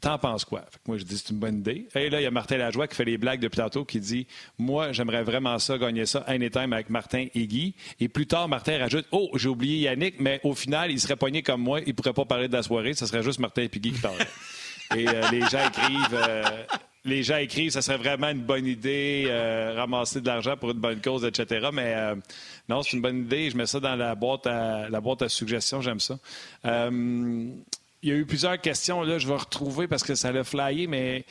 T'en 0.00 0.18
penses 0.18 0.44
quoi? 0.44 0.64
Moi, 0.88 0.98
je 0.98 1.04
dis 1.04 1.18
C'est 1.18 1.30
une 1.30 1.38
bonne 1.38 1.58
idée. 1.58 1.86
Et 1.94 2.10
là, 2.10 2.20
il 2.20 2.24
y 2.24 2.26
a 2.26 2.32
Martin 2.32 2.56
Lajoie 2.56 2.88
qui 2.88 2.96
fait 2.96 3.04
les 3.04 3.16
blagues 3.16 3.40
depuis 3.40 3.58
tantôt 3.58 3.84
qui 3.84 4.00
dit 4.00 4.26
Moi, 4.58 4.92
j'aimerais 4.92 5.22
vraiment 5.22 5.58
ça, 5.60 5.78
gagner 5.78 6.04
ça, 6.04 6.24
anytime 6.26 6.72
avec 6.72 6.90
Martin 6.90 7.26
et 7.32 7.46
Guy. 7.46 7.76
Et 8.00 8.08
plus 8.08 8.26
tard, 8.26 8.48
Martin 8.48 8.76
rajoute 8.78 9.06
Oh, 9.12 9.30
j'ai 9.34 9.48
oublié 9.48 9.82
Yannick, 9.82 10.16
mais 10.18 10.40
au 10.42 10.54
final, 10.54 10.90
il 10.90 11.00
serait 11.00 11.16
pogné 11.16 11.42
comme 11.42 11.62
moi. 11.62 11.80
Il 11.86 11.94
pourrait 11.94 12.12
pas 12.12 12.24
parler 12.24 12.48
de 12.48 12.54
la 12.54 12.64
soirée. 12.64 12.94
Ce 12.94 13.06
serait 13.06 13.22
juste 13.22 13.38
Martin 13.38 13.62
et 13.62 13.68
Guy 13.68 13.92
qui 13.92 14.00
parleraient. 14.00 14.26
Et 14.96 15.06
euh, 15.06 15.22
les 15.30 15.40
gens 15.40 15.66
écrivent 15.68 16.14
euh, 16.14 16.42
les 17.08 17.22
gens 17.22 17.36
écrivent 17.38 17.70
ça 17.70 17.82
serait 17.82 17.96
vraiment 17.96 18.28
une 18.28 18.42
bonne 18.42 18.66
idée, 18.66 19.24
euh, 19.28 19.74
ramasser 19.74 20.20
de 20.20 20.26
l'argent 20.26 20.56
pour 20.56 20.70
une 20.70 20.78
bonne 20.78 21.00
cause, 21.00 21.24
etc. 21.24 21.68
Mais 21.72 21.94
euh, 21.94 22.14
non, 22.68 22.82
c'est 22.82 22.96
une 22.96 23.02
bonne 23.02 23.24
idée. 23.24 23.50
Je 23.50 23.56
mets 23.56 23.66
ça 23.66 23.80
dans 23.80 23.96
la 23.96 24.14
boîte 24.14 24.46
à, 24.46 24.88
la 24.88 25.00
boîte 25.00 25.22
à 25.22 25.28
suggestions. 25.28 25.80
J'aime 25.80 26.00
ça. 26.00 26.18
Euh, 26.64 27.50
il 28.02 28.08
y 28.08 28.12
a 28.12 28.14
eu 28.14 28.26
plusieurs 28.26 28.60
questions. 28.60 29.02
Là, 29.02 29.18
je 29.18 29.26
vais 29.26 29.36
retrouver 29.36 29.88
parce 29.88 30.04
que 30.04 30.14
ça 30.14 30.30
l'a 30.30 30.44
flyé, 30.44 30.86
mais 30.86 31.24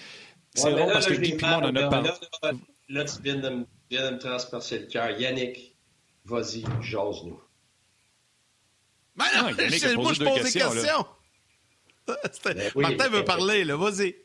c'est 0.54 0.72
drôle 0.72 0.92
parce 0.92 1.06
que 1.06 1.14
Guy 1.14 1.32
et 1.32 1.38
moi, 1.42 1.60
on 1.62 1.66
en 1.66 1.76
a 1.76 1.90
parlé. 1.90 2.10
Là, 2.90 3.06
tu 3.06 3.22
viens 3.22 3.36
de, 3.36 3.50
me, 3.50 4.18
transpercer 4.18 4.80
le 4.80 4.86
cœur. 4.88 5.12
Yannick, 5.12 5.76
vas-y, 6.26 6.64
jase-nous. 6.82 7.42
Ben 9.16 9.26
non, 9.36 9.50
Yannick 9.50 9.86
moi, 9.96 10.14
je 10.14 10.24
pose 10.24 10.44
des 10.44 10.60
questions. 10.60 11.06
Ben 12.08 12.72
Martin 12.76 13.10
veut 13.10 13.26
parler, 13.26 13.64
là. 13.64 13.76
Vas-y. 13.76 14.16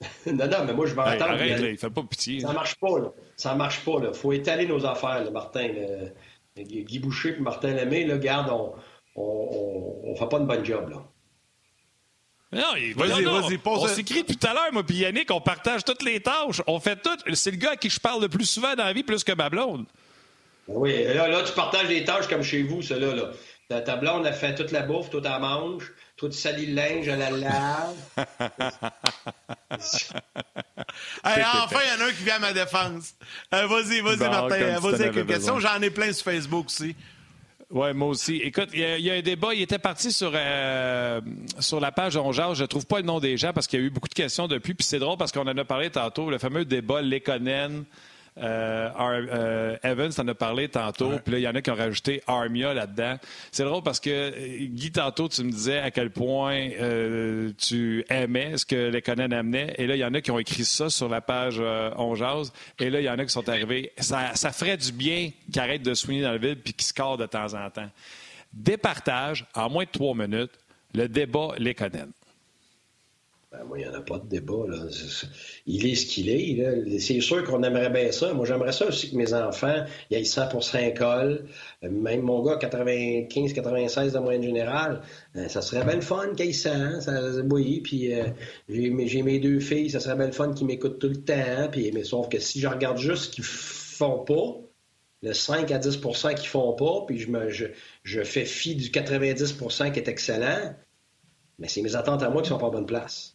non, 0.26 0.46
non, 0.46 0.64
mais 0.66 0.72
moi, 0.74 0.86
je 0.86 0.94
vais 0.94 1.02
attendre. 1.02 1.32
Arrête, 1.32 1.60
là, 1.60 1.68
il 1.68 1.78
fait 1.78 1.90
pas 1.90 2.02
pitié. 2.02 2.40
Ça 2.40 2.52
marche 2.52 2.74
pas, 2.76 2.98
là. 2.98 3.12
Ça 3.36 3.54
marche 3.54 3.84
pas, 3.84 4.00
là. 4.00 4.12
Faut 4.12 4.32
étaler 4.32 4.66
nos 4.66 4.84
affaires, 4.84 5.24
là, 5.24 5.30
Martin. 5.30 5.68
Guy 6.56 6.98
Boucher 7.00 7.36
et 7.36 7.40
Martin 7.40 7.74
Lemay, 7.74 8.04
là, 8.04 8.16
garde, 8.18 8.50
on, 8.50 8.74
on, 9.16 10.00
on, 10.04 10.16
fait 10.16 10.28
pas 10.28 10.38
une 10.38 10.46
bonne 10.46 10.64
job, 10.64 10.88
là. 10.88 11.04
Non, 12.52 12.72
vas-y, 12.94 13.24
vas-y, 13.24 13.58
On 13.64 13.88
s'écrit 13.88 14.22
depuis 14.22 14.36
tout 14.36 14.46
à 14.46 14.54
l'heure, 14.54 14.72
moi 14.72 14.84
puis 14.84 14.98
Yannick, 14.98 15.28
on 15.32 15.40
partage 15.40 15.84
toutes 15.84 16.04
les 16.04 16.20
tâches. 16.20 16.62
On 16.68 16.78
fait 16.78 16.94
tout. 17.02 17.16
C'est 17.34 17.50
le 17.50 17.56
gars 17.56 17.72
à 17.72 17.76
qui 17.76 17.90
je 17.90 17.98
parle 17.98 18.22
le 18.22 18.28
plus 18.28 18.44
souvent 18.44 18.76
dans 18.76 18.84
la 18.84 18.92
vie, 18.92 19.02
plus 19.02 19.24
que 19.24 19.32
ma 19.32 19.50
blonde. 19.50 19.86
Oui, 20.68 21.02
là, 21.02 21.26
là, 21.26 21.42
tu 21.42 21.52
partages 21.52 21.88
les 21.88 22.04
tâches 22.04 22.28
comme 22.28 22.42
chez 22.42 22.62
vous, 22.62 22.80
cela, 22.80 23.14
là. 23.14 23.30
Ta, 23.68 23.80
ta 23.80 23.96
blonde 23.96 24.24
a 24.26 24.32
fait 24.32 24.54
toute 24.54 24.70
la 24.70 24.82
bouffe, 24.82 25.10
toute 25.10 25.24
la 25.24 25.40
mange. 25.40 25.92
Toi, 26.16 26.28
tu 26.28 26.38
salis 26.38 26.66
le 26.66 26.74
linge, 26.74 27.08
à 27.08 27.16
la 27.16 27.30
lave. 27.30 27.94
enfin, 31.24 31.80
il 31.82 31.88
y 31.88 32.02
en 32.02 32.04
a 32.04 32.08
un 32.08 32.12
qui 32.12 32.22
vient 32.22 32.36
à 32.36 32.38
ma 32.38 32.52
défense. 32.52 33.14
Euh, 33.52 33.66
vas-y, 33.66 34.00
vas-y, 34.00 34.18
Martin. 34.18 34.78
Vas-y 34.78 35.02
avec 35.02 35.16
une 35.16 35.26
question. 35.26 35.58
J'en 35.58 35.82
ai 35.82 35.90
plein 35.90 36.12
sur 36.12 36.24
Facebook 36.24 36.66
aussi. 36.66 36.94
Oui, 37.70 37.92
moi 37.92 38.08
aussi. 38.08 38.36
Écoute, 38.36 38.68
il 38.72 39.00
y, 39.00 39.10
a 39.10 39.14
un 39.14 39.22
débat. 39.22 39.52
Il 39.54 39.62
était 39.62 39.80
parti 39.80 40.12
sur, 40.12 40.30
euh, 40.32 41.20
sur 41.58 41.80
la 41.80 41.90
page 41.90 42.16
Ongeard. 42.16 42.54
Je 42.54 42.62
ne 42.62 42.66
trouve 42.66 42.86
pas 42.86 42.98
le 42.98 43.04
nom 43.04 43.18
des 43.18 43.36
gens 43.36 43.52
parce 43.52 43.66
qu'il 43.66 43.80
y 43.80 43.82
a 43.82 43.86
eu 43.86 43.90
beaucoup 43.90 44.08
de 44.08 44.14
questions 44.14 44.46
depuis. 44.46 44.74
Puis 44.74 44.86
c'est 44.86 45.00
drôle 45.00 45.16
parce 45.16 45.32
qu'on 45.32 45.48
en 45.48 45.56
a 45.56 45.64
parlé 45.64 45.90
tantôt. 45.90 46.30
Le 46.30 46.38
fameux 46.38 46.64
débat 46.64 47.02
Lekonen 47.02 47.72
euh, 47.72 47.80
euh, 47.80 47.82
Evans 48.36 50.10
en 50.18 50.28
a 50.28 50.34
parlé 50.34 50.68
tantôt, 50.68 51.12
puis 51.24 51.32
là, 51.32 51.38
il 51.38 51.42
y 51.42 51.48
en 51.48 51.54
a 51.54 51.62
qui 51.62 51.70
ont 51.70 51.76
rajouté 51.76 52.22
Armia 52.26 52.74
là-dedans. 52.74 53.16
C'est 53.52 53.64
drôle 53.64 53.82
parce 53.82 54.00
que, 54.00 54.10
euh, 54.10 54.66
Guy, 54.66 54.90
tantôt, 54.92 55.28
tu 55.28 55.42
me 55.44 55.50
disais 55.50 55.78
à 55.78 55.90
quel 55.90 56.10
point 56.10 56.70
tu 57.58 58.04
aimais 58.08 58.56
ce 58.56 58.66
que 58.66 58.90
les 58.90 59.02
Conan 59.02 59.30
amenaient, 59.30 59.74
et 59.78 59.86
là, 59.86 59.96
il 59.96 60.00
y 60.00 60.04
en 60.04 60.14
a 60.14 60.20
qui 60.20 60.30
ont 60.30 60.38
écrit 60.38 60.64
ça 60.64 60.90
sur 60.90 61.08
la 61.08 61.20
page 61.20 61.60
On 61.96 62.14
Jase, 62.14 62.52
et 62.78 62.90
là, 62.90 63.00
il 63.00 63.04
y 63.04 63.10
en 63.10 63.18
a 63.18 63.24
qui 63.24 63.32
sont 63.32 63.48
arrivés. 63.48 63.92
Ça, 63.98 64.34
ça 64.34 64.52
ferait 64.52 64.76
du 64.76 64.92
bien 64.92 65.30
qu'ils 65.52 65.60
arrêtent 65.60 65.82
de 65.82 65.94
soigner 65.94 66.22
dans 66.22 66.32
le 66.32 66.38
vide 66.38 66.58
puis 66.62 66.72
qu'ils 66.72 66.86
scorent 66.86 67.18
de 67.18 67.26
temps 67.26 67.54
en 67.54 67.70
temps. 67.70 67.90
Départage, 68.52 69.46
en 69.54 69.68
moins 69.68 69.84
de 69.84 69.90
trois 69.90 70.14
minutes, 70.14 70.52
le 70.94 71.08
débat 71.08 71.48
les 71.58 71.74
connaît. 71.74 72.04
Ben, 73.56 73.64
moi, 73.64 73.78
il 73.78 73.88
n'y 73.88 73.88
en 73.88 73.94
a 73.94 74.00
pas 74.00 74.18
de 74.18 74.26
débat. 74.26 74.66
Là. 74.66 74.78
Il 75.66 75.86
est 75.86 75.94
ce 75.94 76.06
qu'il 76.06 76.28
est. 76.28 76.98
C'est 76.98 77.20
sûr 77.20 77.44
qu'on 77.44 77.62
aimerait 77.62 77.90
bien 77.90 78.10
ça. 78.10 78.34
Moi, 78.34 78.46
j'aimerais 78.46 78.72
ça 78.72 78.86
aussi 78.86 79.12
que 79.12 79.16
mes 79.16 79.32
enfants 79.32 79.84
aient 80.10 80.24
100 80.24 80.48
pour 80.48 80.64
5 80.64 80.80
écoles. 80.80 81.46
Même 81.82 82.22
mon 82.22 82.42
gars, 82.42 82.56
95-96 82.56 84.12
de 84.12 84.18
moyenne 84.18 84.42
générale, 84.42 85.02
euh, 85.36 85.46
ça 85.48 85.62
serait 85.62 85.84
bien 85.84 85.94
le 85.94 86.00
fun 86.00 86.34
qu'il 86.34 86.48
ait 86.48 86.52
100. 86.52 87.02
Ça, 87.02 87.12
oui, 87.48 87.80
puis 87.80 88.12
euh, 88.12 88.24
j'ai 88.68 89.22
mes 89.22 89.38
deux 89.38 89.60
filles, 89.60 89.88
ça 89.90 90.00
serait 90.00 90.16
bien 90.16 90.26
le 90.26 90.32
fun 90.32 90.52
qu'ils 90.52 90.66
m'écoutent 90.66 90.98
tout 90.98 91.08
le 91.08 91.22
temps. 91.22 91.68
Puis, 91.70 91.92
mais 91.92 92.02
sauf 92.02 92.28
que 92.28 92.40
si 92.40 92.58
je 92.58 92.66
regarde 92.66 92.98
juste 92.98 93.24
ce 93.24 93.30
qu'ils 93.30 93.44
font 93.44 94.24
pas, 94.24 94.58
le 95.22 95.32
5 95.32 95.70
à 95.70 95.78
10% 95.78 96.34
qu'ils 96.34 96.48
font 96.48 96.72
pas, 96.72 97.04
puis 97.06 97.24
je 98.02 98.22
fais 98.24 98.44
fi 98.46 98.74
du 98.74 98.88
90% 98.88 99.92
qui 99.92 100.00
est 100.00 100.08
excellent, 100.08 100.74
mais 101.60 101.68
c'est 101.68 101.82
mes 101.82 101.94
attentes 101.94 102.24
à 102.24 102.30
moi 102.30 102.42
qui 102.42 102.48
sont 102.48 102.58
pas 102.58 102.66
en 102.66 102.70
bonne 102.70 102.86
place. 102.86 103.34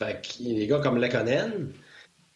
Fait 0.00 0.22
que 0.22 0.42
les 0.42 0.66
gars 0.66 0.78
comme 0.78 0.98
Lekonen, 0.98 1.72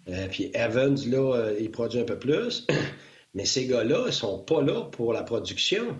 euh, 0.08 0.26
puis 0.30 0.50
Evans, 0.54 0.98
là, 1.06 1.34
euh, 1.34 1.56
il 1.58 1.70
produit 1.70 2.00
un 2.00 2.04
peu 2.04 2.18
plus. 2.18 2.66
Mais 3.34 3.46
ces 3.46 3.66
gars-là, 3.66 4.04
ils 4.06 4.12
sont 4.12 4.38
pas 4.38 4.62
là 4.62 4.82
pour 4.92 5.12
la 5.12 5.22
production. 5.22 5.96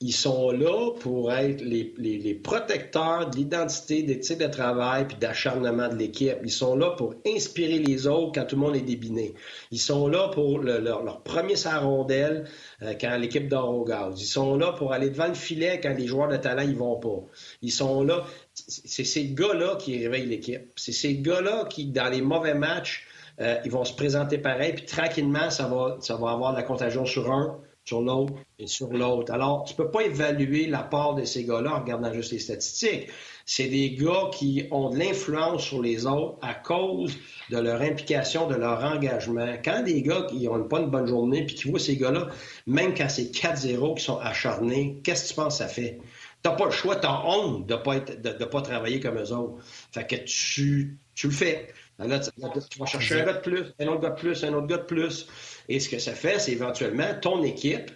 Ils 0.00 0.12
sont 0.12 0.50
là 0.50 0.92
pour 1.00 1.32
être 1.32 1.62
les, 1.62 2.34
protecteurs 2.34 3.30
de 3.30 3.36
l'identité, 3.36 4.02
d'éthique 4.02 4.36
de 4.36 4.46
travail 4.46 5.06
puis 5.08 5.16
d'acharnement 5.16 5.88
de 5.88 5.94
l'équipe. 5.94 6.36
Ils 6.44 6.50
sont 6.50 6.76
là 6.76 6.90
pour 6.90 7.14
inspirer 7.26 7.78
les 7.78 8.06
autres 8.06 8.32
quand 8.34 8.44
tout 8.44 8.56
le 8.56 8.60
monde 8.60 8.76
est 8.76 8.82
débiné. 8.82 9.32
Ils 9.70 9.78
sont 9.78 10.06
là 10.08 10.28
pour 10.28 10.58
leur, 10.58 11.22
premier 11.22 11.56
sarondelle 11.56 12.44
euh, 12.82 12.92
quand 13.00 13.16
l'équipe 13.16 13.48
dort 13.48 13.74
au 13.74 13.84
gaz. 13.84 14.20
Ils 14.20 14.26
sont 14.26 14.58
là 14.58 14.72
pour 14.72 14.92
aller 14.92 15.08
devant 15.08 15.28
le 15.28 15.34
filet 15.34 15.80
quand 15.82 15.94
les 15.96 16.06
joueurs 16.06 16.28
de 16.28 16.36
talent 16.36 16.68
ils 16.68 16.76
vont 16.76 16.98
pas. 16.98 17.24
Ils 17.62 17.72
sont 17.72 18.02
là 18.02 18.26
c'est 18.56 19.04
ces 19.04 19.26
gars-là 19.28 19.76
qui 19.76 19.98
réveillent 19.98 20.26
l'équipe. 20.26 20.72
C'est 20.76 20.92
ces 20.92 21.16
gars-là 21.16 21.66
qui, 21.68 21.86
dans 21.86 22.08
les 22.08 22.22
mauvais 22.22 22.54
matchs, 22.54 23.06
euh, 23.40 23.58
ils 23.64 23.70
vont 23.70 23.84
se 23.84 23.94
présenter 23.94 24.38
pareil, 24.38 24.72
puis 24.72 24.86
tranquillement, 24.86 25.50
ça 25.50 25.68
va, 25.68 25.98
ça 26.00 26.16
va 26.16 26.30
avoir 26.30 26.52
de 26.52 26.56
la 26.56 26.62
contagion 26.62 27.04
sur 27.04 27.30
un, 27.30 27.58
sur 27.84 28.00
l'autre 28.00 28.32
et 28.58 28.66
sur 28.66 28.92
l'autre. 28.92 29.32
Alors, 29.32 29.64
tu 29.64 29.74
peux 29.74 29.90
pas 29.90 30.02
évaluer 30.02 30.66
la 30.66 30.82
part 30.82 31.14
de 31.14 31.24
ces 31.24 31.44
gars-là 31.44 31.76
en 31.76 31.80
regardant 31.80 32.12
juste 32.12 32.32
les 32.32 32.38
statistiques. 32.38 33.08
C'est 33.44 33.68
des 33.68 33.90
gars 33.92 34.30
qui 34.32 34.66
ont 34.72 34.90
de 34.90 34.98
l'influence 34.98 35.62
sur 35.62 35.80
les 35.80 36.06
autres 36.06 36.36
à 36.42 36.54
cause 36.54 37.16
de 37.50 37.58
leur 37.58 37.80
implication, 37.82 38.48
de 38.48 38.56
leur 38.56 38.82
engagement. 38.82 39.54
Quand 39.64 39.84
des 39.84 40.02
gars 40.02 40.26
qui 40.28 40.48
n'ont 40.48 40.64
pas 40.64 40.80
une 40.80 40.90
bonne 40.90 41.06
journée 41.06 41.44
puis 41.46 41.54
qui 41.54 41.70
voient 41.70 41.78
ces 41.78 41.96
gars-là, 41.96 42.28
même 42.66 42.94
quand 42.94 43.08
c'est 43.08 43.32
4-0 43.32 43.98
qui 43.98 44.02
sont 44.02 44.18
acharnés, 44.18 45.00
qu'est-ce 45.04 45.24
que 45.24 45.28
tu 45.28 45.34
penses 45.34 45.58
que 45.58 45.64
ça 45.64 45.68
fait? 45.68 46.00
Tu 46.46 46.52
n'as 46.52 46.56
pas 46.56 46.66
le 46.66 46.70
choix, 46.70 46.94
tu 46.94 47.08
as 47.08 47.26
honte 47.26 47.66
de 47.66 47.74
ne 47.74 47.78
pas, 47.80 47.98
de, 47.98 48.44
pas 48.44 48.62
travailler 48.62 49.00
comme 49.00 49.18
eux 49.18 49.32
autres. 49.32 49.56
Fait 49.90 50.06
que 50.06 50.14
tu, 50.14 50.96
tu 51.16 51.26
le 51.26 51.32
fais. 51.32 51.66
Là, 51.98 52.20
tu, 52.20 52.30
vas 52.78 52.86
chercher 52.86 53.22
un 53.22 53.24
gars 53.24 53.32
de 53.32 53.40
plus, 53.40 53.74
un 53.80 53.86
autre 53.88 54.00
gars 54.00 54.10
de 54.10 54.20
plus, 54.20 54.44
un 54.44 54.54
autre 54.54 54.68
gars 54.68 54.76
de 54.76 54.84
plus. 54.84 55.26
Et 55.68 55.80
ce 55.80 55.88
que 55.88 55.98
ça 55.98 56.12
fait, 56.12 56.38
c'est 56.38 56.52
éventuellement 56.52 57.08
ton 57.20 57.42
équipe, 57.42 57.90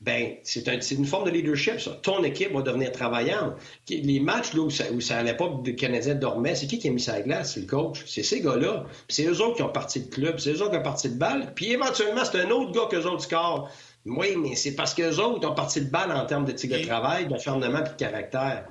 ben 0.00 0.36
c'est 0.44 0.90
une 0.92 1.04
forme 1.04 1.24
de 1.24 1.30
leadership, 1.30 1.80
ça. 1.80 1.98
Ton 2.00 2.22
équipe 2.22 2.52
va 2.52 2.62
devenir 2.62 2.92
travaillante. 2.92 3.54
Les 3.88 4.20
matchs 4.20 4.54
là, 4.54 4.60
où, 4.60 4.70
ça, 4.70 4.84
où 4.92 5.00
ça, 5.00 5.18
à 5.18 5.22
l'époque, 5.24 5.66
le 5.66 5.72
Canadien 5.72 6.14
dormait, 6.14 6.54
c'est 6.54 6.68
qui 6.68 6.78
qui 6.78 6.88
a 6.88 6.92
mis 6.92 7.00
ça 7.00 7.14
à 7.14 7.22
glace? 7.22 7.54
C'est 7.54 7.60
le 7.60 7.66
coach. 7.66 8.04
C'est 8.06 8.22
ces 8.22 8.40
gars-là. 8.40 8.86
c'est 9.08 9.24
eux 9.24 9.40
autres 9.42 9.56
qui 9.56 9.62
ont 9.62 9.72
parti 9.72 10.00
de 10.00 10.08
club, 10.08 10.38
c'est 10.38 10.52
eux 10.52 10.62
autres 10.62 10.70
qui 10.70 10.78
ont 10.78 10.82
parti 10.82 11.08
de 11.08 11.18
balle. 11.18 11.52
Puis 11.56 11.72
éventuellement, 11.72 12.24
c'est 12.24 12.40
un 12.40 12.50
autre 12.50 12.70
gars 12.70 12.86
qu'eux 12.88 13.04
autres 13.04 13.24
score. 13.24 13.68
Oui, 14.06 14.36
mais 14.36 14.56
c'est 14.56 14.74
parce 14.74 14.94
qu'eux 14.94 15.18
autres 15.18 15.48
ont 15.48 15.54
parti 15.54 15.80
de 15.80 15.90
balle 15.90 16.12
en 16.12 16.24
termes 16.26 16.46
de 16.46 16.52
de 16.52 16.86
travail, 16.86 17.28
d'acharnement 17.28 17.80
et 17.80 17.88
de 17.88 17.94
caractère. 17.96 18.66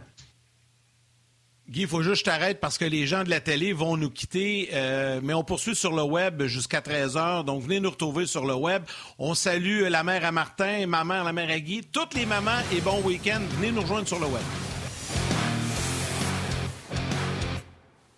Guy, 1.70 1.82
il 1.82 1.88
faut 1.88 2.02
juste 2.02 2.26
que 2.26 2.32
je 2.32 2.36
t'arrête 2.36 2.60
parce 2.60 2.80
que 2.80 2.86
les 2.86 3.06
gens 3.06 3.24
de 3.24 3.30
la 3.30 3.40
télé 3.40 3.74
vont 3.74 3.96
nous 3.96 4.10
quitter, 4.10 4.70
euh, 4.74 5.20
mais 5.22 5.36
on 5.36 5.44
poursuit 5.44 5.76
sur 5.76 5.96
le 5.96 6.02
web 6.02 6.42
jusqu'à 6.46 6.80
13h. 6.82 7.46
Donc, 7.46 7.62
venez 7.62 7.80
nous 7.80 7.92
retrouver 7.92 8.26
sur 8.26 8.44
le 8.44 8.56
web. 8.56 8.82
On 9.20 9.36
salue 9.36 9.84
la 9.84 10.04
mère 10.04 10.26
à 10.26 10.32
Martin, 10.32 10.88
ma 10.88 11.04
mère, 11.04 11.24
la 11.24 11.32
mère 11.32 11.52
à 11.52 11.60
Guy, 11.60 11.82
toutes 11.92 12.16
les 12.16 12.26
mamans 12.26 12.62
et 12.76 12.82
bon 12.82 13.00
week-end. 13.04 13.42
Venez 13.60 13.72
nous 13.72 13.82
rejoindre 13.82 14.08
sur 14.08 14.20
le 14.20 14.26
web. 14.26 14.42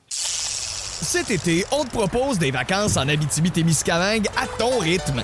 Cet 0.07 1.30
été, 1.30 1.66
on 1.74 1.84
te 1.84 1.89
propose 1.89 2.39
des 2.39 2.51
vacances 2.51 2.95
en 2.95 3.05
Abitibi-Témiscamingue 3.09 4.28
à 4.38 4.47
ton 4.47 4.80
rythme. 4.80 5.24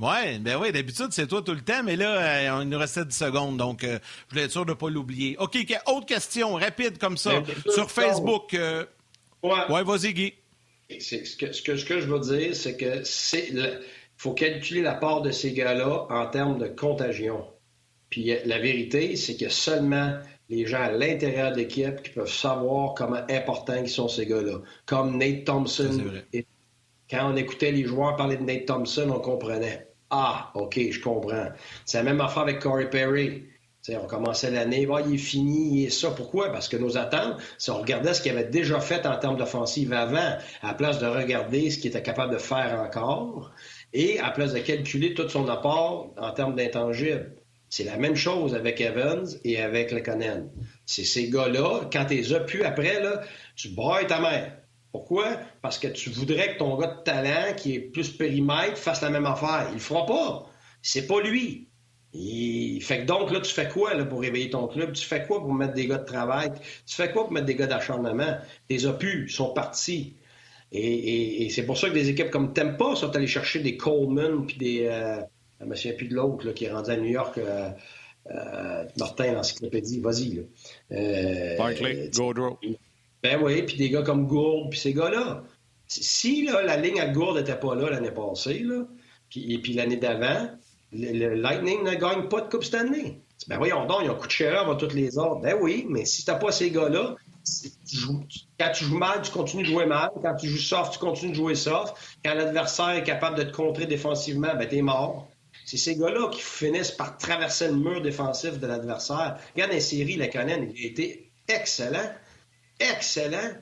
Oui, 0.00 0.38
ben 0.38 0.56
oui, 0.56 0.72
d'habitude, 0.72 1.08
c'est 1.10 1.26
toi 1.26 1.42
tout 1.42 1.52
le 1.52 1.60
temps, 1.60 1.82
mais 1.84 1.94
là, 1.94 2.56
euh, 2.56 2.62
il 2.62 2.70
nous 2.70 2.78
restait 2.78 3.04
10 3.04 3.14
secondes, 3.14 3.58
donc 3.58 3.84
euh, 3.84 3.98
je 4.28 4.30
voulais 4.30 4.44
être 4.44 4.50
sûr 4.50 4.64
de 4.64 4.70
ne 4.70 4.74
pas 4.74 4.88
l'oublier. 4.88 5.36
OK, 5.38 5.58
autre 5.86 6.06
question, 6.06 6.54
rapide 6.54 6.96
comme 6.96 7.18
ça, 7.18 7.40
ben, 7.40 7.54
sur 7.70 7.90
Facebook. 7.90 8.54
Euh, 8.54 8.86
ouais, 9.42 9.84
vas-y, 9.84 10.14
Guy. 10.14 10.34
Ce 10.98 11.36
que, 11.36 11.52
ce, 11.52 11.62
que, 11.62 11.76
ce 11.76 11.84
que 11.84 12.00
je 12.00 12.06
veux 12.06 12.20
dire, 12.20 12.56
c'est 12.56 12.78
que 12.78 13.04
c'est 13.04 13.52
faut 14.16 14.32
calculer 14.32 14.82
la 14.82 14.94
part 14.94 15.20
de 15.20 15.30
ces 15.30 15.52
gars-là 15.52 16.06
en 16.10 16.26
termes 16.26 16.58
de 16.58 16.66
contagion. 16.66 17.46
Puis 18.08 18.32
la 18.44 18.58
vérité, 18.58 19.16
c'est 19.16 19.36
que 19.36 19.48
seulement 19.48 20.18
les 20.48 20.66
gens 20.66 20.82
à 20.82 20.90
l'intérieur 20.90 21.52
de 21.52 21.56
l'équipe 21.56 22.02
qui 22.02 22.10
peuvent 22.10 22.30
savoir 22.30 22.94
comment 22.94 23.22
importants 23.30 23.80
ils 23.82 23.88
sont 23.88 24.08
ces 24.08 24.26
gars-là. 24.26 24.60
Comme 24.84 25.16
Nate 25.16 25.44
Thompson. 25.44 26.02
quand 27.10 27.32
on 27.32 27.36
écoutait 27.36 27.72
les 27.72 27.84
joueurs 27.84 28.16
parler 28.16 28.36
de 28.36 28.42
Nate 28.42 28.66
Thompson, 28.66 29.08
on 29.10 29.20
comprenait. 29.20 29.89
Ah, 30.10 30.50
OK, 30.54 30.78
je 30.90 31.00
comprends. 31.00 31.48
C'est 31.84 31.98
la 31.98 32.04
même 32.04 32.20
affaire 32.20 32.42
avec 32.42 32.58
Corey 32.58 32.90
Perry. 32.90 33.44
on 33.88 34.06
commençait 34.06 34.50
l'année, 34.50 34.86
il 35.06 35.14
est 35.14 35.18
fini, 35.18 35.80
il 35.80 35.86
est 35.86 35.90
ça. 35.90 36.10
Pourquoi? 36.10 36.50
Parce 36.50 36.68
que 36.68 36.76
nos 36.76 36.98
attentes, 36.98 37.40
si 37.58 37.70
on 37.70 37.78
regardait 37.78 38.12
ce 38.12 38.20
qu'il 38.20 38.32
avait 38.32 38.44
déjà 38.44 38.80
fait 38.80 39.06
en 39.06 39.16
termes 39.18 39.36
d'offensive 39.36 39.92
avant, 39.92 40.36
à 40.62 40.66
la 40.66 40.74
place 40.74 40.98
de 40.98 41.06
regarder 41.06 41.70
ce 41.70 41.78
qu'il 41.78 41.90
était 41.90 42.02
capable 42.02 42.32
de 42.32 42.38
faire 42.38 42.80
encore, 42.80 43.52
et 43.92 44.18
à 44.18 44.26
la 44.26 44.30
place 44.32 44.52
de 44.52 44.58
calculer 44.58 45.14
tout 45.14 45.28
son 45.28 45.48
apport 45.48 46.12
en 46.16 46.32
termes 46.32 46.56
d'intangibles. 46.56 47.36
C'est 47.68 47.84
la 47.84 47.96
même 47.96 48.16
chose 48.16 48.56
avec 48.56 48.80
Evans 48.80 49.26
et 49.44 49.62
avec 49.62 49.92
Lekonen. 49.92 50.50
C'est 50.86 51.04
ces 51.04 51.30
gars-là, 51.30 51.88
quand 51.92 52.04
tu 52.06 52.14
les 52.14 52.34
as 52.34 52.40
pu 52.40 52.64
après, 52.64 53.00
là, 53.00 53.20
tu 53.54 53.68
brailles 53.68 54.08
ta 54.08 54.20
mère. 54.20 54.59
Pourquoi? 54.92 55.38
Parce 55.62 55.78
que 55.78 55.88
tu 55.88 56.10
voudrais 56.10 56.54
que 56.54 56.58
ton 56.58 56.76
gars 56.76 56.88
de 56.88 57.02
talent, 57.02 57.54
qui 57.56 57.74
est 57.74 57.80
plus 57.80 58.10
périmètre, 58.10 58.76
fasse 58.76 59.02
la 59.02 59.10
même 59.10 59.26
affaire. 59.26 59.66
Il 59.70 59.74
le 59.74 59.80
fera 59.80 60.04
pas. 60.04 60.50
C'est 60.82 61.06
pas 61.06 61.20
lui. 61.20 61.68
Il... 62.12 62.80
Fait 62.82 63.00
que 63.00 63.04
donc, 63.04 63.30
là, 63.30 63.40
tu 63.40 63.52
fais 63.52 63.68
quoi 63.68 63.94
là, 63.94 64.04
pour 64.04 64.20
réveiller 64.20 64.50
ton 64.50 64.66
club? 64.66 64.92
Tu 64.92 65.06
fais 65.06 65.24
quoi 65.24 65.40
pour 65.40 65.54
mettre 65.54 65.74
des 65.74 65.86
gars 65.86 65.98
de 65.98 66.04
travail? 66.04 66.50
Tu 66.86 66.96
fais 66.96 67.12
quoi 67.12 67.24
pour 67.24 67.32
mettre 67.32 67.46
des 67.46 67.54
gars 67.54 67.68
d'acharnement? 67.68 68.38
Tes 68.68 68.84
opus 68.84 69.32
sont 69.32 69.52
partis. 69.52 70.14
Et, 70.72 71.48
c'est 71.50 71.64
pour 71.64 71.76
ça 71.76 71.88
que 71.88 71.94
des 71.94 72.08
équipes 72.08 72.30
comme 72.30 72.52
Tempa 72.52 72.94
sont 72.94 73.14
allées 73.16 73.26
chercher 73.26 73.60
des 73.60 73.76
Coleman 73.76 74.46
puis 74.46 74.56
des. 74.56 74.86
Euh, 74.86 75.20
je 75.60 75.66
me 75.66 75.74
souviens 75.74 75.96
plus 75.96 76.08
de 76.08 76.14
l'autre 76.14 76.52
qui 76.52 76.64
est 76.64 76.72
rendu 76.72 76.90
à 76.90 76.96
New 76.96 77.10
York. 77.10 77.38
Euh, 77.38 77.70
euh, 78.30 78.84
Martin, 78.98 79.32
l'encyclopédie, 79.32 80.00
vas-y. 80.00 80.46
Euh, 80.92 81.56
Barclay, 81.56 82.10
Gaudreau. 82.14 82.58
Ben 83.22 83.40
oui, 83.42 83.62
puis 83.62 83.76
des 83.76 83.90
gars 83.90 84.02
comme 84.02 84.26
Gourde, 84.26 84.70
puis 84.70 84.78
ces 84.78 84.94
gars-là. 84.94 85.44
Si 85.86 86.44
là, 86.44 86.62
la 86.62 86.76
ligne 86.76 87.00
à 87.00 87.08
Gourde 87.08 87.38
n'était 87.38 87.58
pas 87.58 87.74
là 87.74 87.90
l'année 87.90 88.12
passée, 88.12 88.64
et 89.36 89.58
puis 89.58 89.72
l'année 89.74 89.96
d'avant, 89.96 90.50
le, 90.92 91.34
Lightning 91.34 91.84
ne 91.84 91.94
gagne 91.94 92.28
pas 92.28 92.40
de 92.40 92.48
Coupe 92.48 92.64
Stanley. 92.64 93.20
Ben 93.48 93.58
voyons 93.58 93.86
donc, 93.86 93.98
il 94.02 94.06
y 94.06 94.08
a 94.08 94.12
un 94.12 94.14
coup 94.14 94.26
de 94.26 94.32
cher 94.32 94.60
avant 94.60 94.76
toutes 94.76 94.94
les 94.94 95.18
autres. 95.18 95.40
Ben 95.40 95.56
oui, 95.60 95.86
mais 95.88 96.04
si 96.04 96.24
tu 96.24 96.30
n'as 96.30 96.36
pas 96.36 96.52
ces 96.52 96.70
gars-là, 96.70 97.16
quand 98.58 98.70
tu 98.72 98.84
joues 98.84 98.98
mal, 98.98 99.22
tu 99.22 99.30
continues 99.30 99.62
de 99.62 99.68
jouer 99.68 99.86
mal. 99.86 100.10
Quand 100.22 100.34
tu 100.36 100.48
joues 100.48 100.58
soft, 100.58 100.92
tu 100.92 100.98
continues 100.98 101.32
de 101.32 101.36
jouer 101.36 101.54
soft. 101.54 101.94
Quand 102.24 102.34
l'adversaire 102.34 102.90
est 102.90 103.02
capable 103.02 103.38
de 103.38 103.44
te 103.44 103.52
contrer 103.54 103.86
défensivement, 103.86 104.54
ben 104.54 104.68
t'es 104.68 104.82
mort. 104.82 105.28
C'est 105.64 105.76
ces 105.76 105.96
gars-là 105.96 106.28
qui 106.30 106.40
finissent 106.40 106.90
par 106.90 107.16
traverser 107.16 107.68
le 107.68 107.76
mur 107.76 108.02
défensif 108.02 108.58
de 108.58 108.66
l'adversaire. 108.66 109.38
Regarde 109.54 109.72
la 109.72 109.80
série, 109.80 110.16
la 110.16 110.28
Canadienne, 110.28 110.72
il 110.74 110.84
a 110.84 110.88
été 110.88 111.30
excellent 111.48 112.10
excellent. 112.80 113.54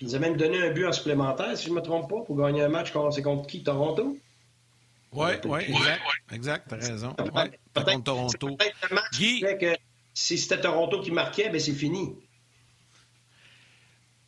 Il 0.00 0.06
nous 0.06 0.14
a 0.14 0.18
même 0.18 0.36
donné 0.36 0.62
un 0.62 0.70
but 0.70 0.86
en 0.86 0.92
supplémentaire, 0.92 1.56
si 1.56 1.64
je 1.64 1.70
ne 1.70 1.74
me 1.74 1.82
trompe 1.82 2.08
pas, 2.08 2.20
pour 2.20 2.36
gagner 2.36 2.62
un 2.62 2.68
match 2.68 2.92
contre, 2.92 3.20
contre 3.20 3.46
qui? 3.48 3.64
Toronto? 3.64 4.16
Oui, 5.12 5.30
oui, 5.44 5.60
exact. 5.62 6.02
Exact, 6.30 6.66
t'as 6.68 6.76
raison. 6.76 7.14
contre 7.74 8.04
Toronto. 8.04 8.56
Guy... 9.12 9.40
que 9.40 9.74
si 10.14 10.38
c'était 10.38 10.60
Toronto 10.60 11.00
qui 11.00 11.10
marquait, 11.10 11.48
ben 11.48 11.60
c'est 11.60 11.72
fini. 11.72 12.14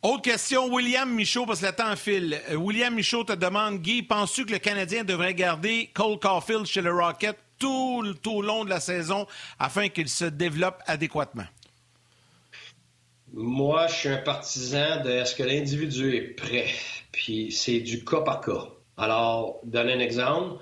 Autre 0.01 0.23
question, 0.23 0.67
William 0.73 1.13
Michaud, 1.13 1.45
parce 1.45 1.61
que 1.61 1.67
le 1.67 1.73
temps 1.73 1.95
file. 1.95 2.41
Euh, 2.49 2.55
William 2.55 2.93
Michaud 2.93 3.23
te 3.23 3.33
demande, 3.33 3.81
Guy, 3.81 4.01
penses-tu 4.01 4.45
que 4.45 4.53
le 4.53 4.57
Canadien 4.57 5.03
devrait 5.03 5.35
garder 5.35 5.91
Cole 5.93 6.17
Caulfield 6.17 6.65
chez 6.65 6.81
le 6.81 6.91
Rocket 6.91 7.37
tout, 7.59 8.03
tout 8.23 8.31
au 8.31 8.41
long 8.41 8.65
de 8.65 8.71
la 8.71 8.79
saison 8.79 9.27
afin 9.59 9.89
qu'il 9.89 10.09
se 10.09 10.25
développe 10.25 10.81
adéquatement? 10.87 11.45
Moi, 13.33 13.87
je 13.87 13.93
suis 13.93 14.09
un 14.09 14.17
partisan 14.17 15.01
de 15.03 15.09
est-ce 15.09 15.35
que 15.35 15.43
l'individu 15.43 16.15
est 16.15 16.35
prêt? 16.35 16.67
Puis 17.11 17.51
c'est 17.51 17.79
du 17.79 18.03
cas 18.03 18.21
par 18.21 18.41
cas. 18.41 18.67
Alors, 18.97 19.61
donner 19.63 19.93
un 19.93 19.99
exemple. 19.99 20.61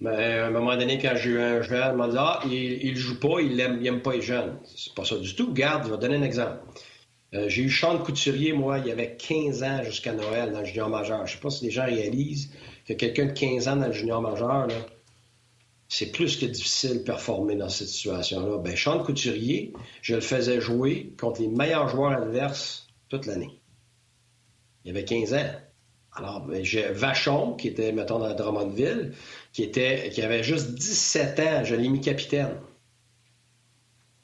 Mais 0.00 0.10
ben, 0.10 0.42
à 0.42 0.46
un 0.46 0.50
moment 0.50 0.76
donné, 0.76 0.98
quand 0.98 1.14
j'ai 1.14 1.30
eu 1.30 1.40
un 1.40 1.62
jeune, 1.62 1.92
il 1.92 1.96
m'a 1.96 2.08
dit 2.08 2.16
Ah, 2.18 2.40
il, 2.50 2.90
ne 2.90 2.96
joue 2.96 3.18
pas, 3.18 3.40
il 3.40 3.58
aime, 3.60 3.80
il 3.82 4.02
pas 4.02 4.12
les 4.12 4.22
jeunes. 4.22 4.58
C'est 4.64 4.94
pas 4.94 5.04
ça 5.04 5.16
du 5.16 5.34
tout. 5.34 5.52
Garde, 5.52 5.88
je 5.88 5.94
donner 5.94 6.16
un 6.16 6.22
exemple. 6.22 6.60
Euh, 7.34 7.48
j'ai 7.48 7.62
eu 7.62 7.70
Sean 7.70 7.98
Couturier, 7.98 8.52
moi, 8.52 8.78
il 8.78 8.86
y 8.86 8.90
avait 8.90 9.16
15 9.16 9.62
ans 9.62 9.82
jusqu'à 9.82 10.12
Noël 10.12 10.52
dans 10.52 10.60
le 10.60 10.64
junior 10.64 10.88
majeur. 10.88 11.26
Je 11.26 11.32
sais 11.34 11.40
pas 11.40 11.50
si 11.50 11.64
les 11.64 11.70
gens 11.70 11.84
réalisent 11.84 12.50
que 12.86 12.92
quelqu'un 12.92 13.26
de 13.26 13.32
15 13.32 13.68
ans 13.68 13.76
dans 13.76 13.88
le 13.88 13.92
junior 13.92 14.22
majeur, 14.22 14.66
là, 14.66 14.74
c'est 15.88 16.10
plus 16.10 16.36
que 16.36 16.46
difficile 16.46 16.98
de 16.98 17.02
performer 17.04 17.56
dans 17.56 17.68
cette 17.68 17.88
situation-là. 17.88 18.58
Ben, 18.58 18.76
Sean 18.76 19.02
Couturier, 19.02 19.72
je 20.02 20.16
le 20.16 20.20
faisais 20.20 20.60
jouer 20.60 21.12
contre 21.18 21.40
les 21.40 21.48
meilleurs 21.48 21.88
joueurs 21.88 22.12
adverses 22.12 22.88
toute 23.08 23.26
l'année. 23.26 23.60
Il 24.84 24.90
avait 24.90 25.04
15 25.04 25.34
ans. 25.34 25.50
Alors, 26.12 26.40
ben, 26.40 26.64
j'ai 26.64 26.90
Vachon, 26.90 27.54
qui 27.54 27.68
était, 27.68 27.92
mettons, 27.92 28.18
dans 28.18 28.34
Drummondville, 28.34 29.14
qui, 29.52 29.62
était, 29.62 30.10
qui 30.10 30.22
avait 30.22 30.42
juste 30.42 30.72
17 30.74 31.40
ans, 31.40 31.64
je 31.64 31.74
l'ai 31.74 31.88
mis 31.88 32.00
capitaine. 32.00 32.56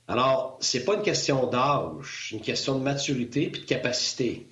Alors, 0.09 0.59
c'est 0.61 0.85
pas 0.85 0.95
une 0.95 1.03
question 1.03 1.47
d'âge, 1.47 2.29
c'est 2.29 2.37
une 2.37 2.43
question 2.43 2.79
de 2.79 2.83
maturité 2.83 3.45
et 3.45 3.51
de 3.51 3.59
capacité. 3.59 4.47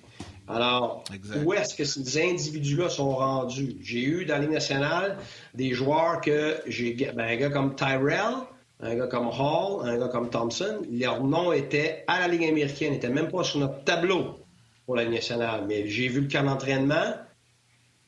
Alors, 0.47 1.03
où 1.43 1.53
est-ce 1.53 1.75
que 1.75 1.85
ces 1.85 2.21
individus-là 2.21 2.89
sont 2.89 3.15
rendus? 3.15 3.77
J'ai 3.81 4.03
eu 4.03 4.25
dans 4.25 4.37
les 4.37 4.47
nationales 4.47 5.17
des 5.53 5.73
joueurs 5.73 6.19
que 6.21 6.57
j'ai. 6.67 6.93
Ben, 6.93 7.19
un 7.19 7.35
gars 7.35 7.49
comme 7.49 7.75
Tyrell, 7.75 8.35
un 8.81 8.95
gars 8.95 9.07
comme 9.07 9.27
Hall, 9.27 9.87
un 9.87 9.97
gars 9.97 10.07
comme 10.07 10.29
Thompson, 10.29 10.81
leur 10.91 11.23
nom 11.23 11.53
était 11.53 12.03
à 12.07 12.19
la 12.19 12.27
Ligue 12.27 12.45
américaine, 12.45 12.93
n'était 12.93 13.09
même 13.09 13.29
pas 13.29 13.43
sur 13.43 13.59
notre 13.59 13.83
tableau 13.83 14.39
pour 14.85 14.95
la 14.95 15.03
Ligue 15.03 15.13
nationale. 15.13 15.65
Mais 15.67 15.87
j'ai 15.87 16.07
vu 16.07 16.21
le 16.21 16.27
camp 16.27 16.43
d'entraînement, 16.43 17.15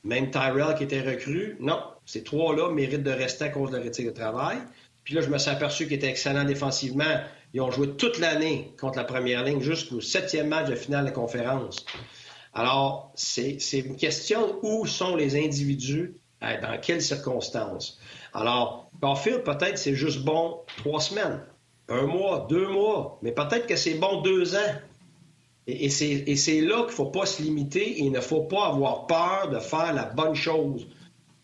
même 0.03 0.31
Tyrell 0.31 0.75
qui 0.77 0.83
était 0.83 1.01
recru, 1.01 1.55
non, 1.59 1.79
ces 2.05 2.23
trois-là 2.23 2.71
méritent 2.71 3.03
de 3.03 3.11
rester 3.11 3.45
à 3.45 3.49
cause 3.49 3.71
de 3.71 3.77
la 3.77 3.83
de 3.83 4.09
travail. 4.09 4.57
Puis 5.03 5.13
là, 5.13 5.21
je 5.21 5.29
me 5.29 5.37
suis 5.37 5.49
aperçu 5.49 5.85
qu'ils 5.85 5.95
étaient 5.95 6.09
excellents 6.09 6.45
défensivement. 6.45 7.19
Ils 7.53 7.61
ont 7.61 7.71
joué 7.71 7.89
toute 7.91 8.19
l'année 8.19 8.73
contre 8.79 8.97
la 8.97 9.03
première 9.03 9.43
ligne 9.43 9.61
jusqu'au 9.61 10.01
septième 10.01 10.47
match 10.47 10.69
de 10.69 10.75
finale 10.75 11.05
de 11.05 11.11
conférence. 11.11 11.85
Alors, 12.53 13.11
c'est 13.15 13.57
une 13.73 13.95
question 13.95 14.59
où 14.61 14.85
sont 14.85 15.15
les 15.15 15.43
individus, 15.43 16.15
euh, 16.43 16.61
dans 16.61 16.77
quelles 16.79 17.01
circonstances. 17.01 17.99
Alors, 18.33 18.91
Caulfield, 19.01 19.43
peut-être 19.43 19.77
c'est 19.77 19.95
juste 19.95 20.23
bon 20.23 20.59
trois 20.77 20.99
semaines, 20.99 21.41
un 21.89 22.05
mois, 22.05 22.45
deux 22.49 22.67
mois, 22.67 23.17
mais 23.21 23.31
peut-être 23.31 23.65
que 23.65 23.75
c'est 23.75 23.95
bon 23.95 24.21
deux 24.21 24.55
ans. 24.55 24.73
Et, 25.65 25.89
c'est 25.89 26.61
là 26.61 26.77
qu'il 26.79 26.87
ne 26.87 26.91
faut 26.91 27.05
pas 27.05 27.25
se 27.25 27.41
limiter 27.41 27.99
et 27.99 28.03
il 28.03 28.11
ne 28.11 28.19
faut 28.19 28.41
pas 28.41 28.67
avoir 28.67 29.07
peur 29.07 29.49
de 29.49 29.59
faire 29.59 29.93
la 29.93 30.03
bonne 30.03 30.35
chose 30.35 30.85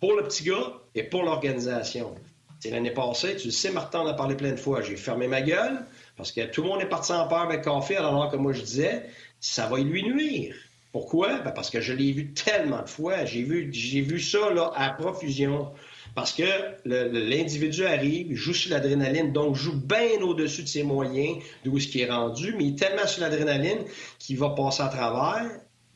pour 0.02 0.14
le 0.14 0.24
petit 0.24 0.44
gars 0.44 0.74
et 0.94 1.04
pour 1.04 1.24
l'organisation. 1.24 2.14
C'est 2.60 2.72
l'année 2.72 2.92
passée, 2.92 3.38
tu 3.38 3.48
le 3.48 3.52
sais, 3.52 3.72
Martin 3.72 4.02
en 4.02 4.08
a 4.08 4.14
parlé 4.14 4.36
plein 4.36 4.52
de 4.52 4.58
fois. 4.58 4.82
J'ai 4.82 4.98
fermé 4.98 5.28
ma 5.30 5.42
gueule 5.42 5.86
parce 6.18 6.34
que 6.34 6.42
tout 6.48 6.64
le 6.64 6.68
monde 6.68 6.82
est 6.82 6.90
parti 6.90 7.14
en 7.14 7.28
peur 7.30 7.44
avec 7.44 7.64
Caulfield, 7.64 8.02
alors 8.04 8.30
que 8.30 8.36
moi 8.36 8.52
je 8.52 8.62
disais, 8.62 9.06
ça 9.40 9.68
va 9.68 9.78
lui 9.78 10.04
nuire. 10.04 10.56
Pourquoi? 10.92 11.40
Ben, 11.40 11.52
parce 11.52 11.70
que 11.70 11.82
je 11.82 11.94
l'ai 11.94 12.12
vu 12.12 12.34
tellement 12.34 12.82
de 12.82 12.90
fois. 12.90 13.26
J'ai 13.26 13.44
vu, 13.44 13.70
j'ai 13.72 14.02
vu 14.02 14.20
ça 14.20 14.50
là, 14.52 14.72
à 14.76 14.90
profusion. 14.92 15.72
Parce 16.16 16.34
que 16.34 16.44
l'individu 16.86 17.86
arrive, 17.86 18.34
joue 18.34 18.54
sur 18.54 18.72
l'adrénaline, 18.72 19.32
donc 19.32 19.56
joue 19.56 19.76
bien 19.76 20.20
au-dessus 20.22 20.64
de 20.64 20.68
ses 20.68 20.84
moyens, 20.84 21.38
d'où 21.64 21.80
ce 21.80 21.88
qui 21.88 22.02
est 22.02 22.10
rendu, 22.10 22.56
mais 22.58 22.66
il 22.66 22.74
est 22.74 22.80
tellement 22.80 23.06
sur 23.06 23.22
l'adrénaline 23.22 23.86
qu'il 24.18 24.38
va 24.38 24.50
passer 24.50 24.82
à 24.82 24.88
travers. 24.88 25.50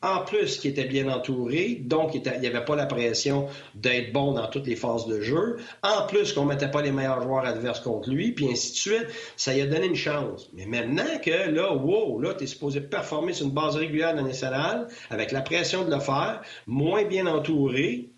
En 0.04 0.18
plus, 0.22 0.58
qui 0.58 0.68
était 0.68 0.84
bien 0.84 1.08
entouré, 1.08 1.80
donc 1.80 2.14
il 2.14 2.20
n'y 2.38 2.46
avait 2.46 2.64
pas 2.66 2.76
la 2.76 2.84
pression 2.84 3.46
d'être 3.74 4.12
bon 4.12 4.32
dans 4.32 4.48
toutes 4.48 4.66
les 4.66 4.76
phases 4.76 5.06
de 5.06 5.22
jeu. 5.22 5.56
En 5.82 6.06
plus, 6.06 6.34
qu'on 6.34 6.42
ne 6.42 6.50
mettait 6.50 6.70
pas 6.70 6.82
les 6.82 6.92
meilleurs 6.92 7.22
joueurs 7.22 7.46
adverses 7.46 7.80
contre 7.80 8.10
lui, 8.10 8.32
puis 8.32 8.50
ainsi 8.50 8.72
de 8.72 8.76
suite, 8.76 9.06
ça 9.38 9.54
lui 9.54 9.62
a 9.62 9.66
donné 9.66 9.86
une 9.86 9.94
chance. 9.94 10.50
Mais 10.52 10.66
maintenant 10.66 11.18
que 11.24 11.48
là, 11.50 11.72
wow, 11.72 12.20
là, 12.20 12.34
tu 12.34 12.44
es 12.44 12.46
supposé 12.46 12.82
performer 12.82 13.32
sur 13.32 13.46
une 13.46 13.52
base 13.52 13.76
régulière 13.76 14.14
nationale, 14.14 14.88
avec 15.08 15.32
la 15.32 15.40
pression 15.40 15.86
de 15.86 15.90
le 15.90 16.00
faire, 16.00 16.42
moins 16.66 17.04
bien 17.04 17.26
entouré, 17.26 18.10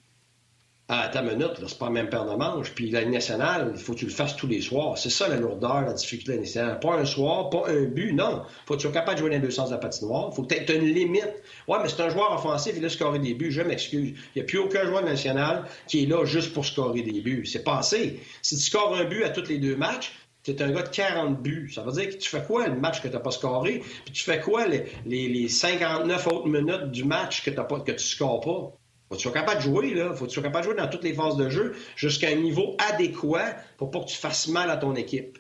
à 0.89 1.09
ta 1.09 1.21
minute, 1.21 1.51
c'est 1.67 1.79
pas 1.79 1.87
la 1.87 1.93
même 1.93 2.09
paire 2.09 2.25
de 2.27 2.37
manches. 2.37 2.73
Puis 2.73 2.91
la 2.91 3.05
nationale, 3.05 3.73
il 3.75 3.81
faut 3.81 3.95
que 3.95 3.99
tu 3.99 4.05
le 4.05 4.13
fasses 4.13 4.37
tous 4.37 4.47
les 4.47 4.61
soirs. 4.61 4.97
C'est 4.97 5.11
ça 5.11 5.27
la 5.29 5.37
lourdeur, 5.37 5.81
la 5.83 5.93
difficulté 5.93 6.39
nationale. 6.39 6.79
Pas 6.79 6.95
un 6.95 7.05
soir, 7.05 7.51
pas 7.51 7.65
un 7.69 7.85
but, 7.85 8.13
non. 8.13 8.43
faut 8.67 8.75
que 8.75 8.81
tu 8.81 8.83
sois 8.83 8.93
capable 8.93 9.17
de 9.17 9.21
jouer 9.21 9.31
dans 9.31 9.37
les 9.37 9.43
deux 9.43 9.51
sens 9.51 9.71
de 9.71 9.75
la 9.75 9.81
patinoire. 9.81 10.33
faut 10.33 10.45
que 10.45 10.55
tu 10.55 10.73
aies 10.73 10.77
une 10.77 10.85
limite. 10.85 11.43
Ouais, 11.67 11.79
mais 11.83 11.89
c'est 11.89 12.03
un 12.03 12.09
joueur 12.09 12.33
offensif, 12.33 12.75
il 12.77 12.85
a 12.85 12.89
scoré 12.89 13.19
des 13.19 13.35
buts, 13.35 13.51
je 13.51 13.63
m'excuse. 13.63 14.15
Il 14.35 14.37
n'y 14.37 14.43
a 14.43 14.45
plus 14.45 14.59
aucun 14.59 14.85
joueur 14.85 15.03
national 15.03 15.65
qui 15.89 16.05
est 16.05 16.07
là 16.07 16.25
juste 16.25 16.53
pour 16.53 16.65
scorer 16.65 17.03
des 17.03 17.21
buts. 17.21 17.47
C'est 17.47 17.65
passé. 17.65 18.21
Si 18.43 18.55
tu 18.55 18.63
scores 18.63 18.95
un 18.95 19.05
but 19.05 19.25
à 19.25 19.31
tous 19.31 19.49
les 19.49 19.59
deux 19.59 19.77
matchs, 19.77 20.13
tu 20.45 20.63
un 20.63 20.71
gars 20.71 20.83
de 20.83 20.89
40 20.89 21.43
buts. 21.43 21.73
Ça 21.75 21.83
veut 21.83 21.93
dire 21.93 22.09
que 22.09 22.15
tu 22.15 22.29
fais 22.29 22.43
quoi 22.43 22.69
le 22.69 22.79
match 22.79 23.03
que 23.03 23.09
tu 23.09 23.15
n'as 23.15 23.21
pas 23.21 23.33
scoré? 23.33 23.83
Puis 24.05 24.15
tu 24.15 24.23
fais 24.23 24.41
quoi 24.41 24.67
les, 24.69 24.87
les, 25.05 25.49
59 25.49 26.27
autres 26.29 26.47
minutes 26.47 26.93
du 26.93 27.03
match 27.03 27.43
que, 27.43 27.51
as 27.51 27.65
pas, 27.65 27.81
que 27.81 27.87
tu 27.87 27.93
ne 27.93 27.99
scores 27.99 28.41
pas? 28.41 28.79
Faut 29.09 29.15
que 29.15 29.21
tu 29.21 29.23
sois 29.23 29.33
capable 29.33 29.59
de 29.59 29.63
jouer, 29.63 29.95
là? 29.95 30.15
Faut 30.15 30.25
que 30.25 30.31
tu 30.31 30.35
sois 30.35 30.43
capable 30.43 30.65
de 30.65 30.71
jouer 30.73 30.83
dans 30.83 30.89
toutes 30.89 31.05
les 31.05 31.15
phases 31.15 31.37
de 31.37 31.49
jeu 31.49 31.77
jusqu'à 31.95 32.29
un 32.29 32.35
niveau 32.35 32.77
adéquat 32.79 33.57
pour 33.77 33.91
pas 33.91 34.01
que 34.01 34.07
tu 34.07 34.17
fasses 34.17 34.49
mal 34.49 34.69
à 34.71 34.77
ton 34.77 34.97
équipe? 34.97 35.39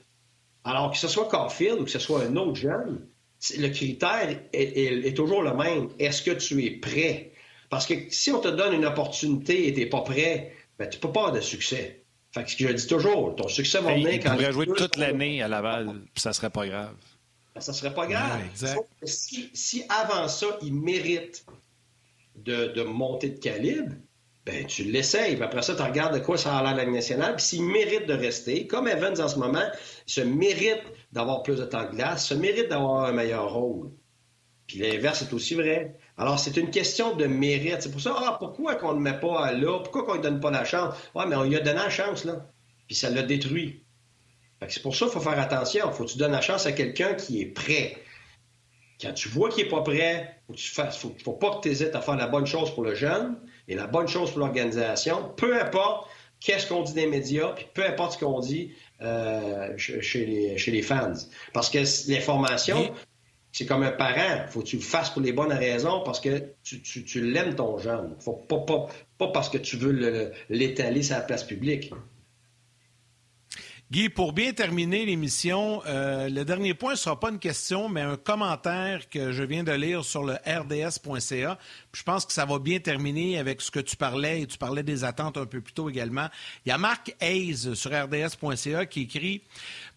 Alors 0.65 0.93
que 0.93 0.99
ce 0.99 1.09
soit 1.09 1.29
Caulfield 1.29 1.81
ou 1.81 1.85
que 1.85 1.91
ce 1.91 1.99
soit 1.99 2.23
un 2.23 2.37
autre 2.37 2.55
jeune, 2.57 3.07
le 3.59 3.69
critère 3.69 4.41
est, 4.53 5.17
toujours 5.17 5.43
le 5.43 5.55
même. 5.55 5.89
Est-ce 5.99 6.23
que 6.23 6.31
tu 6.31 6.65
es 6.65 6.71
prêt? 6.71 7.33
Parce 7.69 7.87
que 7.87 7.95
si 8.11 8.31
on 8.31 8.41
te 8.41 8.49
donne 8.49 8.73
une 8.73 8.87
opportunité 8.87 9.69
et 9.69 9.75
tu 9.75 9.81
n'es 9.81 9.87
pas 9.87 10.03
prêt, 10.03 10.53
ben, 10.79 10.89
tu 10.89 10.99
peux 10.99 11.11
pas 11.11 11.21
avoir 11.21 11.35
de 11.35 11.41
succès. 11.41 12.05
Fait 12.33 12.45
que 12.45 12.51
ce 12.51 12.57
que 12.57 12.69
je 12.69 12.73
dis 12.73 12.87
toujours, 12.87 13.35
ton 13.35 13.49
succès 13.49 13.81
va 13.81 13.95
venir 13.95 14.21
quand... 14.23 14.31
Tu 14.31 14.37
pourrais 14.37 14.53
jouer 14.53 14.67
toute 14.67 14.97
l'année 14.97 15.43
à 15.43 15.49
Laval, 15.49 16.03
puis 16.13 16.21
ça 16.21 16.33
serait 16.33 16.51
pas 16.51 16.67
grave. 16.67 16.95
Ben, 17.55 17.61
ça 17.61 17.73
serait 17.73 17.95
pas 17.95 18.07
grave. 18.07 18.43
si, 19.03 19.51
si, 19.55 19.85
avant 19.89 20.29
ça, 20.29 20.59
il 20.63 20.75
mérite 20.75 21.45
de, 22.37 22.67
de 22.67 22.83
de 22.83 23.39
calibre, 23.39 23.95
ben, 24.47 24.65
tu 24.67 24.85
l'essayes. 24.85 25.43
Après 25.43 25.63
ça, 25.63 25.75
tu 25.75 25.83
regardes 25.83 26.15
de 26.15 26.21
quoi 26.21 26.39
ça 26.39 26.57
a 26.57 26.63
l'air 26.63 26.77
la 26.77 26.91
nationale. 26.91 27.35
Puis 27.35 27.45
s'il 27.45 27.65
mérite 27.65 28.07
de 28.07 28.15
rester, 28.15 28.67
comme 28.69 28.87
Evans 28.87 29.21
en 29.21 29.29
ce 29.29 29.39
moment, 29.39 29.65
il 30.07 30.13
se 30.13 30.21
mérite 30.21 30.83
d'avoir 31.13 31.43
plus 31.43 31.57
de 31.57 31.65
temps 31.65 31.85
de 31.85 31.97
glace, 31.97 32.29
se 32.29 32.35
mérite 32.35 32.69
d'avoir 32.69 33.05
un 33.05 33.13
meilleur 33.13 33.53
rôle. 33.53 33.91
Puis 34.69 34.79
l'inverse 34.79 35.23
est 35.23 35.33
aussi 35.33 35.55
vrai. 35.55 35.97
Alors, 36.17 36.39
c'est 36.39 36.57
une 36.57 36.71
question 36.71 37.17
de 37.17 37.27
mérite. 37.27 37.83
C'est 37.83 37.91
pour 37.91 38.01
ça, 38.01 38.15
ah, 38.17 38.37
pourquoi 38.39 38.77
qu'on 38.77 38.93
ne 38.93 38.99
le 38.99 39.01
met 39.01 39.19
pas 39.19 39.53
là? 39.53 39.81
Pourquoi 39.81 40.05
qu'on 40.05 40.17
ne 40.17 40.23
donne 40.23 40.41
pas 40.41 40.51
la 40.51 40.65
chance? 40.65 40.95
Ouais, 41.15 41.25
mais 41.27 41.37
on 41.37 41.45
lui 41.45 41.57
a 41.57 41.61
donné 41.61 41.79
la 41.79 41.91
chance, 41.91 42.25
là. 42.25 42.49
Puis 42.87 42.95
ça 42.95 43.11
l'a 43.11 43.23
détruit. 43.23 43.85
c'est 44.69 44.83
pour 44.83 44.95
ça 44.95 45.07
qu'il 45.07 45.15
faut 45.15 45.21
faire 45.21 45.39
attention. 45.39 45.87
Il 45.89 45.93
faut 45.93 46.05
que 46.05 46.11
tu 46.11 46.19
donnes 46.19 46.33
la 46.33 46.41
chance 46.41 46.67
à 46.67 46.73
quelqu'un 46.73 47.15
qui 47.15 47.43
est 47.43 47.47
prêt. 47.47 47.97
Quand 49.01 49.13
tu 49.13 49.29
vois 49.29 49.51
qu'il 49.51 49.65
n'est 49.65 49.71
pas 49.71 49.83
prêt, 49.83 50.41
tu 50.55 50.71
fasses, 50.71 50.97
faut, 50.97 51.15
faut 51.23 51.33
pas 51.33 51.57
que 51.57 51.63
tu 51.63 51.69
hésites 51.69 51.95
à 51.95 52.01
faire 52.01 52.17
la 52.17 52.29
bonne 52.29 52.47
chose 52.47 52.75
pour 52.75 52.83
le 52.83 52.95
jeune 52.95 53.37
et 53.69 53.75
la 53.75 53.87
bonne 53.87 54.09
chose 54.09 54.31
pour 54.31 54.41
l'organisation, 54.41 55.33
peu 55.37 55.61
importe 55.61 56.09
qu'est-ce 56.41 56.67
qu'on 56.67 56.83
dit 56.83 56.95
des 56.95 57.07
médias, 57.07 57.49
puis 57.49 57.67
peu 57.75 57.85
importe 57.85 58.13
ce 58.13 58.19
qu'on 58.19 58.41
dit 58.41 58.73
euh, 59.03 59.77
chez, 59.77 60.27
les, 60.27 60.59
chez 60.59 60.71
les 60.71 60.83
fans. 60.83 61.13
Parce 61.53 61.69
que 61.69 61.79
l'information, 62.11 62.93
c'est 63.53 63.67
comme 63.67 63.83
un 63.83 63.93
parent. 63.93 64.47
faut 64.49 64.61
que 64.61 64.67
tu 64.67 64.77
le 64.77 64.83
fasses 64.83 65.11
pour 65.11 65.23
les 65.23 65.33
bonnes 65.33 65.53
raisons 65.53 66.03
parce 66.05 66.21
que 66.21 66.55
tu, 66.63 66.83
tu, 66.83 67.21
l'aimes 67.21 67.55
ton 67.55 67.79
jeune. 67.79 68.15
Faut 68.21 68.35
pas, 68.35 68.59
pas, 68.59 68.87
pas 69.19 69.29
parce 69.29 69.49
que 69.49 69.59
tu 69.59 69.77
veux 69.77 70.33
l'étaler 70.49 71.03
sur 71.03 71.17
la 71.17 71.23
place 71.23 71.45
publique. 71.45 71.93
Guy, 73.93 74.09
pour 74.09 74.33
bien 74.33 74.53
terminer 74.53 75.07
l'émission, 75.07 75.81
euh, 75.87 76.29
le 76.29 76.45
dernier 76.45 76.75
point 76.75 76.95
ne 76.95 76.97
sera 76.97 77.21
pas 77.21 77.31
une 77.31 77.39
question, 77.39 77.89
mais 77.89 78.01
un 78.01 78.17
commentaire 78.17 79.09
que 79.09 79.31
je 79.31 79.45
viens 79.45 79.63
de 79.63 79.71
lire 79.71 80.05
sur 80.05 80.25
le 80.25 80.33
rds.ca. 80.45 81.57
Je 81.93 82.03
pense 82.03 82.27
que 82.27 82.33
ça 82.33 82.45
va 82.47 82.59
bien 82.59 82.81
terminer 82.81 83.39
avec 83.39 83.61
ce 83.61 83.71
que 83.71 83.79
tu 83.79 83.95
parlais, 83.95 84.43
et 84.43 84.47
tu 84.49 84.59
parlais 84.59 84.83
des 84.83 85.05
attentes 85.05 85.37
un 85.37 85.47
peu 85.47 85.61
plus 85.61 85.73
tôt 85.73 85.89
également. 85.89 86.27
Il 86.65 86.71
y 86.71 86.73
a 86.73 86.79
Marc 86.79 87.15
Hayes 87.21 87.77
sur 87.77 87.93
rds.ca 87.93 88.87
qui 88.87 89.03
écrit 89.03 89.43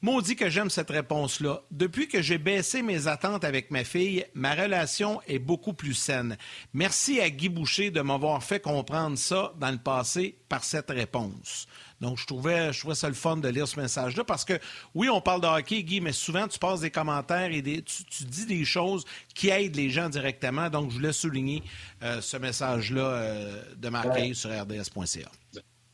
Maudit 0.04 0.36
que 0.36 0.52
j'aime 0.52 0.70
cette 0.70 0.92
réponse-là. 0.92 1.64
Depuis 1.72 2.08
que 2.08 2.22
j'ai 2.22 2.38
baissé 2.38 2.84
mes 2.84 3.08
attentes 3.08 3.44
avec 3.44 3.72
ma 3.72 3.84
fille, 3.84 4.24
ma 4.36 4.54
relation 4.54 5.20
est 5.28 5.40
beaucoup 5.40 5.74
plus 5.74 5.96
saine. 5.96 6.38
Merci 6.76 7.22
à 7.22 7.32
Guy 7.32 7.50
Boucher 7.50 7.90
de 7.90 8.02
m'avoir 8.02 8.44
fait 8.44 8.60
comprendre 8.60 9.18
ça 9.18 9.52
dans 9.60 9.72
le 9.72 9.80
passé 9.80 10.38
par 10.48 10.64
cette 10.64 10.92
réponse. 10.92 11.68
Donc, 12.02 12.18
je 12.18 12.26
trouvais, 12.26 12.72
je 12.72 12.80
trouvais 12.80 12.96
ça 12.96 13.08
le 13.08 13.14
fun 13.14 13.38
de 13.38 13.48
lire 13.50 13.68
ce 13.68 13.80
message-là 13.80 14.24
parce 14.24 14.46
que, 14.46 14.54
oui, 14.96 15.10
on 15.10 15.20
parle 15.20 15.42
de 15.42 15.48
hockey, 15.48 15.84
Guy, 15.84 16.00
mais 16.00 16.14
souvent, 16.14 16.48
tu 16.48 16.58
passes 16.58 16.82
des 16.82 16.92
commentaires 16.92 17.52
et 17.52 17.62
tu, 17.62 18.24
dis 18.24 18.46
des 18.46 18.64
choses 18.64 19.04
qui 19.36 19.50
aident 19.50 19.76
les 19.76 19.90
gens 19.90 20.10
directement. 20.10 20.70
Donc, 20.70 20.92
je 20.92 20.96
voulais 20.96 21.14
souligner 21.14 21.62
euh, 22.04 22.22
ce 22.22 22.38
message-là 22.38 23.02
euh, 23.02 23.62
de 23.78 23.90
Marquet 23.90 24.34
sur 24.34 24.50
rds.ca. 24.50 25.30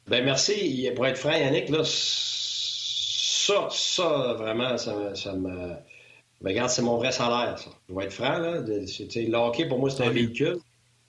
Ben 0.08 0.24
merci. 0.24 0.88
Pour 0.96 1.08
être 1.08 1.18
franc, 1.18 1.32
Yannick, 1.32 1.70
là, 1.70 1.82
ça, 1.84 3.68
ça, 3.72 4.34
vraiment, 4.38 4.78
ça, 4.78 5.16
ça 5.16 5.34
me. 5.34 5.74
Ben, 6.42 6.52
regarde, 6.52 6.70
c'est 6.70 6.84
mon 6.84 6.98
vrai 6.98 7.12
salaire, 7.12 7.58
ça. 7.58 7.72
Je 7.90 7.96
vais 7.96 8.06
être 8.06 8.14
franc, 8.14 8.38
là. 8.38 8.60
Le 8.62 9.36
hockey, 9.36 9.68
pour 9.68 9.80
moi, 9.80 9.90
c'est 9.90 10.04
un 10.04 10.12
véhicule. 10.12 10.58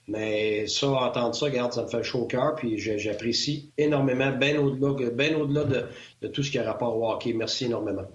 Mais 0.08 0.68
ça, 0.68 0.88
entendre 0.88 1.34
ça, 1.34 1.46
regarde, 1.46 1.72
ça 1.72 1.82
me 1.82 1.88
fait 1.88 2.02
chaud 2.04 2.20
au 2.20 2.26
cœur, 2.26 2.54
puis 2.54 2.78
j'apprécie 2.78 3.72
énormément, 3.76 4.30
bien 4.30 4.58
au-delà 4.60 4.90
au 4.90 4.94
de, 4.94 6.28
tout 6.28 6.42
ce 6.42 6.50
qui 6.50 6.58
a 6.58 6.64
rapport 6.64 6.96
au 6.96 7.10
hockey. 7.10 7.32
Merci 7.32 7.64
énormément. 7.64 8.06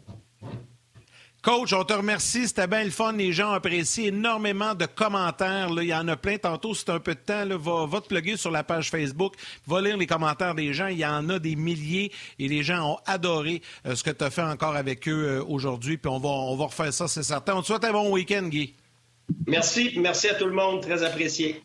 Coach, 1.41 1.73
on 1.73 1.83
te 1.83 1.93
remercie. 1.93 2.47
C'était 2.47 2.67
bien 2.67 2.83
le 2.83 2.91
fun. 2.91 3.13
Les 3.13 3.33
gens 3.33 3.51
apprécient 3.51 4.05
énormément 4.05 4.75
de 4.75 4.85
commentaires. 4.85 5.69
Il 5.71 5.87
y 5.87 5.93
en 5.93 6.07
a 6.07 6.15
plein. 6.15 6.37
Tantôt, 6.37 6.75
c'est 6.75 6.91
un 6.91 6.99
peu 6.99 7.15
de 7.15 7.19
temps. 7.19 7.43
Là, 7.43 7.57
va, 7.57 7.99
te 7.99 8.07
plugger 8.07 8.37
sur 8.37 8.51
la 8.51 8.63
page 8.63 8.91
Facebook. 8.91 9.33
Va 9.65 9.81
lire 9.81 9.97
les 9.97 10.05
commentaires 10.05 10.53
des 10.53 10.71
gens. 10.71 10.85
Il 10.85 10.99
y 10.99 11.05
en 11.05 11.27
a 11.29 11.39
des 11.39 11.55
milliers 11.55 12.11
et 12.37 12.47
les 12.47 12.61
gens 12.61 12.91
ont 12.91 12.97
adoré 13.07 13.63
euh, 13.87 13.95
ce 13.95 14.03
que 14.03 14.11
tu 14.11 14.23
as 14.23 14.29
fait 14.29 14.43
encore 14.43 14.75
avec 14.75 15.07
eux 15.07 15.39
euh, 15.39 15.43
aujourd'hui. 15.43 15.97
Puis 15.97 16.11
on 16.11 16.19
va, 16.19 16.29
on 16.29 16.55
va 16.55 16.65
refaire 16.65 16.93
ça, 16.93 17.07
c'est 17.07 17.23
certain. 17.23 17.55
On 17.55 17.61
te 17.61 17.67
souhaite 17.67 17.85
un 17.85 17.91
bon 17.91 18.11
week-end, 18.11 18.43
Guy. 18.43 18.75
Merci. 19.47 19.93
Merci 19.97 20.29
à 20.29 20.36
tout 20.36 20.45
le 20.45 20.53
monde. 20.53 20.82
Très 20.82 21.03
apprécié. 21.03 21.61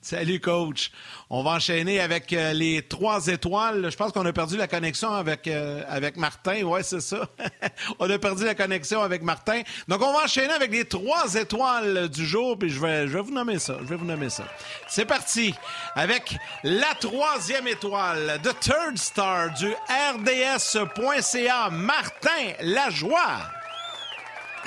Salut, 0.00 0.40
coach. 0.40 0.90
On 1.28 1.42
va 1.42 1.50
enchaîner 1.50 2.00
avec 2.00 2.32
euh, 2.32 2.54
les 2.54 2.80
trois 2.80 3.26
étoiles. 3.26 3.90
Je 3.90 3.96
pense 3.96 4.12
qu'on 4.12 4.24
a 4.24 4.32
perdu 4.32 4.56
la 4.56 4.66
connexion 4.66 5.12
avec, 5.12 5.46
euh, 5.46 5.82
avec 5.86 6.16
Martin. 6.16 6.62
Ouais, 6.62 6.82
c'est 6.82 7.02
ça. 7.02 7.28
on 7.98 8.08
a 8.08 8.18
perdu 8.18 8.46
la 8.46 8.54
connexion 8.54 9.02
avec 9.02 9.22
Martin. 9.22 9.60
Donc, 9.86 10.00
on 10.00 10.12
va 10.12 10.24
enchaîner 10.24 10.54
avec 10.54 10.70
les 10.70 10.86
trois 10.86 11.34
étoiles 11.34 12.08
du 12.08 12.24
jour. 12.24 12.58
Puis 12.58 12.70
je 12.70 12.80
vais, 12.80 13.06
je 13.06 13.12
vais 13.12 13.22
vous 13.22 13.34
nommer 13.34 13.58
ça. 13.58 13.76
Je 13.82 13.86
vais 13.86 13.96
vous 13.96 14.06
nommer 14.06 14.30
ça. 14.30 14.44
C'est 14.86 15.04
parti 15.04 15.52
avec 15.94 16.38
la 16.62 16.94
troisième 16.98 17.68
étoile, 17.68 18.40
The 18.42 18.58
Third 18.60 18.96
Star 18.96 19.52
du 19.52 19.74
RDS.ca, 20.14 21.68
Martin 21.70 22.52
Lajoie. 22.62 23.57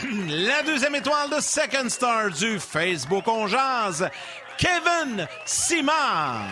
La 0.27 0.63
deuxième 0.63 0.95
étoile 0.95 1.29
de 1.29 1.39
Second 1.39 1.89
Star 1.89 2.29
du 2.31 2.59
Facebook 2.59 3.27
On 3.27 3.45
Kevin 4.57 5.27
Simard. 5.45 6.47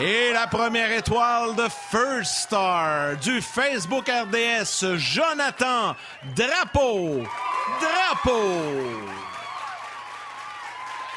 Et 0.00 0.32
la 0.32 0.46
première 0.46 0.90
étoile 0.90 1.54
de 1.54 1.66
First 1.90 2.44
Star 2.44 3.16
du 3.16 3.42
Facebook 3.42 4.08
RDS, 4.08 4.96
Jonathan 4.96 5.94
Drapeau. 6.34 7.22
Drapeau. 7.80 9.31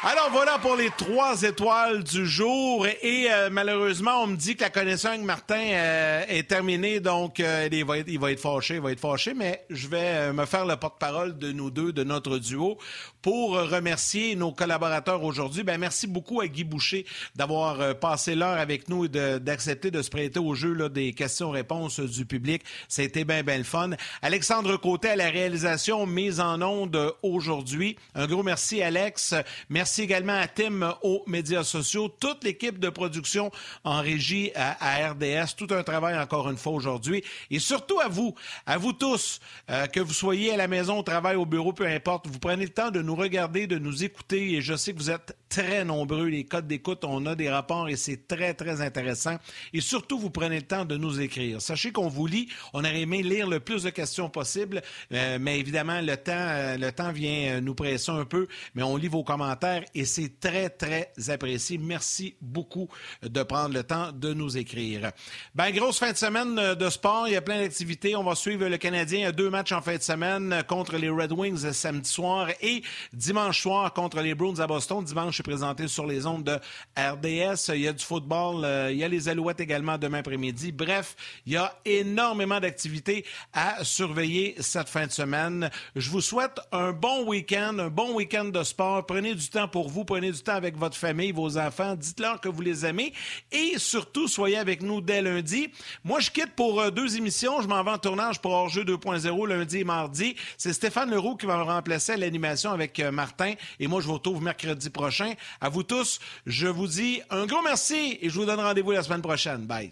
Alors 0.07 0.29
voilà 0.31 0.59
pour 0.59 0.75
les 0.75 0.91
trois 0.91 1.41
étoiles 1.41 2.03
du 2.03 2.27
jour. 2.27 2.85
Et 2.85 3.25
euh, 3.31 3.49
malheureusement, 3.51 4.21
on 4.21 4.27
me 4.27 4.35
dit 4.35 4.55
que 4.55 4.61
la 4.61 4.69
connexion 4.69 5.09
avec 5.09 5.23
Martin 5.23 5.59
euh, 5.59 6.23
est 6.27 6.47
terminée, 6.47 6.99
donc 6.99 7.39
euh, 7.39 7.67
il, 7.71 7.83
va 7.83 7.97
être, 7.97 8.07
il 8.07 8.19
va 8.19 8.31
être 8.31 8.39
fâché, 8.39 8.75
il 8.75 8.81
va 8.81 8.91
être 8.91 8.99
fâché, 8.99 9.33
mais 9.33 9.65
je 9.71 9.87
vais 9.87 10.31
me 10.31 10.45
faire 10.45 10.67
le 10.67 10.75
porte-parole 10.75 11.35
de 11.39 11.51
nous 11.51 11.71
deux, 11.71 11.91
de 11.91 12.03
notre 12.03 12.37
duo, 12.37 12.77
pour 13.25 13.53
remercier 13.53 14.35
nos 14.35 14.51
collaborateurs 14.51 15.23
aujourd'hui. 15.23 15.63
Ben, 15.63 15.79
merci 15.79 16.05
beaucoup 16.05 16.41
à 16.41 16.47
Guy 16.47 16.63
Boucher 16.63 17.07
d'avoir 17.35 17.97
passé 17.97 18.35
l'heure 18.35 18.59
avec 18.59 18.87
nous 18.87 19.05
et 19.05 19.09
d'accepter 19.09 19.89
de, 19.89 20.03
se 20.03 20.11
prêter 20.11 20.37
au 20.37 20.53
jeu 20.53 20.73
là, 20.73 20.89
des 20.89 21.11
questions-réponses 21.11 21.99
du 22.01 22.27
public. 22.27 22.61
C'était 22.87 23.25
bien, 23.25 23.41
bien 23.41 23.57
le 23.57 23.63
fun. 23.63 23.89
Alexandre 24.21 24.77
Côté 24.77 25.09
à 25.09 25.15
la 25.15 25.31
réalisation 25.31 26.05
mise 26.05 26.39
en 26.39 26.61
onde 26.61 27.15
aujourd'hui. 27.23 27.95
Un 28.13 28.27
gros 28.27 28.43
merci, 28.43 28.83
Alex. 28.83 29.33
Merci 29.69 30.03
également 30.03 30.37
à 30.37 30.47
Tim 30.47 30.95
aux 31.01 31.23
médias 31.25 31.63
sociaux, 31.63 32.09
toute 32.19 32.43
l'équipe 32.43 32.77
de 32.77 32.89
production 32.89 33.49
en 33.83 34.01
régie 34.01 34.51
à, 34.53 35.09
RDS. 35.13 35.55
Tout 35.57 35.69
un 35.71 35.81
travail 35.81 36.15
encore 36.15 36.47
une 36.51 36.57
fois 36.57 36.73
aujourd'hui. 36.73 37.23
Et 37.49 37.57
surtout 37.57 37.99
à 38.01 38.07
vous, 38.07 38.35
à 38.67 38.77
vous 38.77 38.93
tous, 38.93 39.39
euh, 39.71 39.87
que 39.87 39.99
vous 39.99 40.13
soyez 40.13 40.53
à 40.53 40.57
la 40.57 40.67
maison, 40.67 40.99
au 40.99 41.03
travail, 41.03 41.37
au 41.37 41.47
bureau, 41.47 41.73
peu 41.73 41.87
importe, 41.87 42.27
vous 42.27 42.37
prenez 42.37 42.65
le 42.65 42.69
temps 42.69 42.91
de 42.91 43.01
nous 43.01 43.14
regarder, 43.15 43.67
de 43.67 43.77
nous 43.77 44.03
écouter. 44.03 44.53
Et 44.53 44.61
je 44.61 44.75
sais 44.75 44.93
que 44.93 44.97
vous 44.97 45.11
êtes 45.11 45.37
très 45.49 45.85
nombreux. 45.85 46.25
Les 46.25 46.43
codes 46.43 46.67
d'écoute, 46.67 47.03
on 47.03 47.25
a 47.25 47.35
des 47.35 47.49
rapports 47.49 47.89
et 47.89 47.95
c'est 47.95 48.27
très, 48.27 48.53
très 48.53 48.81
intéressant. 48.81 49.37
Et 49.73 49.81
surtout, 49.81 50.19
vous 50.19 50.29
prenez 50.29 50.57
le 50.57 50.67
temps 50.67 50.85
de 50.85 50.97
nous 50.97 51.21
écrire. 51.21 51.61
Sachez 51.61 51.91
qu'on 51.91 52.07
vous 52.07 52.27
lit. 52.27 52.49
On 52.73 52.79
aurait 52.79 53.01
aimé 53.01 53.23
lire 53.23 53.47
le 53.47 53.59
plus 53.59 53.83
de 53.83 53.89
questions 53.89 54.29
possible, 54.29 54.81
euh, 55.11 55.37
mais 55.39 55.59
évidemment, 55.59 56.01
le 56.01 56.17
temps, 56.17 56.33
euh, 56.35 56.77
le 56.77 56.91
temps 56.91 57.11
vient 57.11 57.61
nous 57.61 57.75
presser 57.75 58.11
un 58.11 58.25
peu. 58.25 58.47
Mais 58.73 58.83
on 58.83 58.97
lit 58.97 59.07
vos 59.07 59.23
commentaires 59.23 59.83
et 59.93 60.05
c'est 60.05 60.39
très, 60.39 60.69
très 60.69 61.11
apprécié. 61.29 61.77
Merci 61.77 62.35
beaucoup 62.41 62.89
de 63.23 63.43
prendre 63.43 63.73
le 63.73 63.83
temps 63.83 64.11
de 64.11 64.33
nous 64.33 64.57
écrire. 64.57 65.11
Ben, 65.53 65.71
grosse 65.71 65.99
fin 65.99 66.11
de 66.11 66.17
semaine 66.17 66.55
de 66.75 66.89
sport. 66.89 67.27
Il 67.27 67.33
y 67.33 67.37
a 67.37 67.41
plein 67.41 67.59
d'activités. 67.59 68.15
On 68.15 68.23
va 68.23 68.35
suivre 68.35 68.67
le 68.67 68.77
Canadien. 68.77 69.29
A 69.29 69.31
deux 69.31 69.49
matchs 69.49 69.71
en 69.71 69.81
fin 69.81 69.95
de 69.95 70.01
semaine 70.01 70.63
contre 70.67 70.97
les 70.97 71.09
Red 71.09 71.31
Wings 71.31 71.71
samedi 71.71 72.09
soir 72.09 72.49
et 72.61 72.83
dimanche 73.13 73.61
soir 73.61 73.93
contre 73.93 74.21
les 74.21 74.35
Bruins 74.35 74.59
à 74.59 74.67
Boston. 74.67 75.03
Dimanche, 75.03 75.29
je 75.29 75.33
suis 75.35 75.43
présenté 75.43 75.87
sur 75.87 76.05
les 76.05 76.25
ondes 76.25 76.43
de 76.43 76.59
RDS. 76.97 77.73
Il 77.73 77.81
y 77.81 77.87
a 77.87 77.93
du 77.93 78.03
football. 78.03 78.63
Euh, 78.63 78.91
il 78.91 78.97
y 78.97 79.03
a 79.03 79.07
les 79.07 79.29
Alouettes 79.29 79.59
également 79.59 79.97
demain 79.97 80.19
après-midi. 80.19 80.71
Bref, 80.71 81.15
il 81.45 81.53
y 81.53 81.57
a 81.57 81.73
énormément 81.85 82.59
d'activités 82.59 83.25
à 83.53 83.83
surveiller 83.83 84.55
cette 84.59 84.89
fin 84.89 85.07
de 85.07 85.11
semaine. 85.11 85.69
Je 85.95 86.09
vous 86.09 86.21
souhaite 86.21 86.59
un 86.71 86.91
bon 86.91 87.25
week-end, 87.25 87.77
un 87.79 87.89
bon 87.89 88.13
week-end 88.13 88.45
de 88.45 88.63
sport. 88.63 89.05
Prenez 89.05 89.35
du 89.35 89.49
temps 89.49 89.67
pour 89.67 89.89
vous, 89.89 90.05
prenez 90.05 90.31
du 90.31 90.41
temps 90.41 90.55
avec 90.55 90.77
votre 90.77 90.97
famille, 90.97 91.31
vos 91.31 91.57
enfants, 91.57 91.95
dites-leur 91.95 92.41
que 92.41 92.49
vous 92.49 92.61
les 92.61 92.85
aimez 92.85 93.13
et 93.51 93.77
surtout, 93.77 94.27
soyez 94.27 94.57
avec 94.57 94.81
nous 94.81 95.01
dès 95.01 95.21
lundi. 95.21 95.69
Moi, 96.03 96.19
je 96.19 96.31
quitte 96.31 96.53
pour 96.55 96.81
euh, 96.81 96.91
deux 96.91 97.17
émissions. 97.17 97.61
Je 97.61 97.67
m'en 97.67 97.83
vais 97.83 97.91
en 97.91 97.97
tournage 97.97 98.39
pour 98.41 98.51
Hors-jeu 98.51 98.83
2.0 98.83 99.47
lundi 99.47 99.79
et 99.79 99.83
mardi. 99.83 100.35
C'est 100.57 100.73
Stéphane 100.73 101.09
Leroux 101.09 101.35
qui 101.35 101.45
va 101.45 101.57
me 101.57 101.63
remplacer 101.63 102.13
à 102.13 102.17
l'animation 102.17 102.71
avec 102.71 102.94
euh, 102.99 103.11
Martin 103.11 103.53
et 103.79 103.87
moi, 103.87 104.01
je 104.01 104.07
vous 104.07 104.13
retrouve 104.13 104.41
mercredi 104.41 104.89
prochain. 104.89 105.33
À 105.61 105.69
vous 105.69 105.83
tous, 105.83 106.19
je 106.45 106.67
vous 106.67 106.87
dis 106.87 107.21
un 107.29 107.45
gros 107.45 107.61
merci 107.63 108.17
et 108.21 108.29
je 108.29 108.39
vous 108.39 108.45
donne 108.45 108.59
rendez-vous 108.59 108.91
la 108.91 109.03
semaine 109.03 109.21
prochaine. 109.21 109.65
Bye. 109.65 109.91